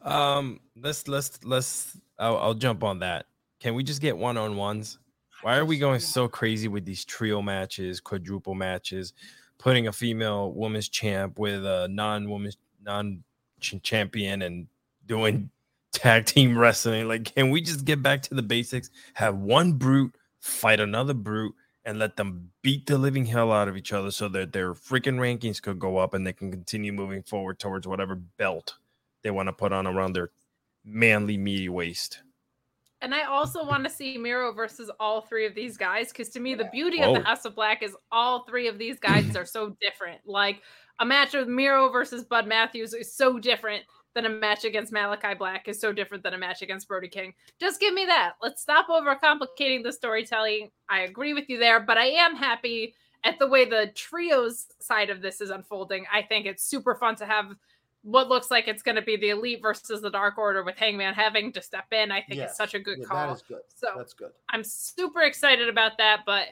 um, 0.03 0.61
let's 0.81 1.09
let's 1.09 1.43
let's. 1.45 1.97
I'll, 2.19 2.37
I'll 2.39 2.55
jump 2.55 2.85
on 2.85 3.01
that. 3.01 3.27
Can 3.61 3.75
we 3.75 3.83
just 3.83 4.01
get 4.01 4.17
one 4.17 4.37
on 4.37 4.57
ones? 4.57 4.99
Why 5.43 5.57
are 5.57 5.65
we 5.65 5.79
going 5.79 6.01
so 6.01 6.29
crazy 6.29 6.69
with 6.69 6.85
these 6.85 7.05
trio 7.05 7.43
matches, 7.43 8.01
quadruple 8.01 8.55
matches, 8.55 9.13
putting 9.59 9.89
a 9.89 9.93
female 9.93 10.53
women's 10.53 10.89
champ 10.89 11.39
with 11.39 11.65
a 11.65 11.89
non-woman 11.89 12.53
non 12.85 13.25
champion 13.61 14.43
and 14.43 14.69
doing 15.07 15.51
tag 15.93 16.27
team 16.27 16.57
wrestling? 16.57 17.09
Like, 17.09 17.35
can 17.35 17.51
we 17.51 17.61
just 17.61 17.85
get 17.85 18.03
back 18.03 18.23
to 18.23 18.35
the 18.35 18.43
basics? 18.43 18.91
Have 19.15 19.37
one 19.37 19.73
brute 19.73 20.15
fight 20.41 20.81
another 20.81 21.15
brute 21.15 21.55
and 21.85 21.99
let 21.99 22.17
them 22.17 22.51
beat 22.63 22.87
the 22.87 22.99
living 22.99 23.27
hell 23.27 23.53
out 23.53 23.69
of 23.69 23.77
each 23.77 23.93
other 23.93 24.11
so 24.11 24.29
that 24.29 24.53
their 24.53 24.75
freaking 24.75 25.17
rankings 25.17 25.61
could 25.61 25.79
go 25.79 25.99
up 25.99 26.15
and 26.15 26.27
they 26.27 26.33
can 26.33 26.51
continue 26.51 26.93
moving 26.93 27.23
forward 27.23 27.59
towards 27.59 27.87
whatever 27.87 28.15
belt 28.15 28.75
they 29.23 29.31
want 29.31 29.49
to 29.49 29.53
put 29.53 29.73
on 29.73 29.87
around 29.87 30.15
their 30.15 30.31
manly 30.85 31.37
meaty 31.37 31.69
waist. 31.69 32.23
And 33.01 33.15
I 33.15 33.25
also 33.25 33.67
want 33.67 33.83
to 33.83 33.91
see 33.91 34.17
Miro 34.17 34.53
versus 34.53 34.89
all 35.01 35.23
three 35.23 35.45
of 35.45 35.57
these 35.57 35.77
guys 35.77 36.09
because 36.09 36.29
to 36.31 36.41
me, 36.41 36.55
the 36.55 36.69
beauty 36.73 37.03
of 37.03 37.15
the 37.15 37.21
Whoa. 37.21 37.25
House 37.25 37.45
of 37.45 37.57
Black 37.57 37.83
is 37.83 37.97
all 38.13 38.45
three 38.45 38.69
of 38.69 38.79
these 38.79 39.01
guys 39.01 39.37
are 39.37 39.45
so 39.45 39.77
different. 39.81 40.21
Like 40.25 40.63
a 41.01 41.05
match 41.05 41.35
with 41.35 41.49
Miro 41.49 41.89
versus 41.91 42.23
Bud 42.23 42.47
Matthews 42.47 42.95
is 42.95 43.13
so 43.13 43.41
different 43.41 43.83
than 44.15 44.27
a 44.27 44.29
match 44.29 44.65
against 44.65 44.93
Malachi 44.93 45.35
Black 45.35 45.69
is 45.69 45.81
so 45.81 45.93
different 45.93 46.23
than 46.23 46.35
a 46.35 46.39
match 46.39 46.63
against 46.63 46.87
Brody 46.87 47.09
King. 47.09 47.35
Just 47.59 47.81
give 47.81 47.95
me 47.95 48.05
that. 48.07 48.35
Let's 48.41 48.63
stop 48.63 48.89
overcomplicating 48.89 49.83
the 49.83 49.93
storytelling. 49.93 50.71
I 50.89 51.01
agree 51.01 51.35
with 51.35 51.49
you 51.49 51.59
there, 51.59 51.81
but 51.81 51.99
I 51.99 52.07
am 52.07 52.37
happy 52.37 52.95
at 53.25 53.39
the 53.39 53.47
way 53.47 53.65
the 53.65 53.91
trios 53.95 54.67
side 54.81 55.11
of 55.11 55.23
this 55.23 55.41
is 55.41 55.51
unfolding. 55.51 56.05
I 56.13 56.23
think 56.23 56.47
it's 56.47 56.65
super 56.65 56.95
fun 56.95 57.17
to 57.17 57.27
have 57.27 57.55
what 58.03 58.29
looks 58.29 58.51
like 58.51 58.67
it's 58.69 58.83
going 58.83 58.97
to 58.97 59.03
be 59.03 59.17
the 59.17 59.31
elite 59.31 59.61
versus 59.63 60.01
the 60.03 60.11
dark 60.11 60.37
order 60.39 60.65
with 60.65 60.77
hangman 60.77 61.15
having 61.15 61.53
to 61.53 61.63
step 61.63 61.85
in 61.93 62.11
i 62.11 62.21
think 62.21 62.39
Yes. 62.39 62.51
it's 62.51 62.57
such 62.59 62.75
a 62.75 62.79
good 62.81 62.99
Yeah, 62.99 63.07
call 63.07 63.27
That 63.29 63.35
is 63.37 63.43
good. 63.43 63.61
so 63.75 63.89
That's 63.97 64.13
good. 64.13 64.31
i'm 64.51 64.65
super 64.65 65.21
excited 65.23 65.69
about 65.69 65.99
that 65.99 66.21
but 66.27 66.49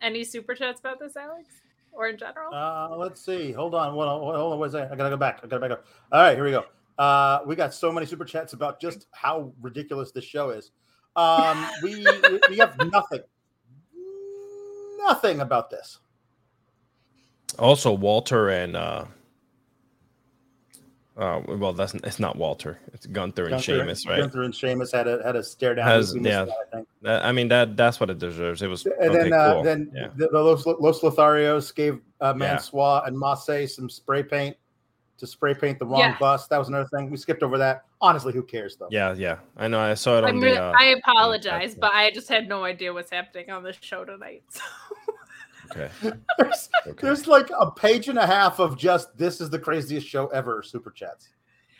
any 0.00 0.22
super 0.24 0.54
chats 0.54 0.78
about 0.80 0.98
this 1.00 1.16
alex 1.16 1.48
or 1.92 2.08
in 2.08 2.16
general 2.16 2.54
Uh, 2.54 2.96
let's 2.96 3.22
see. 3.22 3.52
Hold 3.52 3.74
on. 3.74 3.92
Hold 3.92 4.04
on. 4.08 4.20
Hold 4.20 4.52
on. 4.54 4.58
What's 4.58 4.72
that? 4.72 4.90
I 4.90 4.96
gotta 4.96 5.10
go 5.10 5.16
back. 5.18 5.40
I 5.44 5.46
gotta 5.46 5.60
back 5.60 5.72
up. 5.72 5.84
All 6.10 6.22
right, 6.22 6.34
here 6.34 6.44
we 6.44 6.50
go. 6.50 6.64
Uh, 6.96 7.40
we 7.44 7.54
got 7.54 7.74
so 7.74 7.92
many 7.92 8.06
super 8.06 8.24
chats 8.24 8.54
about 8.54 8.80
just 8.80 9.06
how 9.12 9.52
ridiculous 9.60 10.10
this 10.10 10.24
show 10.24 10.48
is. 10.50 10.70
Um, 11.16 11.66
we 11.82 12.06
we 12.48 12.56
have 12.56 12.78
nothing, 12.90 13.20
nothing 14.98 15.40
about 15.40 15.68
this. 15.68 15.98
Also, 17.58 17.92
Walter 17.92 18.48
and 18.48 18.74
uh, 18.76 19.04
uh, 21.22 21.40
well, 21.56 21.72
that's 21.72 21.94
it's 21.94 22.18
not 22.18 22.36
Walter. 22.36 22.78
It's 22.92 23.06
Gunther 23.06 23.44
and 23.44 23.50
Gunther- 23.52 23.62
Sheamus, 23.62 24.06
right? 24.06 24.20
Gunther 24.20 24.42
and 24.42 24.54
Sheamus 24.54 24.90
had 24.92 25.06
a 25.06 25.22
had 25.22 25.36
a 25.36 25.42
stare 25.42 25.74
down. 25.74 25.86
Has 25.86 26.14
yeah. 26.16 26.44
that, 26.44 26.48
I 26.50 26.76
think. 26.76 26.88
That- 27.02 27.24
I 27.24 27.30
mean 27.32 27.48
that 27.48 27.76
that's 27.76 28.00
what 28.00 28.10
it 28.10 28.18
deserves. 28.18 28.60
It 28.62 28.66
was 28.68 28.84
And 28.84 28.94
okay, 29.00 29.08
then 29.14 29.32
uh, 29.32 29.52
cool. 29.54 29.62
then 29.62 29.90
yeah. 29.94 30.08
the, 30.16 30.28
the 30.28 30.40
Los, 30.40 30.66
Los 30.66 31.00
Lotharios 31.00 31.74
gave 31.74 32.00
uh, 32.20 32.34
Yeah. 32.38 32.58
And 33.06 33.18
Masse 33.18 33.74
some 33.74 33.88
spray 33.88 34.22
paint 34.22 34.56
to 35.18 35.26
spray 35.26 35.54
paint 35.54 35.78
the 35.78 35.86
wrong 35.86 36.00
Yeah. 36.00 36.18
bus. 36.18 36.48
That 36.48 36.58
was 36.58 36.66
another 36.68 36.88
thing. 36.88 37.08
We 37.10 37.16
skipped 37.16 37.42
over 37.44 37.56
that. 37.58 37.84
Honestly, 38.00 38.32
who 38.32 38.42
cares 38.42 38.74
though? 38.76 38.88
yeah, 38.90 39.14
yeah. 39.14 39.38
I 39.56 39.68
know. 39.68 39.78
I 39.78 39.94
saw 39.94 40.18
it 40.18 40.24
on 40.24 40.30
I'm 40.30 40.40
the. 40.40 40.46
really, 40.46 40.58
Uh, 40.58 40.72
i 40.76 40.86
apologize 40.86 41.76
but 41.76 41.92
i 41.94 42.10
just 42.10 42.28
had 42.28 42.48
no 42.48 42.64
idea 42.64 42.92
what's 42.92 43.10
happening 43.12 43.50
on 43.50 43.62
this 43.62 43.76
show 43.80 44.04
tonight 44.04 44.42
okay. 45.76 45.90
There's, 46.38 46.68
there's 47.00 47.26
like 47.26 47.50
a 47.58 47.70
page 47.70 48.08
and 48.08 48.18
a 48.18 48.26
half 48.26 48.58
of 48.58 48.76
just 48.76 49.16
this 49.16 49.40
is 49.40 49.50
the 49.50 49.58
craziest 49.58 50.06
show 50.06 50.26
ever 50.28 50.62
super 50.62 50.90
chats. 50.90 51.28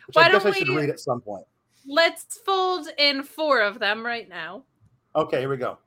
Which 0.07 0.15
Why 0.15 0.23
I 0.23 0.31
guess 0.31 0.41
I 0.41 0.45
don't 0.51 0.57
should 0.57 0.69
we- 0.69 0.77
read 0.77 0.89
at 0.89 0.99
some 0.99 1.21
point. 1.21 1.45
let's 1.87 2.39
fold 2.45 2.87
in 2.97 3.23
four 3.23 3.61
of 3.61 3.79
them 3.79 4.05
right 4.05 4.27
now 4.29 4.63
Okay, 5.15 5.39
here 5.41 5.49
we 5.49 5.57
go. 5.57 5.77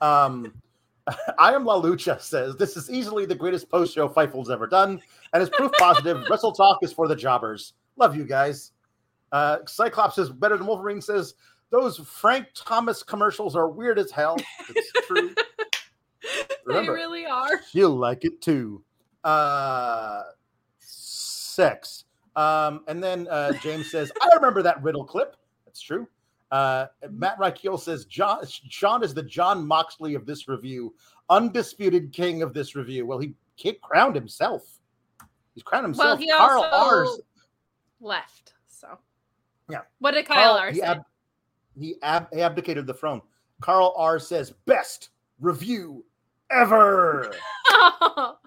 Um, 0.00 0.52
I 1.38 1.52
am 1.54 1.64
La 1.64 1.80
Lucha 1.80 2.20
says 2.20 2.54
this 2.56 2.76
is 2.76 2.88
easily 2.90 3.26
the 3.26 3.34
greatest 3.34 3.68
post 3.68 3.92
show 3.94 4.08
Fightful's 4.08 4.50
ever 4.50 4.66
done, 4.68 5.00
and 5.32 5.42
is 5.42 5.50
proof 5.50 5.72
positive. 5.78 6.24
Wrestle 6.30 6.52
Talk 6.52 6.78
is 6.82 6.92
for 6.92 7.08
the 7.08 7.16
jobbers. 7.16 7.72
Love 7.96 8.14
you 8.16 8.24
guys. 8.24 8.72
Uh, 9.32 9.58
Cyclops 9.66 10.16
is 10.18 10.30
better 10.30 10.56
than 10.56 10.66
Wolverine 10.66 11.00
says 11.00 11.34
those 11.70 11.98
Frank 11.98 12.46
Thomas 12.54 13.02
commercials 13.02 13.56
are 13.56 13.68
weird 13.68 13.98
as 13.98 14.10
hell. 14.10 14.36
It's 14.70 15.06
true. 15.06 15.34
Remember, 16.64 16.92
they 16.92 16.96
really 16.96 17.26
are 17.26 17.60
She'll 17.70 17.96
like 17.96 18.24
it 18.24 18.40
too. 18.42 18.82
Uh, 19.24 20.22
sex. 20.78 22.04
Um, 22.36 22.82
and 22.88 23.02
then 23.02 23.26
uh, 23.28 23.52
James 23.62 23.90
says, 23.90 24.12
I 24.20 24.34
remember 24.36 24.62
that 24.62 24.82
riddle 24.82 25.04
clip. 25.04 25.36
That's 25.66 25.80
true. 25.80 26.06
Uh, 26.50 26.86
Matt 27.10 27.38
Reichel 27.38 27.78
says, 27.78 28.04
John, 28.06 28.40
Sean 28.46 29.02
is 29.02 29.12
the 29.12 29.22
Jon 29.22 29.66
Moxley 29.66 30.14
of 30.14 30.24
this 30.24 30.48
review, 30.48 30.94
undisputed 31.30 32.12
king 32.12 32.42
of 32.42 32.54
this 32.54 32.74
review. 32.74 33.06
Well, 33.06 33.18
he, 33.18 33.34
he 33.56 33.72
crowned 33.82 34.14
himself. 34.14 34.62
He's 35.54 35.62
crowned 35.62 35.84
himself. 35.84 36.06
well 36.06 36.16
he 36.16 36.30
Carl 36.30 36.62
also 36.62 36.96
R's. 37.10 37.20
left 38.00 38.54
so 38.68 38.96
Yeah. 39.68 39.80
what 39.98 40.12
did 40.12 40.24
kyle 40.26 40.54
Carl- 40.54 40.56
r 40.58 40.70
he, 40.70 40.78
say 40.78 40.86
ab- 40.86 41.02
he, 41.78 41.96
ab- 42.02 42.28
he 42.32 42.40
abdicated 42.40 42.86
the 42.86 42.94
throne. 42.94 43.20
Carl 43.60 43.92
R 43.96 44.20
says, 44.20 44.52
best 44.66 45.10
review 45.40 46.04
ever. 46.50 47.32
well, 48.10 48.38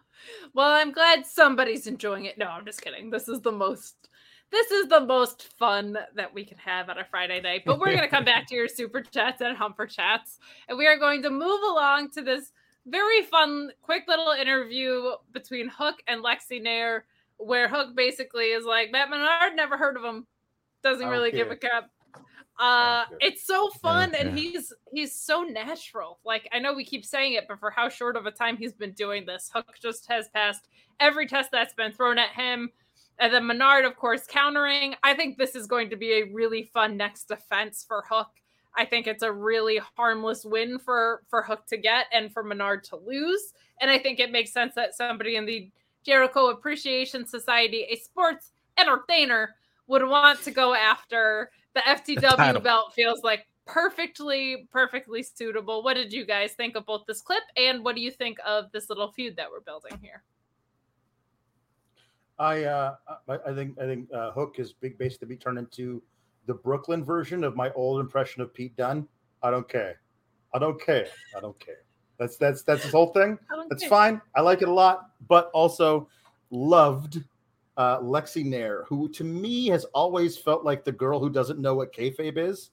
I'm 0.56 0.92
glad 0.92 1.26
somebody's 1.26 1.88
enjoying 1.88 2.26
it. 2.26 2.38
No, 2.38 2.48
I'm 2.48 2.66
just 2.66 2.82
kidding. 2.82 3.10
This 3.10 3.28
is 3.28 3.42
the 3.42 3.52
most 3.52 4.10
this 4.52 4.70
is 4.70 4.90
the 4.90 5.00
most 5.00 5.44
fun 5.58 5.98
that 6.16 6.34
we 6.34 6.44
can 6.44 6.58
have 6.58 6.90
on 6.90 6.98
a 6.98 7.06
Friday 7.06 7.40
night. 7.40 7.64
But 7.66 7.80
we're 7.80 7.88
going 7.88 8.00
to 8.00 8.10
come 8.10 8.26
back 8.26 8.48
to 8.48 8.56
your 8.56 8.68
super 8.68 9.02
chats 9.02 9.42
and 9.42 9.56
humper 9.56 9.86
chats, 9.86 10.40
and 10.68 10.78
we 10.78 10.88
are 10.88 10.98
going 10.98 11.24
to 11.24 11.30
move 11.30 11.62
along 11.64 12.12
to 12.12 12.22
this 12.22 12.52
very 12.86 13.22
fun, 13.24 13.72
quick 13.82 14.04
little 14.08 14.32
interview 14.32 15.12
between 15.32 15.70
Hook 15.70 16.04
and 16.08 16.24
Lexi 16.24 16.62
Nair, 16.62 17.06
where 17.38 17.70
Hook 17.70 17.96
basically 17.96 18.46
is 18.46 18.66
like, 18.66 18.92
Matt 18.92 19.10
Menard, 19.10 19.56
never 19.56 19.78
heard 19.78 19.96
of 19.96 20.04
him, 20.04 20.26
doesn't 20.84 21.08
really 21.08 21.32
give 21.32 21.52
a 21.52 21.56
care. 21.56 21.70
crap. 21.70 21.90
Uh, 22.62 23.06
it's 23.20 23.48
so 23.48 23.70
fun, 23.70 24.14
and 24.14 24.38
he's 24.38 24.72
he's 24.94 25.16
so 25.16 25.42
natural. 25.42 26.20
Like 26.24 26.48
I 26.54 26.60
know 26.60 26.74
we 26.74 26.86
keep 26.86 27.04
saying 27.04 27.34
it, 27.34 27.46
but 27.48 27.60
for 27.60 27.72
how 27.72 27.90
short 27.90 28.16
of 28.16 28.28
a 28.28 28.32
time 28.32 28.56
he's 28.56 28.74
been 28.74 28.92
doing 28.92 29.26
this, 29.26 29.50
Hook 29.52 29.74
just 29.82 30.06
has 30.12 30.30
passed 30.30 30.68
every 31.00 31.26
test 31.26 31.50
that's 31.52 31.74
been 31.74 31.92
thrown 31.92 32.20
at 32.20 32.30
him. 32.30 32.70
And 33.18 33.34
then 33.34 33.48
Menard, 33.48 33.86
of 33.86 33.96
course, 33.96 34.28
countering. 34.28 34.94
I 35.02 35.16
think 35.16 35.40
this 35.40 35.56
is 35.56 35.66
going 35.66 35.90
to 35.90 35.96
be 35.96 36.14
a 36.14 36.32
really 36.32 36.70
fun 36.72 36.98
next 36.98 37.24
defense 37.24 37.84
for 37.88 38.04
Hook. 38.08 38.30
I 38.78 38.86
think 38.86 39.08
it's 39.08 39.24
a 39.24 39.32
really 39.32 39.80
harmless 39.98 40.46
win 40.46 40.78
for 40.78 41.24
for 41.32 41.42
Hook 41.42 41.66
to 41.70 41.78
get 41.78 42.06
and 42.14 42.32
for 42.32 42.44
Menard 42.44 42.84
to 42.86 42.96
lose. 42.96 43.54
And 43.82 43.90
I 43.90 43.98
think 43.98 44.20
it 44.20 44.32
makes 44.32 44.54
sense 44.54 44.76
that 44.76 44.94
somebody 44.94 45.36
in 45.36 45.48
the 45.48 45.72
Jericho 46.06 46.50
Appreciation 46.50 47.26
Society, 47.26 47.88
a 47.90 47.96
sports 47.96 48.52
entertainer, 48.78 49.56
would 49.92 50.08
want 50.08 50.42
to 50.44 50.52
go 50.52 50.74
after 50.74 51.52
the 51.76 51.82
FTW 51.82 52.36
title. 52.36 52.62
belt. 52.62 52.94
Feels 52.96 53.22
like 53.24 53.46
perfectly, 53.68 54.68
perfectly 54.72 55.22
suitable. 55.22 55.84
What 55.84 55.94
did 55.96 56.12
you 56.12 56.26
guys 56.26 56.54
think 56.54 56.76
of 56.76 56.86
both 56.86 57.04
this 57.08 57.22
clip 57.22 57.44
and 57.58 57.84
what 57.84 57.96
do 57.96 58.02
you 58.02 58.10
think 58.12 58.38
of 58.46 58.72
this 58.72 58.90
little 58.90 59.12
feud 59.12 59.36
that 59.36 59.50
we're 59.52 59.62
building 59.62 60.00
here? 60.02 60.24
I 62.40 62.64
uh, 62.64 62.96
I, 63.30 63.38
I 63.48 63.54
think 63.54 63.78
I 63.80 63.86
think 63.86 64.12
uh, 64.14 64.32
Hook 64.32 64.56
is 64.58 64.74
big 64.74 64.98
basically 64.98 65.28
be 65.28 65.36
turned 65.36 65.60
into 65.60 66.02
the 66.48 66.54
Brooklyn 66.56 67.04
version 67.04 67.44
of 67.44 67.56
my 67.56 67.72
old 67.74 68.00
impression 68.00 68.42
of 68.42 68.52
Pete 68.54 68.76
Dunne. 68.76 69.08
I 69.44 69.52
don't 69.52 69.68
care. 69.70 70.02
I 70.54 70.60
don't 70.60 70.82
care. 70.82 71.08
I 71.38 71.40
don't 71.40 71.60
care. 71.60 71.84
That's 72.18 72.38
that's 72.38 72.64
that's 72.64 72.84
his 72.84 72.92
whole 72.92 73.08
thing. 73.14 73.38
That's 73.70 73.84
Okay. 73.84 73.90
fine. 73.90 74.22
I 74.36 74.42
like 74.42 74.62
it 74.64 74.68
a 74.70 74.74
lot, 74.74 75.12
but 75.28 75.52
also 75.54 76.08
loved 76.50 77.24
uh, 77.82 78.00
Lexi 78.00 78.46
Nair, 78.46 78.86
who 78.88 79.10
to 79.10 79.24
me 79.24 79.68
has 79.68 79.86
always 79.86 80.38
felt 80.38 80.64
like 80.64 80.86
the 80.86 80.92
girl 80.92 81.20
who 81.20 81.32
doesn't 81.32 81.60
know 81.60 81.74
what 81.74 81.92
kayfabe 81.94 82.38
is. 82.38 82.70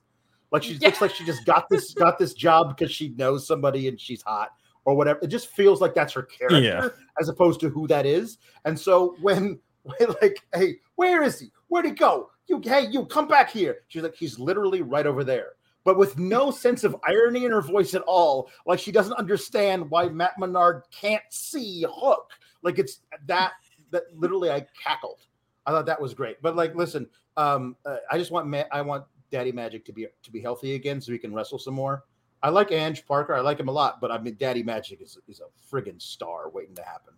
Like 0.53 0.63
she 0.63 0.75
looks 0.81 1.01
like 1.01 1.15
she 1.15 1.25
just 1.25 1.47
got 1.47 1.69
this 1.71 1.95
got 1.95 2.19
this 2.19 2.35
job 2.35 2.77
because 2.77 2.93
she 2.93 3.11
knows 3.17 3.47
somebody 3.47 3.89
and 3.89 3.99
she's 3.99 4.21
hot 4.23 4.51
or 4.85 4.95
whatever. 4.95 5.19
It 5.23 5.29
just 5.29 5.49
feels 5.49 5.81
like 5.81 5.95
that's 5.95 6.13
her 6.13 6.23
character 6.23 6.61
Yeah. 6.61 6.89
as 7.19 7.31
opposed 7.31 7.61
to 7.61 7.71
who 7.71 7.87
that 7.89 8.05
is. 8.05 8.37
And 8.67 8.79
so 8.79 9.17
when, 9.23 9.59
when 9.83 10.15
like, 10.21 10.45
hey, 10.55 10.77
where 10.97 11.23
is 11.23 11.41
he? 11.41 11.51
Where'd 11.69 11.87
he 11.87 11.93
go? 11.93 12.31
You, 12.47 12.61
hey, 12.63 12.87
you 12.91 13.07
come 13.07 13.29
back 13.29 13.51
here. 13.51 13.79
She's 13.89 14.03
like, 14.03 14.15
he's 14.15 14.39
literally 14.39 14.83
right 14.83 15.07
over 15.07 15.25
there. 15.25 15.53
But 15.85 15.97
with 15.97 16.19
no 16.19 16.51
sense 16.65 16.85
of 16.85 16.97
irony 17.07 17.47
in 17.47 17.51
her 17.51 17.63
voice 17.63 17.95
at 17.95 18.03
all, 18.03 18.51
like 18.67 18.79
she 18.79 18.93
doesn't 18.93 19.15
understand 19.15 19.91
why 19.91 20.11
Matt 20.11 20.39
Menard 20.39 20.83
can't 20.91 21.23
see 21.31 21.87
Hook. 21.89 22.31
Like 22.63 22.79
it's 22.79 23.01
that 23.27 23.53
that 23.91 24.05
literally 24.17 24.51
I 24.51 24.67
cackled. 24.83 25.21
I 25.67 25.71
thought 25.71 25.87
that 25.87 26.01
was 26.01 26.15
great. 26.15 26.41
But 26.41 26.57
like, 26.57 26.75
listen, 26.75 27.09
um, 27.37 27.77
uh, 27.85 27.97
I 28.11 28.19
just 28.19 28.31
want 28.31 28.47
Ma- 28.47 28.65
I 28.73 28.81
want 28.81 29.05
Daddy 29.31 29.53
Magic 29.53 29.85
to 29.87 29.93
be 29.93 30.07
to 30.23 30.31
be 30.31 30.41
healthy 30.41 30.75
again 30.75 31.01
so 31.01 31.13
he 31.13 31.19
can 31.19 31.35
wrestle 31.35 31.59
some 31.59 31.75
more. 31.75 32.05
I 32.43 32.51
like 32.51 32.71
Ange 32.73 33.05
Parker. 33.07 33.35
I 33.35 33.41
like 33.41 33.59
him 33.59 33.69
a 33.69 33.73
lot, 33.73 34.01
but 34.01 34.11
I 34.11 34.19
mean, 34.19 34.37
Daddy 34.39 34.63
Magic 34.63 35.01
is 35.03 35.19
is 35.29 35.41
a 35.41 35.75
friggin' 35.75 36.01
star 36.01 36.49
waiting 36.51 36.75
to 36.77 36.83
happen. 36.83 37.15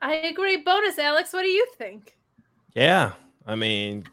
I 0.00 0.14
agree. 0.14 0.56
Bonus, 0.56 0.98
Alex. 0.98 1.32
What 1.32 1.42
do 1.42 1.48
you 1.48 1.66
think? 1.78 2.16
Yeah, 2.74 3.12
I 3.46 3.54
mean, 3.54 4.04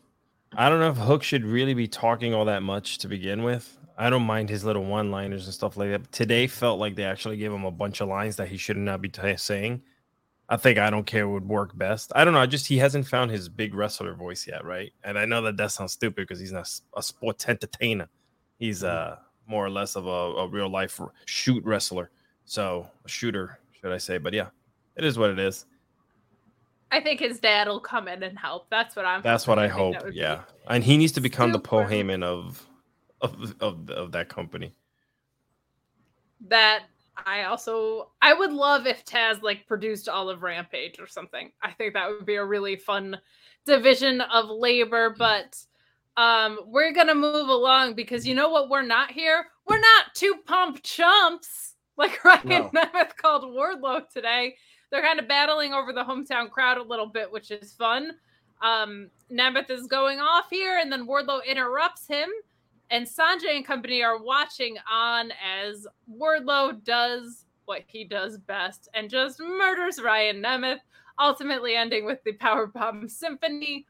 I 0.56 0.70
don't 0.70 0.80
know 0.80 0.90
if 0.90 0.98
Hook 0.98 1.24
should 1.24 1.46
really 1.46 1.74
be 1.74 1.88
talking 1.88 2.34
all 2.34 2.46
that 2.46 2.64
much 2.64 3.00
to 3.00 3.08
begin 3.08 3.44
with. 3.44 3.78
I 3.98 4.10
don't 4.10 4.24
mind 4.24 4.50
his 4.50 4.64
little 4.64 4.86
one-liners 4.86 5.46
and 5.46 5.54
stuff 5.54 5.76
like 5.76 5.90
that. 5.90 6.04
But 6.04 6.12
today 6.12 6.48
felt 6.48 6.80
like 6.80 6.96
they 6.96 7.04
actually 7.04 7.38
gave 7.38 7.52
him 7.52 7.66
a 7.66 7.72
bunch 7.72 8.00
of 8.02 8.08
lines 8.08 8.38
that 8.38 8.48
he 8.48 8.56
should 8.58 8.78
not 8.78 9.02
be 9.02 9.10
t- 9.10 9.36
saying. 9.36 9.82
I 10.51 10.57
think 10.57 10.80
I 10.80 10.89
don't 10.89 11.05
care 11.05 11.27
what 11.27 11.35
would 11.43 11.47
work 11.47 11.77
best. 11.77 12.11
I 12.15 12.26
don't 12.26 12.34
know. 12.34 12.39
I 12.39 12.47
just 12.47 12.65
he 12.67 12.80
hasn't 12.80 13.07
found 13.07 13.30
his 13.30 13.47
big 13.47 13.76
wrestler 13.76 14.15
voice 14.15 14.47
yet, 14.47 14.65
right? 14.65 14.91
And 15.03 15.17
I 15.19 15.26
know 15.26 15.43
that 15.43 15.57
that 15.57 15.71
sounds 15.71 15.91
stupid 15.93 16.27
because 16.27 16.39
he's 16.39 16.51
not 16.51 16.67
a 16.97 17.03
sports 17.03 17.47
entertainer. 17.47 18.09
He's 18.57 18.84
uh 18.84 19.17
more 19.47 19.63
or 19.65 19.69
less 19.69 19.95
of 19.95 20.05
a, 20.07 20.09
a 20.09 20.47
real 20.47 20.67
life 20.69 20.99
shoot 21.26 21.63
wrestler, 21.63 22.09
so 22.45 22.88
a 23.05 23.09
shooter, 23.09 23.59
should 23.80 23.91
I 23.91 23.97
say? 23.99 24.17
But 24.17 24.34
yeah, 24.34 24.47
it 24.95 25.05
is 25.05 25.17
what 25.19 25.30
it 25.30 25.39
is. 25.39 25.65
I 26.91 26.99
think 26.99 27.19
his 27.19 27.39
dad 27.39 27.67
will 27.67 27.80
come 27.80 28.07
in 28.07 28.23
and 28.23 28.38
help. 28.38 28.67
That's 28.71 28.95
what 28.95 29.05
I'm. 29.05 29.21
That's 29.21 29.45
what 29.47 29.59
I 29.59 29.67
think 29.67 29.73
hope. 29.80 29.93
that 29.93 30.05
would 30.05 30.13
be- 30.15 30.19
Yeah, 30.19 30.41
and 30.67 30.84
he 30.84 30.97
needs 30.97 31.11
to 31.13 31.21
become 31.21 31.51
the 31.51 31.59
Paul 31.59 31.84
Heyman 31.84 32.23
of 32.23 32.65
of 33.21 33.55
of, 33.59 33.88
of 33.91 34.11
that 34.13 34.30
company. 34.30 34.73
that 36.47 36.84
I 37.26 37.44
also 37.44 38.12
I 38.22 38.34
would 38.34 38.54
love 38.54 38.88
if 38.88 39.06
Taz 39.06 39.41
like 39.41 39.68
produced 39.68 40.10
all 40.10 40.30
of 40.30 40.44
Rampage 40.44 41.00
or 41.00 41.08
something. 41.08 41.52
I 41.62 41.72
think 41.72 41.94
that 41.94 42.10
would 42.10 42.26
be 42.26 42.36
a 42.36 42.46
really 42.46 42.76
fun 42.76 43.18
division 43.66 44.22
of 44.22 44.50
labor, 44.50 45.16
but 45.18 45.58
um 46.18 46.60
we're 46.66 46.91
going 46.91 47.08
to 47.08 47.16
move 47.16 47.50
along 47.50 47.94
because 47.94 48.28
you 48.28 48.36
know 48.36 48.50
what 48.50 48.70
we're 48.70 48.82
not 48.82 49.12
here? 49.12 49.46
We're 49.68 49.80
not 49.80 50.14
two 50.16 50.36
pump 50.46 50.82
chumps 50.84 51.76
like 51.98 52.24
Ryan 52.26 52.48
No. 52.48 52.70
Nemeth 52.74 53.16
called 53.16 53.44
Wardlow 53.44 54.10
today. 54.10 54.56
They're 54.91 55.04
kind 55.04 55.20
of 55.20 55.28
battling 55.28 55.74
over 55.74 55.94
the 55.94 56.04
hometown 56.04 56.50
crowd 56.50 56.78
a 56.78 56.84
little 56.84 57.06
bit, 57.06 57.32
which 57.32 57.52
is 57.52 57.74
fun. 57.74 58.12
Um 58.62 59.10
Nemeth 59.32 59.70
is 59.70 59.88
going 59.88 60.20
off 60.20 60.46
here 60.50 60.80
and 60.80 60.91
then 60.91 61.08
Wardlow 61.08 61.46
interrupts 61.46 62.08
him 62.08 62.30
and 62.90 63.06
Sanjay 63.06 63.56
and 63.56 63.66
company 63.66 64.02
are 64.03 64.22
watching 64.22 64.78
on 64.91 65.32
as 65.32 65.88
Wardlow 66.11 66.84
does 66.84 67.45
what 67.66 67.84
he 67.86 68.03
does 68.03 68.38
best 68.38 68.90
and 68.94 69.10
just 69.10 69.40
murders 69.40 70.02
Ryan 70.02 70.41
Nemeth, 70.41 70.80
ultimately 71.20 71.76
ending 71.76 72.06
with 72.06 72.24
the 72.24 72.34
Powerbomb 72.34 73.10
Symphony. 73.10 73.86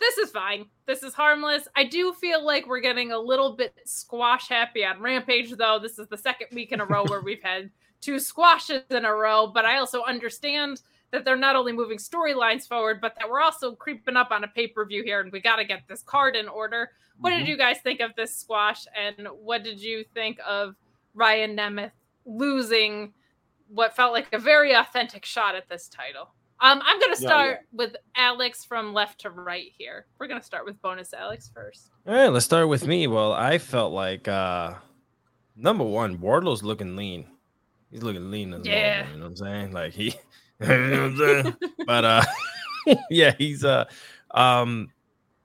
This 0.00 0.18
is 0.18 0.30
fine. 0.30 0.64
This 0.86 1.02
is 1.02 1.14
harmless. 1.14 1.68
I 1.76 1.84
do 1.84 2.12
feel 2.14 2.44
like 2.44 2.66
we're 2.66 2.80
getting 2.80 3.12
a 3.12 3.18
little 3.18 3.54
bit 3.54 3.74
squash 3.84 4.48
happy 4.48 4.84
on 4.84 5.00
Rampage, 5.00 5.52
though. 5.52 5.78
This 5.80 5.98
is 5.98 6.08
the 6.08 6.16
second 6.16 6.48
week 6.52 6.72
in 6.72 6.80
a 6.80 6.86
row 6.86 7.04
where 7.04 7.20
we've 7.20 7.42
had 7.42 7.70
two 8.00 8.18
squashes 8.18 8.82
in 8.90 9.04
a 9.04 9.14
row, 9.14 9.46
but 9.46 9.66
I 9.66 9.76
also 9.76 10.02
understand 10.02 10.80
that 11.12 11.24
they're 11.24 11.36
not 11.36 11.56
only 11.56 11.72
moving 11.72 11.98
storylines 11.98 12.68
forward, 12.68 13.00
but 13.00 13.14
that 13.18 13.28
we're 13.28 13.40
also 13.40 13.74
creeping 13.74 14.16
up 14.16 14.30
on 14.30 14.44
a 14.44 14.48
pay 14.48 14.66
per 14.68 14.84
view 14.86 15.02
here, 15.02 15.20
and 15.20 15.32
we 15.32 15.40
got 15.40 15.56
to 15.56 15.64
get 15.64 15.82
this 15.88 16.02
card 16.02 16.36
in 16.36 16.48
order. 16.48 16.90
What 17.18 17.30
did 17.30 17.44
Mhm. 17.44 17.48
you 17.48 17.56
guys 17.56 17.78
think 17.82 18.00
of 18.00 18.14
this 18.16 18.36
squash, 18.36 18.86
and 18.96 19.26
what 19.28 19.62
did 19.62 19.80
you 19.80 20.04
think 20.14 20.38
of 20.46 20.74
Ryan 21.14 21.56
Nemeth 21.56 21.92
losing 22.24 23.12
what 23.68 23.94
felt 23.94 24.12
like 24.12 24.32
a 24.32 24.38
very 24.38 24.72
authentic 24.72 25.24
shot 25.24 25.54
at 25.54 25.68
this 25.68 25.88
title? 25.88 26.32
Um, 26.62 26.82
I'm 26.84 26.98
going 27.00 27.14
to 27.14 27.22
Yeah, 27.22 27.28
start 27.28 27.58
with 27.72 27.96
Alex 28.16 28.64
from 28.64 28.92
left 28.92 29.20
to 29.22 29.30
right 29.30 29.72
here. 29.78 30.06
We're 30.18 30.26
going 30.26 30.40
to 30.40 30.44
start 30.46 30.64
with 30.66 30.80
bonus 30.82 31.14
Alex 31.14 31.50
first. 31.54 31.90
All 32.06 32.14
right, 32.14 32.28
let's 32.28 32.44
start 32.44 32.68
with 32.68 32.86
me. 32.86 33.06
Well, 33.06 33.32
I 33.32 33.58
felt 33.58 33.92
like 33.92 34.28
uh 34.28 34.74
number 35.56 35.84
one, 35.84 36.20
Wardlow's 36.20 36.62
looking 36.62 36.96
lean. 36.96 37.26
He's 37.90 38.02
looking 38.02 38.30
lean 38.30 38.52
as 38.54 38.66
Yeah. 38.66 39.02
well. 39.02 39.10
You 39.10 39.16
know 39.18 39.24
what 39.24 39.30
I'm 39.30 39.36
saying? 39.36 39.72
Like 39.72 39.92
he, 39.94 40.14
you 40.68 40.68
know 40.68 40.90
what 40.90 41.00
I'm 41.00 41.16
saying? 41.16 41.56
but 41.86 42.04
uh, 42.04 42.22
yeah, 43.10 43.34
he's 43.38 43.64
uh, 43.64 43.84
um, 44.32 44.90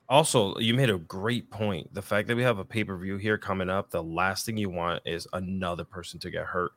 also 0.09 0.57
you 0.59 0.73
made 0.73 0.89
a 0.89 0.97
great 0.97 1.49
point. 1.49 1.93
The 1.93 2.01
fact 2.01 2.27
that 2.27 2.37
we 2.37 2.43
have 2.43 2.59
a 2.59 2.65
pay 2.65 2.83
per 2.83 2.97
view 2.97 3.17
here 3.17 3.37
coming 3.37 3.69
up, 3.69 3.89
the 3.89 4.03
last 4.03 4.45
thing 4.45 4.57
you 4.57 4.69
want 4.69 5.01
is 5.05 5.27
another 5.33 5.83
person 5.83 6.19
to 6.21 6.29
get 6.29 6.45
hurt. 6.45 6.71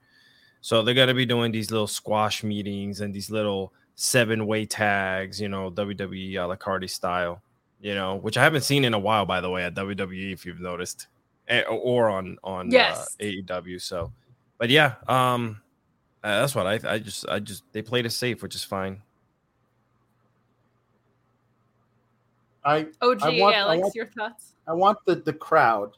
So 0.60 0.82
they're 0.82 0.94
gonna 0.94 1.14
be 1.14 1.26
doing 1.26 1.52
these 1.52 1.70
little 1.70 1.86
squash 1.86 2.42
meetings 2.42 3.00
and 3.00 3.14
these 3.14 3.30
little 3.30 3.72
seven 3.94 4.46
way 4.46 4.64
tags, 4.64 5.40
you 5.40 5.48
know, 5.48 5.70
WWE 5.70 6.36
a 6.36 6.46
la 6.46 6.56
carte 6.56 6.88
style, 6.88 7.42
you 7.80 7.94
know, 7.94 8.16
which 8.16 8.36
I 8.36 8.42
haven't 8.42 8.62
seen 8.62 8.84
in 8.84 8.94
a 8.94 8.98
while, 8.98 9.26
by 9.26 9.40
the 9.40 9.50
way, 9.50 9.64
at 9.64 9.74
WWE, 9.74 10.32
if 10.32 10.46
you've 10.46 10.60
noticed, 10.60 11.08
Eh, 11.48 11.62
or 11.62 12.10
on 12.10 12.36
on 12.44 12.70
Yes. 12.70 13.16
uh, 13.18 13.24
AEW. 13.24 13.80
So, 13.80 14.12
but 14.58 14.68
yeah, 14.68 14.96
um, 15.08 15.60
uh, 16.24 16.40
that's 16.40 16.54
what 16.54 16.66
I 16.66 16.80
I 16.94 16.98
just 16.98 17.28
I 17.28 17.38
just 17.38 17.62
they 17.72 17.82
played 17.82 18.04
it 18.04 18.10
safe, 18.10 18.42
which 18.42 18.54
is 18.54 18.64
fine. 18.64 19.02
I 22.64 22.86
OG 23.00 23.22
I 23.22 23.40
want, 23.40 23.56
I 23.56 23.76
want, 23.76 23.94
your 23.94 24.06
thoughts? 24.06 24.54
I 24.66 24.72
want 24.72 24.98
the 25.06 25.14
the 25.16 25.32
crowd 25.32 25.96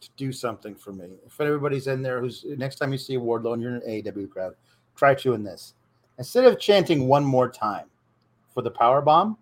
to 0.00 0.08
do 0.16 0.32
something 0.32 0.74
for 0.74 0.92
me. 0.92 1.10
If 1.26 1.40
everybody's 1.40 1.86
in 1.86 2.02
there, 2.02 2.20
who's 2.20 2.46
next 2.56 2.76
time 2.76 2.92
you 2.92 2.98
see 2.98 3.16
Wardlow 3.16 3.52
and 3.54 3.62
you're 3.62 3.76
in 3.76 3.82
an 3.82 4.02
AEW 4.02 4.30
crowd, 4.30 4.54
try 4.96 5.14
doing 5.14 5.42
this. 5.42 5.74
Instead 6.18 6.46
of 6.46 6.58
chanting 6.58 7.06
one 7.06 7.24
more 7.24 7.48
time 7.48 7.86
for 8.54 8.62
the 8.62 8.70
power 8.70 9.02
bomb, 9.02 9.36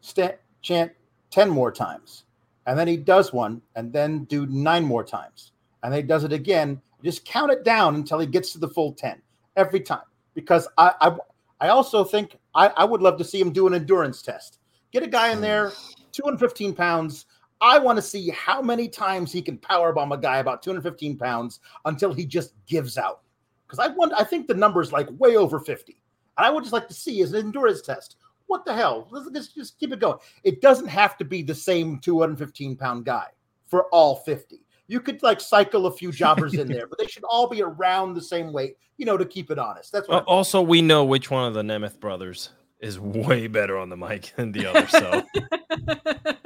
sta- 0.00 0.38
chant 0.62 0.90
ten 1.30 1.50
more 1.50 1.70
times, 1.70 2.24
and 2.66 2.78
then 2.78 2.88
he 2.88 2.96
does 2.96 3.32
one, 3.32 3.60
and 3.76 3.92
then 3.92 4.24
do 4.24 4.46
nine 4.46 4.84
more 4.84 5.04
times, 5.04 5.52
and 5.82 5.92
then 5.92 6.00
he 6.00 6.06
does 6.06 6.24
it 6.24 6.32
again. 6.32 6.80
Just 7.04 7.26
count 7.26 7.52
it 7.52 7.64
down 7.64 7.96
until 7.96 8.18
he 8.18 8.26
gets 8.26 8.50
to 8.52 8.58
the 8.58 8.68
full 8.68 8.94
ten 8.94 9.20
every 9.56 9.80
time. 9.80 10.04
Because 10.34 10.68
I 10.78 10.94
I, 11.00 11.16
I 11.60 11.68
also 11.68 12.04
think 12.04 12.36
I, 12.54 12.68
I 12.68 12.84
would 12.84 13.02
love 13.02 13.18
to 13.18 13.24
see 13.24 13.40
him 13.40 13.52
do 13.52 13.66
an 13.66 13.74
endurance 13.74 14.22
test. 14.22 14.58
Get 14.92 15.02
a 15.02 15.08
guy 15.08 15.30
in 15.30 15.38
hmm. 15.38 15.42
there, 15.42 15.72
215 16.12 16.74
pounds. 16.74 17.26
I 17.60 17.78
want 17.78 17.96
to 17.96 18.02
see 18.02 18.28
how 18.30 18.60
many 18.60 18.88
times 18.88 19.32
he 19.32 19.40
can 19.40 19.56
power 19.58 19.92
bomb 19.92 20.12
a 20.12 20.18
guy 20.18 20.38
about 20.38 20.62
215 20.62 21.16
pounds 21.16 21.60
until 21.84 22.12
he 22.12 22.26
just 22.26 22.52
gives 22.66 22.98
out. 22.98 23.22
Because 23.66 23.78
I 23.78 23.88
want, 23.88 24.12
I 24.12 24.24
think 24.24 24.46
the 24.46 24.54
number 24.54 24.82
is 24.82 24.92
like 24.92 25.08
way 25.18 25.36
over 25.36 25.58
50. 25.58 25.98
And 26.36 26.46
I 26.46 26.50
would 26.50 26.62
just 26.62 26.72
like 26.72 26.88
to 26.88 26.94
see 26.94 27.22
as 27.22 27.32
an 27.32 27.46
endurance 27.46 27.80
test. 27.80 28.16
What 28.46 28.66
the 28.66 28.74
hell? 28.74 29.08
Let's 29.10 29.30
just, 29.30 29.54
just 29.54 29.80
keep 29.80 29.92
it 29.92 30.00
going. 30.00 30.18
It 30.42 30.60
doesn't 30.60 30.88
have 30.88 31.16
to 31.16 31.24
be 31.24 31.42
the 31.42 31.54
same 31.54 31.98
215 32.00 32.76
pound 32.76 33.06
guy 33.06 33.28
for 33.66 33.84
all 33.84 34.16
50. 34.16 34.63
You 34.86 35.00
could 35.00 35.22
like 35.22 35.40
cycle 35.40 35.86
a 35.86 35.92
few 35.92 36.12
jobbers 36.12 36.54
in 36.54 36.68
there, 36.68 36.86
but 36.86 36.98
they 36.98 37.06
should 37.06 37.24
all 37.24 37.48
be 37.48 37.62
around 37.62 38.14
the 38.14 38.20
same 38.22 38.52
weight, 38.52 38.76
you 38.98 39.06
know, 39.06 39.16
to 39.16 39.24
keep 39.24 39.50
it 39.50 39.58
honest. 39.58 39.92
That's 39.92 40.08
what 40.08 40.22
Uh, 40.22 40.26
also, 40.26 40.60
we 40.60 40.82
know 40.82 41.04
which 41.04 41.30
one 41.30 41.46
of 41.46 41.54
the 41.54 41.62
Nemeth 41.62 41.98
brothers 42.00 42.50
is 42.80 43.00
way 43.00 43.46
better 43.46 43.78
on 43.78 43.88
the 43.88 43.96
mic 43.96 44.34
than 44.36 44.52
the 44.52 44.66
other. 44.66 44.86
So 44.88 45.22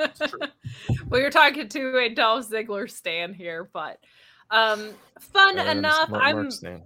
well, 1.09 1.20
you're 1.20 1.31
talking 1.31 1.69
to 1.69 1.98
a 1.98 2.09
Dolph 2.09 2.48
Ziggler 2.48 2.90
stand 2.90 3.36
here, 3.36 3.69
but 3.73 3.98
um, 4.51 4.90
fun 5.20 5.59
Uh, 5.59 5.65
enough. 5.65 6.10
I'm 6.12 6.48
work, 6.62 6.82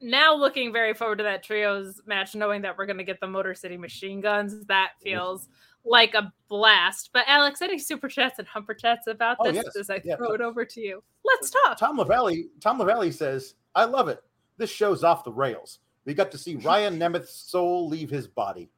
now 0.00 0.34
looking 0.36 0.72
very 0.72 0.94
forward 0.94 1.18
to 1.18 1.24
that 1.24 1.42
trios 1.42 2.00
match, 2.06 2.34
knowing 2.34 2.62
that 2.62 2.78
we're 2.78 2.86
going 2.86 2.98
to 2.98 3.04
get 3.04 3.20
the 3.20 3.26
Motor 3.26 3.54
City 3.54 3.76
Machine 3.76 4.20
Guns. 4.20 4.64
That 4.66 4.90
feels 5.02 5.48
like 5.84 6.14
a 6.14 6.32
blast. 6.48 7.10
But 7.12 7.24
Alex, 7.26 7.62
any 7.62 7.78
super 7.78 8.08
chats 8.08 8.38
and 8.38 8.46
humper 8.48 8.74
chats 8.74 9.06
about 9.06 9.36
Oh, 9.40 9.50
this 9.50 9.62
yes. 9.64 9.76
as 9.76 9.90
I 9.90 10.00
Yeah. 10.04 10.16
throw 10.16 10.32
it 10.32 10.40
over 10.40 10.64
to 10.64 10.80
you? 10.80 11.02
Let's 11.24 11.50
talk. 11.50 11.78
Tom 11.78 11.98
Lavalley, 11.98 12.48
Tom 12.60 12.78
Lavalley 12.78 13.12
says, 13.12 13.54
I 13.74 13.84
love 13.84 14.08
it. 14.08 14.22
This 14.56 14.70
show's 14.70 15.04
off 15.04 15.24
the 15.24 15.32
rails. 15.32 15.78
We 16.04 16.14
got 16.14 16.30
to 16.32 16.38
see 16.38 16.56
Ryan 16.70 16.98
Nemeth's 16.98 17.30
soul 17.32 17.88
leave 17.88 18.10
his 18.10 18.26
body. 18.26 18.70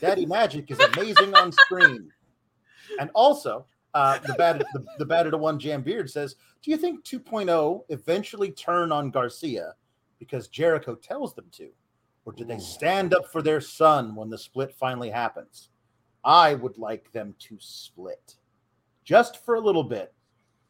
Daddy 0.00 0.26
Magic 0.26 0.70
is 0.70 0.78
amazing 0.80 1.34
on 1.34 1.52
screen. 1.52 2.10
And 3.00 3.10
also, 3.14 3.66
Uh, 3.94 4.18
the 4.18 4.34
bad 4.34 4.58
the, 4.74 4.84
the 4.98 5.06
batted 5.06 5.32
to 5.32 5.38
one 5.38 5.58
Jam 5.58 5.80
Beard 5.82 6.10
says, 6.10 6.36
"Do 6.60 6.70
you 6.70 6.76
think 6.76 7.02
2.0 7.04 7.84
eventually 7.88 8.50
turn 8.52 8.92
on 8.92 9.10
Garcia 9.10 9.74
because 10.18 10.48
Jericho 10.48 10.94
tells 10.94 11.32
them 11.34 11.46
to, 11.52 11.70
or 12.26 12.34
do 12.34 12.44
they 12.44 12.58
stand 12.58 13.14
up 13.14 13.26
for 13.32 13.40
their 13.40 13.60
son 13.62 14.14
when 14.14 14.28
the 14.28 14.36
split 14.36 14.74
finally 14.74 15.08
happens? 15.08 15.70
I 16.26 16.54
would 16.54 16.76
like 16.76 17.10
them 17.12 17.34
to 17.38 17.56
split, 17.58 18.34
just 19.04 19.42
for 19.44 19.54
a 19.54 19.60
little 19.60 19.84
bit, 19.84 20.12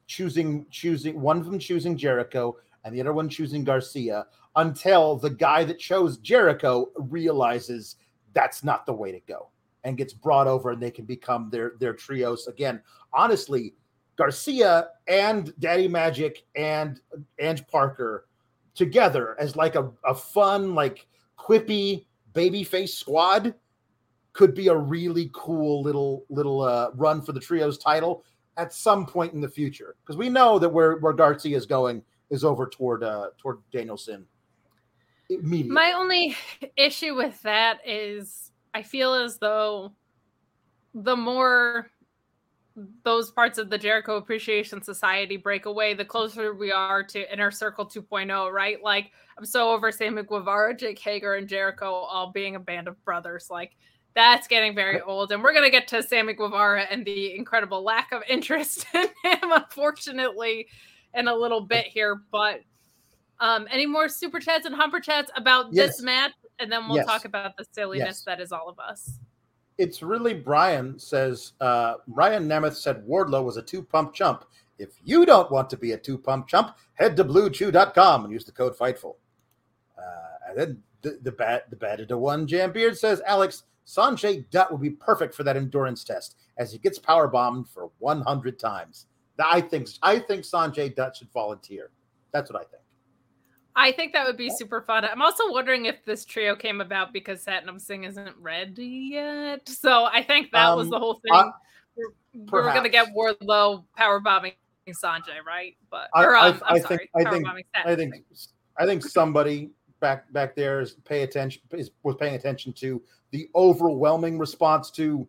choosing 0.06 0.66
choosing 0.70 1.20
one 1.20 1.38
of 1.38 1.46
them 1.46 1.58
choosing 1.58 1.96
Jericho 1.96 2.56
and 2.84 2.94
the 2.94 3.00
other 3.00 3.12
one 3.12 3.28
choosing 3.28 3.64
Garcia 3.64 4.26
until 4.54 5.16
the 5.16 5.30
guy 5.30 5.64
that 5.64 5.80
chose 5.80 6.18
Jericho 6.18 6.90
realizes 6.96 7.96
that's 8.32 8.62
not 8.62 8.86
the 8.86 8.92
way 8.92 9.10
to 9.10 9.20
go." 9.26 9.50
and 9.86 9.96
gets 9.96 10.12
brought 10.12 10.48
over 10.48 10.72
and 10.72 10.82
they 10.82 10.90
can 10.90 11.04
become 11.04 11.48
their 11.48 11.74
their 11.78 11.94
trios 11.94 12.48
again. 12.48 12.82
Honestly, 13.12 13.72
Garcia 14.16 14.88
and 15.06 15.54
Daddy 15.60 15.86
Magic 15.86 16.44
and 16.56 17.00
Ange 17.38 17.64
Parker 17.68 18.26
together 18.74 19.36
as 19.38 19.54
like 19.54 19.76
a, 19.76 19.88
a 20.04 20.12
fun, 20.12 20.74
like 20.74 21.06
quippy 21.38 22.06
babyface 22.34 22.90
squad 22.90 23.54
could 24.36 24.54
be 24.54 24.68
a 24.68 24.76
really 24.76 25.30
cool 25.32 25.82
little 25.82 26.26
little 26.28 26.60
uh, 26.60 26.90
run 26.94 27.22
for 27.22 27.32
the 27.32 27.40
trios 27.40 27.78
title 27.78 28.22
at 28.58 28.72
some 28.72 29.06
point 29.06 29.32
in 29.32 29.40
the 29.40 29.48
future 29.48 29.96
because 30.02 30.16
we 30.16 30.28
know 30.28 30.58
that 30.58 30.68
where 30.68 30.96
where 30.98 31.36
is 31.44 31.66
going 31.66 32.02
is 32.28 32.44
over 32.44 32.66
toward 32.68 33.02
uh 33.02 33.28
toward 33.38 33.58
Danielson. 33.72 34.26
My 35.72 35.92
only 35.92 36.36
issue 36.76 37.16
with 37.16 37.40
that 37.42 37.78
is 37.84 38.52
I 38.74 38.82
feel 38.82 39.14
as 39.14 39.38
though 39.38 39.92
the 40.94 41.16
more 41.16 41.90
those 43.04 43.30
parts 43.30 43.56
of 43.56 43.70
the 43.70 43.78
Jericho 43.78 44.16
Appreciation 44.16 44.82
Society 44.82 45.38
break 45.38 45.64
away, 45.64 45.94
the 45.94 46.04
closer 46.04 46.54
we 46.54 46.70
are 46.70 47.02
to 47.04 47.32
Inner 47.32 47.50
Circle 47.50 47.86
2.0, 47.86 48.52
right? 48.52 48.82
Like, 48.82 49.12
I'm 49.38 49.46
so 49.46 49.70
over 49.70 49.90
Sammy 49.90 50.22
Guevara, 50.24 50.76
Jake 50.76 50.98
Hager, 50.98 51.36
and 51.36 51.48
Jericho 51.48 51.90
all 51.90 52.32
being 52.32 52.54
a 52.54 52.60
band 52.60 52.86
of 52.86 53.02
brothers. 53.02 53.48
Like, 53.50 53.76
that's 54.16 54.48
getting 54.48 54.74
very 54.74 55.00
old. 55.00 55.30
And 55.30 55.42
we're 55.42 55.52
going 55.52 55.64
to 55.64 55.70
get 55.70 55.86
to 55.88 56.02
Sammy 56.02 56.32
Guevara 56.32 56.82
and 56.90 57.04
the 57.04 57.36
incredible 57.36 57.82
lack 57.84 58.10
of 58.12 58.22
interest 58.28 58.86
in 58.94 59.02
him, 59.22 59.52
unfortunately, 59.52 60.66
in 61.14 61.28
a 61.28 61.34
little 61.34 61.60
bit 61.60 61.86
here. 61.86 62.22
But 62.32 62.62
um, 63.38 63.68
any 63.70 63.86
more 63.86 64.08
super 64.08 64.40
chats 64.40 64.66
and 64.66 64.74
humper 64.74 64.98
chats 64.98 65.30
about 65.36 65.66
Yes. 65.70 65.88
this 65.98 66.02
match? 66.02 66.32
And 66.58 66.72
then 66.72 66.88
we'll 66.88 66.96
Yes. 66.96 67.06
talk 67.06 67.26
about 67.26 67.56
the 67.56 67.66
silliness 67.72 68.06
Yes. 68.06 68.22
that 68.22 68.40
is 68.40 68.50
all 68.50 68.68
of 68.68 68.78
us. 68.80 69.18
it's 69.78 70.02
really 70.02 70.32
Brian 70.32 70.98
says 70.98 71.52
uh 71.60 71.96
Ryan 72.08 72.48
Nemeth 72.48 72.76
said 72.76 73.04
Wardlow 73.06 73.44
was 73.44 73.58
a 73.58 73.62
two 73.62 73.82
pump 73.82 74.14
chump. 74.14 74.46
If 74.78 74.92
you 75.04 75.26
don't 75.26 75.50
want 75.50 75.68
to 75.68 75.76
be 75.76 75.92
a 75.92 75.98
two 75.98 76.16
pump 76.16 76.48
chump, 76.48 76.76
head 76.94 77.14
to 77.18 77.24
bluechew.com 77.26 78.24
and 78.24 78.32
use 78.32 78.46
the 78.46 78.52
code 78.52 78.74
Fightful. 78.78 79.16
Uh, 79.98 80.02
and 80.48 80.58
then 80.58 80.82
the, 81.02 81.18
the 81.22 81.32
bat 81.32 81.68
the 81.68 81.76
batted 81.76 82.08
to 82.08 82.16
one 82.16 82.46
Jam 82.46 82.72
Beard 82.72 82.96
says 82.96 83.20
Alex 83.26 83.64
Sanjay 83.86 84.48
Dutt 84.50 84.72
would 84.72 84.80
be 84.80 84.90
perfect 84.90 85.34
for 85.34 85.44
that 85.44 85.56
endurance 85.56 86.02
test 86.04 86.36
as 86.58 86.72
he 86.72 86.78
gets 86.78 86.98
power 86.98 87.28
bombed 87.28 87.68
for 87.68 87.90
100 87.98 88.58
times. 88.58 89.06
I 89.38 89.60
think 89.60 89.88
I 90.02 90.18
think 90.18 90.44
Sanjay 90.44 90.94
Dutt 90.94 91.16
should 91.16 91.30
volunteer. 91.32 91.90
That's 92.32 92.50
what 92.50 92.60
I 92.60 92.64
think. 92.64 92.82
I 93.78 93.92
think 93.92 94.14
that 94.14 94.26
would 94.26 94.38
be 94.38 94.48
super 94.48 94.80
fun. 94.80 95.04
I'm 95.04 95.20
also 95.20 95.52
wondering 95.52 95.84
if 95.84 96.02
this 96.06 96.24
trio 96.24 96.56
came 96.56 96.80
about 96.80 97.12
because 97.12 97.44
Satnam 97.44 97.78
Singh 97.78 98.04
isn't 98.04 98.34
ready 98.40 99.08
yet. 99.12 99.68
So 99.68 100.04
I 100.04 100.22
think 100.22 100.50
that 100.52 100.74
was 100.74 100.86
Um, 100.86 100.90
the 100.90 100.98
whole 100.98 101.20
thing. 101.22 101.32
I- 101.34 101.50
we're, 101.96 102.62
we're 102.62 102.72
going 102.72 102.84
to 102.84 102.90
get 102.90 103.08
Wardlow 103.14 103.84
power 103.96 104.20
bombing 104.20 104.52
Sanjay, 104.88 105.42
right? 105.46 105.74
But 105.90 106.08
I, 106.14 106.24
or, 106.24 106.36
I, 106.36 106.48
um, 106.48 106.62
I'm 106.66 106.76
I 106.76 106.80
sorry, 106.80 106.96
think 106.98 107.10
I 107.14 107.30
think 107.30 107.44
bombing 107.46 107.64
I 107.84 107.94
think 107.96 108.14
I 108.78 108.84
think 108.86 109.02
somebody 109.02 109.70
back 110.00 110.32
back 110.32 110.54
there 110.54 110.80
is 110.80 110.92
pay 111.04 111.22
attention 111.22 111.62
is 111.72 111.90
was 112.02 112.16
paying 112.16 112.34
attention 112.34 112.72
to 112.74 113.02
the 113.30 113.48
overwhelming 113.54 114.38
response 114.38 114.90
to 114.92 115.26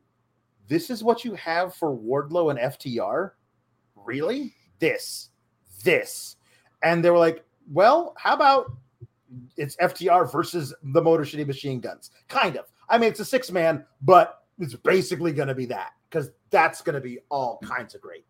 this 0.67 0.89
is 0.89 1.03
what 1.03 1.23
you 1.23 1.33
have 1.35 1.73
for 1.73 1.95
Wardlow 1.95 2.49
and 2.49 2.59
FTR? 2.59 3.31
Really? 3.95 4.53
This, 4.79 5.29
this. 5.83 6.35
And 6.83 7.03
they 7.03 7.09
were 7.09 7.17
like, 7.17 7.43
well, 7.71 8.13
how 8.17 8.33
about 8.33 8.71
it's 9.55 9.75
FTR 9.77 10.31
versus 10.31 10.73
the 10.83 11.01
Motor 11.01 11.25
City 11.25 11.45
Machine 11.45 11.79
Guns? 11.79 12.11
Kind 12.27 12.57
of. 12.57 12.65
I 12.89 12.97
mean, 12.97 13.09
it's 13.09 13.19
a 13.19 13.25
six 13.25 13.51
man, 13.51 13.85
but 14.01 14.43
it's 14.59 14.75
basically 14.75 15.31
going 15.31 15.47
to 15.47 15.55
be 15.55 15.65
that 15.67 15.91
because 16.09 16.31
that's 16.49 16.81
going 16.81 16.95
to 16.95 17.01
be 17.01 17.19
all 17.29 17.59
kinds 17.63 17.95
of 17.95 18.01
great. 18.01 18.25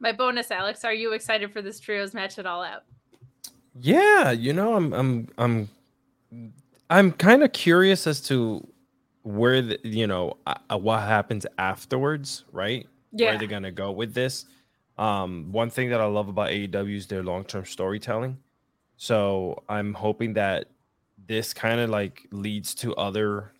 My 0.00 0.12
bonus, 0.12 0.50
Alex, 0.50 0.84
are 0.84 0.94
you 0.94 1.12
excited 1.12 1.52
for 1.52 1.62
this 1.62 1.80
trios 1.80 2.14
match 2.14 2.38
at 2.38 2.46
all 2.46 2.62
out? 2.62 2.82
Yeah, 3.80 4.30
you 4.30 4.52
know, 4.52 4.74
I'm 4.76 4.92
I'm 4.92 5.28
I'm 5.38 5.68
I'm 6.90 7.12
kind 7.12 7.42
of 7.42 7.52
curious 7.52 8.06
as 8.06 8.20
to 8.22 8.66
where 9.22 9.62
the 9.62 9.78
you 9.82 10.06
know 10.06 10.36
uh, 10.46 10.54
uh, 10.70 10.78
what 10.78 11.00
happens 11.02 11.46
afterwards, 11.58 12.44
right? 12.52 12.86
Yeah. 13.12 13.30
Where 13.30 13.38
they're 13.38 13.48
gonna 13.48 13.72
go 13.72 13.90
with 13.92 14.14
this. 14.14 14.46
Um, 14.96 15.50
one 15.50 15.70
thing 15.70 15.90
that 15.90 16.00
I 16.00 16.04
love 16.04 16.28
about 16.28 16.50
AEW 16.50 16.96
is 16.96 17.06
their 17.08 17.24
long-term 17.24 17.64
storytelling. 17.64 18.38
So 18.96 19.62
I'm 19.68 19.92
hoping 19.92 20.34
that 20.34 20.66
this 21.26 21.52
kind 21.52 21.80
of 21.80 21.90
like 21.90 22.28
leads 22.30 22.76
to 22.76 22.94
other, 22.94 23.50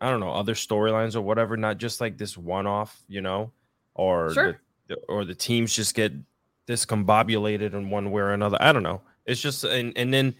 I 0.00 0.10
don't 0.10 0.18
know, 0.18 0.32
other 0.32 0.54
storylines 0.54 1.14
or 1.14 1.20
whatever, 1.20 1.56
not 1.56 1.78
just 1.78 2.00
like 2.00 2.18
this 2.18 2.36
one-off, 2.36 3.00
you 3.06 3.20
know, 3.20 3.52
or 3.94 4.32
Sure. 4.34 4.60
the, 4.88 4.96
the- 4.96 5.00
or 5.08 5.24
the 5.24 5.36
teams 5.36 5.72
just 5.72 5.94
get 5.94 6.12
discombobulated 6.66 7.74
in 7.74 7.90
one 7.90 8.10
way 8.10 8.22
or 8.22 8.32
another. 8.32 8.56
I 8.60 8.72
don't 8.72 8.82
know. 8.82 9.02
It's 9.26 9.40
just 9.40 9.64
and 9.64 9.92
and 9.96 10.12
then 10.14 10.34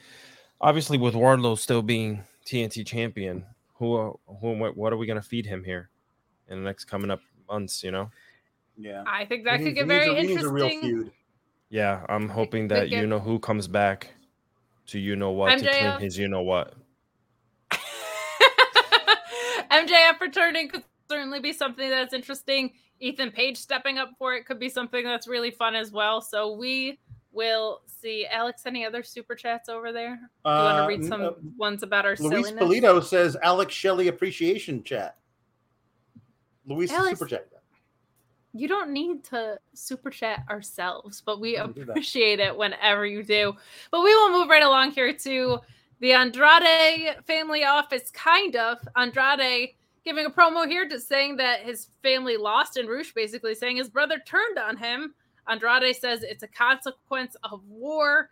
obviously 0.61 0.99
with 0.99 1.15
Wardlow 1.15 1.59
still 1.59 1.83
being 1.83 2.23
TNT 2.47 2.87
champion, 2.87 3.45
who 3.75 3.97
uh, 3.97 4.13
who 4.41 4.53
what 4.59 4.77
what 4.77 4.93
are 4.93 4.97
we 4.97 5.07
gonna 5.07 5.23
feed 5.23 5.47
him 5.47 5.65
here 5.65 5.91
in 6.49 6.59
the 6.59 6.65
next 6.65 6.85
coming 6.85 7.11
up 7.11 7.21
months? 7.49 7.83
You 7.83 7.91
know. 7.91 8.11
Yeah. 8.79 9.05
I 9.07 9.25
think 9.25 9.45
that 9.45 9.59
He 9.61 9.67
could 9.67 9.75
needs- 9.75 9.79
get 9.79 9.87
very 9.89 10.07
needs 10.15 10.19
a- 10.19 10.23
he 10.23 10.29
needs 10.35 10.43
a 10.45 10.49
real 10.53 10.65
interesting. 10.67 10.91
feud. 10.97 11.13
Yeah, 11.71 12.05
I'm 12.09 12.29
hoping 12.29 12.69
could 12.69 12.77
that 12.77 12.89
you 12.91 13.07
know 13.07 13.19
who 13.19 13.39
comes 13.41 13.67
back 13.67 14.09
to 14.89 14.99
you 15.01 15.17
know 15.17 15.31
what 15.33 15.59
to 15.59 15.65
MJF. 15.65 15.79
clean 15.97 16.01
his 16.01 16.17
you 16.19 16.29
know 16.29 16.43
what. 16.43 16.75
MJF 19.71 20.21
returning 20.21 20.69
could 20.69 20.85
certainly 21.11 21.41
be 21.41 21.53
something 21.53 21.89
that's 21.91 22.15
interesting. 22.15 22.73
Ethan 23.01 23.31
Page 23.31 23.57
stepping 23.59 23.99
up 23.99 24.11
for 24.19 24.35
it 24.35 24.47
could 24.47 24.59
be 24.59 24.69
something 24.69 25.05
that's 25.05 25.27
really 25.27 25.51
fun 25.51 25.75
as 25.75 25.91
well. 25.93 26.21
So 26.21 26.53
we 26.57 26.99
will 27.37 27.83
see. 27.87 28.27
Alex, 28.27 28.63
any 28.67 28.85
other 28.85 29.03
super 29.05 29.35
chats 29.37 29.69
over 29.69 29.93
there? 29.93 30.17
Do 30.17 30.51
you 30.51 30.57
want 30.57 30.79
Uh, 30.79 30.83
to 30.83 30.89
read 30.89 31.05
some 31.05 31.23
uh, 31.23 31.31
ones 31.57 31.83
about 31.85 32.05
our 32.07 32.17
Luis 32.19 32.47
silliness? 32.49 32.65
Polito 32.65 33.05
says 33.05 33.37
Alex 33.43 33.73
Shelley 33.75 34.09
appreciation 34.09 34.83
chat. 34.83 35.19
Luis 36.67 36.91
Alex- 36.91 37.19
super 37.19 37.29
chat. 37.31 37.49
You 38.53 38.69
don't 38.69 38.91
need 38.91 39.23
to 39.25 39.59
super 39.75 40.09
chat 40.09 40.45
ourselves, 40.49 41.21
but 41.21 41.41
we 41.41 41.61
We 41.61 41.73
do 41.75 41.85
that. 41.85 41.91
appreciate 41.91 42.41
it 42.41 42.57
whenever 42.57 43.05
you 43.05 43.23
do. 43.23 43.55
But 43.91 44.03
we 44.03 44.15
will 44.15 44.33
move 44.33 44.49
right 44.49 44.63
along 44.63 44.93
here 44.93 45.13
to 45.13 45.59
the 46.01 46.13
Andrade 46.15 47.17
family 47.27 47.65
office, 47.65 48.11
kind 48.13 48.57
of. 48.57 48.79
Andrade 48.97 49.75
giving 50.07 50.25
a 50.25 50.31
promo 50.31 50.67
here 50.67 50.89
to 50.89 50.99
saying 50.99 51.37
that 51.37 51.61
his 51.65 51.89
family 52.03 52.39
lost, 52.39 52.79
in 52.79 52.87
Rush 52.87 53.13
basically 53.13 53.55
saying 53.55 53.77
his 53.77 53.91
brother 53.91 54.19
turned 54.25 54.59
on 54.59 54.77
him. 54.79 55.15
Andrade 55.49 55.97
says 55.97 56.23
it's 56.23 56.43
a 56.43 56.49
consequence 56.49 57.37
of 57.45 57.63
war. 57.69 58.31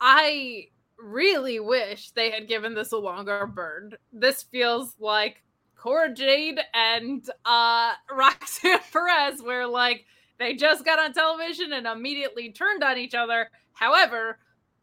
I 0.00 0.68
really 0.98 1.60
wish 1.60 2.10
they 2.10 2.30
had 2.30 2.48
given 2.48 2.74
this 2.74 2.92
a 2.92 2.96
longer 2.96 3.46
burn. 3.46 3.92
This 4.12 4.42
feels 4.42 4.94
like 4.98 5.42
Cora 5.76 6.12
Jade 6.12 6.58
and 6.74 7.28
uh 7.44 7.92
Roxanne 8.10 8.80
Perez, 8.92 9.42
where 9.42 9.66
like 9.66 10.04
they 10.38 10.54
just 10.54 10.84
got 10.84 10.98
on 10.98 11.12
television 11.12 11.72
and 11.72 11.86
immediately 11.86 12.52
turned 12.52 12.82
on 12.82 12.98
each 12.98 13.14
other. 13.14 13.50
However, 13.72 14.38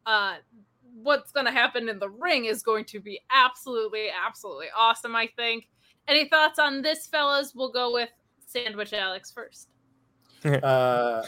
uh 0.05 0.35
what's 1.01 1.31
gonna 1.31 1.51
happen 1.51 1.89
in 1.89 1.99
the 1.99 2.09
ring 2.09 2.45
is 2.45 2.63
going 2.63 2.85
to 2.85 2.99
be 2.99 3.19
absolutely, 3.31 4.07
absolutely 4.09 4.67
awesome, 4.77 5.15
I 5.15 5.29
think. 5.35 5.67
Any 6.07 6.27
thoughts 6.27 6.59
on 6.59 6.81
this, 6.81 7.07
fellas? 7.07 7.53
We'll 7.55 7.71
go 7.71 7.93
with 7.93 8.09
Sandwich 8.45 8.93
Alex 8.93 9.31
first. 9.31 9.69
Uh, 10.45 11.23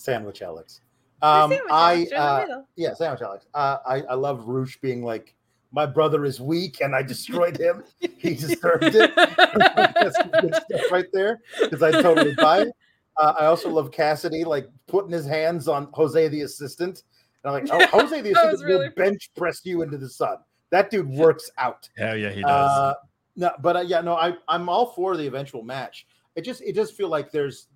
sandwich 0.00 0.42
Alex. 0.42 0.80
Um, 1.22 1.50
Sandwich 1.50 1.70
I 1.70 1.92
Alex, 1.92 2.10
you're 2.10 2.42
in 2.42 2.48
the 2.48 2.56
uh, 2.56 2.62
yeah, 2.76 2.94
sandwich 2.94 3.22
Alex. 3.22 3.46
Uh, 3.54 3.76
I 3.86 4.02
I 4.02 4.14
love 4.14 4.46
Rush 4.46 4.80
being 4.80 5.02
like, 5.02 5.34
my 5.72 5.86
brother 5.86 6.24
is 6.24 6.40
weak 6.40 6.80
and 6.80 6.94
I 6.94 7.02
destroyed 7.02 7.58
him. 7.58 7.84
he 7.98 8.34
deserved 8.34 8.94
it. 8.94 9.14
That's 9.14 10.16
good 10.40 10.54
stuff 10.54 10.90
right 10.90 11.06
there 11.12 11.40
because 11.60 11.82
I 11.82 11.90
totally 11.90 12.34
buy 12.34 12.62
it. 12.62 12.72
Uh, 13.16 13.34
I 13.38 13.46
also 13.46 13.68
love 13.68 13.90
Cassidy 13.92 14.44
like 14.44 14.68
putting 14.86 15.12
his 15.12 15.26
hands 15.26 15.68
on 15.68 15.88
Jose 15.92 16.28
the 16.28 16.42
assistant. 16.42 17.02
And 17.44 17.54
I'm 17.54 17.64
like, 17.64 17.72
oh, 17.72 17.86
Jose 17.98 18.20
the 18.20 18.32
That 18.32 18.44
was 18.46 18.54
assistant 18.62 18.80
will 18.80 18.90
bench 18.96 19.30
press 19.36 19.60
you 19.64 19.82
into 19.82 19.98
the 19.98 20.08
sun. 20.08 20.36
That 20.70 20.90
dude 20.90 21.08
works 21.08 21.50
out. 21.58 21.88
Hell 21.96 22.16
yeah, 22.16 22.30
he 22.30 22.42
does. 22.42 22.50
Uh, 22.50 22.94
no, 23.36 23.50
but 23.60 23.76
uh, 23.76 23.80
yeah, 23.80 24.00
no, 24.00 24.14
I 24.14 24.34
I'm 24.48 24.68
all 24.68 24.86
for 24.86 25.16
the 25.16 25.26
eventual 25.26 25.62
match. 25.62 26.06
it 26.36 26.42
just 26.42 26.62
it 26.62 26.74
does 26.74 26.90
feel 26.90 27.08
like 27.08 27.30
there's 27.30 27.68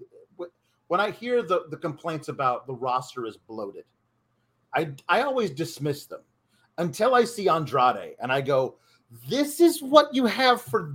when 0.95 1.01
I 1.01 1.11
hear 1.11 1.43
the 1.43 1.65
the 1.71 1.77
complaints 1.77 2.29
about 2.29 2.69
the 2.69 2.73
roster 2.73 3.27
is 3.27 3.37
bloated, 3.37 3.83
I 4.73 4.93
I 5.09 5.23
always 5.23 5.51
dismiss 5.51 6.07
them 6.07 6.21
until 6.79 7.17
I 7.17 7.25
see 7.25 7.49
Andrade 7.49 8.15
and 8.21 8.31
I 8.31 8.41
go, 8.41 8.77
this 9.29 9.59
is 9.59 9.83
what 9.83 10.15
you 10.15 10.25
have 10.27 10.63
for 10.63 10.95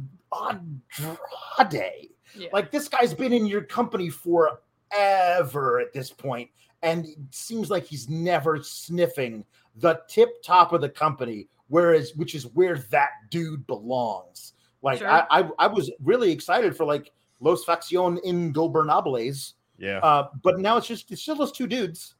Andrade. 1.59 2.11
Yeah. 2.34 2.47
Like 2.53 2.71
this 2.71 2.88
guy's 2.88 3.13
been 3.13 3.34
in 3.34 3.45
your 3.45 3.61
company 3.61 4.09
forever 4.09 5.81
at 5.81 5.91
this 5.91 6.11
point, 6.11 6.49
and 6.81 7.05
it 7.05 7.17
seems 7.31 7.69
like 7.69 7.84
he's 7.84 8.07
never 8.07 8.63
sniffing 8.63 9.43
the 9.76 9.99
tip 10.07 10.41
top 10.41 10.71
of 10.71 10.80
the 10.80 10.88
company, 10.88 11.49
whereas 11.67 12.15
which 12.15 12.35
is 12.35 12.45
where 12.53 12.77
that 12.89 13.09
dude 13.30 13.67
belongs. 13.67 14.53
Like 14.81 14.99
Sure. 14.99 15.11
I, 15.11 15.26
I, 15.30 15.49
I 15.59 15.67
was 15.67 15.91
really 16.01 16.31
excited 16.31 16.73
for 16.73 16.85
like 16.85 17.11
Los 17.41 17.65
Faccion 17.65 18.17
Ingobernables, 18.26 19.55
Yeah. 19.80 19.99
uh, 19.99 20.27
but 20.43 20.60
now 20.60 20.77
it's 20.77 20.88
just 20.88 21.11
it's 21.11 21.22
still 21.22 21.35
those 21.35 21.51
two 21.51 21.68
dudes, 21.68 22.15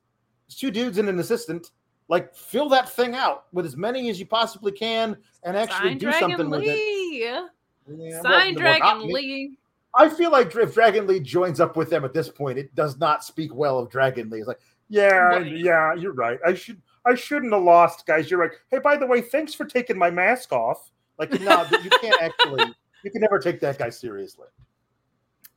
it's 0.48 0.56
two 0.56 0.72
dudes 0.72 0.98
and 0.98 1.10
an 1.10 1.19
assistant. 1.19 1.72
Like 2.07 2.34
fill 2.36 2.69
that 2.69 2.90
thing 2.90 3.14
out 3.14 3.45
with 3.53 3.65
as 3.65 3.77
many 3.77 4.10
as 4.10 4.19
you 4.19 4.26
possibly 4.26 4.72
can, 4.72 5.15
and 5.44 5.56
actually 5.56 5.90
Sign 5.90 5.98
do 5.99 6.06
Dragon 6.07 6.30
something 6.30 6.49
with 6.49 6.61
it. 6.64 6.76
Lee. 6.76 7.23
Yeah, 7.23 7.48
Sign 7.88 8.23
well, 8.23 8.23
well, 8.23 8.53
Dragon 8.53 8.88
not 8.88 9.06
me. 9.06 9.14
Lee. 9.14 9.57
I 9.95 10.10
feel 10.10 10.31
like 10.31 10.56
if 10.56 10.73
Dragon 10.73 11.07
Lee 11.07 11.19
joins 11.19 11.60
up 11.60 11.76
with 11.76 11.90
them 11.90 12.06
at 12.06 12.14
this 12.14 12.30
point, 12.30 12.57
it 12.57 12.73
does 12.76 12.98
not 12.99 13.23
speak 13.23 13.53
well 13.53 13.80
of 13.80 13.90
Dragon 13.90 14.30
Lee. 14.30 14.40
It's 14.40 14.48
like, 14.48 14.60
yeah, 14.88 15.07
Right. 15.15 15.52
yeah, 15.52 15.94
you're 15.95 16.14
right. 16.14 16.40
I 16.45 16.53
should, 16.53 16.80
I 17.06 17.15
shouldn't 17.15 17.53
have 17.53 17.64
lost, 17.64 18.06
guys. 18.06 18.30
You're 18.30 18.40
right. 18.40 18.52
Hey, 18.69 18.77
by 18.80 18.98
the 18.98 19.07
way, 19.07 19.22
thanks 19.22 19.53
for 19.56 19.65
taking 19.65 19.98
my 19.98 20.11
mask 20.11 20.52
off. 20.52 20.91
Like, 21.18 21.31
no, 21.41 21.65
you 21.84 21.90
can't 21.90 22.15
actually, 22.22 22.65
you 23.03 23.11
can 23.11 23.22
never 23.22 23.40
take 23.40 23.60
that 23.61 23.77
guy 23.80 23.90
seriously. 23.90 24.48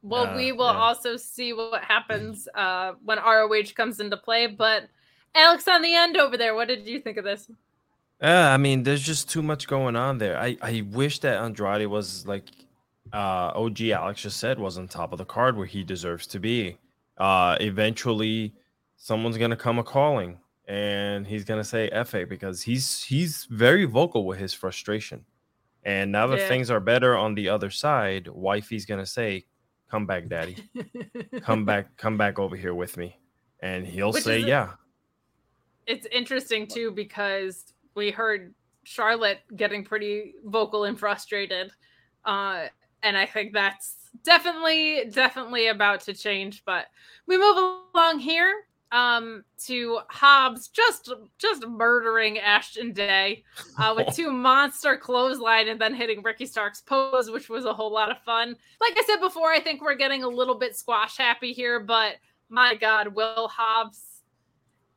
Well, 0.03 0.29
Uh, 0.29 0.37
we 0.37 0.53
will 0.53 0.73
yeah. 0.73 0.79
also 0.79 1.16
see 1.16 1.53
what 1.53 1.83
happens 1.83 2.49
uh, 2.55 2.93
when 3.05 3.19
ROH 3.19 3.73
comes 3.74 4.01
into 4.01 4.16
play. 4.16 4.47
But 4.47 4.89
Alex, 5.35 5.66
on 5.69 5.83
the 5.83 5.95
end 5.95 6.16
over 6.16 6.37
there, 6.37 6.55
what 6.55 6.69
did 6.69 6.87
you 6.87 7.01
think 7.01 7.16
of 7.16 7.24
this? 7.24 7.49
Yeah, 8.20 8.53
I 8.53 8.57
mean, 8.57 8.83
there's 8.85 9.03
just 9.03 9.29
too 9.31 9.43
much 9.43 9.66
going 9.66 9.97
on 9.97 10.19
there. 10.19 10.39
I, 10.39 10.57
I 10.62 10.83
wish 10.91 11.19
that 11.20 11.41
Andrade 11.43 11.87
was 11.89 12.27
like 12.27 12.45
uh, 13.12 13.53
OG 13.55 13.81
Alex 13.91 14.23
just 14.23 14.39
said, 14.39 14.59
was 14.59 14.79
on 14.79 14.87
top 14.89 15.12
of 15.12 15.19
the 15.19 15.24
card 15.24 15.57
where 15.57 15.66
he 15.66 15.83
deserves 15.83 16.27
to 16.29 16.39
be. 16.39 16.79
Uh, 17.19 17.57
eventually, 17.61 18.55
someone's 18.97 19.37
gonna 19.39 19.57
come 19.57 19.79
a 19.79 19.85
calling, 19.85 20.39
and 20.69 21.27
he's 21.27 21.45
gonna 21.45 21.65
say 21.65 21.91
"fa" 22.05 22.24
because 22.27 22.62
he's 22.62 23.03
he's 23.05 23.45
very 23.51 23.85
vocal 23.85 24.24
with 24.24 24.39
his 24.39 24.55
frustration. 24.55 25.24
And 25.85 26.12
now 26.12 26.29
that 26.29 26.39
Yeah. 26.39 26.49
things 26.49 26.70
are 26.70 26.81
better 26.81 27.16
on 27.16 27.35
the 27.35 27.49
other 27.49 27.70
side, 27.70 28.29
wifey's 28.29 28.87
gonna 28.87 29.05
say, 29.07 29.47
"Come 29.93 30.06
back, 30.06 30.27
daddy. 30.27 30.56
Come 31.43 31.64
back. 31.70 31.94
Come 31.98 32.16
back 32.16 32.39
over 32.39 32.56
here 32.56 32.73
with 32.73 32.97
me." 32.97 33.19
And 33.60 33.86
he'll 33.86 34.10
Which 34.10 34.24
say, 34.24 34.39
is 34.39 34.44
a- 34.44 34.48
"Yeah." 34.48 34.70
It's 35.86 36.06
interesting 36.06 36.66
too 36.66 36.93
because 36.93 37.74
we 37.94 38.10
heard 38.10 38.55
Charlotte 38.85 39.40
getting 39.55 39.85
pretty 39.85 40.32
vocal 40.47 40.85
and 40.85 40.98
frustrated, 40.98 41.73
uh, 42.24 42.69
and 43.02 43.19
I 43.19 43.27
think 43.27 43.52
that's 43.52 43.97
definitely 44.24 45.10
definitely 45.10 45.66
about 45.69 46.01
to 46.02 46.14
change. 46.14 46.64
But 46.64 46.86
we 47.27 47.36
move 47.36 47.59
along 47.94 48.20
here 48.20 48.64
um, 48.93 49.43
to 49.64 50.01
Hobbs 50.09 50.69
just 50.69 51.12
just 51.39 51.66
murdering 51.66 52.39
Ashton 52.39 52.93
Day 52.93 53.43
uh, 53.78 53.94
with 53.97 54.14
two 54.14 54.31
monster 54.31 54.97
clothesline 54.97 55.69
and 55.69 55.81
then 55.81 55.94
hitting 55.94 56.23
Ricky 56.23 56.47
Starks' 56.47 56.82
pose, 56.82 57.31
which 57.31 57.48
was 57.48 57.64
a 57.64 57.73
whole 57.73 57.93
lot 57.93 58.10
of 58.10 58.19
fun. 58.23 58.55
Like 58.81 58.93
I 58.97 59.02
said 59.06 59.20
before, 59.20 59.51
I 59.51 59.60
think 59.60 59.82
we're 59.82 59.94
getting 59.94 60.23
a 60.23 60.28
little 60.28 60.55
bit 60.55 60.77
squash 60.77 61.16
happy 61.16 61.52
here, 61.52 61.81
but 61.81 62.16
my 62.48 62.74
God, 62.74 63.09
Will 63.09 63.48
Hobbs 63.48 64.12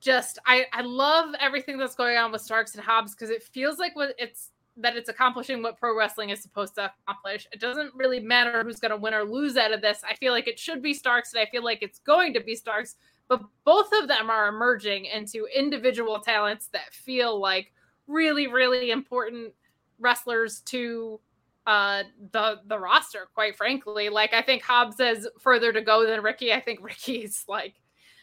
just 0.02 0.38
I 0.46 0.66
I 0.74 0.82
love 0.82 1.34
everything 1.40 1.78
that's 1.78 1.96
going 1.96 2.18
on 2.18 2.32
with 2.32 2.42
Starks 2.42 2.76
and 2.76 2.84
Hobbs 2.84 3.16
because 3.16 3.30
it 3.30 3.42
feels 3.42 3.80
like 3.80 3.96
what 3.96 4.14
it's 4.20 4.52
that 4.78 4.98
it's 4.98 5.10
accomplishing 5.10 5.64
what 5.64 5.80
pro 5.80 5.98
wrestling 5.98 6.32
is 6.32 6.42
supposed 6.42 6.76
to 6.76 6.92
accomplish. 7.08 7.48
It 7.54 7.62
doesn't 7.62 7.94
really 7.96 8.20
matter 8.20 8.62
who's 8.62 8.80
going 8.80 8.92
to 8.92 8.98
win 8.98 9.14
or 9.14 9.24
lose 9.24 9.56
out 9.56 9.72
of 9.72 9.82
this. 9.82 10.02
I 10.08 10.16
feel 10.16 10.34
like 10.34 10.48
it 10.48 10.60
should 10.60 10.82
be 10.82 10.94
Starks 10.94 11.34
and 11.34 11.42
I 11.42 11.50
feel 11.50 11.64
like 11.64 11.82
it's 11.82 12.00
going 12.00 12.34
to 12.34 12.42
be 12.42 12.56
Starks, 12.56 12.98
but 13.28 13.42
both 13.64 13.90
of 14.02 14.08
them 14.08 14.30
are 14.30 14.48
emerging 14.48 15.06
into 15.06 15.48
individual 15.56 16.20
talents 16.20 16.68
that 16.68 16.94
feel 16.94 17.40
like 17.40 17.72
really 18.08 18.48
really 18.48 18.92
important 18.92 19.54
wrestlers 20.00 20.60
to 20.62 21.20
uh 21.66 22.04
the 22.32 22.60
the 22.68 22.78
roster 22.78 23.28
quite 23.34 23.56
frankly. 23.56 24.10
Like 24.10 24.34
i 24.34 24.42
think 24.42 24.62
hobbs 24.62 24.98
has 25.00 25.28
further 25.40 25.74
to 25.74 25.82
go 25.82 26.06
than 26.06 26.22
ricky. 26.22 26.54
I 26.54 26.60
think 26.60 26.80
ricky's 26.84 27.44
like 27.48 27.76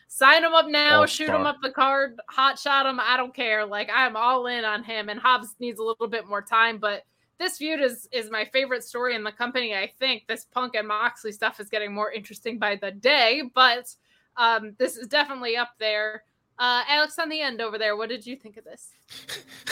sign 0.09 0.45
him 0.45 0.53
up 0.53 0.69
now 0.69 1.01
All 1.01 1.07
shoot 1.07 1.31
him 1.31 1.47
up 1.47 1.57
the 1.63 1.71
card 1.71 2.21
hot 2.29 2.59
shot 2.59 2.87
him 2.87 3.01
i 3.01 3.17
don't 3.17 3.35
care. 3.35 3.67
Like 3.67 3.91
i'm 3.93 4.17
all 4.17 4.47
in 4.47 4.65
on 4.65 4.85
him 4.85 5.09
and 5.09 5.19
hobbs 5.19 5.57
needs 5.59 5.81
a 5.81 5.85
little 5.85 6.09
bit 6.09 6.29
more 6.29 6.43
time 6.43 6.79
but 6.79 7.03
this 7.39 7.57
feud 7.57 7.81
is 7.81 8.09
is 8.13 8.31
my 8.31 8.45
favorite 8.53 8.85
story 8.85 9.17
in 9.17 9.25
the 9.25 9.33
company. 9.33 9.75
I 9.75 9.91
think 9.99 10.29
this 10.29 10.45
punk 10.45 10.77
and 10.77 10.87
moxley 10.87 11.33
stuff 11.33 11.59
is 11.59 11.69
getting 11.69 11.93
more 11.93 12.13
interesting 12.13 12.59
by 12.59 12.77
the 12.77 12.93
day 12.93 13.43
but 13.53 13.93
um 14.37 14.75
this 14.79 14.97
is 14.97 15.07
definitely 15.07 15.57
up 15.57 15.71
there 15.79 16.25
uh 16.59 16.83
alex 16.89 17.19
on 17.19 17.29
the 17.29 17.41
end 17.41 17.61
over 17.61 17.79
there 17.79 17.97
what 17.97 18.09
did 18.09 18.27
you 18.27 18.37
think 18.37 18.57
of 18.57 18.65
this 18.65 18.93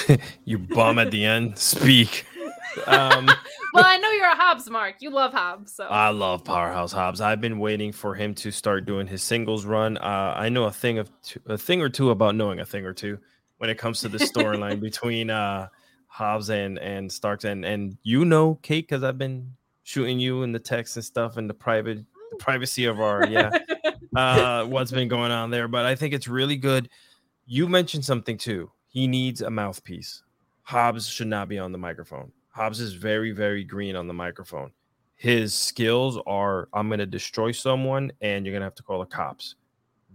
you 0.44 0.58
bum 0.58 0.98
at 0.98 1.10
the 1.10 1.24
end. 1.24 1.58
Speak. 1.58 2.26
Um, 2.86 3.26
well 3.74 3.84
i 3.84 3.98
know 3.98 4.10
you're 4.10 4.30
a 4.30 4.36
hobbs 4.36 4.68
mark 4.70 4.96
you 5.00 5.10
love 5.10 5.32
hobbs 5.32 5.74
so 5.74 5.84
I 5.84 6.10
love 6.10 6.44
Powerhouse 6.44 6.92
Hobbs. 6.92 7.20
I've 7.20 7.40
been 7.40 7.58
waiting 7.58 7.92
for 7.92 8.14
him 8.14 8.34
to 8.36 8.50
start 8.50 8.84
doing 8.84 9.06
his 9.06 9.22
singles 9.22 9.64
run. 9.64 9.96
Uh, 9.98 10.34
I 10.36 10.48
know 10.48 10.64
a 10.64 10.70
thing 10.70 10.98
of 10.98 11.10
two, 11.22 11.40
a 11.46 11.58
thing 11.58 11.80
or 11.80 11.88
two 11.88 12.10
about 12.10 12.36
knowing 12.36 12.60
a 12.60 12.64
thing 12.66 12.84
or 12.84 12.92
two 12.92 13.18
when 13.58 13.70
it 13.70 13.78
comes 13.78 14.00
to 14.00 14.08
the 14.08 14.18
storyline 14.18 14.80
between 14.88 15.30
uh, 15.30 15.68
Hobbs 16.06 16.50
and 16.50 16.78
and 16.78 17.10
Starks 17.10 17.44
and 17.44 17.64
and 17.64 17.96
you 18.02 18.24
know 18.24 18.56
Kate 18.62 18.86
because 18.86 19.02
I've 19.02 19.18
been 19.18 19.52
shooting 19.82 20.20
you 20.20 20.42
in 20.42 20.52
the 20.52 20.58
text 20.58 20.96
and 20.96 21.04
stuff 21.04 21.38
in 21.38 21.46
the 21.46 21.54
private 21.54 21.98
the 22.30 22.36
privacy 22.36 22.84
of 22.84 23.00
our 23.00 23.26
yeah 23.26 23.50
uh, 24.16 24.64
what's 24.64 24.90
been 24.90 25.08
going 25.08 25.32
on 25.32 25.50
there. 25.50 25.68
But 25.68 25.84
I 25.84 25.94
think 25.94 26.14
it's 26.14 26.28
really 26.28 26.56
good. 26.56 26.88
You 27.46 27.68
mentioned 27.68 28.04
something 28.04 28.38
too. 28.38 28.70
He 28.88 29.06
needs 29.06 29.40
a 29.40 29.50
mouthpiece. 29.50 30.22
Hobbs 30.62 31.08
should 31.08 31.26
not 31.26 31.48
be 31.48 31.58
on 31.58 31.72
the 31.72 31.78
microphone. 31.78 32.32
Hobbs 32.50 32.80
is 32.80 32.94
very, 32.94 33.32
very 33.32 33.64
green 33.64 33.96
on 33.96 34.06
the 34.06 34.14
microphone. 34.14 34.70
His 35.16 35.54
skills 35.54 36.18
are 36.26 36.68
I'm 36.72 36.88
going 36.88 36.98
to 36.98 37.06
destroy 37.06 37.52
someone 37.52 38.10
and 38.20 38.44
you're 38.44 38.52
going 38.52 38.62
to 38.62 38.66
have 38.66 38.74
to 38.76 38.82
call 38.82 39.00
the 39.00 39.06
cops. 39.06 39.56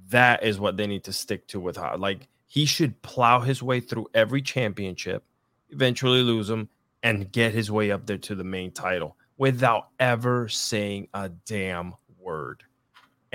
That 0.10 0.44
is 0.44 0.60
what 0.60 0.78
they 0.78 0.88
need 0.88 1.04
to 1.06 1.14
stick 1.14 1.48
to 1.48 1.60
with 1.60 1.78
Hobbs. 1.78 2.02
Like 2.02 2.28
he 2.48 2.66
should 2.66 3.02
plow 3.02 3.40
his 3.40 3.62
way 3.62 3.80
through 3.80 4.08
every 4.14 4.42
championship, 4.42 5.24
eventually 5.70 6.22
lose 6.22 6.48
them, 6.48 6.70
and 7.04 7.32
get 7.32 7.54
his 7.54 7.70
way 7.70 7.92
up 7.92 8.06
there 8.06 8.18
to 8.18 8.36
the 8.36 8.44
main 8.44 8.72
title 8.72 9.16
without 9.38 9.90
ever 10.00 10.48
saying 10.48 11.08
a 11.14 11.30
damn 11.30 11.94
word. 12.18 12.64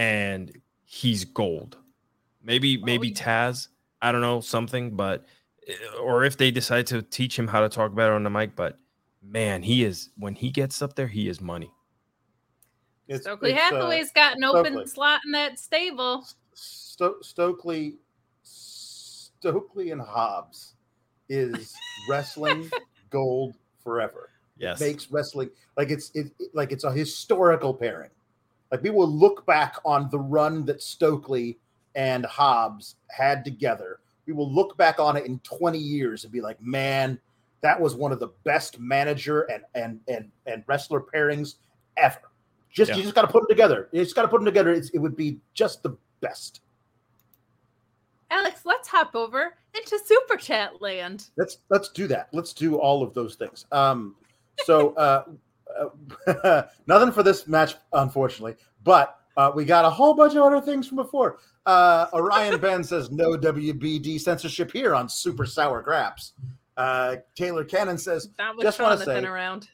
And 0.00 0.50
he's 0.84 1.26
gold. 1.26 1.76
Maybe, 2.42 2.78
maybe 2.78 3.12
Taz, 3.12 3.68
I 4.00 4.12
don't 4.12 4.22
know, 4.22 4.40
something, 4.40 4.96
but 4.96 5.26
or 6.00 6.24
if 6.24 6.38
they 6.38 6.50
decide 6.50 6.86
to 6.86 7.02
teach 7.02 7.38
him 7.38 7.46
how 7.46 7.60
to 7.60 7.68
talk 7.68 7.94
better 7.94 8.14
on 8.14 8.22
the 8.22 8.30
mic, 8.30 8.56
but 8.56 8.78
man, 9.22 9.62
he 9.62 9.84
is 9.84 10.08
when 10.16 10.34
he 10.34 10.48
gets 10.50 10.80
up 10.80 10.96
there, 10.96 11.06
he 11.06 11.28
is 11.28 11.40
money. 11.42 11.70
It's, 13.08 13.24
Stokely 13.24 13.50
it's, 13.50 13.60
uh, 13.60 13.62
Hathaway's 13.74 14.10
got 14.12 14.36
an 14.38 14.44
open 14.44 14.72
Stokely. 14.72 14.86
slot 14.86 15.20
in 15.26 15.32
that 15.32 15.58
stable. 15.58 16.24
Sto- 16.54 17.20
Stokely, 17.20 17.98
Stokely 18.42 19.90
and 19.90 20.00
Hobbs 20.00 20.76
is 21.28 21.74
wrestling 22.08 22.70
gold 23.10 23.54
forever. 23.84 24.30
Yes. 24.56 24.80
makes 24.80 25.10
wrestling 25.10 25.50
like 25.76 25.90
it's 25.90 26.10
it, 26.14 26.32
it- 26.38 26.54
like 26.54 26.72
it's 26.72 26.84
a 26.84 26.92
historical 26.92 27.74
pairing. 27.74 28.10
Like 28.70 28.82
we 28.82 28.90
will 28.90 29.08
look 29.10 29.44
back 29.46 29.76
on 29.84 30.08
the 30.10 30.18
run 30.18 30.64
that 30.66 30.82
Stokely 30.82 31.58
and 31.94 32.24
Hobbs 32.24 32.96
had 33.10 33.44
together. 33.44 34.00
We 34.26 34.32
will 34.32 34.52
look 34.52 34.76
back 34.76 35.00
on 35.00 35.16
it 35.16 35.26
in 35.26 35.40
20 35.40 35.78
years 35.78 36.24
and 36.24 36.32
be 36.32 36.40
like, 36.40 36.60
man, 36.62 37.18
that 37.62 37.80
was 37.80 37.94
one 37.94 38.12
of 38.12 38.20
the 38.20 38.30
best 38.44 38.78
manager 38.78 39.42
and 39.42 39.64
and 39.74 40.00
and 40.08 40.30
and 40.46 40.62
wrestler 40.66 41.00
pairings 41.00 41.56
ever. 41.96 42.20
Just 42.70 42.90
Yeah. 42.90 42.96
you 42.96 43.02
just 43.02 43.14
got 43.14 43.22
to 43.22 43.28
put 43.28 43.42
them 43.42 43.48
together. 43.48 43.88
You 43.92 44.02
just 44.02 44.14
got 44.14 44.22
to 44.22 44.28
put 44.28 44.38
them 44.38 44.44
together. 44.44 44.72
It's, 44.72 44.90
it 44.90 44.98
would 44.98 45.16
be 45.16 45.40
just 45.54 45.82
the 45.82 45.96
best. 46.20 46.60
Alex, 48.30 48.60
let's 48.64 48.86
hop 48.86 49.16
over 49.16 49.56
into 49.74 49.98
super 50.04 50.36
chat 50.36 50.80
land. 50.80 51.30
Let's 51.36 51.58
let's 51.68 51.88
do 51.88 52.06
that. 52.06 52.28
Let's 52.32 52.52
do 52.52 52.76
all 52.76 53.02
of 53.02 53.12
those 53.12 53.34
things. 53.34 53.66
Um, 53.72 54.14
so 54.64 54.90
uh, 54.94 55.24
uh, 56.26 56.62
nothing 56.86 57.12
for 57.12 57.22
this 57.22 57.46
match, 57.46 57.74
unfortunately, 57.92 58.56
but 58.82 59.18
uh, 59.36 59.50
we 59.54 59.64
got 59.64 59.84
a 59.84 59.90
whole 59.90 60.14
bunch 60.14 60.34
of 60.34 60.42
other 60.42 60.60
things 60.60 60.86
from 60.86 60.96
before. 60.96 61.38
Uh, 61.66 62.06
Orion 62.12 62.60
Ben 62.60 62.82
says 62.82 63.10
no 63.10 63.36
WBD 63.36 64.20
censorship 64.20 64.70
here 64.72 64.94
on 64.94 65.08
Super 65.08 65.46
Sour 65.46 65.82
Graps. 65.82 66.32
Uh, 66.76 67.16
Taylor 67.34 67.64
Cannon 67.64 67.98
says 67.98 68.30
just 68.60 68.80
want 68.80 68.98
to 68.98 69.04
say 69.04 69.24
around. 69.24 69.68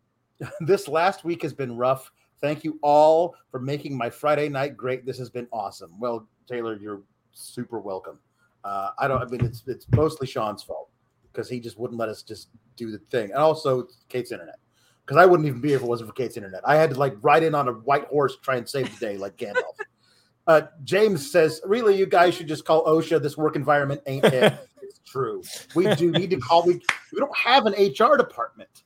this 0.60 0.88
last 0.88 1.24
week 1.24 1.42
has 1.42 1.52
been 1.52 1.76
rough. 1.76 2.10
Thank 2.40 2.64
you 2.64 2.78
all 2.82 3.34
for 3.50 3.60
making 3.60 3.96
my 3.96 4.08
Friday 4.08 4.48
night 4.48 4.76
great. 4.76 5.04
This 5.04 5.18
has 5.18 5.28
been 5.28 5.48
awesome. 5.52 5.98
Well, 5.98 6.28
Taylor, 6.46 6.76
you're 6.76 7.02
super 7.32 7.80
welcome. 7.80 8.18
Uh, 8.64 8.90
I 8.98 9.08
don't. 9.08 9.20
I 9.20 9.26
mean, 9.26 9.44
it's 9.44 9.62
it's 9.66 9.86
mostly 9.94 10.26
Sean's 10.26 10.62
fault 10.62 10.90
because 11.32 11.48
he 11.48 11.60
just 11.60 11.78
wouldn't 11.78 11.98
let 11.98 12.08
us 12.08 12.22
just 12.22 12.48
do 12.76 12.90
the 12.90 12.98
thing, 13.10 13.30
and 13.30 13.38
also 13.38 13.88
Kate's 14.08 14.32
internet. 14.32 14.58
Because 15.08 15.22
I 15.22 15.24
wouldn't 15.24 15.46
even 15.48 15.62
be 15.62 15.68
here 15.68 15.78
if 15.78 15.82
it 15.82 15.88
wasn't 15.88 16.10
for 16.10 16.14
Kate's 16.14 16.36
internet. 16.36 16.60
I 16.66 16.76
had 16.76 16.90
to 16.90 16.98
like 16.98 17.16
ride 17.22 17.42
in 17.42 17.54
on 17.54 17.66
a 17.66 17.72
white 17.72 18.04
horse 18.08 18.36
to 18.36 18.42
try 18.42 18.56
and 18.56 18.68
save 18.68 18.92
the 18.92 19.06
day, 19.06 19.16
like 19.16 19.38
Gandalf. 19.38 19.62
Uh, 20.46 20.62
James 20.84 21.30
says, 21.32 21.62
"Really, 21.64 21.96
you 21.96 22.04
guys 22.04 22.34
should 22.34 22.46
just 22.46 22.66
call 22.66 22.84
OSHA. 22.84 23.22
This 23.22 23.34
work 23.34 23.56
environment 23.56 24.02
ain't 24.04 24.26
it." 24.26 24.52
it's 24.82 24.98
true. 25.06 25.42
We 25.74 25.94
do 25.94 26.10
need 26.10 26.28
to 26.28 26.36
call. 26.36 26.62
We 26.66 26.74
we 27.14 27.20
don't 27.20 27.34
have 27.34 27.64
an 27.64 27.72
HR 27.72 28.18
department. 28.18 28.82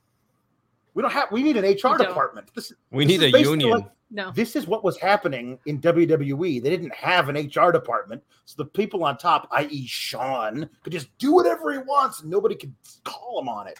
We 0.93 1.01
don't 1.01 1.11
have. 1.11 1.29
We 1.29 1.43
need 1.43 1.57
an 1.57 1.65
HR 1.65 1.97
department. 1.97 2.47
This, 2.55 2.71
We 2.91 3.05
this 3.05 3.19
need 3.19 3.27
is 3.27 3.33
a 3.33 3.41
union. 3.41 3.69
like- 3.71 3.91
No. 4.09 4.31
this 4.31 4.55
is 4.55 4.65
what 4.65 4.81
was 4.85 4.97
happening 4.97 5.59
in 5.65 5.81
WWE. 5.81 6.63
They 6.63 6.69
didn't 6.69 6.93
have 6.93 7.27
an 7.27 7.35
HR 7.35 7.71
department, 7.73 8.23
so 8.45 8.55
the 8.57 8.65
people 8.69 9.03
on 9.03 9.17
top, 9.17 9.49
i.e., 9.51 9.85
Sean, 9.87 10.69
could 10.83 10.93
just 10.93 11.09
do 11.17 11.33
whatever 11.33 11.71
he 11.73 11.79
wants, 11.79 12.21
and 12.21 12.29
nobody 12.31 12.55
could 12.55 12.73
call 13.03 13.41
him 13.41 13.49
on 13.49 13.67
it. 13.67 13.79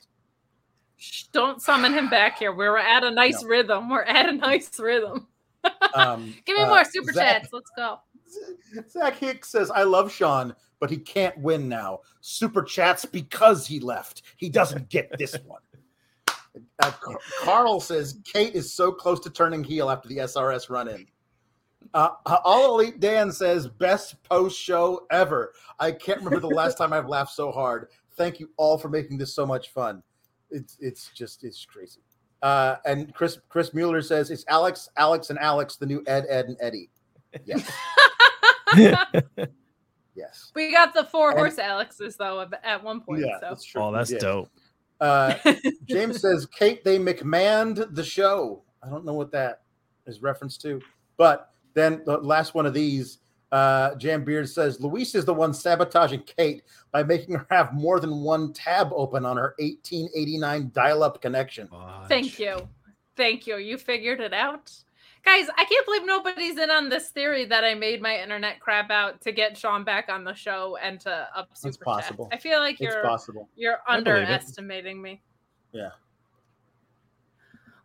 Shh, 1.04 1.24
Don't 1.34 1.62
summon 1.62 1.94
him 1.94 2.10
back 2.10 2.40
here. 2.40 2.54
We're 2.54 2.78
at 2.78 3.04
a 3.04 3.12
nice 3.12 3.44
rhythm. 3.44 3.90
We're 3.90 4.04
at 4.04 4.30
a 4.30 4.32
nice 4.32 4.80
rhythm. 4.80 5.28
Um, 5.96 6.34
Give 6.46 6.58
me 6.58 6.64
uh, 6.64 6.68
more 6.68 6.84
super 6.84 7.14
Zach- 7.14 7.44
chats. 7.44 7.54
Let's 7.54 7.72
go. 7.78 8.00
Zach 8.90 9.16
Hicks 9.16 9.48
says, 9.50 9.72
"I 9.72 9.84
love 9.84 10.12
Sean, 10.12 10.54
but 10.82 10.90
he 10.90 10.98
can't 10.98 11.38
win 11.38 11.70
now. 11.70 12.00
Super 12.20 12.64
chats 12.64 13.06
because 13.06 13.66
he 13.66 13.80
left. 13.80 14.24
He 14.36 14.50
doesn't 14.50 14.90
get 14.90 15.18
this 15.18 15.36
one." 15.46 15.62
Uh, 16.84 16.92
Carl 17.42 17.80
says, 17.80 18.20
"Kate 18.26 18.54
is 18.56 18.74
so 18.74 18.92
close 18.92 19.20
to 19.22 19.30
turning 19.30 19.64
heel 19.64 19.90
after 19.90 20.08
the 20.10 20.18
SRS 20.18 20.70
run-in." 20.70 21.08
Uh, 21.94 22.10
All 22.44 22.74
Elite 22.80 23.00
Dan 23.00 23.32
says, 23.32 23.68
"Best 23.68 24.22
post 24.24 24.60
show 24.60 25.06
ever. 25.12 25.54
I 25.80 25.92
can't 25.94 26.20
remember 26.22 26.40
the 26.42 26.56
last 26.56 26.78
time 26.78 26.92
I've 26.94 27.08
laughed 27.10 27.34
so 27.34 27.52
hard. 27.52 27.88
Thank 28.18 28.40
you 28.40 28.50
all 28.58 28.78
for 28.78 28.90
making 28.90 29.18
this 29.18 29.34
so 29.34 29.46
much 29.46 29.70
fun. 29.70 30.04
It's 30.54 30.78
it's 30.80 31.10
just 31.14 31.44
it's 31.44 31.66
crazy." 31.66 32.00
Uh, 32.42 32.76
and 32.86 33.14
Chris 33.14 33.40
Chris 33.50 33.74
Mueller 33.74 34.02
says, 34.02 34.30
"It's 34.32 34.46
Alex, 34.48 34.90
Alex, 34.98 35.30
and 35.30 35.40
Alex, 35.40 35.76
the 35.78 35.86
new 35.86 36.04
Ed, 36.08 36.26
Ed, 36.30 36.46
and 36.46 36.58
Eddie." 36.62 36.90
Yes. 37.46 37.70
yes. 40.16 40.52
We 40.56 40.72
got 40.72 40.94
the 40.94 41.04
four 41.06 41.30
And- 41.32 41.40
horse 41.40 41.58
Alexes 41.58 42.16
though 42.18 42.42
at- 42.42 42.64
at 42.64 42.84
one 42.84 43.02
point. 43.02 43.22
Yeah, 43.26 43.40
so 43.40 43.48
that's 43.50 43.64
true. 43.64 43.82
Oh, 43.82 43.92
that's 43.92 44.12
Yeah. 44.12 44.20
dope. 44.20 44.50
Uh, 45.02 45.34
James 45.86 46.22
says, 46.22 46.46
Kate, 46.46 46.84
they 46.84 46.98
McMahoned 47.00 47.94
the 47.96 48.04
show. 48.04 48.64
I 48.84 48.90
don't 48.90 49.06
know 49.06 49.14
what 49.14 49.32
that 49.32 49.62
is 50.06 50.22
reference 50.22 50.58
to. 50.60 50.82
But 51.18 51.50
then 51.74 52.04
the 52.06 52.18
last 52.18 52.54
one 52.54 52.66
of 52.66 52.74
these, 52.74 53.20
uh, 53.54 53.96
Jam 53.96 54.24
Beard 54.24 54.50
says, 54.50 54.82
Luis 54.82 55.14
is 55.16 55.26
the 55.26 55.34
one 55.34 55.54
sabotaging 55.54 56.24
Kate 56.24 56.64
by 56.92 57.04
making 57.04 57.36
her 57.36 57.46
have 57.52 57.72
more 57.74 58.00
than 58.00 58.22
one 58.22 58.52
tab 58.52 58.90
open 58.94 59.26
on 59.26 59.38
her 59.38 59.54
1889 59.60 60.72
dial 60.74 61.04
up 61.04 61.22
connection. 61.22 61.70
Thank 62.10 62.40
you. 62.40 62.68
Thank 63.16 63.46
you. 63.46 63.58
You 63.58 63.78
figured 63.78 64.20
it 64.22 64.34
out. 64.34 64.72
Guys, 65.24 65.48
I 65.56 65.64
can't 65.66 65.86
believe 65.86 66.06
nobody's 66.06 66.58
in 66.58 66.70
on 66.72 66.90
this 66.90 67.10
theory 67.10 67.46
that 67.46 67.64
I 67.64 67.76
made 67.76 68.02
my 68.02 68.18
internet 68.20 68.60
crap 68.60 68.90
out 68.92 69.22
to 69.22 69.32
get 69.32 69.56
Sean 69.58 69.84
back 69.86 70.10
on 70.10 70.24
the 70.24 70.34
show 70.34 70.78
and 70.82 71.00
to 71.02 71.28
up 71.36 71.50
super 71.54 71.70
It's 71.70 71.78
chat. 71.78 71.86
possible. 71.86 72.30
I 72.34 72.38
feel 72.38 72.60
like 72.60 72.80
you're 72.80 73.02
possible. 73.04 73.48
you're 73.56 73.78
I 73.88 74.02
believe 74.02 74.18
it. 74.18 74.22
underestimating 74.24 75.02
me. 75.02 75.22
Yeah. 75.72 75.92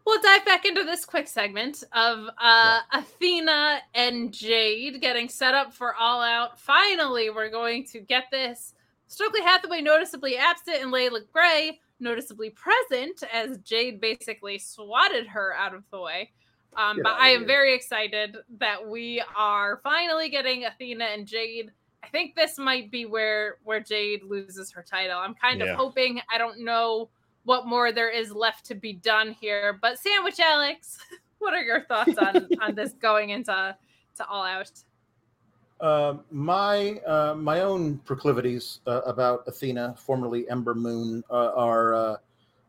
We'll 0.09 0.23
dive 0.23 0.47
back 0.47 0.65
into 0.65 0.85
this 0.85 1.05
quick 1.05 1.29
segment 1.29 1.85
of 1.93 2.31
uh, 2.39 2.81
Athena 2.95 3.81
and 3.95 4.33
Jade 4.33 5.03
getting 5.03 5.29
set 5.29 5.53
up 5.53 5.75
for 5.75 5.95
All 5.97 6.23
Out. 6.23 6.59
Finally, 6.59 7.29
we're 7.29 7.51
going 7.51 7.85
to 7.89 8.01
get 8.01 8.25
this. 8.31 8.73
Stokely 9.09 9.43
Hathaway 9.43 9.83
noticeably 9.83 10.39
absent 10.39 10.79
and 10.81 10.91
Leila 10.91 11.21
Grey 11.31 11.79
noticeably 12.01 12.49
present 12.49 13.23
as 13.31 13.59
Jade 13.59 14.01
basically 14.01 14.57
swatted 14.59 15.27
her 15.27 15.53
out 15.55 15.75
of 15.75 15.85
the 15.91 16.01
way. 16.01 16.31
Um, 16.75 17.01
but 17.03 17.13
I 17.21 17.29
am 17.29 17.47
very 17.47 17.75
excited 17.75 18.39
that 18.61 18.89
we 18.89 19.23
are 19.37 19.79
finally 19.85 20.31
getting 20.31 20.65
Athena 20.65 21.05
and 21.05 21.27
Jade. 21.27 21.71
I 22.03 22.09
think 22.09 22.35
this 22.35 22.57
might 22.57 22.91
be 22.91 23.05
where 23.05 23.59
where 23.63 23.81
Jade 23.81 24.23
loses 24.23 24.73
her 24.73 24.83
title. 24.83 25.19
I'm 25.19 25.35
kind 25.35 25.61
Yeah. 25.61 25.67
of 25.67 25.77
hoping. 25.77 26.23
I 26.33 26.39
don't 26.39 26.61
know 26.65 27.11
what 27.45 27.67
more 27.67 27.93
there 27.93 28.11
is 28.11 28.33
left 28.33 28.67
to 28.67 28.75
be 28.75 28.93
done 28.93 29.33
here. 29.41 29.79
But 29.81 29.99
Sandwich 29.99 30.41
Alex, 30.41 30.99
what 31.39 31.55
are 31.55 31.63
your 31.63 31.85
thoughts 31.85 32.17
on 32.19 32.49
on 32.61 32.75
this 32.75 32.93
going 32.95 33.31
into 33.31 33.77
to 34.17 34.27
all 34.27 34.45
out? 34.45 34.71
Uh, 35.81 36.17
my 36.31 37.01
uh, 37.07 37.35
my 37.37 37.61
own 37.61 37.99
proclivities 37.99 38.81
uh, 38.87 39.03
about 39.03 39.45
Athena, 39.47 39.95
formerly 39.97 40.49
Ember 40.51 40.75
Moon, 40.75 41.23
uh, 41.31 41.53
are 41.55 41.95
uh, 41.95 42.17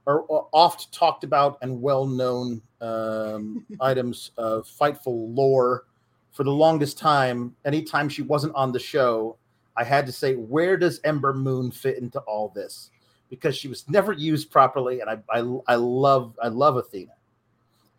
are 0.06 0.22
oft 0.54 0.92
talked 0.94 1.24
about 1.24 1.58
and 1.62 1.82
well 1.82 2.06
known 2.06 2.62
um, 2.82 3.66
items 3.82 4.32
of 4.38 4.66
Fightful 4.66 5.36
lore. 5.36 5.86
For 6.32 6.44
the 6.44 6.52
longest 6.52 6.98
time, 6.98 7.56
anytime 7.66 8.08
she 8.08 8.22
wasn't 8.22 8.56
on 8.56 8.72
the 8.72 8.80
show, 8.80 9.36
I 9.76 9.84
had 9.84 10.06
to 10.06 10.12
say, 10.12 10.36
where 10.36 10.78
does 10.78 11.02
Ember 11.04 11.34
Moon 11.34 11.72
fit 11.72 11.98
into 11.98 12.20
all 12.22 12.50
this? 12.50 12.92
Because 13.30 13.56
she 13.56 13.68
was 13.68 13.88
never 13.88 14.12
used 14.12 14.52
properly, 14.52 15.02
and 15.02 15.10
I 15.10 15.18
I, 15.30 15.60
I 15.68 15.76
love 15.76 16.38
I 16.42 16.48
love 16.48 16.78
Athena. 16.78 17.14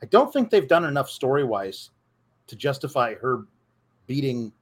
I 0.02 0.06
don't 0.06 0.32
think 0.32 0.50
they've 0.50 0.66
done 0.66 0.84
enough 0.84 1.10
story 1.10 1.44
wise 1.44 1.90
to 2.46 2.56
justify 2.56 3.14
her 3.14 3.44
beating 4.06 4.52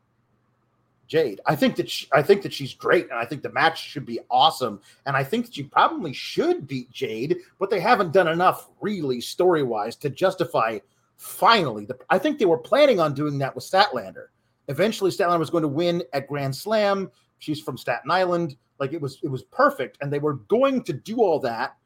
Jade. 1.08 1.40
I 1.46 1.56
think 1.56 1.74
that 1.76 1.88
she, 1.88 2.06
I 2.12 2.22
think 2.22 2.42
that 2.42 2.52
she's 2.52 2.74
great, 2.74 3.08
and 3.08 3.18
I 3.18 3.24
think 3.24 3.42
the 3.42 3.52
match 3.52 3.82
should 3.82 4.04
be 4.04 4.20
awesome. 4.30 4.80
And 5.06 5.16
I 5.16 5.24
think 5.24 5.48
she 5.50 5.62
probably 5.62 6.12
should 6.12 6.68
beat 6.68 6.90
Jade, 6.90 7.38
but 7.58 7.70
they 7.70 7.80
haven't 7.80 8.12
done 8.12 8.28
enough 8.28 8.68
really 8.80 9.20
story 9.20 9.62
wise 9.62 9.96
to 9.96 10.10
justify. 10.10 10.78
Finally, 11.16 11.86
the, 11.86 11.98
I 12.10 12.18
think 12.18 12.38
they 12.38 12.44
were 12.44 12.58
planning 12.58 13.00
on 13.00 13.14
doing 13.14 13.38
that 13.38 13.54
with 13.54 13.64
Statlander. 13.64 14.26
Eventually, 14.68 15.10
Statlander 15.10 15.38
was 15.38 15.50
going 15.50 15.62
to 15.62 15.68
win 15.68 16.02
at 16.12 16.28
Grand 16.28 16.54
Slam. 16.54 17.10
She's 17.38 17.60
from 17.60 17.76
Staten 17.76 18.10
Island. 18.10 18.56
Like 18.78 18.92
it 18.92 19.00
was, 19.00 19.18
it 19.22 19.28
was 19.28 19.42
perfect, 19.44 19.98
and 20.00 20.12
they 20.12 20.18
were 20.18 20.34
going 20.34 20.82
to 20.84 20.92
do 20.92 21.18
all 21.18 21.40
that. 21.40 21.76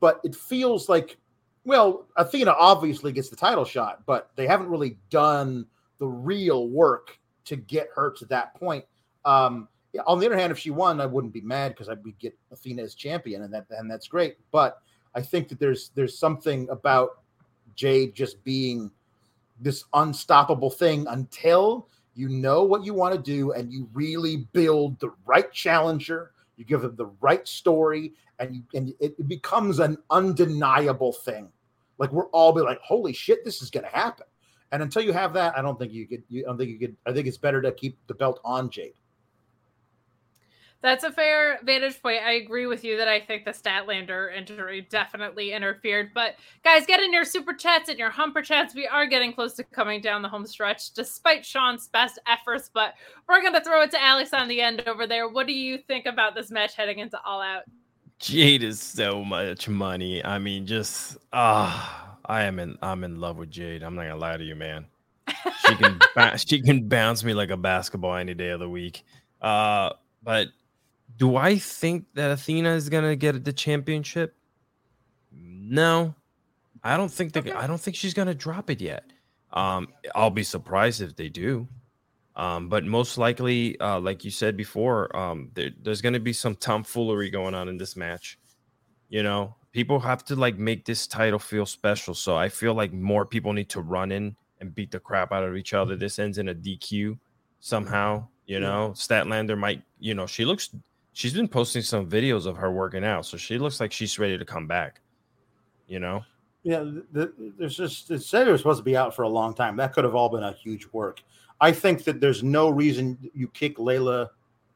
But 0.00 0.20
it 0.24 0.34
feels 0.34 0.88
like, 0.88 1.16
well, 1.64 2.06
Athena 2.16 2.54
obviously 2.58 3.12
gets 3.12 3.28
the 3.28 3.36
title 3.36 3.64
shot, 3.64 4.02
but 4.04 4.30
they 4.34 4.46
haven't 4.46 4.68
really 4.68 4.98
done 5.10 5.66
the 5.98 6.08
real 6.08 6.68
work 6.68 7.18
to 7.44 7.54
get 7.56 7.88
her 7.94 8.10
to 8.10 8.24
that 8.26 8.54
point. 8.54 8.84
Um, 9.24 9.68
on 10.06 10.18
the 10.18 10.26
other 10.26 10.36
hand, 10.36 10.50
if 10.50 10.58
she 10.58 10.70
won, 10.70 11.00
I 11.00 11.06
wouldn't 11.06 11.32
be 11.32 11.42
mad 11.42 11.72
because 11.72 11.88
I 11.88 11.94
would 11.94 12.18
get 12.18 12.36
Athena 12.50 12.82
as 12.82 12.94
champion, 12.94 13.42
and 13.42 13.52
that 13.52 13.66
and 13.70 13.90
that's 13.90 14.08
great. 14.08 14.36
But 14.50 14.78
I 15.14 15.20
think 15.20 15.48
that 15.48 15.58
there's 15.60 15.90
there's 15.94 16.18
something 16.18 16.68
about 16.70 17.20
Jade 17.74 18.14
just 18.14 18.42
being 18.42 18.90
this 19.60 19.84
unstoppable 19.94 20.70
thing 20.70 21.06
until 21.08 21.88
you 22.14 22.28
know 22.28 22.62
what 22.62 22.84
you 22.84 22.94
want 22.94 23.14
to 23.14 23.20
do 23.20 23.52
and 23.52 23.72
you 23.72 23.88
really 23.92 24.48
build 24.52 24.98
the 25.00 25.12
right 25.24 25.52
challenger. 25.52 26.32
You 26.56 26.64
give 26.64 26.82
them 26.82 26.96
the 26.96 27.10
right 27.20 27.46
story, 27.48 28.12
and 28.38 28.54
you, 28.54 28.62
and 28.74 28.94
it, 29.00 29.26
becomes 29.26 29.78
an 29.78 29.96
undeniable 30.10 31.12
thing. 31.12 31.48
Like 31.98 32.12
we're 32.12 32.28
all 32.28 32.52
be 32.52 32.60
like, 32.60 32.78
"Holy 32.80 33.12
shit, 33.12 33.44
this 33.44 33.62
is 33.62 33.70
going 33.70 33.84
to 33.84 33.90
happen." 33.90 34.26
And 34.70 34.82
until 34.82 35.02
you 35.02 35.12
have 35.12 35.32
that, 35.34 35.56
I 35.56 35.62
don't 35.62 35.78
think 35.78 35.92
you 35.92 36.06
could. 36.06 36.22
You, 36.28 36.44
I 36.44 36.48
don't 36.48 36.58
think 36.58 36.70
you 36.70 36.78
could. 36.78 36.96
I 37.06 37.12
think 37.12 37.26
it's 37.26 37.38
better 37.38 37.62
to 37.62 37.72
keep 37.72 37.98
the 38.06 38.14
belt 38.14 38.40
on 38.44 38.70
Jade. 38.70 38.94
That's 40.82 41.04
a 41.04 41.12
fair 41.12 41.60
vantage 41.62 42.02
point. 42.02 42.22
I 42.24 42.32
agree 42.32 42.66
with 42.66 42.82
you 42.82 42.96
that 42.96 43.06
I 43.06 43.20
think 43.20 43.44
the 43.44 43.52
Statlander 43.52 44.36
injury 44.36 44.84
definitely 44.90 45.52
interfered. 45.52 46.10
But 46.12 46.34
guys, 46.64 46.86
get 46.86 47.00
in 47.00 47.12
your 47.12 47.24
super 47.24 47.54
chats 47.54 47.88
and 47.88 48.00
your 48.00 48.10
humper 48.10 48.42
chats. 48.42 48.74
We 48.74 48.88
are 48.88 49.06
getting 49.06 49.32
close 49.32 49.54
to 49.54 49.64
coming 49.64 50.00
down 50.00 50.22
the 50.22 50.28
home 50.28 50.44
stretch, 50.44 50.92
despite 50.92 51.46
Sean's 51.46 51.86
best 51.86 52.18
efforts. 52.26 52.68
But 52.74 52.94
we're 53.28 53.42
gonna 53.42 53.62
throw 53.62 53.82
it 53.82 53.92
to 53.92 54.02
Alex 54.02 54.32
on 54.32 54.48
the 54.48 54.60
end 54.60 54.82
over 54.88 55.06
there. 55.06 55.28
What 55.28 55.46
do 55.46 55.52
you 55.52 55.78
think 55.78 56.06
about 56.06 56.34
this 56.34 56.50
match 56.50 56.74
heading 56.74 56.98
into 56.98 57.18
All 57.24 57.40
Out? 57.40 57.62
Jade 58.18 58.64
is 58.64 58.80
so 58.80 59.24
much 59.24 59.68
money. 59.68 60.24
I 60.24 60.40
mean, 60.40 60.66
just 60.66 61.16
ah, 61.32 62.16
I 62.26 62.42
am 62.42 62.58
in. 62.58 62.76
I'm 62.82 63.04
in 63.04 63.20
love 63.20 63.36
with 63.36 63.52
Jade. 63.52 63.84
I'm 63.84 63.94
not 63.94 64.02
gonna 64.02 64.16
lie 64.16 64.36
to 64.36 64.44
you, 64.44 64.56
man. 64.56 64.86
She 65.64 65.76
can 65.76 66.00
she 66.38 66.60
can 66.60 66.88
bounce 66.88 67.22
me 67.22 67.34
like 67.34 67.50
a 67.50 67.56
basketball 67.56 68.16
any 68.16 68.34
day 68.34 68.50
of 68.50 68.58
the 68.58 68.68
week. 68.68 69.04
Uh, 69.40 69.90
but 70.24 70.48
do 71.16 71.36
I 71.36 71.58
think 71.58 72.06
that 72.14 72.30
Athena 72.30 72.70
is 72.70 72.88
gonna 72.88 73.16
get 73.16 73.44
the 73.44 73.52
championship? 73.52 74.34
No, 75.30 76.14
I 76.82 76.96
don't 76.96 77.12
think 77.12 77.32
that. 77.34 77.54
I 77.56 77.66
don't 77.66 77.80
think 77.80 77.96
she's 77.96 78.14
gonna 78.14 78.34
drop 78.34 78.70
it 78.70 78.80
yet. 78.80 79.04
Um, 79.52 79.88
I'll 80.14 80.30
be 80.30 80.42
surprised 80.42 81.00
if 81.00 81.14
they 81.16 81.28
do. 81.28 81.68
Um, 82.34 82.68
but 82.68 82.84
most 82.84 83.18
likely, 83.18 83.78
uh, 83.80 84.00
like 84.00 84.24
you 84.24 84.30
said 84.30 84.56
before, 84.56 85.14
um, 85.14 85.50
there, 85.54 85.70
there's 85.82 86.00
going 86.00 86.14
to 86.14 86.20
be 86.20 86.32
some 86.32 86.54
tomfoolery 86.54 87.30
going 87.30 87.54
on 87.54 87.68
in 87.68 87.76
this 87.76 87.96
match. 87.96 88.38
You 89.10 89.22
know, 89.22 89.54
people 89.72 90.00
have 90.00 90.24
to 90.26 90.36
like 90.36 90.56
make 90.56 90.86
this 90.86 91.06
title 91.06 91.38
feel 91.38 91.66
special. 91.66 92.14
So 92.14 92.36
I 92.36 92.48
feel 92.48 92.72
like 92.72 92.92
more 92.92 93.26
people 93.26 93.52
need 93.52 93.68
to 93.70 93.82
run 93.82 94.10
in 94.12 94.34
and 94.60 94.74
beat 94.74 94.90
the 94.90 95.00
crap 95.00 95.32
out 95.32 95.44
of 95.44 95.56
each 95.56 95.74
other. 95.74 95.96
This 95.96 96.18
ends 96.18 96.38
in 96.38 96.48
a 96.48 96.54
DQ 96.54 97.18
somehow. 97.60 98.28
You 98.46 98.60
know, 98.60 98.92
Statlander 98.94 99.56
might, 99.56 99.82
you 100.00 100.14
know, 100.14 100.26
she 100.26 100.44
looks 100.44 100.74
she's 101.12 101.34
been 101.34 101.48
posting 101.48 101.82
some 101.82 102.08
videos 102.08 102.46
of 102.46 102.56
her 102.56 102.70
working 102.70 103.04
out, 103.04 103.26
so 103.26 103.36
she 103.36 103.58
looks 103.58 103.80
like 103.80 103.92
she's 103.92 104.18
ready 104.18 104.38
to 104.38 104.44
come 104.44 104.66
back. 104.66 105.00
You 105.86 106.00
know? 106.00 106.24
Yeah, 106.62 106.80
the, 106.80 107.04
the, 107.12 107.52
there's 107.58 107.76
just 107.76 108.10
it 108.10 108.22
said 108.22 108.46
it 108.48 108.52
was 108.52 108.60
supposed 108.60 108.78
to 108.78 108.84
be 108.84 108.96
out 108.96 109.14
for 109.14 109.22
a 109.22 109.28
long 109.28 109.54
time. 109.54 109.76
That 109.76 109.92
could 109.92 110.04
have 110.04 110.14
all 110.14 110.28
been 110.28 110.44
a 110.44 110.52
huge 110.52 110.86
work. 110.92 111.20
I 111.60 111.72
think 111.72 112.04
that 112.04 112.20
there's 112.20 112.42
no 112.42 112.70
reason 112.70 113.18
you 113.34 113.48
kick 113.48 113.78
Leila 113.78 114.30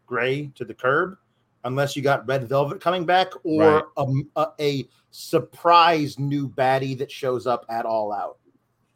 Grey 0.07 0.51
to 0.55 0.65
the 0.65 0.75
curb 0.75 1.17
unless 1.65 1.97
you 1.97 2.03
got 2.03 2.27
Red 2.29 2.49
Velvet 2.49 2.81
coming 2.81 3.05
back 3.05 3.29
or 3.45 3.89
a, 3.97 4.05
a, 4.37 4.47
a 4.61 4.89
surprise 5.11 6.19
new 6.19 6.49
baddie 6.49 6.97
that 6.99 7.11
shows 7.11 7.47
up 7.47 7.65
at 7.69 7.87
All 7.87 8.13
Out. 8.13 8.39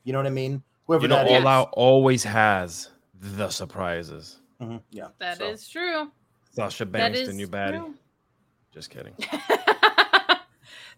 You 0.04 0.12
know 0.12 0.18
what 0.18 0.26
I 0.26 0.30
mean? 0.30 0.62
Whoever 0.86 1.02
You 1.02 1.08
know, 1.08 1.16
that 1.16 1.28
All 1.28 1.36
is. 1.38 1.44
Out 1.44 1.68
always 1.72 2.24
has 2.24 2.90
the 3.14 3.48
surprises. 3.50 4.40
Mhm, 4.60 4.80
Yeah. 4.90 5.08
That 5.18 5.40
is 5.40 5.62
so. 5.66 5.72
true. 5.80 6.12
Sasha 6.50 6.86
Banks, 6.86 7.26
the 7.26 7.32
new 7.32 7.48
baddie. 7.48 7.78
true. 7.78 7.94
Just 8.72 8.90
kidding. 8.90 9.14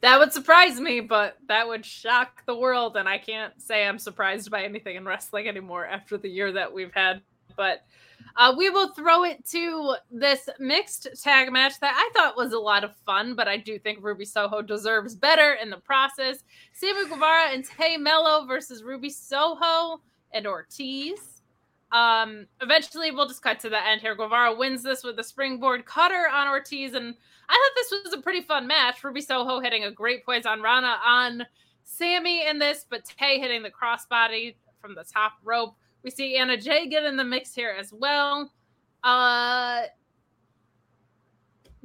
That 0.03 0.19
would 0.19 0.33
surprise 0.33 0.81
me, 0.81 0.99
but 1.01 1.39
that 1.47 1.67
would 1.67 1.87
shock 1.87 2.45
the 2.45 2.57
world. 2.57 2.97
And 2.97 3.09
I 3.09 3.19
can't 3.19 3.53
say 3.63 3.87
I'm 3.87 4.01
surprised 4.01 4.51
by 4.51 4.65
anything 4.65 4.97
in 4.97 5.05
wrestling 5.05 5.47
anymore 5.47 5.87
after 5.87 6.19
the 6.19 6.29
year 6.29 6.51
that 6.53 6.73
we've 6.73 6.93
had. 6.93 7.23
But 7.57 7.85
uh, 8.37 8.53
we 8.59 8.69
will 8.69 8.89
throw 8.95 9.23
it 9.23 9.45
to 9.51 9.95
this 10.11 10.49
mixed 10.59 11.07
tag 11.23 11.53
match 11.53 11.79
that 11.81 11.95
I 11.97 12.11
thought 12.15 12.37
was 12.37 12.53
a 12.53 12.59
lot 12.59 12.83
of 12.83 12.97
fun, 13.07 13.37
but 13.37 13.47
I 13.47 13.57
do 13.57 13.79
think 13.79 14.01
Ruby 14.03 14.25
Soho 14.25 14.61
deserves 14.61 15.15
better 15.15 15.53
in 15.63 15.71
the 15.71 15.77
process. 15.77 16.43
Sammy 16.73 17.09
Guevara 17.09 17.51
and 17.53 17.65
Tay 17.65 17.97
Melo 17.97 18.45
versus 18.45 18.83
Ruby 18.83 19.11
Soho 19.11 20.01
and 20.33 20.49
Ortiz. 20.49 21.32
Um, 21.93 22.47
eventually, 22.61 23.11
we'll 23.11 23.29
just 23.29 23.43
cut 23.43 23.61
to 23.61 23.69
the 23.69 23.87
end 23.87 24.01
here. 24.01 24.15
Guevara 24.15 24.55
wins 24.55 24.83
this 24.83 25.05
with 25.05 25.19
a 25.19 25.25
springboard 25.25 25.85
cutter 25.85 26.27
on 26.33 26.49
Ortiz, 26.49 26.95
and 26.95 27.15
I 27.49 27.53
thought 27.53 27.77
this 27.77 28.05
was 28.05 28.15
a 28.15 28.23
pretty 28.23 28.41
fun 28.41 28.67
match. 28.67 29.05
Ruby 29.05 29.21
Soho 29.21 29.61
hitting 29.61 29.85
a 29.85 29.91
great 29.91 30.25
poison 30.25 30.63
Rana 30.63 30.97
on 31.05 31.47
Sammy 31.85 32.47
in 32.47 32.59
this, 32.59 32.87
but 32.89 33.05
Tay 33.05 33.39
hitting 33.39 33.63
the 33.63 33.71
crossbody 33.71 34.55
from 34.81 34.95
the 34.95 35.05
top 35.05 35.33
rope. 35.45 35.77
We 36.03 36.11
see 36.11 36.37
Anna 36.37 36.57
Jay 36.57 36.89
get 36.89 37.05
in 37.05 37.17
the 37.17 37.25
mix 37.25 37.55
here 37.55 37.77
as 37.79 37.93
well. 37.93 38.51
Uh, 39.05 39.83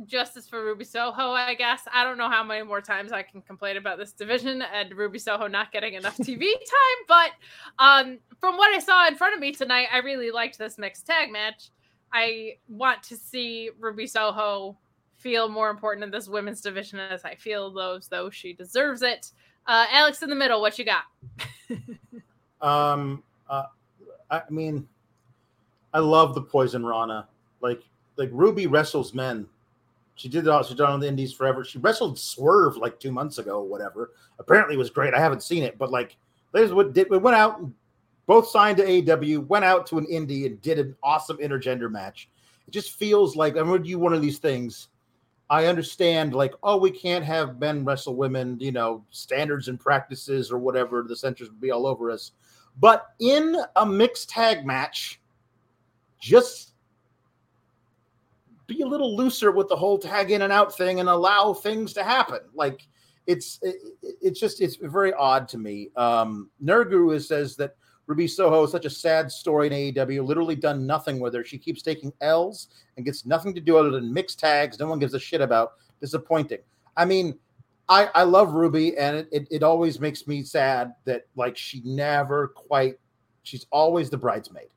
justice 0.06 0.48
for 0.48 0.64
Ruby 0.64 0.86
Soho, 0.86 1.32
I 1.32 1.54
guess. 1.56 1.82
I 1.92 2.04
don't 2.04 2.18
know 2.18 2.30
how 2.30 2.44
many 2.44 2.64
more 2.64 2.82
times 2.82 3.12
I 3.12 3.24
can 3.24 3.42
complain 3.42 3.78
about 3.78 3.98
this 3.98 4.12
division 4.12 4.62
and 4.62 4.94
Ruby 4.94 5.20
Soho 5.20 5.48
not 5.48 5.72
getting 5.72 5.96
enough 5.96 6.18
TV 6.18 6.40
time, 6.54 7.06
but 7.08 7.32
um, 7.80 8.18
from 8.40 8.58
what 8.58 8.74
I 8.76 8.80
saw 8.80 9.08
in 9.08 9.16
front 9.16 9.34
of 9.34 9.40
me 9.40 9.52
tonight, 9.52 9.88
I 9.92 10.00
really 10.00 10.32
liked 10.32 10.58
this 10.58 10.78
mixed 10.78 11.08
tag 11.08 11.32
match. 11.32 11.70
I 12.14 12.58
want 12.70 13.04
to 13.04 13.18
see 13.18 13.72
Ruby 13.80 14.08
Soho 14.08 14.78
feel 15.18 15.50
more 15.50 15.70
important 15.70 16.04
in 16.04 16.12
this 16.12 16.28
women's 16.28 16.62
division 16.62 17.00
as 17.00 17.26
I 17.26 17.36
feel 17.36 17.72
those 17.72 18.08
though 18.08 18.30
she 18.30 18.54
deserves 18.54 19.02
it. 19.02 19.32
Uh, 19.66 19.86
Alex 19.92 20.22
in 20.22 20.30
the 20.30 20.36
middle, 20.36 20.62
what 20.62 20.80
you 20.80 20.86
got? 20.86 21.04
Um, 22.62 23.24
uh, 23.50 23.64
I 24.30 24.42
mean, 24.50 24.88
I 25.94 26.00
love 26.00 26.36
the 26.36 26.42
Poison 26.42 26.86
Rana. 26.86 27.28
Like, 27.62 27.82
like 28.18 28.30
Ruby 28.32 28.68
wrestles 28.68 29.14
men. 29.14 29.48
She 30.18 30.30
did 30.30 30.48
it 30.48 30.50
all. 30.50 30.64
She's 30.64 30.76
done 30.76 30.92
on 30.92 31.00
the 31.00 31.08
Indies 31.08 31.32
forever. 31.32 31.64
She 31.64 31.78
wrestled 31.78 32.18
Swerve 32.18 32.76
like 32.76 33.00
two 33.00 33.12
months 33.12 33.38
ago, 33.38 33.60
or 33.60 33.68
whatever. 33.68 34.12
Apparently, 34.40 34.76
it 34.76 34.80
was 34.80 34.90
great. 34.90 35.14
I 35.14 35.20
haven't 35.20 35.44
seen 35.44 35.64
it, 35.64 35.78
but 35.78 35.92
like, 35.92 36.18
there's 36.52 36.74
what 36.74 36.94
did. 36.94 37.10
We 37.10 37.20
went 37.20 37.38
out, 37.38 37.62
both 38.26 38.48
signed 38.48 38.78
to 38.78 38.86
AEW, 38.86 39.46
went 39.46 39.64
out 39.64 39.86
to 39.88 40.00
an 40.00 40.08
indie 40.08 40.48
and 40.48 40.60
did 40.62 40.80
an 40.80 40.96
awesome 41.04 41.38
intergender 41.38 41.90
match. 41.92 42.30
It 42.68 42.72
just 42.72 42.94
feels 42.94 43.36
like 43.36 43.56
I'm 43.56 43.68
going 43.68 43.84
to 43.84 43.88
do 43.88 44.00
one 44.00 44.14
of 44.14 44.22
these 44.22 44.40
things. 44.40 44.90
I 45.52 45.68
understand, 45.68 46.34
like, 46.34 46.54
oh, 46.64 46.78
we 46.78 46.92
can't 46.92 47.24
have 47.24 47.60
men 47.60 47.86
wrestle 47.86 48.16
women, 48.16 48.58
you 48.60 48.72
know, 48.72 49.06
standards 49.12 49.68
and 49.68 49.80
practices 49.80 50.52
or 50.52 50.58
whatever. 50.58 51.06
The 51.08 51.16
censors 51.16 51.50
would 51.50 51.62
be 51.62 51.72
all 51.72 51.86
over 51.86 52.12
us. 52.12 52.32
But 52.80 53.06
in 53.20 53.56
a 53.76 53.86
mixed 53.86 54.30
tag 54.30 54.66
match, 54.66 55.22
just 56.20 56.67
be 58.68 58.82
a 58.82 58.88
little 58.88 59.16
looser 59.16 59.52
with 59.52 59.70
the 59.70 59.76
whole 59.76 59.98
tag 59.98 60.32
in 60.32 60.42
and 60.44 60.54
out 60.54 60.76
thing 60.76 61.00
and 61.00 61.10
allow 61.10 61.54
things 61.54 61.94
to 61.94 62.04
happen. 62.04 62.40
Like 62.54 62.88
it's 63.26 63.60
it, 63.62 63.76
it's 64.02 64.40
just 64.40 64.62
it's 64.62 64.76
very 64.76 65.14
odd 65.14 65.48
to 65.50 65.58
me. 65.58 65.90
Um 65.96 66.50
Nurguru 66.64 67.22
says 67.26 67.56
that 67.56 67.76
Ruby 68.08 68.28
Soho 68.28 68.64
is 68.64 68.72
such 68.72 68.86
a 68.86 68.90
sad 68.90 69.30
story 69.30 69.68
in 69.68 69.74
AEW, 69.74 70.26
literally 70.26 70.56
done 70.56 70.88
nothing 70.88 71.20
with 71.20 71.34
her. 71.34 71.44
She 71.44 71.58
keeps 71.58 71.82
taking 71.82 72.14
L's 72.22 72.70
and 72.96 73.06
gets 73.06 73.26
nothing 73.26 73.54
to 73.56 73.62
do 73.62 73.78
other 73.78 73.92
than 73.92 74.14
mixed 74.14 74.40
tags. 74.40 74.80
No 74.80 74.88
one 74.88 75.00
gives 75.00 75.14
a 75.14 75.20
shit 75.20 75.42
about. 75.42 75.74
Disappointing. 76.00 76.60
I 76.96 77.06
mean, 77.06 77.38
I, 77.90 78.10
I 78.14 78.24
love 78.24 78.54
Ruby, 78.54 78.98
and 78.98 79.18
it, 79.18 79.30
it, 79.32 79.48
it 79.50 79.64
always 79.64 80.00
makes 80.00 80.28
me 80.28 80.44
sad 80.44 80.94
that 81.06 81.24
like 81.36 81.58
she 81.58 81.82
never 81.84 82.50
quite 82.50 82.98
she's 83.44 83.66
always 83.72 84.10
the 84.10 84.18
bridesmaid. 84.18 84.68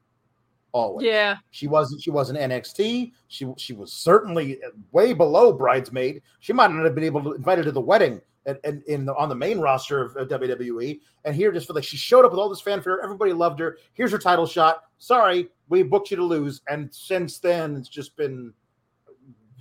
Always. 0.72 1.06
Yeah. 1.06 1.36
She 1.50 1.66
wasn't 1.66 2.02
she 2.02 2.10
wasn't 2.10 2.38
NXT. 2.38 3.12
She 3.28 3.52
she 3.56 3.72
was 3.72 3.92
certainly 3.92 4.60
way 4.92 5.12
below 5.12 5.52
bridesmaid. 5.52 6.22
She 6.38 6.52
might 6.52 6.70
not 6.70 6.84
have 6.84 6.94
been 6.94 7.04
able 7.04 7.22
to 7.24 7.32
invite 7.32 7.58
her 7.58 7.64
to 7.64 7.72
the 7.72 7.80
wedding 7.80 8.20
and 8.46 8.58
in, 8.64 8.82
in 8.86 9.04
the, 9.04 9.14
on 9.16 9.28
the 9.28 9.34
main 9.34 9.58
roster 9.58 10.02
of, 10.02 10.16
of 10.16 10.28
WWE. 10.28 11.00
And 11.24 11.34
here 11.34 11.52
just 11.52 11.66
for 11.66 11.72
like 11.72 11.84
she 11.84 11.96
showed 11.96 12.24
up 12.24 12.30
with 12.30 12.38
all 12.38 12.48
this 12.48 12.60
fanfare. 12.60 13.02
Everybody 13.02 13.32
loved 13.32 13.58
her. 13.60 13.78
Here's 13.94 14.12
her 14.12 14.18
title 14.18 14.46
shot. 14.46 14.84
Sorry, 14.98 15.48
we 15.68 15.82
booked 15.82 16.10
you 16.10 16.16
to 16.16 16.24
lose. 16.24 16.62
And 16.68 16.92
since 16.94 17.38
then, 17.38 17.76
it's 17.76 17.88
just 17.88 18.16
been 18.16 18.52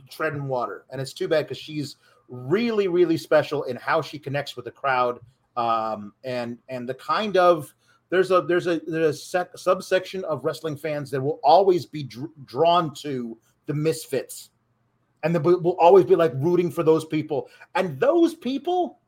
treading 0.10 0.48
water. 0.48 0.86
And 0.92 1.02
it's 1.02 1.14
too 1.14 1.28
bad 1.28 1.46
because 1.46 1.58
she's 1.58 1.98
really, 2.28 2.88
really 2.88 3.18
special 3.18 3.64
in 3.64 3.76
how 3.76 4.02
she 4.02 4.20
connects 4.20 4.56
with 4.56 4.66
the 4.66 4.72
crowd. 4.72 5.20
Um, 5.58 6.14
and 6.24 6.58
and 6.70 6.88
the 6.88 6.94
kind 6.94 7.36
of 7.36 7.74
there's 8.10 8.32
a 8.32 8.42
there's 8.42 8.68
a 8.68 8.82
there's 8.88 9.16
a 9.16 9.20
sec, 9.20 9.58
subsection 9.58 10.24
of 10.26 10.44
wrestling 10.44 10.78
fans 10.78 11.12
that 11.12 11.22
will 11.22 11.40
always 11.44 11.86
be 11.86 12.04
dr- 12.04 12.32
drawn 12.46 12.94
to 12.96 13.38
the 13.68 13.74
misfits, 13.74 14.50
and 15.24 15.34
the, 15.36 15.40
will 15.40 15.78
always 15.80 16.06
be 16.06 16.16
like 16.16 16.34
rooting 16.36 16.72
for 16.72 16.84
those 16.84 17.06
people. 17.06 17.50
And 17.76 18.00
those 18.00 18.36
people 18.36 19.00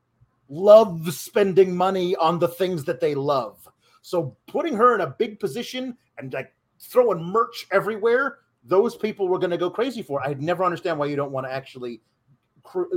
love 0.49 1.11
spending 1.13 1.75
money 1.75 2.15
on 2.17 2.37
the 2.37 2.47
things 2.47 2.83
that 2.83 2.99
they 2.99 3.15
love. 3.15 3.67
So 4.01 4.35
putting 4.47 4.75
her 4.75 4.95
in 4.95 5.01
a 5.01 5.07
big 5.07 5.39
position 5.39 5.97
and 6.17 6.33
like 6.33 6.53
throwing 6.79 7.23
merch 7.23 7.67
everywhere, 7.71 8.39
those 8.63 8.95
people 8.95 9.27
were 9.27 9.39
going 9.39 9.51
to 9.51 9.57
go 9.57 9.69
crazy 9.69 10.01
for. 10.01 10.25
I'd 10.25 10.41
never 10.41 10.63
understand 10.63 10.99
why 10.99 11.07
you 11.07 11.15
don't 11.15 11.31
want 11.31 11.47
to 11.47 11.51
actually 11.51 12.01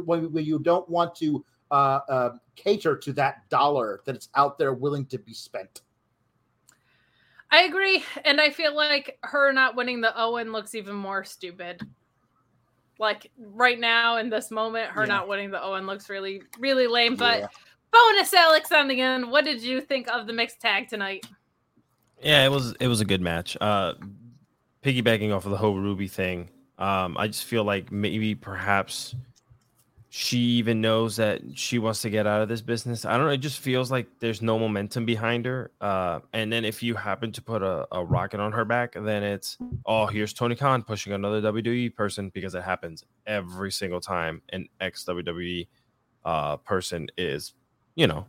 when 0.05 0.31
you 0.35 0.59
don't 0.59 0.89
want 0.89 1.15
to 1.17 1.45
uh, 1.71 2.01
uh, 2.09 2.31
cater 2.57 2.97
to 2.97 3.13
that 3.15 3.49
dollar 3.49 4.03
that's 4.05 4.29
out 4.35 4.59
there 4.59 4.75
willing 4.75 5.07
to 5.07 5.19
be 5.19 5.33
spent. 5.33 5.83
I 7.55 7.63
agree, 7.63 8.05
and 8.25 8.41
I 8.41 8.51
feel 8.51 8.75
like 8.75 9.17
her 9.23 9.53
not 9.53 9.77
winning 9.77 10.01
the 10.01 10.13
Owen 10.21 10.51
looks 10.51 10.75
even 10.75 10.97
more 10.97 11.23
stupid. 11.23 11.81
Like 12.99 13.31
right 13.39 13.79
now 13.79 14.17
in 14.17 14.29
this 14.29 14.51
moment, 14.51 14.91
her 14.91 15.03
Yeah. 15.03 15.07
not 15.09 15.29
winning 15.29 15.53
the 15.53 15.63
Owen 15.63 15.87
looks 15.87 16.11
really, 16.11 16.43
really 16.59 16.89
lame. 16.89 17.15
But 17.15 17.41
Yeah. 17.41 17.47
bonus, 17.93 18.35
Alex, 18.35 18.73
on 18.73 18.89
the 18.89 19.01
end. 19.01 19.31
What 19.31 19.45
did 19.45 19.63
you 19.63 19.81
think 19.81 20.09
of 20.09 20.27
the 20.27 20.33
mixed 20.33 20.61
tag 20.61 20.89
tonight? 20.89 21.27
Yeah, 22.21 22.45
it 22.45 22.51
was 22.51 22.73
it 22.81 22.89
was 22.89 23.01
a 23.01 23.05
good 23.05 23.21
match. 23.21 23.57
Uh 23.61 23.95
piggybacking 24.83 25.35
off 25.35 25.45
of 25.45 25.53
the 25.53 25.57
whole 25.57 25.79
Ruby 25.79 26.09
thing, 26.09 26.51
um, 26.79 27.17
I 27.17 27.29
just 27.29 27.45
feel 27.45 27.63
like 27.65 27.91
maybe 27.93 28.35
perhaps 28.35 29.15
she 30.17 30.39
even 30.39 30.81
knows 30.81 31.17
that 31.17 31.41
she 31.55 31.81
wants 31.81 32.01
to 32.01 32.09
get 32.09 32.25
out 32.25 32.41
of 32.41 32.49
this 32.49 32.61
business. 32.61 33.05
I 33.05 33.17
don't 33.17 33.27
know. 33.27 33.33
It 33.33 33.39
just 33.39 33.59
feels 33.59 33.91
like 33.91 34.07
there's 34.21 34.41
no 34.41 34.57
momentum 34.61 35.05
behind 35.05 35.45
her. 35.45 35.73
Uh, 35.81 36.21
and 36.33 36.53
then 36.53 36.65
if 36.65 36.85
you 36.85 36.95
happen 36.95 37.33
to 37.33 37.43
put 37.43 37.65
a, 37.65 37.85
a 37.91 38.05
rocket 38.05 38.39
on 38.39 38.53
her 38.53 38.65
back, 38.65 38.93
then 38.95 39.25
it's 39.25 39.59
oh, 39.87 40.07
here's 40.07 40.33
Tony 40.33 40.55
Khan 40.55 40.85
pushing 40.85 41.15
another 41.15 41.43
WWE 41.43 41.93
person 41.97 42.29
because 42.29 42.55
it 42.55 42.63
happens 42.63 43.03
every 43.27 43.73
single 43.73 44.01
time 44.01 44.41
an 44.53 44.69
ex 44.81 45.05
WWE 45.05 45.67
uh, 46.25 46.59
person 46.59 47.09
is, 47.19 47.55
you 47.97 48.07
know, 48.07 48.25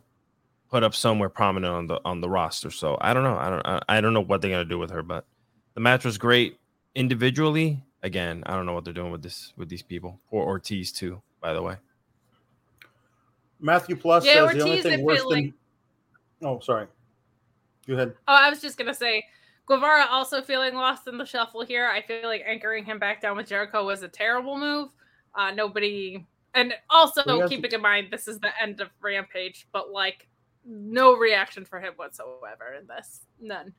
put 0.68 0.82
up 0.82 0.92
somewhere 0.92 1.28
prominent 1.28 1.72
on 1.72 1.86
the 1.86 2.00
on 2.04 2.20
the 2.20 2.28
roster. 2.28 2.72
So 2.72 2.98
I 3.00 3.14
don't 3.14 3.22
know. 3.22 3.38
I 3.38 3.48
don't 3.48 3.84
I, 3.88 4.00
don't 4.00 4.12
know 4.12 4.22
what 4.22 4.40
they're 4.42 4.50
gonna 4.50 4.64
do 4.64 4.80
with 4.80 4.90
her, 4.90 5.04
but 5.04 5.24
the 5.74 5.80
match 5.80 6.04
was 6.04 6.18
great 6.18 6.58
individually. 6.96 7.80
Again, 8.02 8.42
I 8.44 8.56
don't 8.56 8.66
know 8.66 8.72
what 8.72 8.84
they're 8.84 8.92
doing 8.92 9.12
with 9.12 9.22
this 9.22 9.52
with 9.56 9.68
these 9.68 9.82
people. 9.82 10.18
Poor 10.30 10.44
Ortiz 10.44 10.90
too, 10.90 11.22
by 11.40 11.52
the 11.52 11.62
way. 11.62 11.76
Matthew 13.60 13.96
Plus 13.96 14.24
Yeah, 14.24 14.46
says 14.48 14.56
the 14.56 14.62
only 14.64 14.82
thing 14.82 15.02
worse 15.04 15.18
feel 15.20 15.30
than. 15.30 15.44
like- 15.44 15.54
Oh, 16.42 16.58
sorry. 16.60 16.86
Go 17.86 17.94
ahead. 17.94 18.14
Oh, 18.28 18.34
I 18.34 18.50
was 18.50 18.60
just 18.60 18.76
gonna 18.76 18.92
say, 18.94 19.24
Guevara 19.66 20.06
also 20.10 20.42
feeling 20.42 20.74
lost 20.74 21.08
in 21.08 21.16
the 21.18 21.24
shuffle 21.24 21.64
here. 21.64 21.86
I 21.88 22.02
feel 22.02 22.24
like 22.24 22.42
anchoring 22.46 22.84
him 22.84 22.98
back 22.98 23.20
down 23.20 23.36
with 23.36 23.48
Jericho 23.48 23.84
was 23.84 24.02
a 24.02 24.08
terrible 24.08 24.58
move. 24.58 24.90
Uh, 25.34 25.50
nobody, 25.52 26.24
And 26.54 26.72
also 26.88 27.22
Well, 27.26 27.38
yes. 27.40 27.48
keeping 27.50 27.70
in 27.72 27.82
mind 27.82 28.08
this 28.10 28.28
is 28.28 28.38
the 28.40 28.50
end 28.62 28.80
of 28.80 28.88
Rampage, 29.00 29.68
but 29.72 29.90
like 29.90 30.26
no 30.64 31.14
reaction 31.16 31.64
for 31.64 31.78
him 31.80 31.92
whatsoever 31.96 32.74
in 32.80 32.86
this. 32.86 33.26
None. 33.40 33.74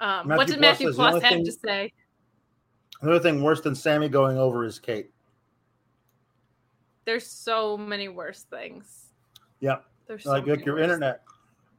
Um, 0.00 0.28
what 0.28 0.46
did 0.46 0.58
Plus 0.58 0.60
Matthew 0.60 0.92
Plus 0.92 1.22
have 1.22 1.32
thing- 1.32 1.44
to 1.44 1.52
say? 1.52 1.92
Another 3.00 3.18
thing 3.20 3.42
worse 3.42 3.60
than 3.60 3.74
Sammy 3.74 4.08
going 4.08 4.38
over 4.38 4.64
is 4.64 4.78
Kate. 4.78 5.10
There's 7.04 7.26
so 7.26 7.76
many 7.76 8.08
worse 8.08 8.42
things. 8.42 9.06
Yep. 9.60 9.84
There's 10.06 10.24
so 10.24 10.30
like, 10.30 10.64
your 10.64 10.78
internet. 10.78 11.22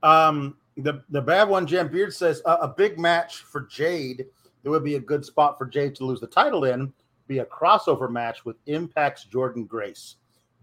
Um, 0.03 0.57
the 0.77 1.03
the 1.09 1.21
bad 1.21 1.47
one, 1.47 1.65
Jam 1.65 1.87
Beard 1.87 2.13
says 2.13 2.41
uh, 2.45 2.57
a 2.61 2.67
big 2.67 2.99
match 2.99 3.37
for 3.37 3.61
Jade. 3.61 4.25
There 4.63 4.71
would 4.71 4.83
be 4.83 4.95
a 4.95 4.99
good 4.99 5.23
spot 5.23 5.57
for 5.57 5.65
Jade 5.65 5.95
to 5.95 6.05
lose 6.05 6.19
the 6.19 6.27
title 6.27 6.65
in. 6.65 6.91
Be 7.27 7.39
a 7.39 7.45
crossover 7.45 8.09
match 8.09 8.45
with 8.45 8.57
Impact's 8.65 9.25
Jordynne 9.25 9.67
Grace. 9.67 10.15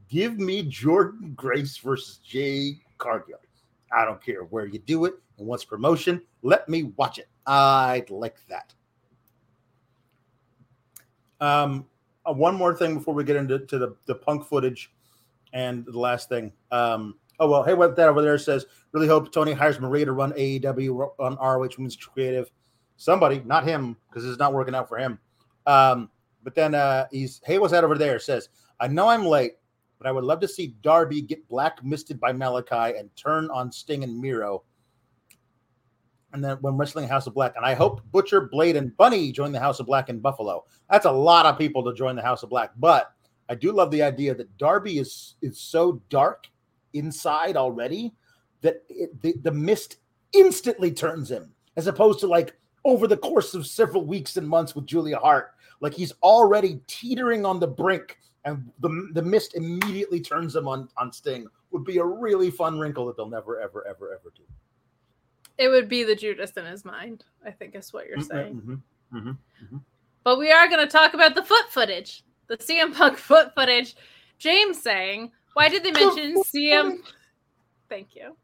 Give 0.08 0.38
me 0.38 0.68
Jordynne 0.68 1.34
Grace 1.34 1.76
versus 1.78 2.18
Jade 2.18 2.80
Cargill. 2.98 3.38
I 3.92 4.04
don't 4.04 4.22
care 4.22 4.44
where 4.44 4.66
you 4.66 4.78
do 4.78 5.04
it 5.04 5.14
and 5.38 5.46
what's 5.46 5.64
promotion. 5.64 6.22
Let 6.42 6.68
me 6.68 6.92
watch 6.96 7.18
it. 7.18 7.28
I'd 7.46 8.10
like 8.10 8.36
that. 8.48 8.74
Um, 11.40 11.86
uh, 12.26 12.32
one 12.32 12.54
more 12.54 12.74
thing 12.74 12.94
before 12.94 13.14
we 13.14 13.24
get 13.24 13.36
into 13.36 13.60
to 13.60 13.78
the, 13.78 13.96
the 14.06 14.14
punk 14.14 14.46
footage 14.46 14.92
and 15.52 15.84
the 15.86 15.98
last 15.98 16.28
thing. 16.28 16.52
Um, 16.70 17.16
oh 17.38 17.48
well, 17.48 17.62
hey, 17.62 17.74
what 17.74 17.96
that 17.96 18.08
over 18.08 18.22
there 18.22 18.38
says. 18.38 18.66
Really 18.92 19.08
hope 19.08 19.32
Tony 19.32 19.52
hires 19.52 19.80
Maria 19.80 20.04
to 20.04 20.12
run 20.12 20.32
AEW 20.32 21.10
on 21.18 21.36
ROH 21.36 21.76
Women's 21.76 21.96
Creative. 21.96 22.50
Somebody, 22.96 23.42
not 23.44 23.64
him, 23.64 23.96
because 24.08 24.28
it's 24.28 24.38
not 24.38 24.52
working 24.52 24.74
out 24.74 24.88
for 24.88 24.98
him. 24.98 25.18
Um, 25.66 26.10
but 26.44 26.54
then 26.54 26.74
uh, 26.74 27.06
he's 27.10 27.40
hey, 27.44 27.58
what's 27.58 27.72
that 27.72 27.84
over 27.84 27.96
there? 27.96 28.18
Says 28.18 28.48
I 28.80 28.88
know 28.88 29.08
I'm 29.08 29.24
late, 29.24 29.52
but 29.98 30.06
I 30.06 30.12
would 30.12 30.24
love 30.24 30.40
to 30.40 30.48
see 30.48 30.74
Darby 30.82 31.22
get 31.22 31.46
black 31.48 31.84
misted 31.84 32.18
by 32.18 32.32
Malakai 32.32 32.98
and 32.98 33.14
turn 33.16 33.50
on 33.50 33.70
Sting 33.70 34.04
and 34.04 34.18
Miro. 34.18 34.64
And 36.32 36.42
then 36.42 36.56
when 36.60 36.76
wrestling 36.76 37.08
House 37.08 37.26
of 37.26 37.34
Black, 37.34 37.54
and 37.56 37.66
I 37.66 37.74
hope 37.74 38.00
Butcher, 38.10 38.48
Blade, 38.50 38.76
and 38.76 38.96
Bunny 38.96 39.32
join 39.32 39.52
the 39.52 39.60
House 39.60 39.80
of 39.80 39.86
Black 39.86 40.08
in 40.08 40.18
Buffalo. 40.18 40.64
That's 40.90 41.06
a 41.06 41.12
lot 41.12 41.46
of 41.46 41.58
people 41.58 41.84
to 41.84 41.94
join 41.94 42.16
the 42.16 42.22
House 42.22 42.42
of 42.42 42.50
Black, 42.50 42.70
but 42.78 43.12
I 43.48 43.54
do 43.54 43.72
love 43.72 43.90
the 43.90 44.02
idea 44.02 44.34
that 44.34 44.56
Darby 44.56 44.98
is 44.98 45.34
is 45.42 45.60
so 45.60 46.00
dark 46.08 46.46
inside 46.94 47.56
already 47.56 48.14
that 48.62 48.82
it, 48.88 49.20
the, 49.20 49.34
the 49.42 49.52
mist 49.52 49.96
instantly 50.32 50.90
turns 50.90 51.30
him, 51.30 51.52
as 51.76 51.86
opposed 51.86 52.20
to 52.20 52.26
like 52.26 52.56
over 52.84 53.06
the 53.06 53.16
course 53.16 53.54
of 53.54 53.66
several 53.66 54.04
weeks 54.04 54.36
and 54.36 54.48
months 54.48 54.74
with 54.74 54.86
Julia 54.86 55.18
Hart. 55.18 55.52
Like 55.80 55.94
he's 55.94 56.12
already 56.22 56.80
teetering 56.86 57.44
on 57.44 57.60
the 57.60 57.66
brink, 57.66 58.18
and 58.44 58.70
the, 58.80 59.08
the 59.12 59.22
mist 59.22 59.54
immediately 59.54 60.20
turns 60.20 60.56
him 60.56 60.68
on, 60.68 60.88
on 60.96 61.12
Sting. 61.12 61.46
Would 61.72 61.84
be 61.84 61.98
a 61.98 62.04
really 62.04 62.50
fun 62.50 62.78
wrinkle 62.78 63.06
that 63.06 63.16
they'll 63.16 63.28
never, 63.28 63.60
ever, 63.60 63.86
ever, 63.86 64.12
ever 64.12 64.32
do. 64.36 64.42
It 65.58 65.68
would 65.68 65.88
be 65.88 66.02
the 66.04 66.16
Judas 66.16 66.52
in 66.52 66.64
his 66.64 66.84
mind, 66.84 67.24
I 67.44 67.50
think 67.50 67.74
is 67.74 67.92
what 67.92 68.06
you're 68.06 68.20
saying. 68.20 68.60
Mhm, 68.62 68.80
mhm, 69.12 69.38
mhm. 69.62 69.80
But 70.24 70.38
we 70.38 70.50
are 70.50 70.68
going 70.68 70.84
to 70.84 70.90
talk 70.90 71.14
about 71.14 71.34
the 71.34 71.42
foot 71.42 71.70
footage, 71.70 72.24
the 72.46 72.56
CM 72.56 72.94
Punk 72.94 73.18
foot 73.18 73.54
footage. 73.54 73.96
James 74.38 74.80
saying, 74.80 75.30
why 75.54 75.68
did 75.68 75.84
they 75.84 75.92
mention 75.92 76.42
CM? 76.42 76.98
Thank 77.88 78.14
you. 78.16 78.36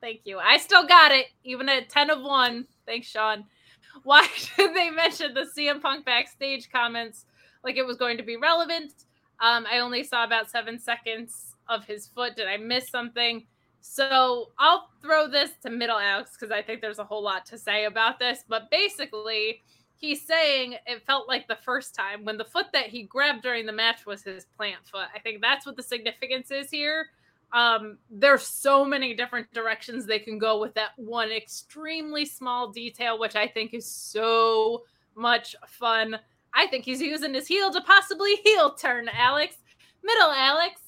Thank 0.00 0.20
you. 0.24 0.38
I 0.38 0.58
still 0.58 0.86
got 0.86 1.12
it, 1.12 1.26
even 1.44 1.68
at 1.68 1.90
10 1.90 2.10
of 2.10 2.22
1. 2.22 2.66
Thanks, 2.86 3.08
Sean. 3.08 3.44
Why 4.04 4.26
did 4.56 4.74
they 4.76 4.90
mention 4.90 5.34
the 5.34 5.46
CM 5.56 5.82
Punk 5.82 6.04
backstage 6.04 6.70
comments 6.70 7.26
like 7.64 7.76
it 7.76 7.86
was 7.86 7.96
going 7.96 8.16
to 8.16 8.22
be 8.22 8.36
relevant? 8.36 8.92
Um, 9.40 9.66
I 9.70 9.80
only 9.80 10.04
saw 10.04 10.24
about 10.24 10.50
seven 10.50 10.78
seconds 10.78 11.56
of 11.68 11.84
his 11.84 12.06
foot. 12.06 12.36
Did 12.36 12.46
I 12.46 12.58
miss 12.58 12.88
something? 12.88 13.46
So 13.80 14.50
I'll 14.58 14.88
throw 15.02 15.28
this 15.28 15.50
to 15.62 15.70
Middle 15.70 15.98
Alex 15.98 16.32
because 16.32 16.52
I 16.52 16.62
think 16.62 16.80
there's 16.80 16.98
a 16.98 17.04
whole 17.04 17.22
lot 17.22 17.46
to 17.46 17.58
say 17.58 17.84
about 17.84 18.18
this. 18.18 18.44
But 18.48 18.70
basically, 18.70 19.62
he's 19.96 20.26
saying 20.26 20.76
it 20.86 21.02
felt 21.06 21.28
like 21.28 21.48
the 21.48 21.58
first 21.64 21.94
time 21.94 22.24
when 22.24 22.36
the 22.36 22.44
foot 22.44 22.66
that 22.72 22.86
he 22.86 23.02
grabbed 23.02 23.42
during 23.42 23.66
the 23.66 23.72
match 23.72 24.06
was 24.06 24.22
his 24.22 24.46
plant 24.56 24.86
foot. 24.90 25.08
I 25.14 25.18
think 25.18 25.40
that's 25.40 25.66
what 25.66 25.76
the 25.76 25.82
significance 25.82 26.50
is 26.50 26.70
here. 26.70 27.08
Um, 27.52 27.98
there's 28.10 28.46
so 28.46 28.84
many 28.84 29.14
different 29.14 29.52
directions 29.54 30.04
they 30.04 30.18
can 30.18 30.38
go 30.38 30.60
with 30.60 30.74
that 30.74 30.90
one 30.96 31.30
extremely 31.30 32.26
small 32.26 32.70
detail, 32.70 33.18
which 33.18 33.36
I 33.36 33.46
think 33.46 33.72
is 33.72 33.86
so 33.86 34.84
much 35.14 35.56
fun. 35.66 36.18
I 36.54 36.66
think 36.66 36.84
he's 36.84 37.00
using 37.00 37.34
his 37.34 37.46
heel 37.46 37.70
to 37.72 37.80
possibly 37.80 38.36
heel 38.44 38.74
turn, 38.74 39.08
Alex. 39.08 39.56
Middle 40.02 40.30
Alex. 40.30 40.80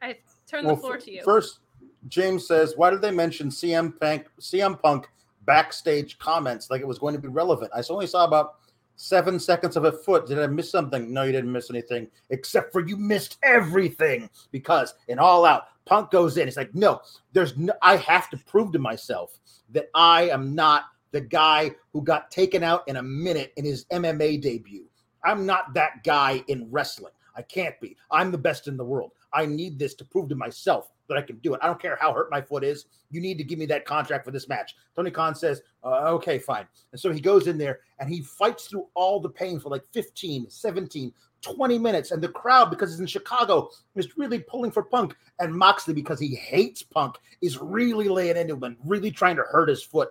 I 0.00 0.16
turn 0.46 0.64
the 0.64 0.68
Well, 0.68 0.76
floor 0.76 0.96
f- 0.96 1.04
to 1.04 1.12
you. 1.12 1.22
First, 1.22 1.60
James 2.08 2.46
says, 2.46 2.74
"Why 2.76 2.90
did 2.90 3.02
they 3.02 3.10
mention 3.10 3.48
CM 3.50 3.98
Punk 4.00 4.26
CM 4.40 4.80
Punk 4.80 5.08
backstage 5.44 6.18
comments 6.18 6.70
like 6.70 6.80
it 6.80 6.86
was 6.86 6.98
going 6.98 7.14
to 7.14 7.20
be 7.20 7.28
relevant?" 7.28 7.70
I 7.74 7.82
only 7.90 8.06
saw 8.06 8.24
about 8.24 8.56
seven 8.96 9.38
seconds 9.38 9.76
of 9.76 9.84
a 9.84 9.92
foot. 9.92 10.26
Did 10.26 10.38
I 10.38 10.46
miss 10.46 10.70
something? 10.70 11.12
No, 11.12 11.22
you 11.22 11.32
didn't 11.32 11.52
miss 11.52 11.70
anything, 11.70 12.08
except 12.30 12.72
for 12.72 12.86
you 12.86 12.96
missed 12.96 13.38
everything 13.42 14.28
because 14.50 14.94
in 15.08 15.18
All 15.18 15.44
Out, 15.44 15.64
Punk 15.84 16.10
goes 16.10 16.36
in. 16.36 16.48
It's 16.48 16.56
like, 16.56 16.74
no, 16.74 17.00
there's 17.32 17.56
no. 17.56 17.72
I 17.82 17.96
have 17.96 18.30
to 18.30 18.36
prove 18.38 18.72
to 18.72 18.78
myself 18.78 19.38
that 19.70 19.90
I 19.94 20.28
am 20.30 20.54
not 20.54 20.84
the 21.12 21.20
guy 21.20 21.70
who 21.92 22.02
got 22.02 22.30
taken 22.30 22.62
out 22.62 22.86
in 22.88 22.96
a 22.96 23.02
minute 23.02 23.52
in 23.56 23.64
his 23.64 23.84
MMA 23.86 24.40
debut. 24.40 24.84
I'm 25.24 25.46
not 25.46 25.74
that 25.74 26.04
guy 26.04 26.44
in 26.48 26.68
wrestling. 26.70 27.12
I 27.36 27.42
can't 27.42 27.78
be. 27.80 27.96
I'm 28.10 28.30
the 28.32 28.38
best 28.38 28.68
in 28.68 28.76
the 28.76 28.84
world. 28.84 29.12
I 29.36 29.44
need 29.44 29.78
this 29.78 29.94
to 29.96 30.04
prove 30.04 30.30
to 30.30 30.34
myself 30.34 30.90
that 31.08 31.18
I 31.18 31.22
can 31.22 31.36
do 31.38 31.52
it. 31.52 31.60
I 31.62 31.66
don't 31.66 31.80
care 31.80 31.98
how 32.00 32.12
hurt 32.12 32.30
my 32.30 32.40
foot 32.40 32.64
is. 32.64 32.86
You 33.10 33.20
need 33.20 33.36
to 33.36 33.44
give 33.44 33.58
me 33.58 33.66
that 33.66 33.84
contract 33.84 34.24
for 34.24 34.30
this 34.30 34.48
match. 34.48 34.74
Tony 34.96 35.10
Khan 35.10 35.34
says, 35.34 35.60
uh, 35.84 36.10
okay, 36.14 36.38
fine. 36.38 36.66
And 36.92 37.00
so 37.00 37.12
he 37.12 37.20
goes 37.20 37.46
in 37.46 37.58
there 37.58 37.80
and 38.00 38.08
he 38.08 38.22
fights 38.22 38.66
through 38.66 38.86
all 38.94 39.20
the 39.20 39.28
pain 39.28 39.60
for 39.60 39.68
like 39.68 39.84
15, 39.92 40.48
17, 40.48 41.12
20 41.42 41.78
minutes. 41.78 42.12
And 42.12 42.22
the 42.22 42.30
crowd, 42.30 42.70
because 42.70 42.90
it's 42.90 43.00
in 43.00 43.06
Chicago, 43.06 43.68
is 43.94 44.16
really 44.16 44.38
pulling 44.38 44.70
for 44.70 44.82
Punk. 44.82 45.14
And 45.38 45.54
Moxley, 45.54 45.92
because 45.92 46.18
he 46.18 46.34
hates 46.34 46.82
Punk, 46.82 47.16
is 47.42 47.58
really 47.58 48.08
laying 48.08 48.38
into 48.38 48.54
him 48.54 48.62
and 48.62 48.76
really 48.86 49.10
trying 49.10 49.36
to 49.36 49.42
hurt 49.42 49.68
his 49.68 49.82
foot. 49.82 50.08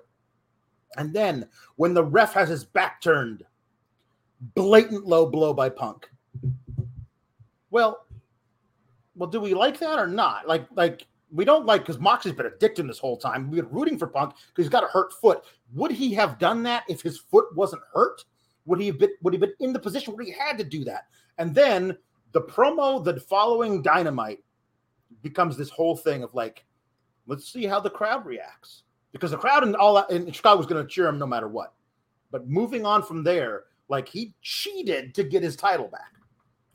And 0.98 1.12
then 1.14 1.50
when 1.78 1.96
the 1.96 2.04
ref 2.04 2.34
has 2.34 2.50
his 2.50 2.64
back 2.64 3.02
turned, 3.02 3.44
blatant 4.54 5.06
low 5.06 5.26
blow 5.26 5.52
by 5.52 5.70
Punk. 5.70 6.08
Well, 7.72 8.05
well, 9.16 9.30
do 9.30 9.40
we 9.40 9.54
like 9.54 9.80
that 9.80 10.00
or 10.00 10.08
not? 10.08 10.48
Like, 10.48 10.68
like 10.76 11.08
we 11.32 11.46
don't 11.46 11.66
like 11.66 11.82
because 11.82 12.00
Moxley's 12.00 12.36
been 12.36 12.46
a 12.46 12.58
dick 12.60 12.76
this 12.76 13.00
whole 13.00 13.18
time. 13.18 13.50
We've 13.50 13.64
been 13.64 13.74
rooting 13.74 13.98
for 13.98 14.08
Punk 14.08 14.36
because 14.50 14.66
he's 14.66 14.70
got 14.70 14.84
a 14.84 14.88
hurt 14.88 15.14
foot. 15.14 15.44
Would 15.74 15.92
he 15.92 16.14
have 16.14 16.40
done 16.40 16.64
that 16.64 16.84
if 16.88 17.02
his 17.02 17.20
foot 17.20 17.46
wasn't 17.56 17.82
hurt? 17.94 18.24
Would 18.66 18.80
he 18.80 18.88
have 18.88 19.00
been 19.00 19.12
would 19.22 19.34
he 19.34 19.40
have 19.40 19.50
been 19.50 19.68
in 19.68 19.74
the 19.74 19.80
position 19.80 20.14
where 20.14 20.26
he 20.26 20.32
had 20.32 20.58
to 20.58 20.64
do 20.64 20.84
that? 20.86 21.06
And 21.38 21.54
then 21.54 21.98
the 22.32 22.42
promo, 22.42 23.04
the 23.04 23.20
following 23.20 23.82
dynamite 23.82 24.44
becomes 25.22 25.58
this 25.58 25.70
whole 25.70 25.96
thing 25.96 26.24
of 26.24 26.34
like, 26.34 26.66
let's 27.28 27.52
see 27.52 27.66
how 27.66 27.80
the 27.80 27.90
crowd 27.90 28.26
reacts. 28.26 28.84
Because 29.12 29.32
the 29.32 29.38
crowd 29.38 29.64
in 29.64 29.76
all 29.76 29.98
in 30.08 30.32
Chicago 30.32 30.58
was 30.58 30.68
to 30.68 30.86
cheer 30.86 31.08
him 31.08 31.18
no 31.18 31.26
matter 31.26 31.48
what. 31.48 31.74
But 32.32 32.50
moving 32.50 32.86
on 32.86 33.02
from 33.02 33.24
there, 33.24 33.64
like 33.88 34.10
he 34.10 34.34
cheated 34.42 35.16
to 35.16 35.24
get 35.24 35.44
his 35.44 35.56
title 35.56 35.88
back. 35.88 36.14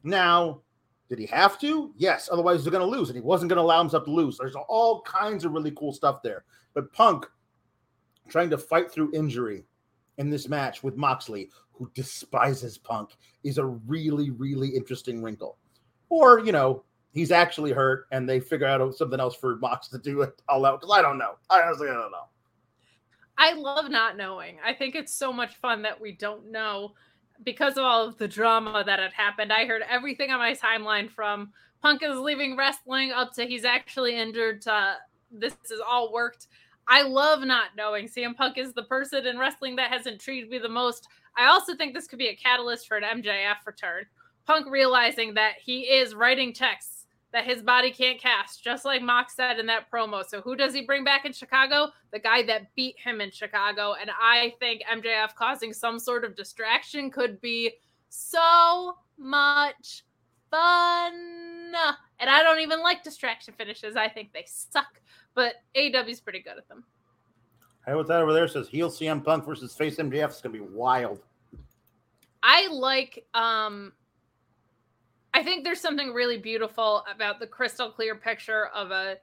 Now, 0.03 0.63
did 1.11 1.19
he 1.19 1.27
have 1.27 1.59
to? 1.59 1.93
Yes. 1.97 2.29
Otherwise, 2.33 2.63
they're 2.63 2.71
going 2.71 2.89
to 2.89 2.99
lose, 2.99 3.09
and 3.09 3.17
he 3.17 3.21
wasn't 3.21 3.49
going 3.49 3.57
to 3.57 3.63
allow 3.63 3.81
himself 3.81 4.05
to 4.05 4.13
lose. 4.13 4.39
There's 4.39 4.55
all 4.69 5.03
kinds 5.03 5.45
of 5.45 5.53
really 5.53 5.73
cool 5.73 5.93
stuff 5.93 6.23
there. 6.23 6.45
But 6.73 6.93
Punk 6.93 7.27
trying 8.29 8.49
to 8.51 8.59
fight 8.59 8.93
through 8.93 9.11
injury 9.13 9.65
in 10.19 10.31
this 10.31 10.49
match 10.49 10.85
with 10.85 10.97
Moxley, 10.97 11.51
who 11.73 11.91
despises 11.95 12.79
Punk, 12.79 13.11
is 13.43 13.59
a 13.59 13.67
really, 13.67 14.31
really 14.31 14.69
interesting 14.69 15.21
wrinkle. 15.21 15.59
Or, 16.11 16.39
you 16.39 16.53
know, 16.53 16.85
he's 17.13 17.33
actually 17.33 17.73
hurt 17.73 18.07
and 18.13 18.29
they 18.29 18.39
figure 18.39 18.69
out 18.69 18.95
something 18.95 19.19
else 19.19 19.35
for 19.35 19.57
Mox 19.57 19.89
to 19.89 19.99
do 19.99 20.23
it 20.23 20.41
all 20.49 20.65
out. 20.65 20.81
Because 20.81 20.97
I 20.97 21.03
don't 21.03 21.19
know. 21.19 21.35
I 21.51 21.63
honestly 21.63 21.89
I 21.89 21.95
don't 21.95 22.13
know. 22.13 22.29
I 23.37 23.55
love 23.55 23.91
not 23.91 24.17
knowing. 24.17 24.59
I 24.65 24.75
think 24.75 24.95
it's 24.95 25.15
so 25.15 25.33
much 25.33 25.57
fun 25.57 25.83
that 25.83 26.01
we 26.01 26.13
don't 26.13 26.53
know 26.53 26.93
because 27.45 27.77
of 27.77 27.85
all 27.85 28.07
of 28.07 28.19
the 28.19 28.29
drama 28.29 28.83
that 28.85 28.99
had 28.99 29.13
happened. 29.13 29.53
I 29.53 29.65
heard 29.65 29.83
everything 29.89 30.31
on 30.31 30.39
my 30.39 30.55
timeline 30.55 31.11
from 31.11 31.53
Punk 31.83 32.03
is 32.03 32.19
leaving 32.19 32.57
wrestling 32.57 33.13
up 33.13 33.33
to 33.35 33.47
he's 33.47 33.65
actually 33.65 34.17
injured 34.17 34.63
to 34.63 34.97
this 35.31 35.57
is 35.71 35.81
all 35.87 36.13
worked. 36.13 36.49
I 36.89 37.03
love 37.03 37.43
not 37.43 37.77
knowing. 37.77 38.09
CM 38.09 38.37
Punk 38.37 38.59
is 38.59 38.73
the 38.73 38.83
person 38.83 39.27
in 39.27 39.39
wrestling 39.39 39.77
that 39.77 39.93
has 39.93 40.07
intrigued 40.07 40.51
me 40.51 40.59
the 40.59 40.69
most. 40.69 41.09
I 41.37 41.47
also 41.47 41.75
think 41.75 41.95
this 41.95 42.07
could 42.07 42.19
be 42.19 42.29
a 42.29 42.37
catalyst 42.37 42.89
for 42.89 42.97
an 42.97 43.23
MJF 43.23 43.65
return. 43.65 44.05
Punk 44.47 44.67
realizing 44.69 45.35
that 45.35 45.55
he 45.65 45.83
is 45.83 46.15
writing 46.15 46.53
checks 46.53 47.00
that 47.33 47.45
his 47.45 47.63
body 47.63 47.93
can't 47.93 48.21
cast, 48.21 48.63
just 48.63 48.85
like 48.85 49.03
Mox 49.03 49.37
said 49.37 49.59
in 49.59 49.67
that 49.67 49.91
promo. 49.91 50.25
So 50.27 50.41
who 50.41 50.57
does 50.57 50.75
he 50.75 50.83
bring 50.83 51.05
back 51.05 51.25
in 51.25 51.33
Chicago? 51.33 51.91
The 52.13 52.19
guy 52.19 52.43
that 52.45 52.75
beat 52.75 52.99
him 52.99 53.21
in 53.21 53.31
Chicago. 53.31 53.95
And 54.01 54.11
I 54.21 54.55
think 54.59 54.83
MJF 54.93 55.35
causing 55.35 55.73
some 55.73 55.99
sort 55.99 56.25
of 56.25 56.35
distraction 56.35 57.11
could 57.11 57.41
be 57.41 57.73
so 58.09 58.97
much 59.17 60.05
fun. 60.51 61.73
And 62.19 62.29
I 62.29 62.43
don't 62.43 62.61
even 62.61 62.83
like 62.83 63.05
distraction 63.05 63.55
finishes. 63.57 63.95
I 63.97 64.09
think 64.09 64.33
they 64.33 64.45
suck. 64.47 65.01
But 65.35 65.55
AEW's 65.77 66.21
pretty 66.21 66.41
good 66.41 66.59
at 66.59 66.69
them. 66.69 66.85
Hey, 67.87 67.95
what's 67.95 68.09
that 68.09 68.21
over 68.21 68.33
there? 68.33 68.49
Says 68.49 68.69
heel 68.69 68.91
CM 68.91 69.25
Punk 69.25 69.47
versus 69.47 69.75
face 69.75 69.97
MJF 69.97 70.27
It's 70.27 70.41
gonna 70.41 70.53
be 70.53 70.61
wild. 70.61 71.21
I 72.43 72.67
like 72.69 73.25
um 73.35 73.93
I 75.33 75.43
think 75.43 75.65
there's 75.65 75.81
something 75.81 76.13
really 76.13 76.39
beautiful 76.39 77.05
about 77.13 77.39
the 77.39 77.47
crystal 77.47 77.91
clear 77.91 78.15
picture 78.15 78.67
of 78.75 78.91
a 78.91 79.17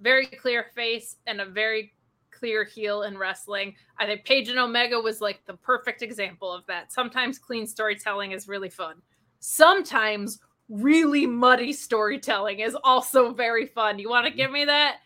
very 0.00 0.26
clear 0.26 0.66
face 0.74 1.16
and 1.26 1.40
a 1.40 1.46
very 1.46 1.94
clear 2.30 2.64
heel 2.64 3.02
in 3.02 3.16
wrestling. 3.16 3.74
I 3.98 4.06
think 4.06 4.24
Page 4.24 4.48
and 4.48 4.58
Omega 4.58 5.00
was 5.00 5.20
like 5.20 5.40
the 5.46 5.54
perfect 5.54 6.02
example 6.02 6.52
of 6.52 6.66
that. 6.66 6.92
Sometimes 6.92 7.38
clean 7.38 7.66
storytelling 7.66 8.32
is 8.32 8.48
really 8.48 8.68
fun. 8.68 8.96
Sometimes 9.40 10.40
really 10.68 11.26
muddy 11.26 11.72
storytelling 11.72 12.60
is 12.60 12.76
also 12.84 13.32
very 13.32 13.66
fun. 13.66 13.98
You 13.98 14.10
want 14.10 14.26
to 14.26 14.32
give 14.32 14.50
me 14.50 14.64
that? 14.64 14.96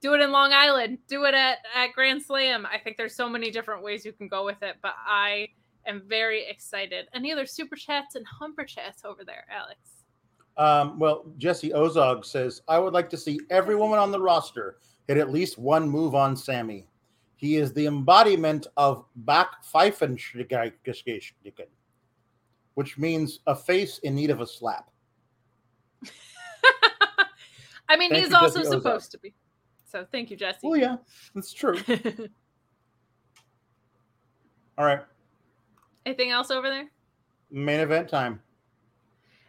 Do 0.00 0.14
it 0.14 0.20
in 0.20 0.32
Long 0.32 0.52
Island. 0.52 0.98
Do 1.08 1.24
it 1.24 1.34
at 1.34 1.58
at 1.74 1.92
Grand 1.94 2.22
Slam. 2.22 2.66
I 2.66 2.78
think 2.78 2.96
there's 2.96 3.14
so 3.14 3.28
many 3.28 3.50
different 3.50 3.82
ways 3.82 4.04
you 4.04 4.12
can 4.12 4.28
go 4.28 4.44
with 4.44 4.62
it, 4.62 4.76
but 4.82 4.94
I 5.06 5.48
am 5.86 6.02
very 6.06 6.46
excited. 6.48 7.06
Any 7.14 7.32
other 7.32 7.46
super 7.46 7.76
chats 7.76 8.14
and 8.14 8.26
humper 8.26 8.64
chats 8.64 9.04
over 9.04 9.24
there, 9.24 9.44
Alex? 9.50 10.04
Um, 10.56 10.98
well, 10.98 11.24
Jesse 11.38 11.70
Ozog 11.70 12.24
says, 12.24 12.62
I 12.68 12.78
would 12.78 12.92
like 12.92 13.10
to 13.10 13.16
see 13.16 13.40
every 13.50 13.74
woman 13.74 13.98
on 13.98 14.12
the 14.12 14.20
roster 14.20 14.76
hit 15.08 15.16
at 15.16 15.30
least 15.30 15.58
one 15.58 15.88
move 15.88 16.14
on 16.14 16.36
Sammy. 16.36 16.86
He 17.36 17.56
is 17.56 17.72
the 17.72 17.86
embodiment 17.86 18.66
of 18.76 19.04
back 19.16 19.64
Pfeifenschnicken, 19.64 20.72
which 22.74 22.96
means 22.96 23.40
a 23.46 23.54
face 23.54 23.98
in 23.98 24.14
need 24.14 24.30
of 24.30 24.40
a 24.40 24.46
slap. 24.46 24.90
I 27.88 27.96
mean, 27.96 28.10
Thank 28.10 28.24
he's 28.24 28.30
you, 28.30 28.38
also 28.38 28.60
Jesse 28.60 28.70
supposed 28.70 29.10
to 29.12 29.18
be. 29.18 29.34
So 29.84 30.06
thank 30.10 30.30
you, 30.30 30.36
Jesse. 30.36 30.60
Oh, 30.64 30.74
yeah, 30.74 30.96
that's 31.34 31.52
true. 31.52 31.76
All 34.78 34.84
right, 34.84 35.02
Anything 36.06 36.30
else 36.30 36.50
over 36.50 36.68
there? 36.68 36.88
main 37.54 37.80
event 37.80 38.08
time. 38.08 38.40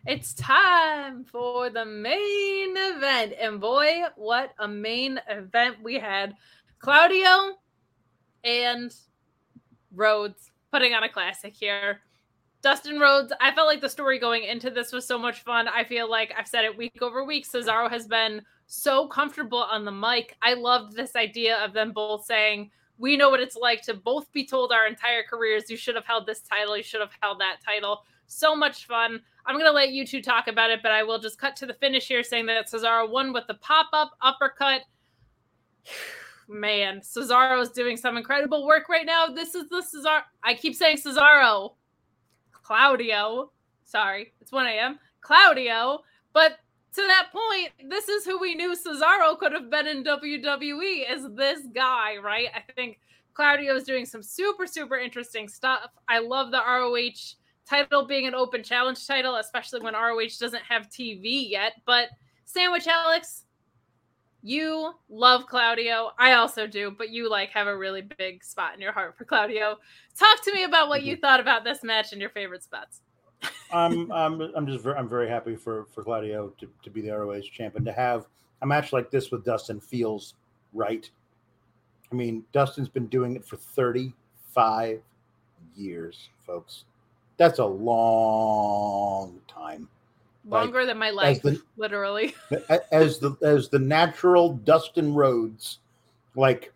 It's 0.05 0.33
time 0.35 1.23
for 1.23 1.71
the 1.71 1.83
main 1.83 2.77
event. 2.77 3.33
And 3.41 3.59
boy, 3.59 4.03
what 4.15 4.53
a 4.59 4.67
main 4.67 5.19
event 5.27 5.77
we 5.81 5.95
had. 5.95 6.35
Claudio 6.77 7.57
and 8.43 8.93
Rhodes 9.91 10.51
putting 10.71 10.93
on 10.93 11.03
a 11.03 11.09
classic 11.09 11.55
here. 11.55 12.01
Dustin 12.61 12.99
Rhodes, 12.99 13.33
I 13.41 13.51
felt 13.53 13.67
like 13.67 13.81
the 13.81 13.89
story 13.89 14.19
going 14.19 14.43
into 14.43 14.69
this 14.69 14.91
was 14.91 15.07
so 15.07 15.17
much 15.17 15.41
fun. 15.41 15.67
I 15.67 15.83
feel 15.83 16.09
like 16.09 16.33
I've 16.37 16.47
said 16.47 16.65
it 16.65 16.77
week 16.77 17.01
over 17.01 17.23
week. 17.25 17.47
Cesaro 17.47 17.89
has 17.89 18.07
been 18.07 18.41
so 18.67 19.07
comfortable 19.07 19.59
on 19.63 19.85
the 19.85 19.91
mic. 19.91 20.35
I 20.41 20.53
loved 20.53 20.95
this 20.95 21.15
idea 21.15 21.57
of 21.63 21.73
them 21.73 21.91
both 21.91 22.25
saying, 22.25 22.69
We 22.97 23.17
know 23.17 23.29
what 23.29 23.39
it's 23.41 23.55
like 23.55 23.81
to 23.83 23.93
both 23.93 24.31
be 24.31 24.45
told 24.45 24.71
our 24.71 24.87
entire 24.87 25.23
careers, 25.23 25.69
you 25.69 25.77
should 25.77 25.95
have 25.95 26.05
held 26.05 26.25
this 26.25 26.41
title, 26.41 26.77
you 26.77 26.83
should 26.83 27.01
have 27.01 27.11
held 27.21 27.39
that 27.39 27.57
title. 27.63 28.03
So 28.27 28.55
much 28.55 28.87
fun. 28.87 29.21
I'm 29.45 29.55
going 29.55 29.65
to 29.65 29.71
let 29.71 29.91
you 29.91 30.05
two 30.05 30.21
talk 30.21 30.47
about 30.47 30.71
it, 30.71 30.79
but 30.81 30.91
I 30.91 31.03
will 31.03 31.19
just 31.19 31.37
cut 31.37 31.55
to 31.57 31.65
the 31.65 31.73
finish 31.75 32.07
here 32.07 32.23
saying 32.23 32.47
that 32.47 32.69
Cesaro 32.69 33.09
won 33.09 33.33
with 33.33 33.45
the 33.47 33.53
pop 33.55 33.87
up 33.93 34.11
uppercut. 34.21 34.81
Man, 36.47 36.99
Cesaro 37.01 37.61
is 37.61 37.69
doing 37.69 37.97
some 37.97 38.17
incredible 38.17 38.67
work 38.67 38.87
right 38.87 39.05
now. 39.05 39.27
This 39.27 39.55
is 39.55 39.67
the 39.69 39.83
Cesaro. 39.83 40.21
I 40.43 40.53
keep 40.53 40.75
saying 40.75 40.97
Cesaro. 40.97 41.73
Claudio. 42.51 43.51
Sorry, 43.83 44.33
it's 44.41 44.51
1 44.51 44.67
a.m. 44.67 44.99
Claudio. 45.21 45.99
But 46.33 46.57
to 46.95 47.07
that 47.07 47.27
point, 47.31 47.89
this 47.89 48.07
is 48.07 48.25
who 48.25 48.39
we 48.39 48.55
knew 48.55 48.73
Cesaro 48.73 49.37
could 49.37 49.51
have 49.51 49.69
been 49.69 49.87
in 49.87 50.03
WWE 50.03 51.11
is 51.11 51.27
this 51.35 51.59
guy, 51.73 52.17
right? 52.17 52.47
I 52.55 52.61
think 52.73 52.99
Claudio 53.33 53.75
is 53.75 53.83
doing 53.83 54.05
some 54.05 54.23
super, 54.23 54.65
super 54.65 54.97
interesting 54.97 55.49
stuff. 55.49 55.91
I 56.07 56.19
love 56.19 56.51
the 56.51 56.61
ROH 56.65 57.35
title 57.67 58.05
being 58.05 58.27
an 58.27 58.35
open 58.35 58.63
challenge 58.63 59.05
title, 59.05 59.35
especially 59.35 59.81
when 59.81 59.93
ROH 59.93 60.37
doesn't 60.39 60.63
have 60.63 60.89
TV 60.89 61.49
yet. 61.49 61.73
But 61.85 62.09
Sandwich 62.45 62.87
Alex, 62.87 63.43
you 64.41 64.93
love 65.09 65.47
Claudio. 65.47 66.11
I 66.17 66.33
also 66.33 66.65
do, 66.65 66.91
but 66.97 67.09
you 67.09 67.29
like 67.29 67.49
have 67.49 67.67
a 67.67 67.77
really 67.77 68.03
big 68.17 68.43
spot 68.43 68.73
in 68.73 68.79
your 68.79 68.93
heart 68.93 69.17
for 69.17 69.25
Claudio. 69.25 69.77
Talk 70.17 70.43
to 70.45 70.53
me 70.53 70.63
about 70.63 70.87
what 70.87 71.03
you 71.03 71.17
thought 71.17 71.41
about 71.41 71.65
this 71.65 71.83
match 71.83 72.13
and 72.13 72.21
your 72.21 72.29
favorite 72.29 72.63
spots. 72.63 73.01
I'm 73.71 74.11
I'm 74.11 74.41
I'm 74.55 74.67
just 74.67 74.83
very, 74.83 74.95
I'm 74.97 75.09
very 75.09 75.27
happy 75.27 75.55
for 75.55 75.85
for 75.93 76.03
Claudio 76.03 76.49
to, 76.59 76.69
to 76.83 76.89
be 76.89 77.01
the 77.01 77.11
ROH 77.11 77.41
champion. 77.51 77.83
To 77.85 77.91
have 77.93 78.27
a 78.61 78.65
match 78.65 78.93
like 78.93 79.11
this 79.11 79.31
with 79.31 79.43
Dustin 79.43 79.79
feels 79.79 80.35
right. 80.73 81.09
I 82.11 82.15
mean, 82.15 82.43
Dustin's 82.53 82.89
been 82.89 83.07
doing 83.07 83.35
it 83.35 83.43
for 83.43 83.57
35 83.57 85.01
years, 85.75 86.29
folks. 86.45 86.85
That's 87.37 87.59
a 87.59 87.65
long 87.65 89.41
time. 89.47 89.89
Like, 90.47 90.65
Longer 90.65 90.85
than 90.85 90.97
my 90.99 91.09
life, 91.09 91.41
the- 91.41 91.61
literally. 91.77 92.35
as 92.91 93.17
the 93.19 93.35
as 93.41 93.69
the 93.69 93.79
natural 93.79 94.53
Dustin 94.53 95.13
Rhodes, 95.13 95.79
like 96.35 96.71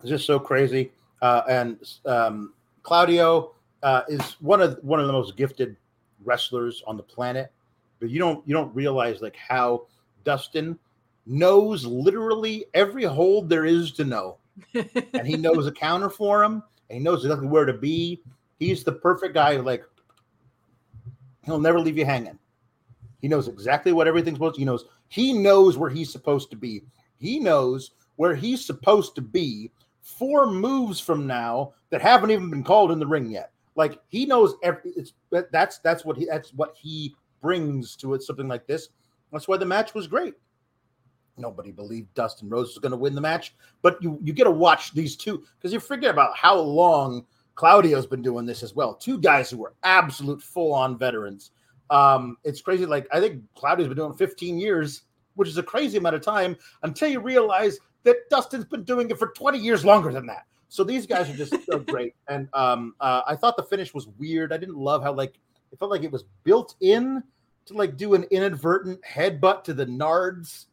it's 0.00 0.08
just 0.08 0.26
so 0.26 0.38
crazy. 0.38 0.92
Uh, 1.20 1.42
and 1.48 1.78
um, 2.06 2.52
Claudio 2.82 3.52
uh, 3.82 4.02
is 4.08 4.36
one 4.40 4.60
of 4.60 4.78
one 4.82 5.00
of 5.00 5.06
the 5.06 5.12
most 5.12 5.36
gifted 5.36 5.76
wrestlers 6.24 6.82
on 6.86 6.96
the 6.96 7.02
planet, 7.02 7.52
but 8.00 8.10
you 8.10 8.18
don't 8.18 8.46
you 8.46 8.54
don't 8.54 8.74
realize 8.74 9.20
like 9.20 9.36
how 9.36 9.86
Dustin 10.24 10.78
knows 11.26 11.84
literally 11.84 12.66
every 12.74 13.04
hold 13.04 13.48
there 13.48 13.64
is 13.64 13.92
to 13.92 14.04
know, 14.04 14.38
and 14.74 15.26
he 15.26 15.36
knows 15.36 15.66
a 15.66 15.72
counter 15.72 16.10
for 16.10 16.42
him, 16.42 16.62
and 16.88 16.98
he 16.98 17.00
knows 17.00 17.24
exactly 17.24 17.48
where 17.48 17.66
to 17.66 17.72
be. 17.72 18.22
He's 18.58 18.84
the 18.84 18.92
perfect 18.92 19.34
guy. 19.34 19.56
Like 19.56 19.84
he'll 21.44 21.58
never 21.58 21.80
leave 21.80 21.98
you 21.98 22.04
hanging. 22.04 22.38
He 23.20 23.28
knows 23.28 23.48
exactly 23.48 23.92
what 23.92 24.08
everything's 24.08 24.36
supposed 24.36 24.56
to. 24.56 24.60
He 24.60 24.64
knows 24.64 24.84
he 25.08 25.32
knows 25.32 25.76
where 25.76 25.90
he's 25.90 26.10
supposed 26.10 26.50
to 26.50 26.56
be. 26.56 26.82
He 27.18 27.38
knows 27.38 27.92
where 28.16 28.34
he's 28.34 28.64
supposed 28.64 29.14
to 29.14 29.20
be 29.20 29.70
four 30.00 30.46
moves 30.46 31.00
from 31.00 31.26
now 31.26 31.72
that 31.90 32.02
haven't 32.02 32.30
even 32.30 32.50
been 32.50 32.64
called 32.64 32.90
in 32.90 32.98
the 32.98 33.06
ring 33.06 33.30
yet. 33.30 33.51
Like 33.74 33.98
he 34.08 34.26
knows 34.26 34.54
every. 34.62 34.92
It's 34.96 35.14
that's 35.30 35.78
that's 35.78 36.04
what 36.04 36.16
he 36.16 36.26
that's 36.26 36.52
what 36.54 36.74
he 36.76 37.14
brings 37.40 37.96
to 37.96 38.14
it. 38.14 38.22
Something 38.22 38.48
like 38.48 38.66
this. 38.66 38.88
That's 39.32 39.48
why 39.48 39.56
the 39.56 39.66
match 39.66 39.94
was 39.94 40.06
great. 40.06 40.34
Nobody 41.38 41.70
believed 41.70 42.12
Dustin 42.14 42.50
Rhodes 42.50 42.70
was 42.70 42.78
going 42.78 42.90
to 42.92 42.98
win 42.98 43.14
the 43.14 43.20
match, 43.20 43.54
but 43.80 44.02
you 44.02 44.18
you 44.22 44.32
get 44.32 44.44
to 44.44 44.50
watch 44.50 44.92
these 44.92 45.16
two 45.16 45.42
because 45.56 45.72
you 45.72 45.80
forget 45.80 46.10
about 46.10 46.36
how 46.36 46.58
long 46.58 47.24
Claudio's 47.54 48.06
been 48.06 48.22
doing 48.22 48.44
this 48.44 48.62
as 48.62 48.74
well. 48.74 48.94
Two 48.94 49.18
guys 49.18 49.50
who 49.50 49.58
were 49.58 49.74
absolute 49.82 50.42
full 50.42 50.74
on 50.74 50.98
veterans. 50.98 51.50
Um, 51.88 52.36
it's 52.44 52.60
crazy. 52.60 52.84
Like 52.84 53.06
I 53.12 53.20
think 53.20 53.42
Claudio's 53.54 53.88
been 53.88 53.96
doing 53.96 54.14
15 54.14 54.58
years, 54.58 55.02
which 55.34 55.48
is 55.48 55.56
a 55.56 55.62
crazy 55.62 55.96
amount 55.96 56.16
of 56.16 56.22
time 56.22 56.56
until 56.82 57.08
you 57.08 57.20
realize 57.20 57.78
that 58.04 58.28
Dustin's 58.28 58.64
been 58.64 58.84
doing 58.84 59.10
it 59.10 59.18
for 59.18 59.28
20 59.28 59.58
years 59.58 59.84
longer 59.84 60.12
than 60.12 60.26
that. 60.26 60.46
So 60.72 60.84
these 60.84 61.06
guys 61.06 61.28
are 61.28 61.36
just 61.36 61.54
so 61.66 61.80
great. 61.80 62.14
And 62.28 62.48
um, 62.54 62.94
uh, 62.98 63.20
I 63.26 63.36
thought 63.36 63.58
the 63.58 63.62
finish 63.62 63.92
was 63.92 64.08
weird. 64.18 64.54
I 64.54 64.56
didn't 64.56 64.78
love 64.78 65.02
how 65.02 65.12
like 65.12 65.34
it 65.70 65.78
felt 65.78 65.90
like 65.90 66.02
it 66.02 66.10
was 66.10 66.24
built 66.44 66.76
in 66.80 67.22
to 67.66 67.74
like 67.74 67.98
do 67.98 68.14
an 68.14 68.24
inadvertent 68.30 68.98
headbutt 69.02 69.64
to 69.64 69.74
the 69.74 69.84
nards. 69.84 70.64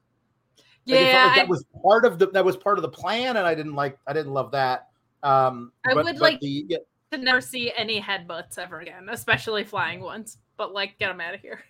Like, 0.56 0.66
Yeah, 0.86 1.26
like 1.26 1.36
that 1.36 1.48
was 1.50 1.66
part 1.84 2.06
of 2.06 2.18
the 2.18 2.28
that 2.28 2.46
was 2.46 2.56
part 2.56 2.78
of 2.78 2.82
the 2.82 2.90
plan, 2.90 3.36
and 3.36 3.46
I 3.46 3.54
didn't 3.54 3.76
like 3.76 4.00
I 4.08 4.14
didn't 4.14 4.32
love 4.32 4.52
that. 4.52 4.88
Um, 5.22 5.74
I 5.86 5.94
but- 5.94 6.06
would 6.06 6.16
but 6.16 6.22
like 6.22 6.40
the, 6.40 6.66
yeah, 6.70 6.78
to 7.12 7.18
never 7.18 7.42
see 7.42 7.74
any 7.76 8.02
headbutts 8.02 8.58
ever 8.58 8.80
again, 8.80 9.10
especially 9.10 9.66
flying 9.66 10.00
ones. 10.00 10.38
But 10.56 10.74
like, 10.74 10.98
get 10.98 11.10
them 11.10 11.20
out 11.20 11.34
of 11.34 11.42
here. 11.42 11.62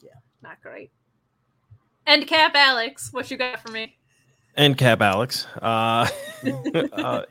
Yeah, 0.00 0.12
not 0.42 0.62
great. 0.62 0.90
End 2.06 2.26
cap, 2.26 2.52
Alex. 2.54 3.12
What 3.12 3.30
you 3.30 3.36
got 3.36 3.60
for 3.60 3.72
me? 3.72 3.98
End 4.56 4.78
cap, 4.78 5.02
Alex. 5.02 5.46
Uh, 5.60 6.08
uh, 6.92 7.22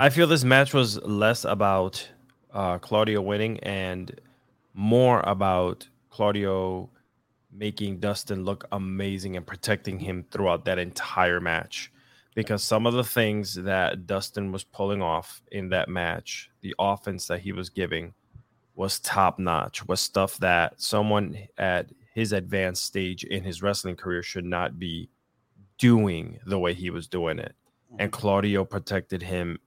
I 0.00 0.08
feel 0.08 0.26
this 0.26 0.44
match 0.44 0.72
was 0.72 1.00
less 1.02 1.44
about 1.44 2.08
uh, 2.52 2.78
Claudio 2.78 3.20
winning 3.20 3.60
and 3.60 4.18
more 4.72 5.20
about 5.20 5.86
Claudio 6.08 6.88
making 7.52 7.98
Dustin 7.98 8.44
look 8.44 8.66
amazing 8.72 9.36
and 9.36 9.46
protecting 9.46 9.98
him 9.98 10.24
throughout 10.30 10.64
that 10.64 10.78
entire 10.78 11.40
match. 11.40 11.92
Because 12.34 12.64
some 12.64 12.86
of 12.86 12.94
the 12.94 13.04
things 13.04 13.54
that 13.54 14.06
Dustin 14.06 14.50
was 14.50 14.64
pulling 14.64 15.02
off 15.02 15.42
in 15.52 15.68
that 15.68 15.88
match, 15.88 16.50
the 16.62 16.74
offense 16.78 17.28
that 17.28 17.40
he 17.40 17.52
was 17.52 17.68
giving, 17.68 18.14
was 18.74 18.98
top 19.00 19.38
notch, 19.38 19.86
was 19.86 20.00
stuff 20.00 20.38
that 20.38 20.80
someone 20.80 21.38
at 21.58 21.90
his 22.14 22.32
advanced 22.32 22.84
stage 22.84 23.22
in 23.22 23.44
his 23.44 23.62
wrestling 23.62 23.96
career 23.96 24.22
should 24.22 24.44
not 24.46 24.78
be 24.78 25.08
doing 25.78 26.38
the 26.46 26.58
way 26.58 26.74
he 26.74 26.90
was 26.90 27.06
doing 27.06 27.38
it. 27.38 27.54
And 27.98 28.10
Claudio 28.12 28.64
protected 28.64 29.22
him 29.22 29.58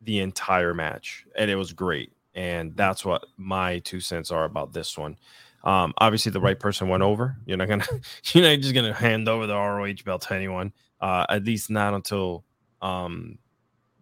the 0.00 0.20
entire 0.20 0.74
match, 0.74 1.26
and 1.36 1.50
it 1.50 1.56
was 1.56 1.72
great. 1.72 2.12
And 2.34 2.76
that's 2.76 3.04
what 3.04 3.24
my 3.36 3.80
two 3.80 4.00
cents 4.00 4.30
are 4.30 4.44
about 4.44 4.72
this 4.72 4.96
one. 4.96 5.16
Um, 5.64 5.92
obviously, 5.98 6.32
the 6.32 6.40
right 6.40 6.58
person 6.58 6.88
went 6.88 7.02
over. 7.02 7.36
You're 7.44 7.56
not 7.56 7.68
gonna, 7.68 7.86
you're 8.32 8.44
not 8.44 8.60
just 8.60 8.74
gonna 8.74 8.94
hand 8.94 9.28
over 9.28 9.46
the 9.46 9.56
ROH 9.56 10.04
belt 10.04 10.22
to 10.22 10.34
anyone. 10.34 10.72
Uh, 11.00 11.26
at 11.28 11.44
least 11.44 11.70
not 11.70 11.94
until 11.94 12.44
um, 12.82 13.38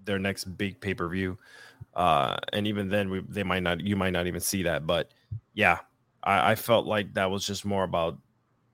their 0.05 0.18
next 0.18 0.44
big 0.56 0.80
pay 0.80 0.94
per 0.94 1.09
view. 1.09 1.38
Uh, 1.94 2.36
and 2.52 2.66
even 2.66 2.88
then, 2.88 3.10
we, 3.10 3.22
they 3.28 3.42
might 3.42 3.62
not, 3.62 3.80
you 3.80 3.96
might 3.96 4.12
not 4.12 4.26
even 4.26 4.40
see 4.40 4.64
that. 4.64 4.86
But 4.86 5.10
yeah, 5.55 5.78
I, 6.22 6.52
I 6.52 6.55
felt 6.55 6.86
like 6.86 7.14
that 7.14 7.30
was 7.30 7.46
just 7.46 7.64
more 7.64 7.84
about 7.84 8.18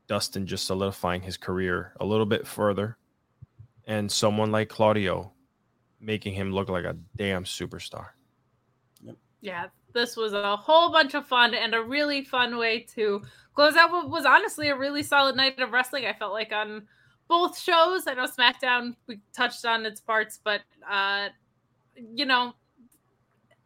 Dustin 0.07 0.47
just 0.47 0.67
solidifying 0.67 1.23
his 1.23 1.37
career 1.37 1.95
a 2.01 2.05
little 2.05 2.27
bit 2.27 2.47
further, 2.47 2.97
and 3.87 4.11
someone 4.11 4.53
like 4.53 4.69
Claudio 4.69 5.33
making 6.01 6.35
him 6.35 6.53
look 6.53 6.69
like 6.69 6.85
a 6.85 6.97
damn 7.17 7.45
superstar. 7.45 8.09
Yeah, 9.41 9.67
this 9.93 10.17
was 10.17 10.33
a 10.33 10.57
whole 10.57 10.91
bunch 10.91 11.15
of 11.15 11.27
fun 11.27 11.55
and 11.55 11.75
a 11.75 11.83
really 11.83 12.25
fun 12.25 12.57
way 12.57 12.81
to 12.95 13.23
close 13.55 13.77
out 13.77 13.93
what 13.93 14.11
was 14.11 14.25
honestly 14.25 14.69
a 14.69 14.77
really 14.77 15.03
solid 15.03 15.37
night 15.37 15.59
of 15.61 15.73
wrestling. 15.73 16.07
I 16.07 16.13
felt 16.13 16.33
like 16.33 16.53
on 16.53 16.87
both 17.29 17.59
shows. 17.59 18.07
I 18.07 18.15
know 18.15 18.27
SmackDown 18.27 18.97
we 19.07 19.21
touched 19.33 19.65
on 19.65 19.87
its 19.87 20.01
parts, 20.01 20.41
but 20.43 20.61
uh, 20.91 21.29
you 22.15 22.27
know, 22.27 22.55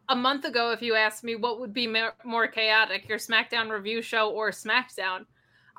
a 0.07 0.15
month 0.15 0.45
ago, 0.45 0.71
if 0.71 0.81
you 0.81 0.95
asked 0.95 1.23
me 1.23 1.35
what 1.35 1.59
would 1.59 1.73
be 1.73 1.87
more, 1.87 2.13
more 2.23 2.47
chaotic, 2.47 3.07
your 3.07 3.17
SmackDown 3.17 3.69
review 3.69 4.01
show 4.01 4.29
or 4.31 4.51
SmackDown, 4.51 5.25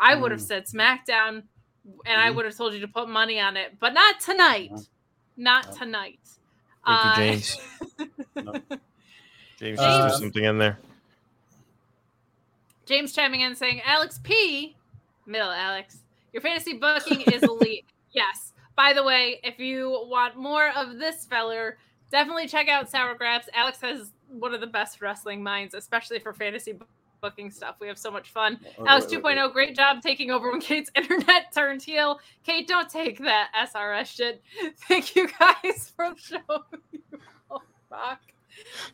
I 0.01 0.15
would 0.17 0.31
have 0.33 0.41
Mm. 0.41 0.45
said 0.47 0.65
SmackDown, 0.67 1.43
and 2.07 2.21
I 2.21 2.31
Mhm. 2.31 2.35
would 2.37 2.45
have 2.47 2.57
told 2.57 2.73
you 2.75 2.81
to 2.81 2.89
put 2.89 3.09
money 3.09 3.39
on 3.39 3.57
it, 3.57 3.79
but 3.79 3.93
not 3.93 4.19
tonight. 4.21 4.73
Not 5.37 5.73
tonight. 5.77 6.19
Thank 6.87 7.05
you, 7.05 7.11
Uh, 7.11 7.17
James. 7.17 7.57
James, 9.59 9.79
Uh, 9.79 10.09
just 10.09 10.19
threw 10.19 10.27
something 10.27 10.45
in 10.45 10.59
there. 10.59 10.79
James 12.87 13.13
chiming 13.13 13.43
in 13.43 13.55
saying, 13.55 13.81
Alex 13.83 14.19
P. 14.23 14.77
Middle 15.27 15.51
Alex, 15.51 15.99
your 16.33 16.41
fantasy 16.41 16.75
booking 16.79 17.21
is 17.23 17.43
elite. 17.43 17.85
yes. 18.13 18.53
By 18.75 18.93
the 18.95 19.05
way, 19.05 19.39
if 19.45 19.59
you 19.61 19.91
want 20.09 20.37
more 20.37 20.71
of 20.71 20.99
this 20.99 21.27
feller, 21.27 21.77
definitely 22.11 22.49
check 22.49 22.69
out 22.69 22.89
Sour 22.91 23.15
Grabs. 23.15 23.49
Alex 23.53 23.81
has 23.83 24.13
one 24.29 24.55
of 24.55 24.61
the 24.61 24.67
best 24.67 25.01
wrestling 25.03 25.43
minds, 25.43 25.75
especially 25.75 26.19
for 26.19 26.33
fantasy 26.33 26.73
bu- 26.73 26.87
booking 27.21 27.51
stuff. 27.51 27.77
We 27.81 27.89
have 27.89 27.99
so 27.99 28.11
much 28.11 28.31
fun. 28.31 28.59
Oh, 28.79 28.87
Alex 28.87 29.07
wait, 29.11 29.23
wait, 29.23 29.37
2.0, 29.39 29.53
great 29.53 29.77
job 29.77 30.03
taking 30.03 30.31
over 30.31 30.51
when 30.51 30.61
Kate's 30.61 30.91
internet 30.95 31.53
turned 31.55 31.83
heel. 31.83 32.21
Kate, 32.45 32.67
don't 32.67 32.89
take 32.89 33.19
that 33.19 33.51
SRS 33.75 34.07
shit. 34.07 34.43
Thank 34.89 35.15
you 35.17 35.29
guys 35.39 35.93
for 35.95 36.11
the 36.15 36.21
show. 36.21 36.65
You 36.93 37.01
all 37.51 37.63
rock. 37.91 38.21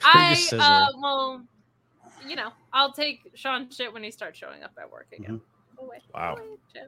I 0.05 0.37
uh, 0.53 0.87
well, 1.01 1.43
you 2.27 2.37
know, 2.37 2.51
I'll 2.73 2.93
take 2.93 3.21
Sean 3.35 3.71
shit 3.71 3.93
when 3.93 4.03
he 4.03 4.11
starts 4.11 4.39
showing 4.39 4.63
up 4.63 4.73
at 4.81 4.91
work 4.91 5.07
again. 5.13 5.41
Mm-hmm. 5.41 5.77
Go 5.77 5.87
away, 5.87 5.99
Wow. 6.15 6.35
away, 6.37 6.45
Jim. 6.73 6.87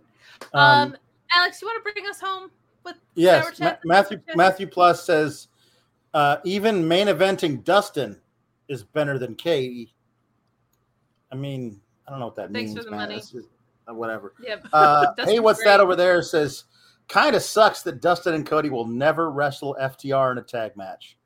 Um, 0.54 0.60
Um, 0.92 0.96
Alex, 1.34 1.60
you 1.60 1.68
want 1.68 1.84
to 1.84 1.92
bring 1.92 2.06
us 2.08 2.20
home 2.20 2.50
with 2.84 2.96
Yes, 3.14 3.58
Ma- 3.60 3.76
Matthew 3.84 4.20
Matthew 4.34 4.66
Plus 4.66 5.04
says 5.04 5.48
uh, 6.14 6.38
even 6.44 6.86
main 6.88 7.08
eventing 7.08 7.62
Dustin 7.64 8.18
is 8.68 8.82
better 8.82 9.18
than 9.18 9.34
Katie. 9.34 9.92
I 11.32 11.34
mean, 11.36 11.80
I 12.06 12.10
don't 12.10 12.20
know 12.20 12.26
what 12.26 12.36
that 12.36 12.52
Thanks 12.52 12.70
means, 12.70 12.78
for 12.78 12.84
the 12.84 12.90
man. 12.90 13.00
money. 13.08 13.16
Just- 13.16 13.34
uh, 13.88 13.94
whatever. 13.94 14.34
Yep. 14.42 14.66
Uh, 14.72 15.06
hey, 15.24 15.38
what's 15.40 15.58
great. 15.62 15.72
that 15.72 15.80
over 15.80 15.96
there? 15.96 16.22
Says 16.22 16.64
kind 17.08 17.34
of 17.34 17.42
sucks 17.42 17.82
that 17.82 18.00
Dustin 18.02 18.34
and 18.34 18.46
Cody 18.46 18.68
will 18.68 18.86
never 18.86 19.30
wrestle 19.30 19.76
FTR 19.80 20.32
in 20.32 20.38
a 20.38 20.42
tag 20.42 20.76
match. 20.76 21.16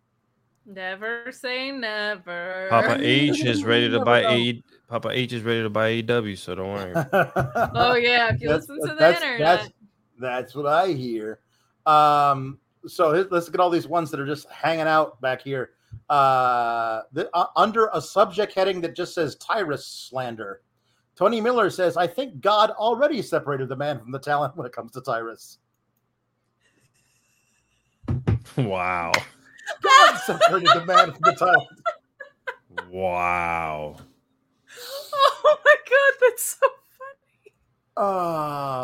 Never 0.64 1.32
say 1.32 1.72
never. 1.72 2.68
Papa 2.70 2.98
H 3.00 3.44
is 3.44 3.64
ready 3.64 3.90
to 3.90 4.04
buy 4.04 4.20
A. 4.32 4.62
Papa 4.88 5.10
H 5.10 5.32
is 5.32 5.42
ready 5.42 5.62
to 5.62 5.70
buy 5.70 5.90
AEW, 6.02 6.38
so 6.38 6.54
don't 6.54 6.68
worry. 6.72 6.92
Oh 7.74 7.94
yeah, 7.94 8.32
if 8.32 8.40
you 8.40 8.48
That's- 8.48 8.68
listen 8.68 8.88
to 8.88 8.94
the 8.94 9.14
internet. 9.14 9.38
That's, 9.40 9.70
that's 10.20 10.54
what 10.54 10.66
I 10.66 10.88
hear. 10.92 11.40
Um, 11.84 12.58
so 12.86 13.10
let's 13.10 13.46
look 13.46 13.54
at 13.54 13.60
all 13.60 13.70
these 13.70 13.88
ones 13.88 14.10
that 14.12 14.20
are 14.20 14.26
just 14.26 14.48
hanging 14.50 14.86
out 14.86 15.20
back 15.20 15.42
here. 15.42 15.70
Uh, 16.08 17.02
the, 17.12 17.30
uh, 17.34 17.46
under 17.56 17.88
a 17.94 18.00
subject 18.00 18.52
heading 18.52 18.80
that 18.82 18.94
just 18.94 19.14
says 19.14 19.36
Tyrus 19.36 19.86
slander. 19.86 20.60
Tony 21.16 21.40
Miller 21.40 21.70
says, 21.70 21.96
I 21.96 22.06
think 22.06 22.40
God 22.40 22.70
already 22.70 23.22
separated 23.22 23.68
the 23.68 23.76
man 23.76 23.98
from 23.98 24.12
the 24.12 24.18
talent 24.18 24.56
when 24.56 24.66
it 24.66 24.72
comes 24.72 24.92
to 24.92 25.00
Tyrus. 25.00 25.58
wow. 28.56 29.12
God 29.82 30.16
separated 30.18 30.70
the 30.74 30.84
man 30.86 31.12
from 31.12 31.20
the 31.22 31.32
talent. 31.34 31.68
Wow. 32.90 33.96
Oh 35.14 35.58
my 35.64 35.76
god, 35.88 36.12
that's 36.20 36.44
so 36.44 36.66
Uh, 37.94 38.82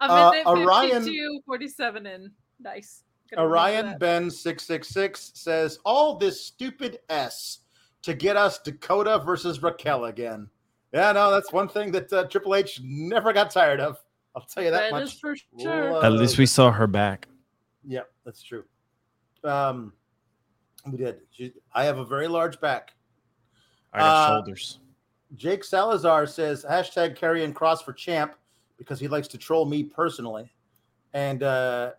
I'm 0.00 0.10
Uh, 0.10 0.32
in 0.32 0.46
Orion- 0.46 1.40
47 1.46 2.06
in. 2.06 2.30
Nice. 2.60 3.02
Gonna 3.30 3.46
Orion. 3.46 3.98
Ben 3.98 4.30
six 4.30 4.64
six 4.64 4.88
six 4.88 5.30
says 5.34 5.78
all 5.84 6.16
this 6.16 6.40
stupid 6.44 6.98
s 7.08 7.60
to 8.02 8.14
get 8.14 8.36
us 8.36 8.58
Dakota 8.58 9.18
versus 9.24 9.62
Raquel 9.62 10.06
again. 10.06 10.48
Yeah, 10.92 11.12
no, 11.12 11.30
that's 11.30 11.52
one 11.52 11.68
thing 11.68 11.92
that 11.92 12.10
uh, 12.12 12.24
Triple 12.24 12.54
H 12.54 12.80
never 12.82 13.32
got 13.32 13.50
tired 13.50 13.80
of. 13.80 13.98
I'll 14.34 14.42
tell 14.42 14.62
you 14.64 14.70
that, 14.70 14.90
That 14.90 14.92
much. 14.92 15.02
is 15.04 15.12
for 15.14 15.34
sure. 15.60 15.92
Love 15.92 16.04
At 16.04 16.12
least 16.12 16.38
we 16.38 16.46
saw 16.46 16.70
her 16.70 16.86
back. 16.86 17.28
Yeah, 17.86 18.02
that's 18.24 18.42
true. 18.42 18.64
Um, 19.44 19.92
we 20.90 20.96
did. 20.96 21.20
She, 21.30 21.52
I 21.74 21.84
have 21.84 21.98
a 21.98 22.04
very 22.04 22.28
large 22.28 22.60
back. 22.60 22.92
I 23.92 23.98
got 23.98 24.06
Uh, 24.06 24.28
shoulders. 24.36 24.78
Jake 25.34 25.62
Salazar 25.64 26.26
says 26.26 26.64
hashtag 26.68 27.18
Karrion 27.18 27.52
Kross 27.52 27.82
for 27.82 27.92
champ 27.92 28.34
because 28.78 28.98
he 29.00 29.08
likes 29.08 29.28
to 29.28 29.38
troll 29.38 29.66
me 29.66 29.82
personally. 29.84 30.50
And 31.14 31.42
uh, 31.42 31.92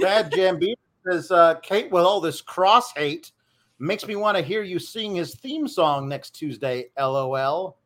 Bad 0.00 0.32
Jam 0.32 0.58
Beaver 0.58 0.80
says 1.10 1.30
uh, 1.30 1.56
Kate, 1.56 1.90
with 1.90 2.02
all 2.04 2.20
this 2.20 2.40
Kross 2.42 2.84
hate, 2.96 3.32
makes 3.78 4.06
me 4.06 4.16
want 4.16 4.36
to 4.36 4.42
hear 4.42 4.62
you 4.62 4.78
sing 4.78 5.14
his 5.14 5.34
theme 5.34 5.68
song 5.68 6.08
next 6.08 6.30
Tuesday. 6.30 6.86
LOL. 6.98 7.76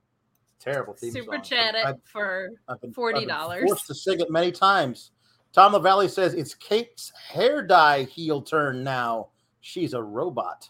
Terrible 0.61 0.95
theme 0.95 1.13
Super 1.13 1.37
song. 1.37 1.43
chat 1.43 1.75
it 1.75 1.97
for 2.05 2.51
been- 2.81 2.93
forty 2.93 3.27
dollars. 3.27 3.65
Forced 3.67 3.87
to 3.87 3.95
sing 3.95 4.21
it 4.21 4.31
many 4.31 4.53
times. 4.53 5.13
Tom 5.53 5.73
LaValle 5.73 6.09
says 6.09 6.35
it's 6.35 6.55
Kate's 6.55 7.13
hair 7.29 7.63
dye 7.63 8.05
heel 8.05 8.43
turn 8.43 8.85
now. 8.85 9.29
She's 9.61 9.95
a 9.95 10.03
robot. 10.03 10.69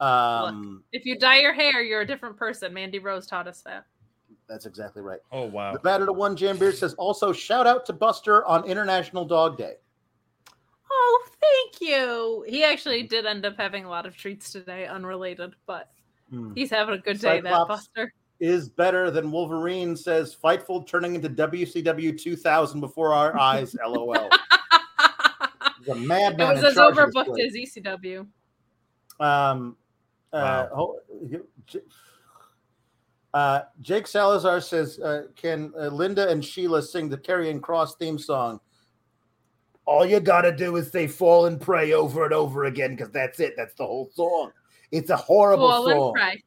Um, 0.00 0.82
If 0.92 1.04
you 1.06 1.18
dye 1.18 1.38
your 1.40 1.52
hair, 1.52 1.82
you're 1.82 2.00
a 2.02 2.06
different 2.06 2.36
person. 2.36 2.72
Mandy 2.74 2.98
Rose 2.98 3.26
taught 3.26 3.46
us 3.48 3.62
that. 3.62 3.86
That's 4.48 4.66
exactly 4.66 5.02
right. 5.02 5.20
Oh 5.32 5.44
wow. 5.46 5.72
The 5.72 5.78
Batter 5.80 6.06
to 6.06 6.12
One 6.12 6.36
Jam 6.36 6.56
Beard 6.58 6.76
says 6.76 6.94
also 6.94 7.32
shout 7.32 7.66
out 7.66 7.84
to 7.86 7.92
Buster 7.92 8.44
on 8.46 8.64
International 8.64 9.24
Dog 9.24 9.56
Day. 9.58 9.74
Oh, 10.90 11.26
thank 11.40 11.80
you. 11.80 12.44
He 12.48 12.62
actually 12.64 13.02
did 13.04 13.26
end 13.26 13.44
up 13.44 13.56
having 13.56 13.84
a 13.84 13.88
lot 13.90 14.06
of 14.06 14.16
treats 14.16 14.50
today, 14.52 14.86
unrelated, 14.86 15.54
but 15.66 15.90
Hmm. 16.30 16.52
he's 16.54 16.70
having 16.70 16.94
a 16.94 16.98
good 16.98 17.20
day. 17.20 17.40
That 17.40 17.68
Buster. 17.68 18.12
is 18.40 18.68
better 18.68 19.10
than 19.10 19.30
Wolverine 19.30 19.94
says 19.96 20.34
Fightful 20.36 20.86
turning 20.86 21.14
into 21.14 21.28
WCW 21.28 22.18
2000 22.18 22.80
before 22.80 23.12
our 23.12 23.36
eyes. 23.40 23.76
LOL. 23.86 24.28
He's 25.78 25.88
a 25.88 25.92
It 25.92 26.00
madman. 26.00 26.48
was 26.54 26.64
as 26.64 26.74
charge 26.74 26.98
of 26.98 27.12
this 27.12 27.14
overbooked 27.14 27.46
as 27.46 27.54
ECW. 27.54 28.26
Um, 29.20 29.76
uh, 30.32 30.66
ho- 30.68 30.98
J- 31.66 31.80
uh, 33.36 33.64
Jake 33.82 34.06
Salazar 34.06 34.62
says, 34.62 34.98
uh, 34.98 35.24
"Can 35.36 35.70
uh, 35.78 35.88
Linda 35.88 36.26
and 36.30 36.42
Sheila 36.42 36.80
sing 36.80 37.10
the 37.10 37.18
Karrion 37.18 37.60
Kross 37.60 37.98
theme 37.98 38.18
song?" 38.18 38.60
All 39.84 40.06
you 40.06 40.20
gotta 40.20 40.56
do 40.56 40.76
is 40.76 40.90
say 40.90 41.06
"Fall 41.06 41.44
and 41.44 41.60
Pray" 41.60 41.92
over 41.92 42.24
and 42.24 42.32
over 42.32 42.64
again, 42.64 42.96
because 42.96 43.10
that's 43.12 43.38
it. 43.38 43.52
That's 43.54 43.74
the 43.74 43.84
whole 43.84 44.08
song. 44.14 44.52
It's 44.90 45.10
a 45.10 45.16
horrible 45.16 45.68
Fall 45.68 45.84
song. 45.86 46.06
and 46.06 46.14
pray. 46.14 46.42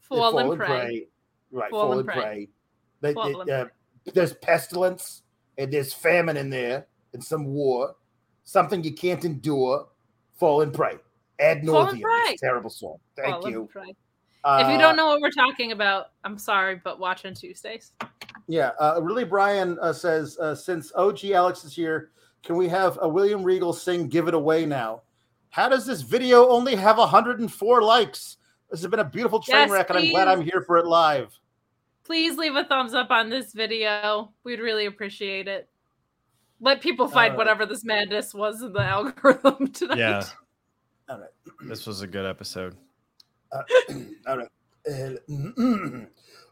Fall 0.00 0.38
and 0.38 0.60
pray. 0.60 1.06
Right, 1.52 1.70
Fall 1.70 1.80
fall, 1.80 1.92
and 1.92 2.00
and 2.00 2.08
pray. 2.08 2.16
pray. 2.22 2.48
They- 3.00 3.14
Fall 3.14 3.24
they- 3.24 3.40
and 3.40 3.50
uh, 3.50 3.66
there's 4.12 4.34
pestilence 4.34 5.22
and 5.56 5.72
there's 5.72 5.94
famine 5.94 6.36
in 6.36 6.50
there 6.50 6.86
and 7.14 7.24
some 7.24 7.46
war, 7.46 7.96
something 8.44 8.84
you 8.84 8.92
can't 8.92 9.24
endure. 9.24 9.88
Fall 10.34 10.60
and 10.60 10.74
pray. 10.74 10.98
Ad 11.38 11.62
nauseum. 11.62 12.02
pray. 12.02 12.12
It's 12.26 12.42
a 12.42 12.46
terrible 12.46 12.70
song. 12.70 12.98
Thank 13.16 13.40
Fall 13.42 13.50
you. 13.50 13.68
Pray. 14.42 14.60
if 14.60 14.66
Uh, 14.66 14.70
you 14.70 14.78
don't 14.78 14.96
know 14.96 15.06
what 15.06 15.20
we're 15.20 15.30
talking 15.30 15.72
about, 15.72 16.10
I'm 16.24 16.38
sorry, 16.38 16.80
but 16.82 16.98
watch 16.98 17.24
on 17.24 17.34
Tuesdays. 17.34 17.92
Yeah, 18.48 18.70
uh, 18.80 19.00
really, 19.02 19.24
Brian 19.24 19.78
uh, 19.80 19.92
says 19.92 20.38
uh, 20.38 20.54
since 20.54 20.92
OG 20.94 21.24
Alex 21.26 21.64
is 21.64 21.74
here, 21.74 22.10
can 22.42 22.56
we 22.56 22.68
have 22.68 22.98
a 23.02 23.08
William 23.08 23.42
Regal 23.44 23.72
sing 23.72 24.08
"Give 24.08 24.26
It 24.28 24.34
Away" 24.34 24.66
now? 24.66 25.02
How 25.50 25.68
does 25.68 25.84
this 25.86 26.02
video 26.02 26.48
only 26.48 26.74
have 26.76 26.98
104 26.98 27.82
likes? 27.82 28.36
This 28.70 28.80
has 28.82 28.90
been 28.90 29.00
a 29.00 29.04
beautiful 29.04 29.40
train 29.40 29.62
Yes, 29.62 29.70
wreck, 29.70 29.90
and 29.90 29.98
I'm 29.98 30.10
glad. 30.10 30.28
I'm 30.28 30.42
here 30.42 30.62
for 30.66 30.78
it 30.78 30.86
live. 30.86 31.36
Please 32.04 32.36
leave 32.38 32.56
a 32.56 32.64
thumbs 32.64 32.94
up 32.94 33.10
on 33.10 33.28
this 33.28 33.52
video. 33.52 34.32
We'd 34.44 34.60
really 34.60 34.86
appreciate 34.86 35.48
it. 35.48 35.68
Let 36.60 36.80
people 36.80 37.08
find 37.08 37.34
Uh, 37.34 37.36
whatever 37.36 37.66
this 37.66 37.84
madness 37.84 38.34
was 38.34 38.62
in 38.62 38.72
the 38.72 38.80
algorithm 38.82 39.68
tonight. 39.68 39.98
Yeah. 39.98 40.24
All 41.08 41.18
right. 41.18 41.30
This 41.68 41.86
was 41.86 42.02
a 42.02 42.06
good 42.06 42.26
episode. 42.26 42.76
Uh. 43.52 43.62
Uh, 44.88 45.10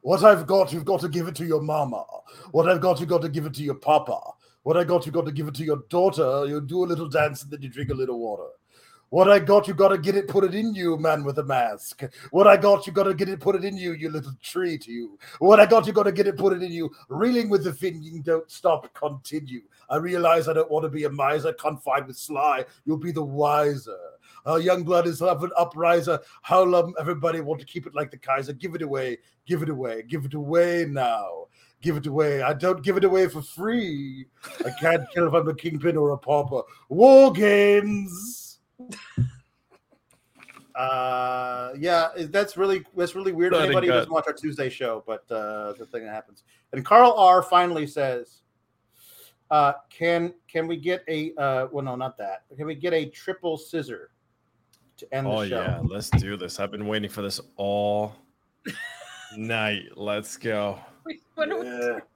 what 0.02 0.22
I've 0.22 0.46
got, 0.46 0.70
you've 0.70 0.84
got 0.84 1.00
to 1.00 1.08
give 1.08 1.28
it 1.28 1.34
to 1.36 1.46
your 1.46 1.62
mama. 1.62 2.04
What 2.50 2.68
I've 2.68 2.80
got, 2.80 3.00
you've 3.00 3.08
got 3.08 3.22
to 3.22 3.28
give 3.30 3.46
it 3.46 3.54
to 3.54 3.62
your 3.62 3.74
papa. 3.74 4.20
What 4.64 4.76
I 4.76 4.84
got, 4.84 5.06
you've 5.06 5.14
got 5.14 5.24
to 5.24 5.32
give 5.32 5.48
it 5.48 5.54
to 5.54 5.64
your 5.64 5.82
daughter. 5.88 6.44
You 6.46 6.60
do 6.60 6.84
a 6.84 6.86
little 6.86 7.08
dance 7.08 7.42
and 7.42 7.50
then 7.50 7.62
you 7.62 7.70
drink 7.70 7.90
a 7.90 7.94
little 7.94 8.18
water. 8.18 8.48
What 9.10 9.30
I 9.30 9.38
got, 9.38 9.66
you 9.66 9.72
got 9.72 9.88
to 9.88 9.96
get 9.96 10.16
it, 10.16 10.28
put 10.28 10.44
it 10.44 10.54
in 10.54 10.74
you, 10.74 10.98
man 10.98 11.24
with 11.24 11.38
a 11.38 11.42
mask. 11.42 12.02
What 12.30 12.46
I 12.46 12.58
got, 12.58 12.86
you 12.86 12.92
got 12.92 13.04
to 13.04 13.14
get 13.14 13.30
it, 13.30 13.40
put 13.40 13.56
it 13.56 13.64
in 13.64 13.74
you, 13.78 13.92
you 13.92 14.10
little 14.10 14.34
tree 14.42 14.76
to 14.76 14.92
you. 14.92 15.18
What 15.38 15.60
I 15.60 15.64
got, 15.64 15.86
you 15.86 15.94
got 15.94 16.02
to 16.02 16.12
get 16.12 16.26
it, 16.26 16.36
put 16.36 16.52
it 16.52 16.62
in 16.62 16.70
you. 16.70 16.90
Reeling 17.08 17.48
with 17.48 17.64
the 17.64 17.72
fin, 17.72 18.22
don't 18.22 18.50
stop, 18.50 18.92
continue. 18.92 19.62
I 19.88 19.96
realize 19.96 20.48
I 20.48 20.52
don't 20.52 20.70
want 20.70 20.84
to 20.84 20.88
be 20.88 21.04
a 21.04 21.10
miser, 21.10 21.52
confide 21.52 22.06
with 22.06 22.16
sly. 22.16 22.64
You'll 22.84 22.98
be 22.98 23.12
the 23.12 23.24
wiser. 23.24 23.96
Uh, 24.46 24.56
young 24.56 24.82
blood 24.82 25.06
is 25.06 25.20
of 25.20 25.42
an 25.44 25.50
upriser. 25.58 26.20
How 26.42 26.62
long 26.62 26.94
everybody 26.98 27.40
want 27.40 27.60
to 27.60 27.66
keep 27.66 27.86
it 27.86 27.94
like 27.94 28.10
the 28.10 28.18
Kaiser? 28.18 28.52
Give 28.52 28.74
it 28.74 28.82
away, 28.82 29.18
give 29.46 29.62
it 29.62 29.68
away, 29.68 30.02
give 30.08 30.24
it 30.24 30.34
away 30.34 30.86
now. 30.88 31.46
Give 31.80 31.96
it 31.96 32.06
away. 32.06 32.42
I 32.42 32.54
don't 32.54 32.82
give 32.82 32.96
it 32.96 33.04
away 33.04 33.28
for 33.28 33.40
free. 33.40 34.26
I 34.64 34.70
can't 34.80 35.08
kill 35.14 35.28
if 35.28 35.34
I'm 35.34 35.48
a 35.48 35.54
kingpin 35.54 35.96
or 35.96 36.10
a 36.10 36.18
pauper. 36.18 36.62
War 36.88 37.32
games. 37.32 38.58
Uh, 40.78 41.72
yeah, 41.76 42.10
that's 42.16 42.56
really 42.56 42.84
that's 42.96 43.16
really 43.16 43.32
weird. 43.32 43.50
Blood 43.50 43.64
Anybody 43.64 43.88
who 43.88 43.94
doesn't 43.94 44.12
watch 44.12 44.28
our 44.28 44.32
Tuesday 44.32 44.70
show, 44.70 45.02
but 45.08 45.28
uh, 45.28 45.72
the 45.72 45.84
thing 45.86 46.04
that 46.04 46.14
happens. 46.14 46.44
And 46.72 46.84
Carl 46.84 47.14
R 47.14 47.42
finally 47.42 47.84
says, 47.84 48.42
uh, 49.50 49.72
"Can 49.90 50.34
can 50.46 50.66
we 50.66 50.76
get 50.76 51.04
a 51.08 51.32
uh, 51.36 51.68
well, 51.70 51.84
no, 51.84 51.96
not 51.96 52.16
that. 52.18 52.44
Can 52.56 52.66
we 52.66 52.74
get 52.74 52.92
a 52.92 53.06
triple 53.06 53.56
scissor 53.56 54.10
to 54.98 55.14
end 55.14 55.26
Oh 55.26 55.42
the 55.42 55.48
show?" 55.48 55.60
yeah, 55.62 55.80
let's 55.84 56.10
do 56.10 56.36
this. 56.36 56.60
I've 56.60 56.70
been 56.70 56.86
waiting 56.86 57.10
for 57.10 57.22
this 57.22 57.40
all 57.56 58.14
night. 59.36 59.84
Let's 59.96 60.36
go. 60.36 60.78
Wait, 61.06 61.22
what 61.34 61.48
we 61.48 61.66
Yeah. 61.66 61.98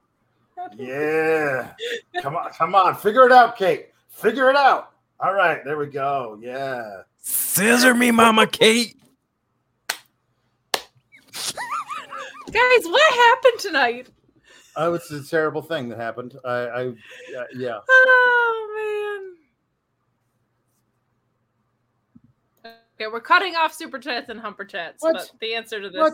Yeah. 0.77 1.73
Come 2.21 2.37
on, 2.37 2.51
come 2.51 2.73
on. 2.73 2.95
Figure 2.95 3.25
it 3.25 3.33
out, 3.33 3.57
Kate. 3.57 3.89
Figure 4.07 4.49
it 4.49 4.55
out. 4.55 4.91
All 5.19 5.33
right, 5.33 5.63
there 5.65 5.77
we 5.77 5.87
go. 5.87 6.39
Yeah. 6.41 7.01
Scissor 7.19 7.93
me, 7.93 8.11
Mama 8.11 8.47
Kate. 8.47 8.95
Guys, 12.53 12.85
what 12.85 13.13
happened 13.13 13.59
tonight? 13.59 14.09
Oh, 14.75 14.93
it's 14.93 15.11
a 15.11 15.23
terrible 15.23 15.61
thing 15.61 15.87
that 15.89 15.99
happened. 15.99 16.35
I, 16.43 16.49
I 16.51 16.87
uh, 16.87 17.43
yeah. 17.55 17.79
Oh 17.89 19.33
man. 22.65 22.73
Okay, 22.95 23.07
we're 23.11 23.21
cutting 23.21 23.55
off 23.55 23.73
super 23.73 23.99
chats 23.99 24.29
and 24.29 24.39
humper 24.39 24.65
chats. 24.65 25.01
What? 25.03 25.13
But 25.13 25.31
the 25.41 25.53
answer 25.55 25.81
to 25.81 25.89
this, 25.89 25.99
What? 25.99 26.13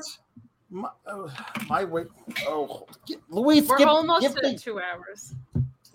My, 0.72 0.90
oh, 1.08 1.32
my 1.68 1.84
way. 1.84 2.06
Oh, 2.48 2.86
get, 3.08 3.20
Luis, 3.30 3.68
we're 3.68 3.78
give, 3.80 3.88
almost 3.88 4.22
give 4.22 4.38
at 4.38 4.44
me, 4.44 4.58
two 4.58 4.80
hours. 4.80 5.34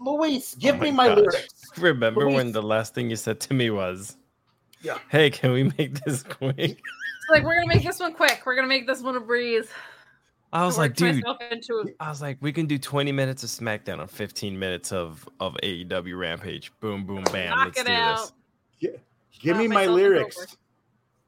Luis, 0.00 0.54
give 0.56 0.76
Oh 0.76 0.78
me 0.78 0.90
my 0.90 1.08
my 1.08 1.14
gosh. 1.14 1.18
lyrics. 1.18 1.70
Remember 1.78 2.28
when 2.28 2.50
the 2.52 2.62
last 2.62 2.92
thing 2.94 3.08
you 3.08 3.16
said 3.16 3.40
to 3.40 3.54
me 3.54 3.70
was, 3.70 4.16
Yeah. 4.82 4.98
"Hey, 5.10 5.30
can 5.30 5.52
we 5.52 5.64
make 5.78 6.02
this 6.04 6.22
quick?" 6.24 6.56
It's 6.58 7.30
like 7.30 7.44
we're 7.44 7.54
gonna 7.54 7.68
make 7.68 7.84
this 7.84 8.00
one 8.00 8.12
quick. 8.14 8.42
We're 8.44 8.56
gonna 8.56 8.68
make 8.68 8.86
this 8.86 9.00
one 9.00 9.16
a 9.16 9.20
breeze. 9.20 9.68
I 10.54 10.64
was 10.64 10.78
I 10.78 10.82
like, 10.82 10.94
dude, 10.94 11.24
into 11.50 11.92
I 11.98 12.08
was 12.08 12.22
like, 12.22 12.38
we 12.40 12.52
can 12.52 12.66
do 12.66 12.78
20 12.78 13.10
minutes 13.10 13.42
of 13.42 13.50
SmackDown 13.50 13.98
on 13.98 14.06
15 14.06 14.56
minutes 14.58 14.92
of 14.92 15.28
of 15.40 15.56
AEW 15.64 16.16
Rampage. 16.18 16.72
Boom, 16.80 17.04
boom, 17.04 17.24
bam. 17.32 17.50
knock 17.50 17.66
Let's 17.76 17.80
it 17.80 17.86
do 17.86 17.92
out. 17.92 18.18
this. 18.80 18.92
Gi- 18.92 19.40
Give 19.40 19.56
me 19.56 19.66
my 19.66 19.74
myself 19.86 19.98
into 19.98 20.06
a 20.06 20.10
lyrics. 20.10 20.56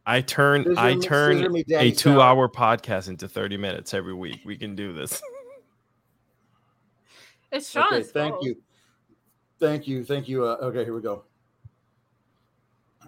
I 0.07 0.21
turn 0.21 0.63
Scissor 0.65 0.79
I 0.79 0.97
turn 1.01 1.53
me, 1.53 1.61
a 1.61 1.65
Daddy 1.65 1.93
two 1.93 2.21
hour 2.21 2.49
podcast 2.49 3.09
into 3.09 3.27
30 3.27 3.57
minutes 3.57 3.93
every 3.93 4.15
week. 4.15 4.41
We 4.47 4.57
can 4.57 4.75
do 4.77 4.93
this. 4.93 5.21
It's 7.53 7.71
Sean's 7.71 7.93
Okay, 7.93 8.03
thank 8.03 8.35
fault. 8.35 8.45
you. 8.45 8.57
Thank 9.61 9.87
you. 9.87 10.05
Thank 10.05 10.29
you. 10.29 10.45
Uh, 10.45 10.57
okay, 10.63 10.85
here 10.85 10.93
we 10.95 11.01
go. 11.01 11.25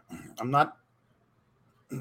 I'm 0.41 0.51
not. 0.51 0.77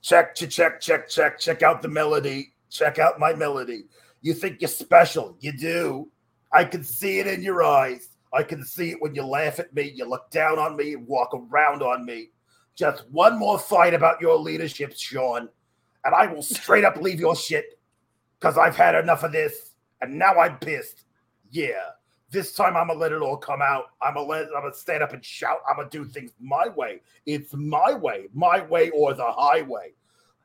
Check, 0.00 0.34
check, 0.36 0.50
check, 0.50 0.80
check, 0.80 1.08
check, 1.08 1.38
check 1.40 1.62
out 1.62 1.82
the 1.82 1.88
melody. 1.88 2.53
Check 2.74 2.98
out 2.98 3.20
my 3.20 3.32
melody. 3.32 3.84
You 4.20 4.34
think 4.34 4.60
you're 4.60 4.68
special. 4.68 5.36
You 5.38 5.56
do. 5.56 6.10
I 6.52 6.64
can 6.64 6.82
see 6.82 7.20
it 7.20 7.28
in 7.28 7.40
your 7.40 7.62
eyes. 7.62 8.08
I 8.32 8.42
can 8.42 8.64
see 8.64 8.90
it 8.90 9.00
when 9.00 9.14
you 9.14 9.22
laugh 9.22 9.60
at 9.60 9.72
me, 9.72 9.92
you 9.94 10.04
look 10.04 10.28
down 10.30 10.58
on 10.58 10.76
me, 10.76 10.94
and 10.94 11.06
walk 11.06 11.30
around 11.32 11.82
on 11.82 12.04
me. 12.04 12.30
Just 12.74 13.08
one 13.12 13.38
more 13.38 13.60
fight 13.60 13.94
about 13.94 14.20
your 14.20 14.36
leadership, 14.36 14.92
Sean, 14.96 15.48
and 16.04 16.14
I 16.16 16.26
will 16.26 16.42
straight 16.42 16.84
up 16.84 16.96
leave 16.96 17.20
your 17.20 17.36
shit 17.36 17.78
because 18.40 18.58
I've 18.58 18.74
had 18.76 18.96
enough 18.96 19.22
of 19.22 19.30
this, 19.30 19.74
and 20.00 20.18
now 20.18 20.40
I'm 20.40 20.58
pissed. 20.58 21.04
Yeah, 21.52 21.90
this 22.30 22.54
time 22.54 22.76
I'm 22.76 22.88
gonna 22.88 22.98
let 22.98 23.12
it 23.12 23.22
all 23.22 23.36
come 23.36 23.62
out. 23.62 23.84
I'm 24.02 24.14
gonna 24.14 24.26
let 24.26 24.46
I'm 24.46 24.62
gonna 24.62 24.74
stand 24.74 25.04
up 25.04 25.12
and 25.12 25.24
shout. 25.24 25.58
I'm 25.70 25.76
gonna 25.76 25.90
do 25.90 26.04
things 26.04 26.32
my 26.40 26.66
way. 26.66 27.02
It's 27.24 27.54
my 27.54 27.94
way, 27.94 28.26
my 28.34 28.62
way 28.62 28.90
or 28.90 29.14
the 29.14 29.30
highway. 29.30 29.92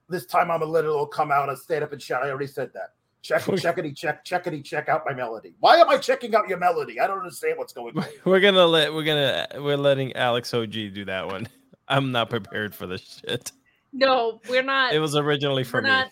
This 0.10 0.26
time 0.26 0.50
I'm 0.52 0.60
gonna 0.60 0.72
let 0.72 0.86
it 0.86 0.90
all 0.90 1.06
come 1.06 1.32
out 1.32 1.50
and 1.50 1.58
stand 1.58 1.84
up 1.84 1.94
and 1.94 2.02
shout. 2.02 2.24
I 2.24 2.30
already 2.30 2.48
said 2.48 2.72
that. 2.74 2.94
Check, 3.22 3.42
checkity, 3.44 3.96
check, 3.96 4.24
checkity, 4.24 4.64
check 4.64 4.88
out 4.88 5.04
my 5.06 5.14
melody. 5.14 5.54
Why 5.60 5.76
am 5.78 5.90
I 5.90 5.98
checking 5.98 6.34
out 6.36 6.48
your 6.48 6.58
melody? 6.58 7.00
I 7.00 7.08
don't 7.08 7.20
understand 7.20 7.58
what's 7.58 7.74
going 7.74 7.98
on. 7.98 8.06
We're 8.24 8.40
gonna 8.40 8.66
let 8.66 8.94
we're 8.94 9.04
gonna 9.04 9.48
we're 9.58 9.78
letting 9.78 10.16
Alex 10.16 10.54
OG 10.54 10.72
do 10.72 11.06
that 11.06 11.28
one. 11.28 11.48
I'm 11.88 12.12
not 12.12 12.30
prepared 12.30 12.74
for 12.74 12.88
this 12.88 13.22
shit. 13.28 13.52
No, 13.92 14.40
we're 14.48 14.64
not. 14.64 14.94
It 14.94 15.00
was 15.00 15.16
originally 15.16 15.64
for 15.64 15.78
we're 15.78 15.84
me. 15.84 15.90
not. 15.90 16.08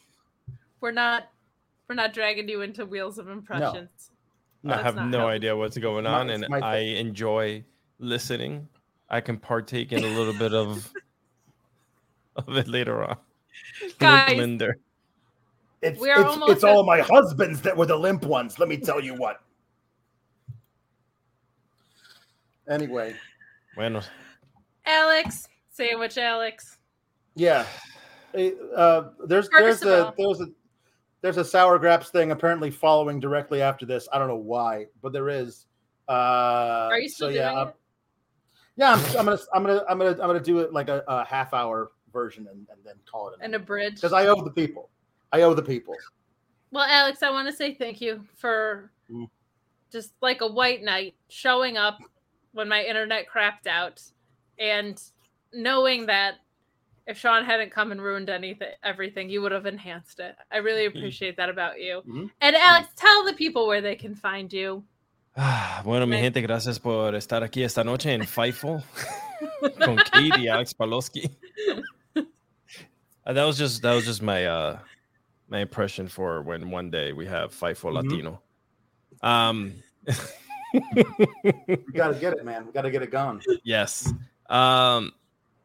We're 0.81 0.91
not. 0.91 1.29
We're 1.87 1.95
not 1.95 2.13
dragging 2.13 2.49
you 2.49 2.61
into 2.61 2.85
wheels 2.85 3.17
of 3.17 3.29
impressions. 3.29 4.11
I 4.67 4.81
have 4.81 4.95
no 4.95 5.19
how- 5.19 5.27
idea 5.27 5.55
what's 5.55 5.77
going 5.77 6.05
on, 6.05 6.29
it's 6.29 6.43
and 6.43 6.49
my 6.49 6.59
I 6.59 6.77
enjoy 6.79 7.63
listening. 7.99 8.67
I 9.09 9.21
can 9.21 9.37
partake 9.37 9.93
in 9.93 10.03
a 10.03 10.07
little 10.07 10.33
bit 10.33 10.53
of 10.53 10.91
of 12.35 12.57
it 12.57 12.67
later 12.67 13.03
on. 13.03 13.17
With 13.81 13.97
Guys. 13.99 14.37
Linder. 14.37 14.77
It's 15.81 15.99
We 15.99 16.09
are 16.09 16.21
it's, 16.21 16.29
almost 16.31 16.51
it's 16.51 16.63
all 16.63 16.83
my 16.83 17.01
husbands 17.01 17.61
that 17.61 17.75
were 17.77 17.85
the 17.85 17.95
limp 17.95 18.23
ones. 18.25 18.57
Let 18.59 18.67
me 18.67 18.77
tell 18.77 18.99
you 18.99 19.13
what. 19.13 19.41
Anyway, 22.69 23.15
Bueno, 23.75 24.01
Alex, 24.85 25.47
sandwich 25.71 26.17
Alex. 26.17 26.77
yeah, 27.35 27.65
uh, 28.75 29.03
there's 29.25 29.47
Curtis 29.47 29.79
there's 29.79 29.83
a 29.83 30.13
there's 30.17 30.41
a 30.41 30.47
there's 31.21 31.37
a 31.37 31.45
sour 31.45 31.79
graps 31.79 32.09
thing 32.09 32.31
apparently 32.31 32.69
following 32.69 33.19
directly 33.21 33.61
after 33.61 33.85
this. 33.85 34.09
I 34.11 34.19
don't 34.19 34.27
know 34.27 34.35
why, 34.35 34.87
but 35.01 35.13
there 35.13 35.29
is. 35.29 35.65
Uh, 36.09 36.89
Are 36.91 36.99
you 36.99 37.07
still 37.07 37.29
so 37.29 37.33
yeah, 37.33 37.49
doing 37.49 37.57
I'm- 37.57 37.67
it? 37.69 37.75
yeah. 38.75 38.91
I'm, 38.93 38.99
I'm 39.19 39.25
gonna 39.25 39.39
I'm 39.53 39.63
gonna 39.63 39.83
I'm 39.89 39.97
gonna 39.97 40.11
I'm 40.11 40.17
gonna 40.27 40.39
do 40.41 40.59
it 40.59 40.73
like 40.73 40.89
a, 40.89 41.03
a 41.07 41.23
half 41.23 41.53
hour 41.53 41.91
version 42.21 42.47
and, 42.51 42.65
and 42.71 42.79
then 42.83 42.95
call 43.11 43.29
it 43.29 43.35
And 43.41 43.53
a 43.55 43.59
bridge. 43.59 43.95
because 43.95 44.13
I 44.13 44.27
owe 44.27 44.41
the 44.43 44.51
people. 44.63 44.89
I 45.31 45.41
owe 45.43 45.53
the 45.53 45.61
people. 45.73 45.95
Well, 46.71 46.85
Alex, 46.89 47.21
I 47.23 47.29
want 47.29 47.47
to 47.47 47.53
say 47.61 47.73
thank 47.75 48.01
you 48.01 48.25
for 48.35 48.91
Mm. 49.09 49.29
just 49.91 50.11
like 50.21 50.41
a 50.41 50.47
white 50.59 50.81
knight 50.83 51.13
showing 51.29 51.77
up 51.77 51.97
when 52.51 52.67
my 52.67 52.81
internet 52.83 53.25
crapped 53.33 53.67
out 53.79 54.01
and 54.59 55.01
knowing 55.53 56.07
that 56.07 56.33
if 57.05 57.17
Sean 57.17 57.45
hadn't 57.45 57.71
come 57.71 57.93
and 57.93 58.01
ruined 58.01 58.29
anything, 58.29 58.73
everything, 58.83 59.29
you 59.29 59.41
would 59.43 59.53
have 59.53 59.65
enhanced 59.65 60.19
it. 60.19 60.35
I 60.51 60.57
really 60.57 60.85
appreciate 60.87 61.37
that 61.37 61.49
about 61.49 61.79
you. 61.79 62.01
Mhm. 62.05 62.29
And 62.41 62.55
Alex, 62.55 62.87
tell 62.97 63.23
the 63.23 63.33
people 63.33 63.65
where 63.65 63.81
they 63.81 63.95
can 63.95 64.13
find 64.15 64.51
you. 64.51 64.83
Ah, 65.37 65.81
bueno, 65.85 66.05
mi 66.05 66.17
gente, 66.17 66.41
gracias 66.41 66.79
por 66.79 67.13
estar 67.15 67.43
aquí 67.43 67.63
esta 67.63 67.83
noche 67.83 68.11
en 68.13 68.25
Fightful 68.25 68.81
con 69.85 69.95
Kate 69.95 70.37
y 70.41 70.47
Alex 70.49 70.73
Palowski. 70.73 71.29
Uh, 73.27 73.33
that 73.33 73.43
was 73.43 73.57
just 73.57 73.81
that 73.81 73.93
was 73.93 74.05
just 74.05 74.21
my 74.21 74.45
uh 74.45 74.79
my 75.49 75.59
impression 75.59 76.07
for 76.07 76.41
when 76.41 76.71
one 76.71 76.89
day 76.89 77.11
we 77.13 77.25
have 77.25 77.51
Fightful 77.53 77.91
Mhm. 77.91 78.03
Latino. 78.09 78.41
Um 79.21 79.73
We 80.73 81.77
gotta 81.93 82.15
get 82.19 82.33
it, 82.33 82.45
man. 82.45 82.65
We 82.65 82.71
gotta 82.71 82.89
get 82.91 83.01
it 83.01 83.11
going. 83.11 83.41
yes. 83.63 84.11
Um 84.49 85.11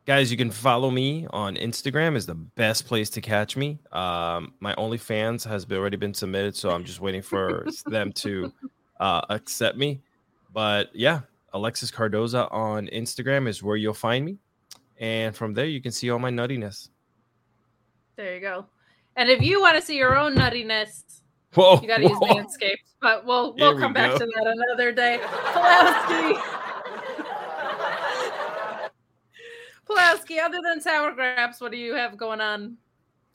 guys, 0.07 0.31
you 0.31 0.37
can 0.37 0.51
follow 0.51 0.91
me 0.91 1.27
on 1.31 1.55
Instagram 1.57 2.17
is 2.17 2.27
the 2.27 2.35
best 2.35 2.87
place 2.87 3.09
to 3.11 3.21
catch 3.21 3.57
me. 3.57 3.79
Um 3.93 4.55
my 4.61 4.75
OnlyFans 4.75 5.45
has 5.47 5.65
been, 5.65 5.79
already 5.79 5.97
been 5.97 6.15
submitted, 6.15 6.57
so 6.57 6.71
I'm 6.71 6.85
just 6.85 7.01
waiting 7.01 7.23
for 7.23 7.65
them 7.87 8.13
to 8.15 8.53
uh 9.01 9.21
accept 9.31 9.77
me. 9.79 10.01
But 10.53 10.91
yeah, 10.95 11.21
Alexis 11.53 11.91
Cardoza 11.93 12.53
on 12.53 12.89
Instagram 12.89 13.47
is 13.47 13.63
where 13.63 13.77
you'll 13.77 13.95
find 13.95 14.25
me. 14.25 14.39
And 14.99 15.35
from 15.37 15.55
there 15.55 15.67
you 15.67 15.81
can 15.81 15.93
see 15.93 16.11
all 16.11 16.19
my 16.19 16.31
nuttiness. 16.31 16.89
There 18.17 18.35
you 18.35 18.41
go. 18.41 18.67
And 19.17 19.29
if 19.29 19.43
you 19.43 19.61
want 19.61 19.77
to 19.77 19.83
see 19.83 19.97
your 19.97 20.17
own 20.17 20.35
nuttiness, 20.35 21.05
Whoa. 21.55 21.81
you 21.81 21.89
got 21.89 21.99
to 21.99 22.05
use 22.05 22.19
whoa. 22.19 22.29
Manscaped. 22.29 22.77
But 23.01 23.27
we'll 23.27 23.55
we'll 23.55 23.75
we 23.75 23.81
come 23.81 23.93
back 23.93 24.13
go. 24.13 24.19
to 24.19 24.27
that 24.27 24.47
another 24.47 24.93
day. 24.93 25.19
Pulowski. 25.23 26.43
Pulowski, 29.89 30.39
other 30.43 30.61
than 30.63 30.81
sour 30.81 31.13
grabs, 31.13 31.61
what 31.61 31.73
do 31.73 31.79
you 31.79 31.95
have 31.95 32.17
going 32.17 32.41
on? 32.41 32.77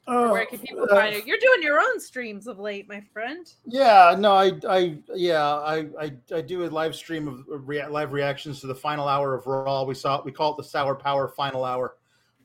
Or 0.07 0.31
where 0.31 0.45
can 0.45 0.59
people 0.59 0.85
uh, 0.89 0.95
find 0.95 1.15
you? 1.15 1.21
You're 1.25 1.37
doing 1.37 1.61
your 1.61 1.81
own 1.81 1.99
streams 1.99 2.47
of 2.47 2.59
late, 2.59 2.87
my 2.87 3.03
friend. 3.11 3.45
Yeah, 3.65 4.15
no, 4.17 4.31
I, 4.31 4.53
I, 4.67 4.97
yeah, 5.13 5.43
I, 5.43 5.85
I, 5.99 6.11
I 6.33 6.41
do 6.41 6.63
a 6.63 6.69
live 6.69 6.95
stream 6.95 7.27
of 7.27 7.45
of 7.49 7.67
rea- 7.67 7.87
live 7.87 8.13
reactions 8.13 8.61
to 8.61 8.67
the 8.67 8.75
final 8.75 9.09
hour 9.09 9.35
of 9.35 9.45
Raw. 9.45 9.83
We 9.83 9.93
saw 9.95 10.23
we 10.23 10.31
call 10.31 10.53
it 10.53 10.57
the 10.57 10.63
Sour 10.63 10.95
Power 10.95 11.27
Final 11.27 11.65
Hour, 11.65 11.96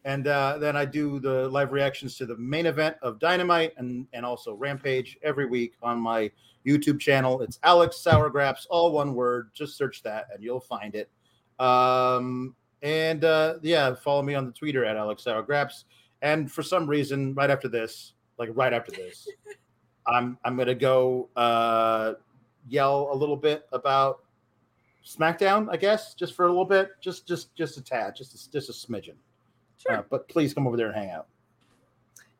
and 0.04 0.26
uh, 0.26 0.58
then 0.58 0.76
I 0.76 0.84
do 0.84 1.20
the 1.20 1.48
live 1.48 1.72
reactions 1.72 2.16
to 2.16 2.26
the 2.26 2.36
main 2.36 2.66
event 2.66 2.96
of 3.02 3.18
Dynamite 3.18 3.74
and 3.76 4.06
and 4.12 4.26
also 4.26 4.54
Rampage 4.54 5.18
every 5.22 5.46
week 5.46 5.74
on 5.82 6.00
my 6.00 6.30
YouTube 6.66 7.00
channel. 7.00 7.40
It's 7.42 7.58
Alex 7.62 8.02
Sourgraps, 8.04 8.66
all 8.70 8.92
one 8.92 9.14
word. 9.14 9.50
Just 9.54 9.76
search 9.76 10.02
that 10.02 10.26
and 10.32 10.42
you'll 10.42 10.60
find 10.60 10.94
it. 10.94 11.10
Um, 11.58 12.54
and 12.82 13.24
uh, 13.24 13.54
yeah, 13.62 13.94
follow 13.94 14.22
me 14.22 14.34
on 14.34 14.46
the 14.46 14.52
Twitter 14.52 14.84
at 14.84 14.96
Alex 14.96 15.24
Sourgraps. 15.24 15.84
And 16.20 16.50
for 16.50 16.62
some 16.62 16.86
reason, 16.88 17.34
right 17.34 17.50
after 17.50 17.68
this, 17.68 18.14
like 18.38 18.50
right 18.54 18.72
after 18.72 18.92
this, 18.92 19.28
I'm 20.06 20.36
I'm 20.44 20.56
gonna 20.56 20.74
go 20.74 21.28
uh, 21.36 22.14
yell 22.68 23.08
a 23.12 23.14
little 23.14 23.36
bit 23.36 23.66
about 23.72 24.24
SmackDown, 25.04 25.68
I 25.70 25.76
guess, 25.76 26.14
just 26.14 26.34
for 26.34 26.46
a 26.46 26.48
little 26.48 26.64
bit, 26.64 26.90
just 27.00 27.26
just 27.26 27.54
just 27.54 27.76
a 27.76 27.82
tad, 27.82 28.16
just 28.16 28.34
a, 28.34 28.50
just 28.50 28.68
a 28.68 28.72
smidgen. 28.72 29.14
Sure. 29.82 29.98
Uh, 29.98 30.02
but 30.10 30.28
please 30.28 30.54
come 30.54 30.66
over 30.66 30.76
there 30.76 30.88
and 30.88 30.96
hang 30.96 31.10
out. 31.10 31.26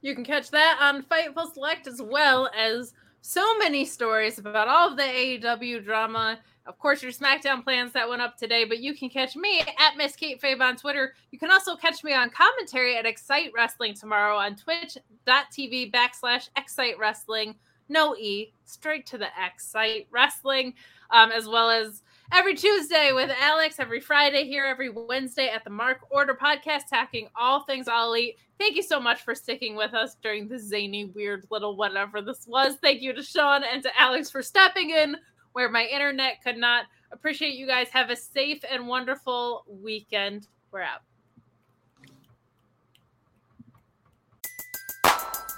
You 0.01 0.15
can 0.15 0.25
catch 0.25 0.51
that 0.51 0.79
on 0.81 1.03
Fightful 1.03 1.53
Select 1.53 1.87
as 1.87 2.03
well 2.03 2.51
as 2.57 2.93
so 3.21 3.57
many 3.59 3.85
stories 3.85 4.39
about 4.39 4.69
all 4.69 4.91
of 4.91 4.97
the 4.97 5.03
AEW 5.03 5.85
drama. 5.85 6.39
Of 6.67 6.79
course, 6.79 7.03
your 7.03 7.13
SmackDown 7.13 7.63
plans 7.63 7.93
that 7.93 8.09
went 8.09 8.23
up 8.23 8.37
today, 8.37 8.65
but 8.65 8.79
you 8.79 8.95
can 8.95 9.09
catch 9.09 9.37
me 9.37 9.61
at 9.61 9.97
Miss 9.97 10.15
Kate 10.15 10.41
Fabe 10.41 10.61
on 10.61 10.77
Twitter. 10.77 11.15
You 11.31 11.39
can 11.39 11.51
also 11.51 11.77
catch 11.77 12.05
me 12.05 12.13
on 12.13 12.31
commentary 12.31 12.97
at 12.97 13.07
Excite 13.07 13.53
Wrestling 13.55 13.95
tomorrow 13.95 14.37
on 14.37 14.57
twitch.tv 14.57 15.93
backslash 15.93 16.49
Excite 16.57 16.99
Wrestling. 16.99 17.55
No 17.89 18.17
E, 18.17 18.53
straight 18.65 19.07
to 19.07 19.19
the 19.19 19.29
Excite 19.45 20.07
Wrestling, 20.11 20.75
um, 21.11 21.31
as 21.31 21.47
well 21.47 21.71
as 21.71 22.03
every 22.33 22.55
Tuesday 22.55 23.13
with 23.13 23.31
Alex, 23.41 23.79
every 23.79 24.01
Friday 24.01 24.45
here, 24.45 24.65
every 24.65 24.89
Wednesday 24.89 25.51
at 25.51 25.65
the 25.65 25.71
Mark 25.71 25.99
Order 26.11 26.35
podcast, 26.35 26.89
talking 26.89 27.29
all 27.37 27.65
things 27.65 27.89
All 27.89 28.09
Elite. 28.09 28.39
Thank 28.59 28.77
you 28.77 28.83
so 28.83 28.99
much 28.99 29.23
for 29.23 29.35
sticking 29.35 29.77
with 29.77 29.93
us 29.93 30.17
during 30.23 30.49
the 30.49 30.59
zany, 30.59 31.05
weird 31.05 31.47
little 31.51 31.77
whatever 31.77 32.23
this 32.23 32.47
was. 32.47 32.77
Thank 32.77 33.03
you 33.03 33.13
to 33.13 33.23
Sean 33.23 33.63
and 33.65 33.83
to 33.83 33.91
Alex 34.01 34.31
for 34.31 34.43
stepping 34.43 34.91
in 34.91 35.17
where 35.53 35.69
my 35.69 35.85
internet 35.85 36.43
could 36.43 36.57
not. 36.57 36.87
Appreciate 37.13 37.55
you 37.55 37.67
guys. 37.67 37.89
Have 37.91 38.09
a 38.09 38.17
safe 38.17 38.65
and 38.71 38.89
wonderful 38.89 39.65
weekend. 39.69 40.49
We're 40.71 40.83
out. 40.83 41.01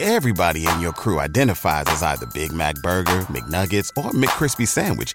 Everybody 0.00 0.66
in 0.66 0.80
your 0.80 0.92
crew 0.92 1.20
identifies 1.20 1.84
as 1.86 2.02
either 2.02 2.26
Big 2.34 2.52
Mac 2.52 2.74
Burger, 2.82 3.20
McNuggets, 3.26 3.90
or 3.96 4.10
McCrispy 4.10 4.66
Sandwich. 4.66 5.14